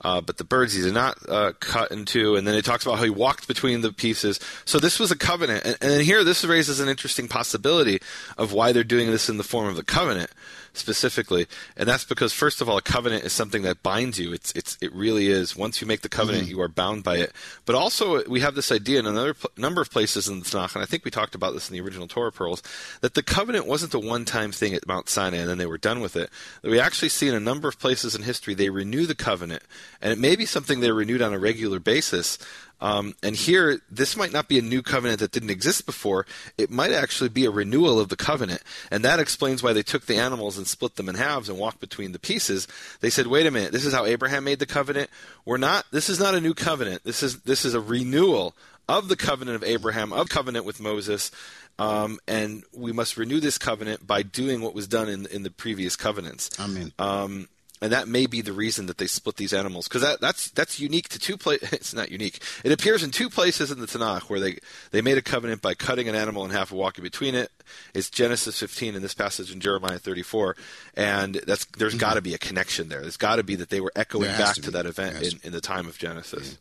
Uh, 0.04 0.20
but 0.20 0.36
the 0.36 0.44
birds 0.44 0.74
he 0.74 0.82
did 0.82 0.92
not 0.92 1.16
uh, 1.26 1.52
cut 1.58 1.90
into. 1.90 2.36
And 2.36 2.46
then 2.46 2.54
it 2.54 2.66
talks 2.66 2.84
about 2.84 2.98
how 2.98 3.04
he 3.04 3.10
walked 3.10 3.48
between 3.48 3.80
the 3.80 3.90
pieces. 3.90 4.38
So 4.66 4.78
this 4.78 5.00
was 5.00 5.10
a 5.10 5.16
covenant. 5.16 5.64
And, 5.64 5.78
and 5.80 6.02
here, 6.02 6.22
this 6.22 6.44
raises 6.44 6.80
an 6.80 6.88
interesting 6.88 7.28
possibility 7.28 8.00
of 8.36 8.52
why 8.52 8.72
they're 8.72 8.84
doing 8.84 9.10
this 9.10 9.30
in 9.30 9.38
the 9.38 9.42
form 9.42 9.68
of 9.68 9.74
the 9.74 9.82
covenant 9.82 10.30
specifically, 10.76 11.46
and 11.76 11.88
that's 11.88 12.04
because 12.04 12.32
first 12.32 12.60
of 12.60 12.68
all, 12.68 12.76
a 12.76 12.82
covenant 12.82 13.24
is 13.24 13.32
something 13.32 13.62
that 13.62 13.82
binds 13.82 14.18
you. 14.18 14.32
It's 14.32 14.52
it's 14.52 14.76
it 14.80 14.92
really 14.92 15.28
is. 15.28 15.56
Once 15.56 15.80
you 15.80 15.86
make 15.86 16.02
the 16.02 16.08
covenant, 16.08 16.44
mm-hmm. 16.44 16.56
you 16.56 16.60
are 16.60 16.68
bound 16.68 17.04
by 17.04 17.16
it. 17.16 17.32
But 17.64 17.76
also, 17.76 18.28
we 18.28 18.40
have 18.40 18.54
this 18.54 18.72
idea 18.72 18.98
in 18.98 19.06
another 19.06 19.34
pl- 19.34 19.50
number 19.56 19.80
of 19.80 19.90
places 19.90 20.28
in 20.28 20.40
the 20.40 20.44
Tanakh, 20.44 20.74
and 20.74 20.82
I 20.82 20.86
think 20.86 21.04
we 21.04 21.10
talked 21.10 21.34
about 21.34 21.54
this 21.54 21.68
in 21.68 21.74
the 21.74 21.80
original 21.80 22.06
Torah 22.06 22.32
pearls, 22.32 22.62
that 23.00 23.14
the 23.14 23.22
covenant 23.22 23.66
wasn't 23.66 23.94
a 23.94 23.98
one-time 23.98 24.52
thing 24.52 24.74
at 24.74 24.86
Mount 24.86 25.08
Sinai 25.08 25.38
and 25.38 25.48
then 25.48 25.58
they 25.58 25.66
were 25.66 25.78
done 25.78 26.00
with 26.00 26.16
it. 26.16 26.30
That 26.62 26.70
we 26.70 26.80
actually 26.80 27.08
see 27.08 27.28
in 27.28 27.34
a 27.34 27.40
number 27.40 27.68
of 27.68 27.78
places 27.78 28.14
in 28.14 28.22
history 28.22 28.54
they 28.54 28.70
renew 28.70 29.06
the 29.06 29.14
covenant, 29.14 29.62
and 30.00 30.12
it 30.12 30.18
may 30.18 30.36
be 30.36 30.46
something 30.46 30.80
they 30.80 30.90
renewed 30.90 31.22
on 31.22 31.32
a 31.32 31.38
regular 31.38 31.78
basis. 31.78 32.38
Um, 32.80 33.14
and 33.22 33.34
here, 33.34 33.80
this 33.90 34.16
might 34.16 34.32
not 34.32 34.48
be 34.48 34.58
a 34.58 34.62
new 34.62 34.82
covenant 34.82 35.20
that 35.20 35.32
didn't 35.32 35.50
exist 35.50 35.86
before. 35.86 36.26
It 36.58 36.70
might 36.70 36.92
actually 36.92 37.30
be 37.30 37.46
a 37.46 37.50
renewal 37.50 37.98
of 37.98 38.08
the 38.08 38.16
covenant. 38.16 38.62
And 38.90 39.04
that 39.04 39.18
explains 39.18 39.62
why 39.62 39.72
they 39.72 39.82
took 39.82 40.06
the 40.06 40.16
animals 40.16 40.58
and 40.58 40.66
split 40.66 40.96
them 40.96 41.08
in 41.08 41.14
halves 41.14 41.48
and 41.48 41.58
walked 41.58 41.80
between 41.80 42.12
the 42.12 42.18
pieces. 42.18 42.68
They 43.00 43.10
said, 43.10 43.28
wait 43.28 43.46
a 43.46 43.50
minute, 43.50 43.72
this 43.72 43.86
is 43.86 43.94
how 43.94 44.04
Abraham 44.04 44.44
made 44.44 44.58
the 44.58 44.66
covenant. 44.66 45.10
We're 45.44 45.56
not, 45.56 45.86
this 45.90 46.08
is 46.08 46.20
not 46.20 46.34
a 46.34 46.40
new 46.40 46.54
covenant. 46.54 47.04
This 47.04 47.22
is, 47.22 47.40
this 47.42 47.64
is 47.64 47.74
a 47.74 47.80
renewal 47.80 48.54
of 48.88 49.08
the 49.08 49.16
covenant 49.16 49.56
of 49.56 49.64
Abraham, 49.64 50.12
of 50.12 50.28
covenant 50.28 50.64
with 50.64 50.80
Moses. 50.80 51.30
Um, 51.78 52.18
and 52.28 52.62
we 52.74 52.92
must 52.92 53.16
renew 53.16 53.40
this 53.40 53.58
covenant 53.58 54.06
by 54.06 54.22
doing 54.22 54.60
what 54.60 54.74
was 54.74 54.86
done 54.86 55.08
in, 55.08 55.26
in 55.26 55.42
the 55.42 55.50
previous 55.50 55.96
covenants. 55.96 56.50
Amen. 56.60 56.92
Um, 56.98 57.48
and 57.82 57.92
that 57.92 58.08
may 58.08 58.26
be 58.26 58.40
the 58.40 58.52
reason 58.52 58.86
that 58.86 58.98
they 58.98 59.06
split 59.06 59.36
these 59.36 59.52
animals 59.52 59.86
because 59.86 60.02
that, 60.02 60.20
that's 60.20 60.50
that's 60.50 60.80
unique 60.80 61.08
to 61.10 61.18
two 61.18 61.36
places. 61.36 61.72
It's 61.76 61.94
not 61.94 62.10
unique. 62.10 62.42
It 62.64 62.72
appears 62.72 63.02
in 63.02 63.10
two 63.10 63.28
places 63.28 63.70
in 63.70 63.80
the 63.80 63.86
Tanakh 63.86 64.22
where 64.22 64.40
they 64.40 64.58
they 64.90 65.02
made 65.02 65.18
a 65.18 65.22
covenant 65.22 65.62
by 65.62 65.74
cutting 65.74 66.08
an 66.08 66.14
animal 66.14 66.44
in 66.44 66.50
half 66.50 66.70
and 66.70 66.80
walking 66.80 67.02
between 67.02 67.34
it. 67.34 67.50
It's 67.94 68.08
Genesis 68.08 68.58
15 68.58 68.94
and 68.94 69.04
this 69.04 69.14
passage 69.14 69.52
in 69.52 69.60
Jeremiah 69.60 69.98
34, 69.98 70.56
and 70.94 71.34
that's 71.46 71.66
there's 71.76 71.92
mm-hmm. 71.92 72.00
got 72.00 72.14
to 72.14 72.22
be 72.22 72.34
a 72.34 72.38
connection 72.38 72.88
there. 72.88 73.02
There's 73.02 73.16
got 73.16 73.36
to 73.36 73.44
be 73.44 73.56
that 73.56 73.68
they 73.68 73.80
were 73.80 73.92
echoing 73.94 74.30
back 74.30 74.54
to, 74.54 74.62
to 74.62 74.70
that 74.72 74.86
event 74.86 75.22
in, 75.22 75.40
in, 75.44 75.52
the 75.52 75.60
time 75.60 75.86
of 75.86 75.98
Genesis. 75.98 76.58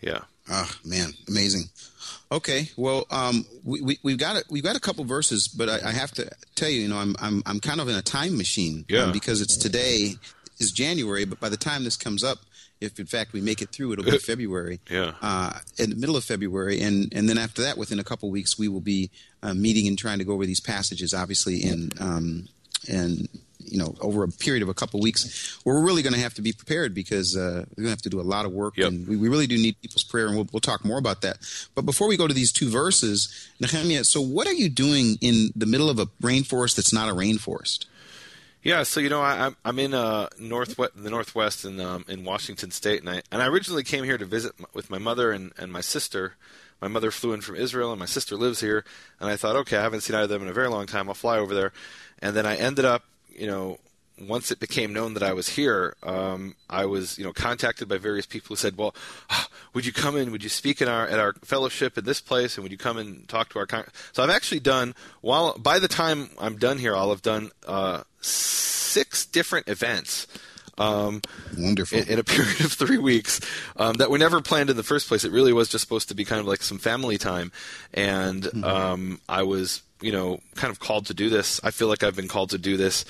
Yeah. 0.00 0.10
yeah. 0.12 0.20
Oh 0.50 0.70
man, 0.84 1.12
amazing. 1.28 1.64
Okay, 2.30 2.70
well, 2.76 3.06
um, 3.10 3.46
we, 3.64 3.98
we 4.02 4.12
have 4.12 4.18
got 4.18 4.36
a, 4.36 4.44
we've 4.50 4.62
got 4.62 4.76
a 4.76 4.80
couple 4.80 5.04
verses, 5.04 5.48
but 5.48 5.68
I, 5.68 5.88
I, 5.88 5.92
have 5.92 6.10
to 6.12 6.30
tell 6.54 6.68
you, 6.68 6.82
you 6.82 6.88
know, 6.88 6.98
I'm 6.98 7.16
I'm 7.20 7.42
I'm 7.46 7.60
kind 7.60 7.80
of 7.80 7.88
in 7.88 7.94
a 7.94 8.02
time 8.02 8.36
machine, 8.36 8.84
yeah. 8.88 9.04
Um, 9.04 9.12
because 9.12 9.40
it's 9.40 9.56
today 9.56 10.16
is 10.58 10.70
January, 10.72 11.24
but 11.24 11.40
by 11.40 11.48
the 11.48 11.56
time 11.56 11.84
this 11.84 11.96
comes 11.96 12.22
up, 12.22 12.38
if 12.80 12.98
in 13.00 13.06
fact 13.06 13.32
we 13.32 13.40
make 13.40 13.62
it 13.62 13.70
through, 13.70 13.92
it'll 13.92 14.04
be 14.04 14.18
February. 14.18 14.80
Yeah. 14.90 15.12
Uh, 15.22 15.58
in 15.78 15.90
the 15.90 15.96
middle 15.96 16.16
of 16.16 16.24
February, 16.24 16.80
and 16.80 17.12
and 17.14 17.28
then 17.28 17.38
after 17.38 17.62
that, 17.62 17.78
within 17.78 17.98
a 17.98 18.04
couple 18.04 18.30
weeks, 18.30 18.58
we 18.58 18.68
will 18.68 18.80
be 18.80 19.10
uh, 19.42 19.54
meeting 19.54 19.88
and 19.88 19.98
trying 19.98 20.18
to 20.18 20.24
go 20.24 20.32
over 20.32 20.46
these 20.46 20.60
passages, 20.60 21.14
obviously 21.14 21.62
in 21.62 21.90
um, 21.98 22.48
and 22.88 23.28
you 23.58 23.78
know 23.78 23.94
over 24.00 24.22
a 24.22 24.28
period 24.28 24.62
of 24.62 24.68
a 24.68 24.74
couple 24.74 25.00
weeks 25.00 25.58
where 25.64 25.76
we're 25.76 25.84
really 25.84 26.02
going 26.02 26.14
to 26.14 26.20
have 26.20 26.34
to 26.34 26.42
be 26.42 26.52
prepared 26.52 26.94
because 26.94 27.36
uh, 27.36 27.64
we're 27.70 27.82
going 27.82 27.86
to 27.86 27.90
have 27.90 28.02
to 28.02 28.10
do 28.10 28.20
a 28.20 28.22
lot 28.22 28.44
of 28.44 28.52
work 28.52 28.76
yep. 28.76 28.88
and 28.88 29.06
we, 29.06 29.16
we, 29.16 29.28
really 29.28 29.46
do 29.46 29.56
need 29.56 29.80
people's 29.80 30.04
prayer 30.04 30.26
and 30.26 30.36
we'll, 30.36 30.46
we'll 30.52 30.60
talk 30.60 30.84
more 30.84 30.98
about 30.98 31.22
that 31.22 31.38
but 31.74 31.82
before 31.82 32.08
we 32.08 32.16
go 32.16 32.26
to 32.26 32.34
these 32.34 32.52
two 32.52 32.68
verses 32.68 33.50
Nehemia 33.60 34.04
so 34.04 34.20
what 34.20 34.46
are 34.46 34.52
you 34.52 34.68
doing 34.68 35.16
in 35.20 35.50
the 35.56 35.66
middle 35.66 35.90
of 35.90 35.98
a 35.98 36.06
rainforest 36.22 36.76
that's 36.76 36.92
not 36.92 37.08
a 37.08 37.12
rainforest 37.12 37.86
yeah, 38.62 38.82
so 38.82 38.98
you 38.98 39.08
know, 39.08 39.22
I, 39.22 39.52
I'm 39.64 39.78
in 39.78 39.94
uh, 39.94 40.28
northwest, 40.38 40.92
the 40.96 41.10
northwest 41.10 41.64
in 41.64 41.80
um, 41.80 42.04
in 42.08 42.24
Washington 42.24 42.72
State, 42.72 43.00
and 43.00 43.08
I 43.08 43.22
and 43.30 43.40
I 43.40 43.46
originally 43.46 43.84
came 43.84 44.02
here 44.02 44.18
to 44.18 44.26
visit 44.26 44.52
with 44.74 44.90
my 44.90 44.98
mother 44.98 45.30
and, 45.30 45.52
and 45.56 45.72
my 45.72 45.80
sister. 45.80 46.34
My 46.80 46.88
mother 46.88 47.10
flew 47.10 47.32
in 47.32 47.40
from 47.40 47.56
Israel, 47.56 47.90
and 47.92 47.98
my 47.98 48.06
sister 48.06 48.36
lives 48.36 48.60
here. 48.60 48.84
And 49.20 49.28
I 49.28 49.36
thought, 49.36 49.56
okay, 49.56 49.76
I 49.76 49.82
haven't 49.82 50.02
seen 50.02 50.14
either 50.14 50.24
of 50.24 50.30
them 50.30 50.42
in 50.42 50.48
a 50.48 50.52
very 50.52 50.68
long 50.68 50.86
time. 50.86 51.08
I'll 51.08 51.14
fly 51.14 51.38
over 51.38 51.54
there. 51.54 51.72
And 52.20 52.36
then 52.36 52.46
I 52.46 52.56
ended 52.56 52.84
up, 52.84 53.04
you 53.38 53.46
know, 53.46 53.78
once 54.20 54.50
it 54.50 54.58
became 54.58 54.92
known 54.92 55.14
that 55.14 55.22
I 55.22 55.32
was 55.32 55.50
here, 55.50 55.94
um, 56.02 56.56
I 56.68 56.86
was, 56.86 57.18
you 57.18 57.24
know, 57.24 57.32
contacted 57.32 57.88
by 57.88 57.98
various 57.98 58.26
people 58.26 58.48
who 58.48 58.56
said, 58.56 58.76
"Well, 58.76 58.94
would 59.74 59.86
you 59.86 59.92
come 59.92 60.16
in? 60.16 60.32
Would 60.32 60.42
you 60.42 60.48
speak 60.48 60.80
in 60.80 60.88
our 60.88 61.06
at 61.06 61.18
our 61.18 61.34
fellowship 61.44 61.96
in 61.96 62.04
this 62.04 62.20
place? 62.20 62.56
And 62.56 62.62
would 62.62 62.72
you 62.72 62.78
come 62.78 62.98
and 62.98 63.28
talk 63.28 63.50
to 63.50 63.58
our?" 63.58 63.66
Con-? 63.66 63.86
So 64.12 64.22
I've 64.22 64.30
actually 64.30 64.60
done. 64.60 64.94
While 65.20 65.56
by 65.58 65.78
the 65.78 65.88
time 65.88 66.30
I'm 66.38 66.56
done 66.56 66.78
here, 66.78 66.96
I'll 66.96 67.10
have 67.10 67.22
done 67.22 67.50
uh, 67.66 68.02
six 68.20 69.24
different 69.26 69.68
events. 69.68 70.26
Um, 70.78 71.22
Wonderful. 71.56 71.98
In, 71.98 72.08
in, 72.08 72.18
a 72.18 72.24
period 72.24 72.60
of 72.60 72.72
three 72.72 72.98
weeks 72.98 73.40
um, 73.76 73.94
that 73.96 74.10
were 74.10 74.18
never 74.18 74.40
planned 74.40 74.70
in 74.70 74.76
the 74.76 74.82
first 74.82 75.08
place. 75.08 75.24
It 75.24 75.32
really 75.32 75.52
was 75.52 75.68
just 75.68 75.82
supposed 75.82 76.08
to 76.08 76.14
be 76.14 76.24
kind 76.24 76.40
of 76.40 76.46
like 76.46 76.62
some 76.62 76.78
family 76.78 77.18
time, 77.18 77.52
and 77.92 78.44
mm-hmm. 78.44 78.64
um, 78.64 79.20
I 79.28 79.42
was, 79.42 79.82
you 80.00 80.12
know, 80.12 80.40
kind 80.54 80.70
of 80.70 80.78
called 80.78 81.06
to 81.06 81.14
do 81.14 81.28
this. 81.28 81.60
I 81.64 81.72
feel 81.72 81.88
like 81.88 82.02
I've 82.02 82.16
been 82.16 82.28
called 82.28 82.50
to 82.50 82.58
do 82.58 82.76
this 82.76 83.04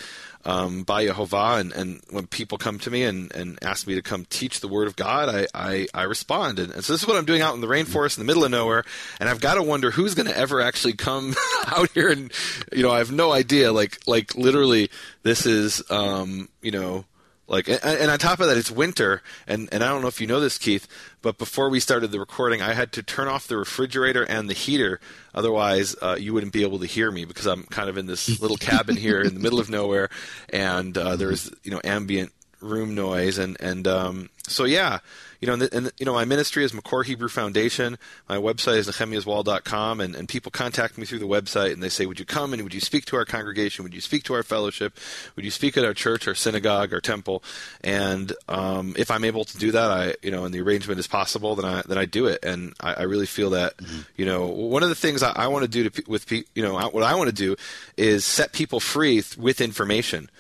um, 0.45 0.83
by 0.83 1.07
Yehovah, 1.07 1.61
and, 1.61 1.73
and 1.73 2.01
when 2.11 2.27
people 2.27 2.59
come 2.59 2.79
to 2.81 2.91
me 2.91 3.03
and, 3.03 3.35
and 3.35 3.59
ask 3.63 3.87
me 3.87 3.95
to 3.97 4.03
come 4.03 4.25
teach 4.31 4.61
the 4.61 4.69
Word 4.69 4.87
of 4.87 4.97
God, 4.97 5.29
I, 5.29 5.47
I, 5.55 5.89
I 5.93 6.03
respond. 6.05 6.59
And, 6.59 6.73
and, 6.73 6.85
so 6.85 6.93
this 6.93 7.03
is 7.03 7.09
what 7.09 7.17
I'm 7.17 7.25
doing 7.25 7.43
out 7.43 7.55
in 7.55 7.61
the 7.61 7.67
rainforest 7.67 8.17
in 8.17 8.25
the 8.25 8.27
middle 8.27 8.45
of 8.45 8.51
nowhere, 8.51 8.85
and 9.21 9.29
I've 9.29 9.41
got 9.41 9.55
to 9.55 9.63
wonder 9.63 9.91
who's 9.91 10.15
going 10.15 10.29
to 10.29 10.37
ever 10.37 10.61
actually 10.61 10.95
come 10.95 11.35
out 11.67 11.91
here, 11.91 12.09
and 12.09 12.33
you 12.73 12.83
know 12.83 12.91
I 12.91 12.99
have 12.99 13.13
no 13.13 13.33
idea. 13.33 13.73
Like 13.73 13.99
like 14.07 14.35
literally, 14.37 14.91
this 15.23 15.45
is 15.45 15.83
um, 15.91 16.49
you 16.63 16.71
know 16.71 17.05
like, 17.49 17.67
and, 17.67 17.81
and, 17.83 18.11
on 18.11 18.19
top 18.19 18.41
of 18.41 18.47
that, 18.49 18.59
it's 18.59 18.71
winter, 18.71 19.23
and, 19.47 19.71
and 19.73 19.83
I 19.83 19.89
don't 19.89 20.03
know 20.03 20.09
if 20.09 20.21
you 20.21 20.27
know 20.27 20.39
this, 20.39 20.59
Keith, 20.59 20.87
but 21.23 21.39
before 21.39 21.71
we 21.71 21.81
started 21.81 22.11
the 22.13 22.21
recording, 22.21 22.61
I 22.61 22.75
had 22.75 22.93
to 22.93 23.03
turn 23.03 23.27
off 23.27 23.47
the 23.47 23.57
refrigerator 23.57 24.23
and 24.23 24.51
the 24.51 24.55
heater. 24.55 25.01
Otherwise, 25.35 25.97
uh, 26.03 26.17
you 26.19 26.35
wouldn't 26.35 26.53
be 26.53 26.63
able 26.63 26.79
to 26.81 26.87
hear 26.87 27.11
me 27.11 27.25
because 27.25 27.47
I'm 27.47 27.63
kind 27.65 27.89
of 27.89 27.97
in 27.97 28.05
this 28.05 28.41
little 28.43 28.59
cabin 28.59 28.97
here 28.97 29.23
in 29.23 29.33
the 29.33 29.41
middle 29.41 29.61
of 29.61 29.71
nowhere, 29.71 30.11
and 30.51 30.97
uh, 30.97 31.17
there's 31.17 31.51
you 31.63 31.71
know 31.71 31.81
ambient 31.85 32.33
room 32.61 32.95
noise, 32.95 33.39
and 33.39 33.57
and 33.61 33.89
um, 33.89 34.29
so 34.47 34.65
yeah, 34.65 34.99
you 35.41 35.47
know, 35.47 35.53
and, 35.53 35.63
the, 35.63 35.77
and, 35.77 35.93
you 35.99 36.07
know, 36.07 36.15
my 36.15 36.25
ministry 36.25 36.65
is 36.65 36.73
Makor 36.73 37.05
Hebrew 37.05 37.29
Foundation. 37.29 37.97
My 38.29 38.37
website 38.37 38.79
is 38.79 38.89
nehemiaswall.com, 38.89 40.01
and, 40.01 40.17
and 40.17 40.29
people 40.29 40.51
contact 40.51 40.99
me 40.99 41.07
through 41.07 41.21
the 41.21 41.27
website, 41.27 41.73
and 41.73 41.83
they 41.83 41.89
say, 41.89 42.07
"Would 42.07 42.19
you 42.19 42.25
come 42.25 42.53
and 42.53 42.63
would 42.63 42.75
you 42.75 42.81
speak 42.81 43.05
to 43.07 43.17
our 43.17 43.25
congregation? 43.25 43.85
Would 43.85 43.95
you 43.95 44.01
speak 44.01 44.25
to 44.25 44.35
our 44.35 44.43
fellowship? 44.43 44.99
Would 45.37 45.45
you 45.45 45.51
speak 45.51 45.77
at 45.77 45.85
our 45.85 45.95
church, 45.95 46.27
our 46.27 46.35
synagogue, 46.35 46.93
our 46.93 47.01
temple?" 47.01 47.43
And 47.83 48.33
um, 48.49 48.95
if 48.99 49.11
I'm 49.11 49.25
able 49.25 49.45
to 49.45 49.59
do 49.59 49.71
that, 49.73 49.91
I, 49.91 50.15
you 50.23 50.31
know, 50.31 50.45
and 50.45 50.53
the 50.53 50.61
arrangement 50.61 50.99
is 50.99 51.07
possible, 51.07 51.55
then 51.55 51.65
I 51.65 51.83
then 51.87 51.99
I 51.99 52.05
do 52.05 52.27
it, 52.27 52.45
and 52.45 52.75
I, 52.81 52.95
I 52.95 53.03
really 53.03 53.27
feel 53.27 53.51
that, 53.51 53.77
mm-hmm. 53.77 54.01
you 54.17 54.27
know, 54.27 54.47
one 54.47 54.83
of 54.83 54.89
the 54.89 54.97
things 54.97 55.23
I, 55.23 55.33
I 55.33 55.47
want 55.47 55.63
to 55.63 55.69
do 55.69 55.89
to 55.89 56.03
with 56.09 56.31
you 56.33 56.45
know 56.57 56.75
what 56.89 57.05
I 57.05 57.15
want 57.15 57.29
to 57.29 57.35
do 57.35 57.57
is 57.97 58.25
set 58.25 58.53
people 58.53 58.81
free 58.81 59.23
with 59.37 59.61
information 59.61 60.31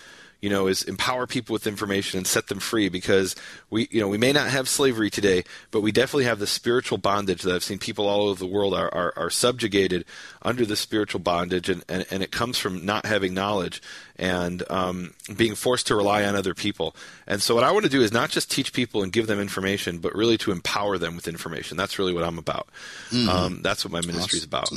you 0.40 0.48
know, 0.48 0.68
is 0.68 0.82
empower 0.84 1.26
people 1.26 1.52
with 1.52 1.66
information 1.66 2.18
and 2.18 2.26
set 2.26 2.46
them 2.46 2.60
free 2.60 2.88
because 2.88 3.34
we, 3.70 3.88
you 3.90 4.00
know, 4.00 4.06
we 4.06 4.18
may 4.18 4.32
not 4.32 4.48
have 4.48 4.68
slavery 4.68 5.10
today, 5.10 5.42
but 5.72 5.80
we 5.80 5.90
definitely 5.90 6.24
have 6.24 6.38
the 6.38 6.46
spiritual 6.46 6.96
bondage 6.96 7.42
that 7.42 7.54
I've 7.54 7.64
seen 7.64 7.78
people 7.78 8.06
all 8.06 8.28
over 8.28 8.38
the 8.38 8.46
world 8.46 8.72
are, 8.72 8.92
are, 8.94 9.12
are 9.16 9.30
subjugated 9.30 10.04
under 10.42 10.64
the 10.64 10.76
spiritual 10.76 11.20
bondage, 11.20 11.68
and, 11.68 11.84
and, 11.88 12.06
and 12.10 12.22
it 12.22 12.30
comes 12.30 12.56
from 12.56 12.86
not 12.86 13.04
having 13.04 13.34
knowledge 13.34 13.82
and 14.14 14.62
um, 14.70 15.14
being 15.36 15.56
forced 15.56 15.88
to 15.88 15.96
rely 15.96 16.24
on 16.24 16.36
other 16.36 16.54
people. 16.54 16.94
And 17.26 17.42
so, 17.42 17.56
what 17.56 17.64
I 17.64 17.72
want 17.72 17.84
to 17.84 17.90
do 17.90 18.02
is 18.02 18.12
not 18.12 18.30
just 18.30 18.48
teach 18.50 18.72
people 18.72 19.02
and 19.02 19.12
give 19.12 19.26
them 19.26 19.40
information, 19.40 19.98
but 19.98 20.14
really 20.14 20.38
to 20.38 20.52
empower 20.52 20.98
them 20.98 21.16
with 21.16 21.26
information. 21.26 21.76
That's 21.76 21.98
really 21.98 22.14
what 22.14 22.22
I'm 22.22 22.38
about. 22.38 22.68
Mm-hmm. 23.10 23.28
Um, 23.28 23.62
that's 23.62 23.84
what 23.84 23.90
my 23.90 24.00
ministry 24.00 24.22
awesome. 24.22 24.38
is 24.38 24.44
about. 24.44 24.72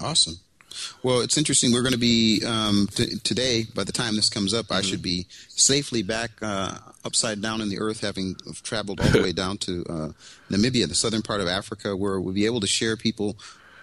Awesome. 0.00 0.34
Well, 1.02 1.20
it's 1.20 1.38
interesting. 1.38 1.72
We're 1.72 1.82
going 1.82 1.92
to 1.92 1.98
be 1.98 2.42
um, 2.44 2.88
t- 2.90 3.18
today. 3.22 3.64
By 3.74 3.84
the 3.84 3.92
time 3.92 4.16
this 4.16 4.28
comes 4.28 4.52
up, 4.52 4.66
mm-hmm. 4.66 4.74
I 4.74 4.80
should 4.82 5.02
be 5.02 5.26
safely 5.48 6.02
back 6.02 6.30
uh, 6.42 6.78
upside 7.04 7.40
down 7.40 7.60
in 7.60 7.68
the 7.68 7.78
earth, 7.78 8.00
having 8.00 8.36
traveled 8.62 9.00
all 9.00 9.08
the 9.08 9.22
way 9.22 9.32
down 9.44 9.58
to 9.58 9.84
uh, 9.88 10.08
Namibia, 10.50 10.88
the 10.88 10.94
southern 10.94 11.22
part 11.22 11.40
of 11.40 11.48
Africa, 11.48 11.96
where 11.96 12.20
we'll 12.20 12.34
be 12.34 12.46
able 12.46 12.60
to 12.60 12.66
share 12.66 12.96
people 12.96 13.36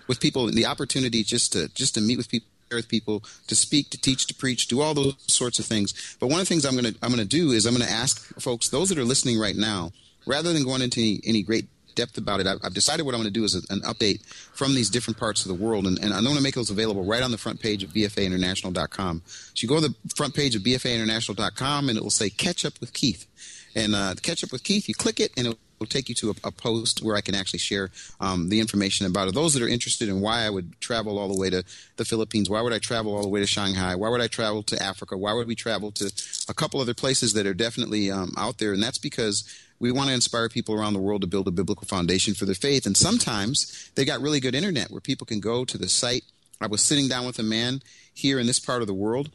with 0.07 0.19
people 0.19 0.47
the 0.47 0.65
opportunity 0.65 1.23
just 1.23 1.53
to 1.53 1.69
just 1.69 1.95
to 1.95 2.01
meet 2.01 2.17
with 2.17 2.29
people 2.29 2.47
with 2.71 2.89
people 2.89 3.23
to 3.45 3.55
speak 3.55 3.91
to 3.91 4.01
teach 4.01 4.25
to 4.25 4.33
preach 4.33 4.67
do 4.67 4.81
all 4.81 4.95
those 4.95 5.15
sorts 5.27 5.59
of 5.59 5.65
things 5.65 6.17
but 6.19 6.25
one 6.25 6.39
of 6.39 6.47
the 6.47 6.49
things 6.49 6.65
i'm 6.65 6.73
going 6.73 6.91
to 6.91 6.95
i'm 7.03 7.09
going 7.09 7.19
to 7.19 7.25
do 7.25 7.51
is 7.51 7.67
i'm 7.67 7.73
going 7.75 7.85
to 7.85 7.93
ask 7.93 8.33
folks 8.41 8.69
those 8.69 8.89
that 8.89 8.97
are 8.97 9.03
listening 9.03 9.39
right 9.39 9.55
now 9.55 9.91
rather 10.25 10.53
than 10.53 10.63
going 10.63 10.81
into 10.81 10.99
any, 10.99 11.21
any 11.23 11.43
great 11.43 11.67
depth 11.95 12.17
about 12.17 12.39
it. 12.39 12.47
I've, 12.47 12.73
decided 12.73 13.03
what 13.03 13.15
I'm 13.15 13.21
going 13.21 13.33
to 13.33 13.39
do 13.39 13.43
is 13.43 13.55
an 13.55 13.81
update 13.81 14.25
from 14.53 14.75
these 14.75 14.89
different 14.89 15.17
parts 15.17 15.45
of 15.45 15.49
the 15.49 15.63
world, 15.63 15.87
and, 15.87 15.97
and 15.99 16.13
I'm 16.13 16.23
going 16.23 16.35
to 16.35 16.41
make 16.41 16.55
those 16.55 16.69
available 16.69 17.05
right 17.05 17.23
on 17.23 17.31
the 17.31 17.37
front 17.37 17.59
page 17.59 17.83
of 17.83 17.91
BFAinternational.com. 17.91 19.21
So 19.25 19.53
you 19.55 19.67
go 19.67 19.79
to 19.79 19.89
the 19.89 19.95
front 20.15 20.35
page 20.35 20.55
of 20.55 20.63
BFAinternational.com, 20.63 21.89
and 21.89 21.97
it 21.97 22.03
will 22.03 22.09
say 22.09 22.29
"Catch 22.29 22.65
Up 22.65 22.73
with 22.79 22.93
Keith." 22.93 23.27
And 23.75 23.95
uh, 23.95 24.13
catch 24.21 24.43
up 24.43 24.51
with 24.51 24.63
Keith, 24.63 24.87
you 24.87 24.93
click 24.93 25.19
it, 25.19 25.31
and 25.35 25.47
it 25.47 25.57
will 25.79 25.87
take 25.87 26.07
you 26.07 26.15
to 26.15 26.29
a, 26.29 26.33
a 26.45 26.51
post 26.51 27.03
where 27.03 27.15
I 27.15 27.21
can 27.21 27.35
actually 27.35 27.59
share 27.59 27.89
um, 28.19 28.49
the 28.49 28.59
information 28.59 29.05
about 29.05 29.27
it. 29.27 29.33
Those 29.33 29.53
that 29.53 29.63
are 29.63 29.67
interested 29.67 30.09
in 30.09 30.21
why 30.21 30.41
I 30.41 30.49
would 30.49 30.79
travel 30.79 31.17
all 31.17 31.27
the 31.27 31.39
way 31.39 31.49
to 31.49 31.63
the 31.97 32.05
Philippines, 32.05 32.49
why 32.49 32.61
would 32.61 32.73
I 32.73 32.79
travel 32.79 33.15
all 33.15 33.23
the 33.23 33.29
way 33.29 33.39
to 33.39 33.47
Shanghai, 33.47 33.95
why 33.95 34.09
would 34.09 34.21
I 34.21 34.27
travel 34.27 34.63
to 34.63 34.81
Africa, 34.81 35.17
why 35.17 35.33
would 35.33 35.47
we 35.47 35.55
travel 35.55 35.91
to 35.93 36.11
a 36.47 36.53
couple 36.53 36.79
other 36.79 36.93
places 36.93 37.33
that 37.33 37.45
are 37.45 37.53
definitely 37.53 38.11
um, 38.11 38.33
out 38.37 38.59
there, 38.59 38.73
and 38.73 38.81
that's 38.81 38.99
because 38.99 39.43
we 39.83 39.91
want 39.91 40.07
to 40.07 40.15
inspire 40.15 40.47
people 40.47 40.73
around 40.73 40.93
the 40.93 41.01
world 41.01 41.19
to 41.19 41.27
build 41.27 41.45
a 41.45 41.51
biblical 41.51 41.85
foundation 41.85 42.33
for 42.33 42.45
their 42.45 42.55
faith. 42.55 42.85
And 42.85 42.95
sometimes 42.95 43.91
they 43.95 44.05
got 44.05 44.21
really 44.21 44.39
good 44.39 44.55
internet 44.55 44.89
where 44.89 45.01
people 45.01 45.27
can 45.27 45.41
go 45.41 45.65
to 45.65 45.77
the 45.77 45.89
site. 45.89 46.23
I 46.61 46.67
was 46.67 46.81
sitting 46.81 47.09
down 47.09 47.25
with 47.25 47.37
a 47.37 47.43
man 47.43 47.81
here 48.13 48.39
in 48.39 48.47
this 48.47 48.61
part 48.61 48.79
of 48.79 48.87
the 48.87 48.93
world. 48.93 49.29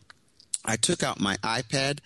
I 0.65 0.77
took 0.77 1.03
out 1.03 1.21
my 1.21 1.37
iPad. 1.43 1.99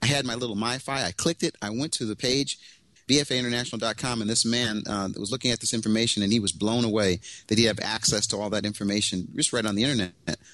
I 0.00 0.06
had 0.06 0.24
my 0.24 0.36
little 0.36 0.54
MiFi. 0.54 1.04
I 1.04 1.10
clicked 1.10 1.42
it. 1.42 1.56
I 1.60 1.70
went 1.70 1.90
to 1.94 2.04
the 2.04 2.14
page, 2.14 2.60
bfainternational.com, 3.08 4.20
and 4.20 4.30
this 4.30 4.44
man 4.44 4.84
uh, 4.86 5.08
was 5.18 5.32
looking 5.32 5.50
at 5.50 5.58
this 5.58 5.74
information, 5.74 6.22
and 6.22 6.32
he 6.32 6.38
was 6.38 6.52
blown 6.52 6.84
away 6.84 7.18
that 7.48 7.58
he 7.58 7.64
had 7.64 7.80
access 7.80 8.24
to 8.28 8.36
all 8.36 8.50
that 8.50 8.64
information 8.64 9.26
just 9.34 9.52
right 9.52 9.66
on 9.66 9.74
the 9.74 9.82
internet. 9.82 10.12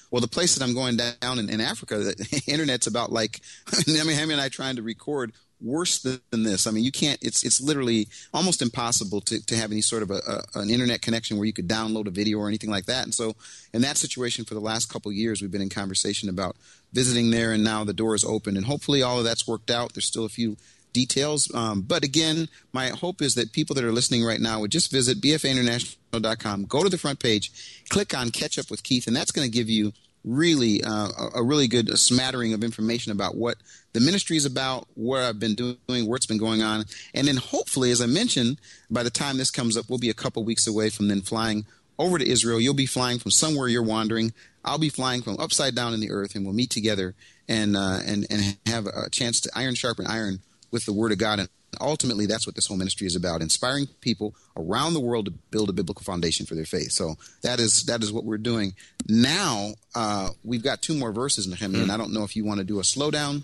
Well, 0.09 0.21
the 0.21 0.27
place 0.27 0.55
that 0.55 0.67
I'm 0.67 0.73
going 0.73 0.97
down 0.97 1.37
in, 1.37 1.51
in 1.51 1.61
Africa, 1.61 1.99
the 1.99 2.41
internet's 2.47 2.87
about 2.87 3.11
like, 3.11 3.41
I 3.87 4.03
mean, 4.03 4.15
Hammy 4.15 4.33
and 4.33 4.41
I 4.41 4.49
trying 4.49 4.77
to 4.77 4.81
record 4.81 5.33
worse 5.61 5.99
than 5.99 6.21
this. 6.31 6.67
I 6.67 6.71
mean, 6.71 6.83
you 6.83 6.91
can't. 6.91 7.19
It's 7.21 7.43
it's 7.43 7.61
literally 7.61 8.07
almost 8.33 8.61
impossible 8.61 9.21
to, 9.21 9.43
to 9.45 9.55
have 9.55 9.71
any 9.71 9.81
sort 9.81 10.03
of 10.03 10.11
a, 10.11 10.21
a, 10.55 10.59
an 10.59 10.69
internet 10.69 11.01
connection 11.01 11.37
where 11.37 11.45
you 11.45 11.53
could 11.53 11.67
download 11.67 12.07
a 12.07 12.11
video 12.11 12.37
or 12.39 12.47
anything 12.47 12.69
like 12.69 12.85
that. 12.85 13.03
And 13.03 13.13
so, 13.13 13.35
in 13.73 13.81
that 13.81 13.97
situation, 13.97 14.45
for 14.45 14.53
the 14.53 14.59
last 14.59 14.91
couple 14.91 15.11
years, 15.11 15.41
we've 15.41 15.51
been 15.51 15.61
in 15.61 15.69
conversation 15.69 16.29
about 16.29 16.55
visiting 16.93 17.31
there, 17.31 17.51
and 17.51 17.63
now 17.63 17.83
the 17.83 17.93
door 17.93 18.15
is 18.15 18.23
open, 18.23 18.57
and 18.57 18.65
hopefully, 18.65 19.01
all 19.01 19.17
of 19.19 19.25
that's 19.25 19.47
worked 19.47 19.71
out. 19.71 19.93
There's 19.93 20.05
still 20.05 20.25
a 20.25 20.29
few 20.29 20.57
details, 20.93 21.53
um, 21.53 21.81
but 21.81 22.03
again, 22.03 22.47
my 22.73 22.89
hope 22.89 23.21
is 23.21 23.35
that 23.35 23.51
people 23.51 23.75
that 23.75 23.83
are 23.83 23.91
listening 23.91 24.23
right 24.23 24.41
now 24.41 24.59
would 24.61 24.71
just 24.71 24.91
visit 24.91 25.21
bfainternational.com, 25.21 26.65
go 26.65 26.83
to 26.83 26.89
the 26.89 26.97
front 26.97 27.19
page, 27.19 27.83
click 27.89 28.17
on 28.17 28.31
Catch 28.31 28.57
Up 28.57 28.71
with 28.71 28.83
Keith, 28.83 29.05
and 29.05 29.15
that's 29.15 29.31
going 29.31 29.45
to 29.45 29.55
give 29.55 29.69
you 29.69 29.93
really 30.27 30.83
uh, 30.83 31.09
a 31.33 31.43
really 31.43 31.67
good 31.67 31.97
smattering 31.97 32.53
of 32.53 32.63
information 32.63 33.11
about 33.11 33.35
what 33.35 33.57
the 33.93 33.99
ministry 33.99 34.37
is 34.37 34.45
about, 34.45 34.87
what 34.95 35.21
I've 35.23 35.39
been 35.39 35.55
doing, 35.55 35.77
where 35.87 36.17
it's 36.17 36.25
been 36.25 36.37
going 36.37 36.61
on, 36.61 36.85
and 37.13 37.27
then 37.27 37.37
hopefully, 37.37 37.91
as 37.91 38.01
I 38.01 38.05
mentioned, 38.05 38.59
by 38.91 39.03
the 39.03 39.09
time 39.09 39.37
this 39.37 39.51
comes 39.51 39.77
up, 39.77 39.85
we'll 39.89 39.99
be 39.99 40.09
a 40.09 40.13
couple 40.13 40.43
weeks 40.43 40.67
away 40.67 40.89
from 40.89 41.07
then 41.07 41.21
flying 41.21 41.65
over 41.97 42.17
to 42.17 42.27
Israel. 42.27 42.59
You'll 42.59 42.73
be 42.73 42.85
flying 42.85 43.19
from 43.19 43.31
somewhere 43.31 43.67
you're 43.67 43.83
wandering. 43.83 44.33
I'll 44.63 44.77
be 44.77 44.89
flying 44.89 45.21
from 45.21 45.39
upside 45.39 45.75
down 45.75 45.93
in 45.93 46.01
the 46.01 46.11
earth, 46.11 46.35
and 46.35 46.45
we'll 46.45 46.53
meet 46.53 46.69
together 46.69 47.15
and 47.47 47.77
uh, 47.77 47.99
and 48.05 48.27
and 48.29 48.57
have 48.65 48.85
a 48.85 49.09
chance 49.09 49.39
to 49.41 49.51
iron 49.55 49.75
sharpen 49.75 50.05
iron 50.05 50.41
with 50.71 50.85
the 50.85 50.93
Word 50.93 51.11
of 51.11 51.17
God 51.17 51.39
and 51.39 51.49
ultimately 51.81 52.25
that's 52.25 52.47
what 52.47 52.55
this 52.55 52.67
whole 52.67 52.77
ministry 52.77 53.05
is 53.05 53.15
about 53.15 53.41
inspiring 53.41 53.87
people 54.01 54.33
around 54.55 54.93
the 54.93 54.99
world 54.99 55.25
to 55.25 55.31
build 55.51 55.69
a 55.69 55.73
biblical 55.73 56.03
foundation 56.03 56.45
for 56.45 56.55
their 56.55 56.65
faith 56.65 56.91
so 56.91 57.15
that 57.43 57.59
is 57.59 57.83
that 57.83 58.01
is 58.01 58.11
what 58.11 58.23
we're 58.23 58.37
doing 58.37 58.73
now 59.07 59.71
uh, 59.95 60.29
we've 60.43 60.63
got 60.63 60.81
two 60.81 60.93
more 60.93 61.11
verses 61.11 61.45
in 61.45 61.53
Nehemia, 61.53 61.77
mm. 61.77 61.83
and 61.83 61.91
i 61.91 61.97
don't 61.97 62.13
know 62.13 62.23
if 62.23 62.35
you 62.35 62.45
want 62.45 62.59
to 62.59 62.63
do 62.63 62.79
a 62.79 62.83
slowdown 62.83 63.43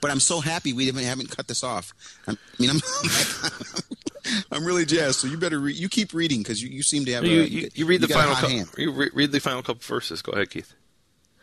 but 0.00 0.10
i'm 0.10 0.20
so 0.20 0.40
happy 0.40 0.72
we 0.72 0.86
haven't 0.86 1.30
cut 1.30 1.46
this 1.48 1.62
off 1.62 1.92
i 2.26 2.36
mean 2.58 2.70
i'm 2.70 2.80
I'm 4.50 4.64
really 4.64 4.84
jazzed. 4.84 5.20
So 5.20 5.26
you 5.26 5.36
better 5.36 5.58
re- 5.58 5.72
you 5.72 5.88
keep 5.88 6.12
reading 6.12 6.40
because 6.40 6.62
you, 6.62 6.68
you 6.68 6.82
seem 6.82 7.04
to 7.06 7.12
have. 7.12 7.24
You, 7.24 7.42
a, 7.42 7.44
you, 7.44 7.68
you 7.74 7.86
read 7.86 8.00
the 8.00 8.08
final 8.08 8.34
couple. 8.34 8.80
You 8.80 8.92
re- 8.92 9.10
read 9.14 9.32
the 9.32 9.40
final 9.40 9.62
couple 9.62 9.82
verses. 9.82 10.22
Go 10.22 10.32
ahead, 10.32 10.50
Keith. 10.50 10.72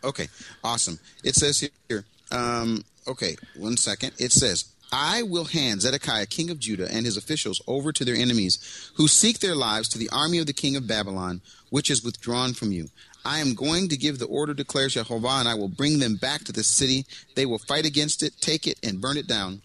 Okay, 0.03 0.27
awesome. 0.63 0.99
It 1.23 1.35
says 1.35 1.67
here. 1.89 2.05
Um, 2.31 2.83
okay, 3.07 3.35
one 3.55 3.77
second. 3.77 4.13
It 4.19 4.31
says, 4.31 4.65
I 4.97 5.23
will 5.23 5.43
hand 5.43 5.81
Zedekiah, 5.81 6.25
king 6.25 6.49
of 6.49 6.57
Judah, 6.57 6.87
and 6.89 7.05
his 7.05 7.17
officials 7.17 7.61
over 7.67 7.91
to 7.91 8.05
their 8.05 8.15
enemies, 8.15 8.91
who 8.95 9.09
seek 9.09 9.39
their 9.39 9.53
lives, 9.53 9.89
to 9.89 9.97
the 9.97 10.09
army 10.09 10.37
of 10.37 10.45
the 10.45 10.53
king 10.53 10.77
of 10.77 10.87
Babylon, 10.87 11.41
which 11.69 11.91
is 11.91 12.01
withdrawn 12.01 12.53
from 12.53 12.71
you. 12.71 12.87
I 13.25 13.39
am 13.39 13.55
going 13.55 13.89
to 13.89 13.97
give 13.97 14.19
the 14.19 14.25
order, 14.27 14.53
declares 14.53 14.95
Yehovah, 14.95 15.41
and 15.41 15.49
I 15.49 15.55
will 15.55 15.67
bring 15.67 15.99
them 15.99 16.15
back 16.15 16.45
to 16.45 16.53
the 16.53 16.63
city. 16.63 17.03
They 17.35 17.45
will 17.45 17.57
fight 17.57 17.85
against 17.85 18.23
it, 18.23 18.39
take 18.39 18.67
it, 18.67 18.79
and 18.83 19.01
burn 19.01 19.17
it 19.17 19.27
down. 19.27 19.63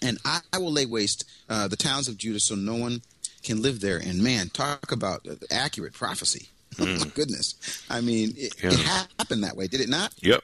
And 0.00 0.16
I, 0.24 0.40
I 0.54 0.58
will 0.58 0.72
lay 0.72 0.86
waste 0.86 1.30
uh, 1.50 1.68
the 1.68 1.76
towns 1.76 2.08
of 2.08 2.16
Judah 2.16 2.40
so 2.40 2.54
no 2.54 2.76
one 2.76 3.02
can 3.42 3.60
live 3.60 3.80
there. 3.80 3.98
And 3.98 4.22
man, 4.22 4.48
talk 4.48 4.90
about 4.90 5.26
accurate 5.50 5.92
prophecy. 5.92 6.48
Mm. 6.48 6.50
Oh, 6.76 6.86
my 6.86 7.04
hmm. 7.04 7.08
goodness. 7.10 7.84
I 7.88 8.00
mean, 8.00 8.34
it, 8.36 8.60
yeah. 8.60 8.72
it 8.72 8.80
happened 8.80 9.44
that 9.44 9.56
way, 9.56 9.68
did 9.68 9.80
it 9.80 9.88
not? 9.88 10.12
Yep 10.22 10.42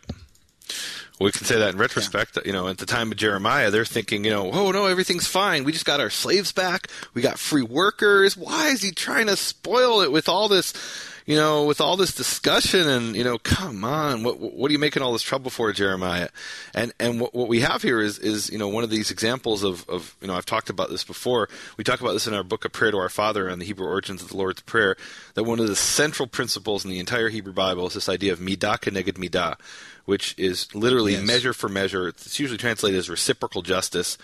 we 1.26 1.32
can 1.32 1.44
say 1.44 1.58
that 1.58 1.74
in 1.74 1.78
retrospect. 1.78 2.36
Yeah. 2.36 2.42
You 2.46 2.52
know, 2.52 2.68
at 2.68 2.78
the 2.78 2.86
time 2.86 3.12
of 3.12 3.18
Jeremiah, 3.18 3.70
they're 3.70 3.84
thinking, 3.84 4.24
you 4.24 4.30
know, 4.30 4.50
oh 4.52 4.72
no, 4.72 4.86
everything's 4.86 5.26
fine. 5.26 5.64
We 5.64 5.72
just 5.72 5.84
got 5.84 6.00
our 6.00 6.10
slaves 6.10 6.50
back. 6.50 6.88
We 7.12 7.20
got 7.20 7.38
free 7.38 7.62
workers. 7.62 8.36
Why 8.36 8.68
is 8.68 8.82
he 8.82 8.90
trying 8.90 9.26
to 9.26 9.36
spoil 9.36 10.00
it 10.00 10.10
with 10.10 10.30
all 10.30 10.48
this, 10.48 10.72
you 11.26 11.36
know, 11.36 11.66
with 11.66 11.78
all 11.78 11.98
this 11.98 12.14
discussion? 12.14 12.88
And 12.88 13.14
you 13.14 13.22
know, 13.22 13.36
come 13.36 13.84
on, 13.84 14.22
what 14.22 14.40
what 14.40 14.70
are 14.70 14.72
you 14.72 14.78
making 14.78 15.02
all 15.02 15.12
this 15.12 15.20
trouble 15.20 15.50
for, 15.50 15.70
Jeremiah? 15.74 16.30
And 16.74 16.94
and 16.98 17.20
what, 17.20 17.34
what 17.34 17.48
we 17.48 17.60
have 17.60 17.82
here 17.82 18.00
is 18.00 18.18
is 18.18 18.48
you 18.48 18.56
know 18.56 18.68
one 18.68 18.82
of 18.82 18.88
these 18.88 19.10
examples 19.10 19.62
of 19.62 19.86
of 19.90 20.16
you 20.22 20.26
know 20.26 20.34
I've 20.34 20.46
talked 20.46 20.70
about 20.70 20.88
this 20.88 21.04
before. 21.04 21.50
We 21.76 21.84
talk 21.84 22.00
about 22.00 22.14
this 22.14 22.26
in 22.26 22.32
our 22.32 22.44
book 22.44 22.64
A 22.64 22.70
prayer 22.70 22.92
to 22.92 22.96
our 22.96 23.10
Father 23.10 23.46
and 23.46 23.60
the 23.60 23.66
Hebrew 23.66 23.86
origins 23.86 24.22
of 24.22 24.28
the 24.28 24.38
Lord's 24.38 24.62
prayer. 24.62 24.96
That 25.34 25.44
one 25.44 25.60
of 25.60 25.68
the 25.68 25.76
central 25.76 26.26
principles 26.26 26.82
in 26.82 26.90
the 26.90 26.98
entire 26.98 27.28
Hebrew 27.28 27.52
Bible 27.52 27.88
is 27.88 27.92
this 27.92 28.08
idea 28.08 28.32
of 28.32 28.38
midah 28.38 28.78
keneged 28.80 29.18
midah 29.18 29.56
which 30.10 30.34
is 30.36 30.74
literally 30.74 31.12
yes. 31.12 31.22
measure 31.22 31.52
for 31.52 31.68
measure. 31.68 32.08
It's 32.08 32.40
usually 32.40 32.58
translated 32.58 32.98
as 32.98 33.08
reciprocal 33.08 33.62
justice. 33.62 34.18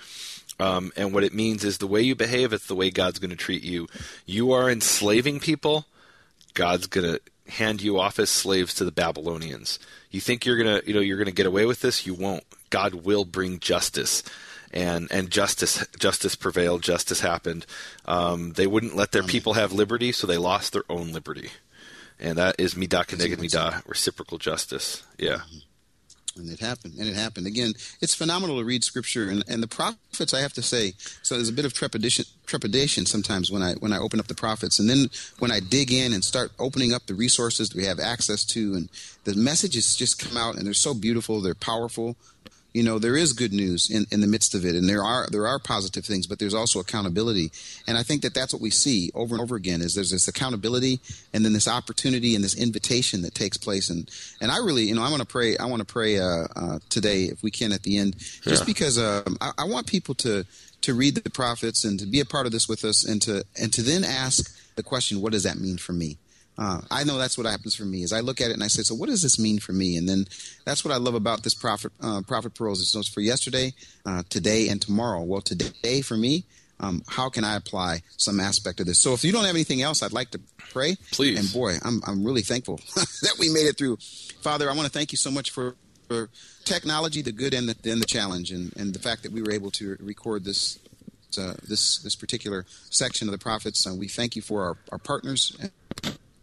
Um, 0.59 0.91
and 0.97 1.15
what 1.15 1.23
it 1.23 1.33
means 1.33 1.63
is 1.63 1.79
the 1.79 1.87
way 1.87 2.03
you 2.03 2.17
behave, 2.17 2.53
it's 2.53 2.67
the 2.67 2.75
way 2.75 2.91
God's 2.91 3.21
going 3.21 3.31
to 3.31 3.37
treat 3.37 3.63
you. 3.63 3.87
You 4.25 4.51
are 4.51 4.69
enslaving 4.69 5.39
people, 5.39 5.87
God's 6.55 6.89
going 6.89 7.07
to 7.07 7.21
hand 7.53 7.83
you 7.83 8.01
off 8.01 8.19
as 8.19 8.31
slaves 8.31 8.75
to 8.75 8.85
the 8.85 8.91
Babylonians. 8.91 9.79
You 10.11 10.21
think 10.21 10.45
you're 10.45 10.57
gonna, 10.57 10.83
you 10.85 10.93
know, 10.93 10.99
you're 10.99 11.19
gonna 11.19 11.31
get 11.31 11.47
away 11.47 11.67
with 11.67 11.83
this? 11.83 12.05
You 12.05 12.15
won't. 12.15 12.43
God 12.71 12.95
will 12.95 13.25
bring 13.25 13.61
justice, 13.61 14.25
and 14.73 15.07
and 15.13 15.31
justice 15.31 15.87
justice 15.99 16.35
prevailed. 16.35 16.83
Justice 16.83 17.21
happened. 17.21 17.67
Um, 18.07 18.55
they 18.55 18.67
wouldn't 18.67 18.97
let 18.97 19.13
their 19.13 19.23
people 19.23 19.53
have 19.55 19.73
liberty, 19.73 20.11
so 20.11 20.27
they 20.27 20.39
lost 20.39 20.73
their 20.73 20.85
own 20.89 21.13
liberty, 21.13 21.51
and 22.19 22.39
that 22.39 22.57
is 22.59 22.75
midah 22.75 23.07
keneged 23.07 23.37
midah, 23.37 23.87
reciprocal 23.87 24.39
justice. 24.39 25.05
Yeah. 25.19 25.43
Mm-hmm 25.47 25.66
and 26.39 26.51
it 26.51 26.61
happened 26.61 26.95
and 26.99 27.09
it 27.09 27.15
happened. 27.15 27.47
Again 27.47 27.75
it's 28.01 28.15
phenomenal 28.15 28.59
to 28.59 28.65
read 28.65 28.85
scripture 28.85 29.29
and, 29.29 29.45
and 29.49 29.63
the 29.63 29.69
prophets 29.69 30.33
i 30.33 30.41
have 30.41 30.53
to 30.53 30.63
say 30.63 30.95
so 31.23 31.35
there's 31.35 31.49
a 31.49 31.53
bit 31.53 31.65
of 31.65 31.73
trepidation 31.73 32.25
trepidation 32.47 33.07
sometimes 33.07 33.51
when 33.51 33.63
i 33.63 33.75
when 33.75 33.93
i 33.93 33.99
open 33.99 34.21
up 34.21 34.27
the 34.27 34.35
prophets. 34.35 34.79
And 34.79 34.89
then 34.89 35.09
when 35.39 35.51
i 35.51 35.61
dig 35.61 35.93
in 35.93 36.13
and 36.13 36.25
start 36.25 36.53
opening 36.59 36.93
up 36.93 37.07
the 37.07 37.15
resources 37.15 37.69
that 37.69 37.77
we 37.77 37.85
have 37.85 38.01
access 38.01 38.45
to 38.47 38.75
and 38.75 38.89
the 39.25 39.35
messages 39.35 39.97
just 39.97 40.19
come 40.19 40.37
out 40.37 40.57
and 40.57 40.67
they're 40.67 40.75
so 40.75 40.95
beautiful 40.95 41.41
they're 41.41 41.55
powerful 41.55 42.17
you 42.77 42.83
know 42.83 42.99
there 42.99 43.17
is 43.17 43.33
good 43.33 43.55
news 43.55 43.91
in, 43.91 44.05
in 44.13 44.21
the 44.21 44.27
midst 44.27 44.55
of 44.55 44.67
it 44.67 44.75
and 44.75 44.87
there 44.87 45.03
are 45.03 45.27
there 45.31 45.47
are 45.47 45.59
positive 45.59 46.05
things 46.05 46.27
but 46.27 46.39
there's 46.39 46.53
also 46.53 46.79
accountability. 46.79 47.51
And 47.89 47.97
i 47.97 48.03
think 48.03 48.21
that 48.23 48.35
that's 48.35 48.53
what 48.53 48.61
we 48.61 48.71
see 48.71 49.11
over 49.15 49.35
and 49.35 49.43
over 49.43 49.57
again 49.57 49.81
is 49.81 49.95
there's 49.95 50.11
this 50.11 50.29
accountability 50.29 51.01
and 51.33 51.43
then 51.43 51.55
this 51.55 51.69
opportunity 51.69 52.35
and 52.35 52.45
this 52.45 52.55
invitation 52.55 53.23
that 53.23 53.35
takes 53.35 53.57
place. 53.57 53.89
And 53.89 54.11
and 54.43 54.51
i 54.51 54.59
really 54.59 54.85
you 54.85 54.95
know 54.95 55.03
i 55.03 55.09
want 55.09 55.23
to 55.23 55.27
pray 55.27 55.57
i 55.57 55.65
want 55.65 55.81
to 55.81 55.91
pray 55.91 56.19
uh, 56.19 56.47
uh, 56.55 56.79
today 56.91 57.25
if 57.25 57.43
we 57.43 57.51
can 57.51 57.73
at 57.73 57.83
the 57.83 57.97
end 57.97 58.17
just 58.43 58.67
because 58.67 58.99
um, 58.99 59.39
I, 59.41 59.53
I 59.59 59.65
want 59.65 59.87
people 59.87 60.15
to 60.17 60.45
to 60.83 60.95
read 60.95 61.15
the 61.15 61.31
prophets 61.31 61.85
and 61.85 61.99
to 61.99 62.07
be 62.07 62.21
a 62.21 62.27
part 62.27 62.45
of 62.45 62.53
this 62.53 62.69
with 62.69 62.85
us 62.85 63.05
and 63.09 63.23
to 63.23 63.45
and 63.59 63.73
to 63.73 63.83
then 63.83 64.05
ask 64.05 64.55
the 64.77 64.83
question 64.83 65.23
what 65.23 65.33
does 65.33 65.45
that 65.45 65.59
mean 65.59 65.79
for 65.79 65.95
me 65.95 66.19
uh, 66.59 66.81
I 66.91 67.05
know 67.05 67.19
that's 67.19 67.37
what 67.37 67.47
happens 67.47 67.75
for 67.75 67.85
me. 67.85 68.03
Is 68.03 68.13
I 68.13 68.21
look 68.21 68.41
at 68.41 68.51
it 68.51 68.55
and 68.55 68.65
I 68.65 68.69
say, 68.69 68.83
so 68.83 68.95
what 68.95 69.09
does 69.09 69.23
this 69.23 69.39
mean 69.39 69.59
for 69.59 69.73
me? 69.73 69.97
And 69.97 70.09
then 70.09 70.27
that's 70.65 70.85
what 70.85 70.95
I 70.95 70.97
love 70.97 71.15
about 71.15 71.43
this 71.43 71.55
prophet 71.55 71.93
uh, 72.01 72.23
prophet 72.27 72.55
pearls. 72.55 72.81
It's 72.81 73.09
for 73.09 73.21
yesterday, 73.21 73.75
uh, 74.05 74.23
today, 74.29 74.69
and 74.69 74.81
tomorrow. 74.81 75.23
Well, 75.23 75.43
today 75.43 76.01
for 76.01 76.17
me, 76.17 76.45
um, 76.81 77.03
how 77.09 77.29
can 77.29 77.45
I 77.45 77.57
apply 77.57 78.03
some 78.17 78.41
aspect 78.41 78.81
of 78.81 78.87
this? 78.87 78.99
So 78.99 79.13
if 79.13 79.25
you 79.25 79.33
don't 79.33 79.45
have 79.45 79.55
anything 79.55 79.83
else, 79.83 80.03
I'd 80.03 80.13
like 80.13 80.31
to 80.31 80.41
pray. 80.57 80.97
Please. 81.13 81.39
And 81.39 81.53
boy, 81.53 81.75
I'm, 81.85 82.01
I'm 82.07 82.25
really 82.25 82.43
thankful 82.43 82.77
that 82.95 83.37
we 83.39 83.51
made 83.53 83.67
it 83.67 83.77
through. 83.77 83.99
Father, 84.41 84.71
I 84.71 84.75
want 84.75 84.87
to 84.87 84.93
thank 84.93 85.13
you 85.13 85.19
so 85.19 85.31
much 85.31 85.51
for, 85.51 85.77
for 86.09 86.31
technology, 86.65 87.23
the 87.23 87.33
good 87.33 87.55
and 87.55 87.69
the, 87.69 87.91
and 87.91 88.01
the 88.01 88.07
challenge, 88.07 88.51
and, 88.51 88.75
and 88.77 88.95
the 88.95 88.99
fact 88.99 89.23
that 89.25 89.33
we 89.33 89.43
were 89.43 89.53
able 89.53 89.71
to 89.73 89.97
record 90.01 90.45
this 90.45 90.79
uh, 91.39 91.53
this 91.69 91.99
this 91.99 92.17
particular 92.17 92.65
section 92.89 93.29
of 93.29 93.33
the 93.33 93.39
prophets. 93.39 93.87
Uh, 93.87 93.95
we 93.95 94.09
thank 94.09 94.37
you 94.37 94.41
for 94.41 94.65
our, 94.65 94.79
our 94.91 94.97
partners 94.97 95.55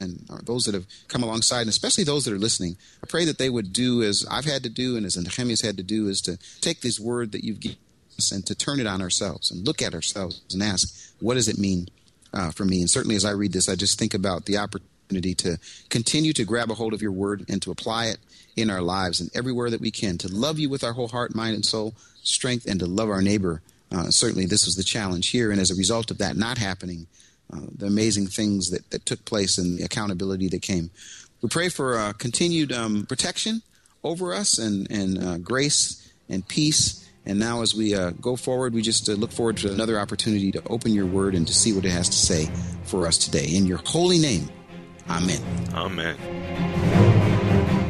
and, 0.04 0.26
and 0.30 0.46
those 0.46 0.66
that 0.66 0.76
have 0.76 0.86
come 1.08 1.24
alongside, 1.24 1.62
and 1.62 1.70
especially 1.70 2.04
those 2.04 2.26
that 2.26 2.34
are 2.34 2.40
listening. 2.40 2.78
I 3.04 3.08
pray 3.08 3.26
that 3.26 3.38
they 3.38 3.50
would 3.50 3.74
do 3.74 4.04
as 4.04 4.26
I've 4.30 4.46
had 4.46 4.64
to 4.64 4.70
do 4.70 4.96
and 4.96 5.06
as 5.06 5.18
Nehemia's 5.18 5.62
had 5.62 5.78
to 5.78 5.84
do, 5.84 6.08
is 6.08 6.22
to 6.22 6.38
take 6.62 6.82
this 6.82 7.00
word 7.00 7.32
that 7.32 7.44
you've 7.44 7.60
given 7.60 7.78
us 8.18 8.32
and 8.32 8.46
to 8.46 8.56
turn 8.56 8.80
it 8.80 8.88
on 8.88 9.02
ourselves 9.02 9.50
and 9.52 9.66
look 9.66 9.82
at 9.82 9.94
ourselves 9.94 10.42
and 10.54 10.62
ask, 10.62 11.14
what 11.20 11.36
does 11.36 11.48
it 11.48 11.58
mean 11.58 11.88
uh, 12.34 12.52
for 12.52 12.66
me? 12.66 12.82
And 12.82 12.90
certainly 12.90 13.16
as 13.16 13.26
I 13.26 13.32
read 13.32 13.54
this, 13.54 13.70
I 13.70 13.76
just 13.76 13.98
think 13.98 14.14
about 14.14 14.46
the 14.46 14.58
opportunity 14.58 15.34
to 15.36 15.58
continue 15.90 16.34
to 16.34 16.46
grab 16.46 16.70
a 16.70 16.76
hold 16.76 16.94
of 16.94 17.02
your 17.02 17.12
word 17.12 17.46
and 17.50 17.62
to 17.62 17.72
apply 17.72 18.06
it 18.08 18.18
in 18.56 18.70
our 18.70 18.82
lives 18.82 19.20
and 19.20 19.32
everywhere 19.36 19.70
that 19.70 19.82
we 19.82 19.92
can, 19.92 20.18
to 20.20 20.28
love 20.28 20.60
you 20.60 20.70
with 20.70 20.84
our 20.84 20.94
whole 20.94 21.08
heart, 21.08 21.34
mind, 21.34 21.56
and 21.56 21.66
soul, 21.66 21.96
strength, 22.22 22.66
and 22.68 22.80
to 22.80 22.86
love 22.86 23.10
our 23.10 23.22
neighbor 23.22 23.62
uh, 23.94 24.10
certainly, 24.10 24.48
this 24.48 24.66
was 24.66 24.76
the 24.76 24.84
challenge 24.84 25.30
here, 25.30 25.52
and 25.52 25.62
as 25.62 25.70
a 25.70 25.76
result 25.76 26.10
of 26.10 26.18
that 26.18 26.36
not 26.36 26.58
happening, 26.58 27.06
uh, 27.54 27.60
the 27.76 27.86
amazing 27.86 28.28
things 28.28 28.72
that, 28.72 28.90
that 28.92 29.06
took 29.06 29.24
place 29.26 29.58
and 29.58 29.78
the 29.78 29.84
accountability 29.84 30.48
that 30.50 30.62
came. 30.62 30.90
We 31.42 31.50
pray 31.50 31.70
for 31.70 31.98
uh, 31.98 32.14
continued 32.14 32.72
um, 32.72 33.06
protection 33.06 33.62
over 34.04 34.34
us 34.34 34.58
and, 34.58 34.90
and 34.90 35.24
uh, 35.24 35.38
grace 35.38 36.12
and 36.30 36.48
peace. 36.48 37.08
And 37.26 37.40
now, 37.40 37.62
as 37.62 37.74
we 37.74 37.96
uh, 37.96 38.12
go 38.12 38.36
forward, 38.36 38.74
we 38.74 38.82
just 38.82 39.08
look 39.08 39.32
forward 39.32 39.58
to 39.58 39.72
another 39.72 40.00
opportunity 40.00 40.52
to 40.52 40.64
open 40.68 40.94
your 40.94 41.06
word 41.06 41.36
and 41.36 41.48
to 41.48 41.54
see 41.54 41.72
what 41.72 41.86
it 41.86 41.92
has 41.92 42.10
to 42.10 42.18
say 42.18 42.50
for 42.84 43.08
us 43.08 43.18
today. 43.18 43.46
In 43.46 43.66
your 43.66 43.80
holy 43.86 44.20
name, 44.20 44.50
amen. 45.10 45.42
Amen. 45.74 46.18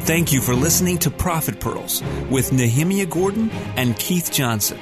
Thank 0.02 0.32
you 0.32 0.40
for 0.40 0.54
listening 0.54 0.98
to 0.98 1.10
Prophet 1.10 1.58
Pearls 1.60 2.02
with 2.30 2.50
Nehemia 2.50 3.08
Gordon 3.08 3.50
and 3.76 3.96
Keith 3.98 4.30
Johnson. 4.30 4.78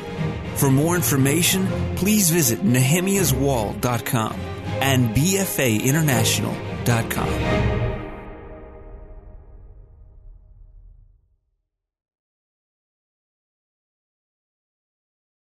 For 0.57 0.71
more 0.71 0.97
information, 0.97 1.67
please 1.97 2.29
visit 2.31 2.61
nehemiaswall.com 2.61 4.52
and 4.83 5.15
bfainternational.com. 5.15 7.92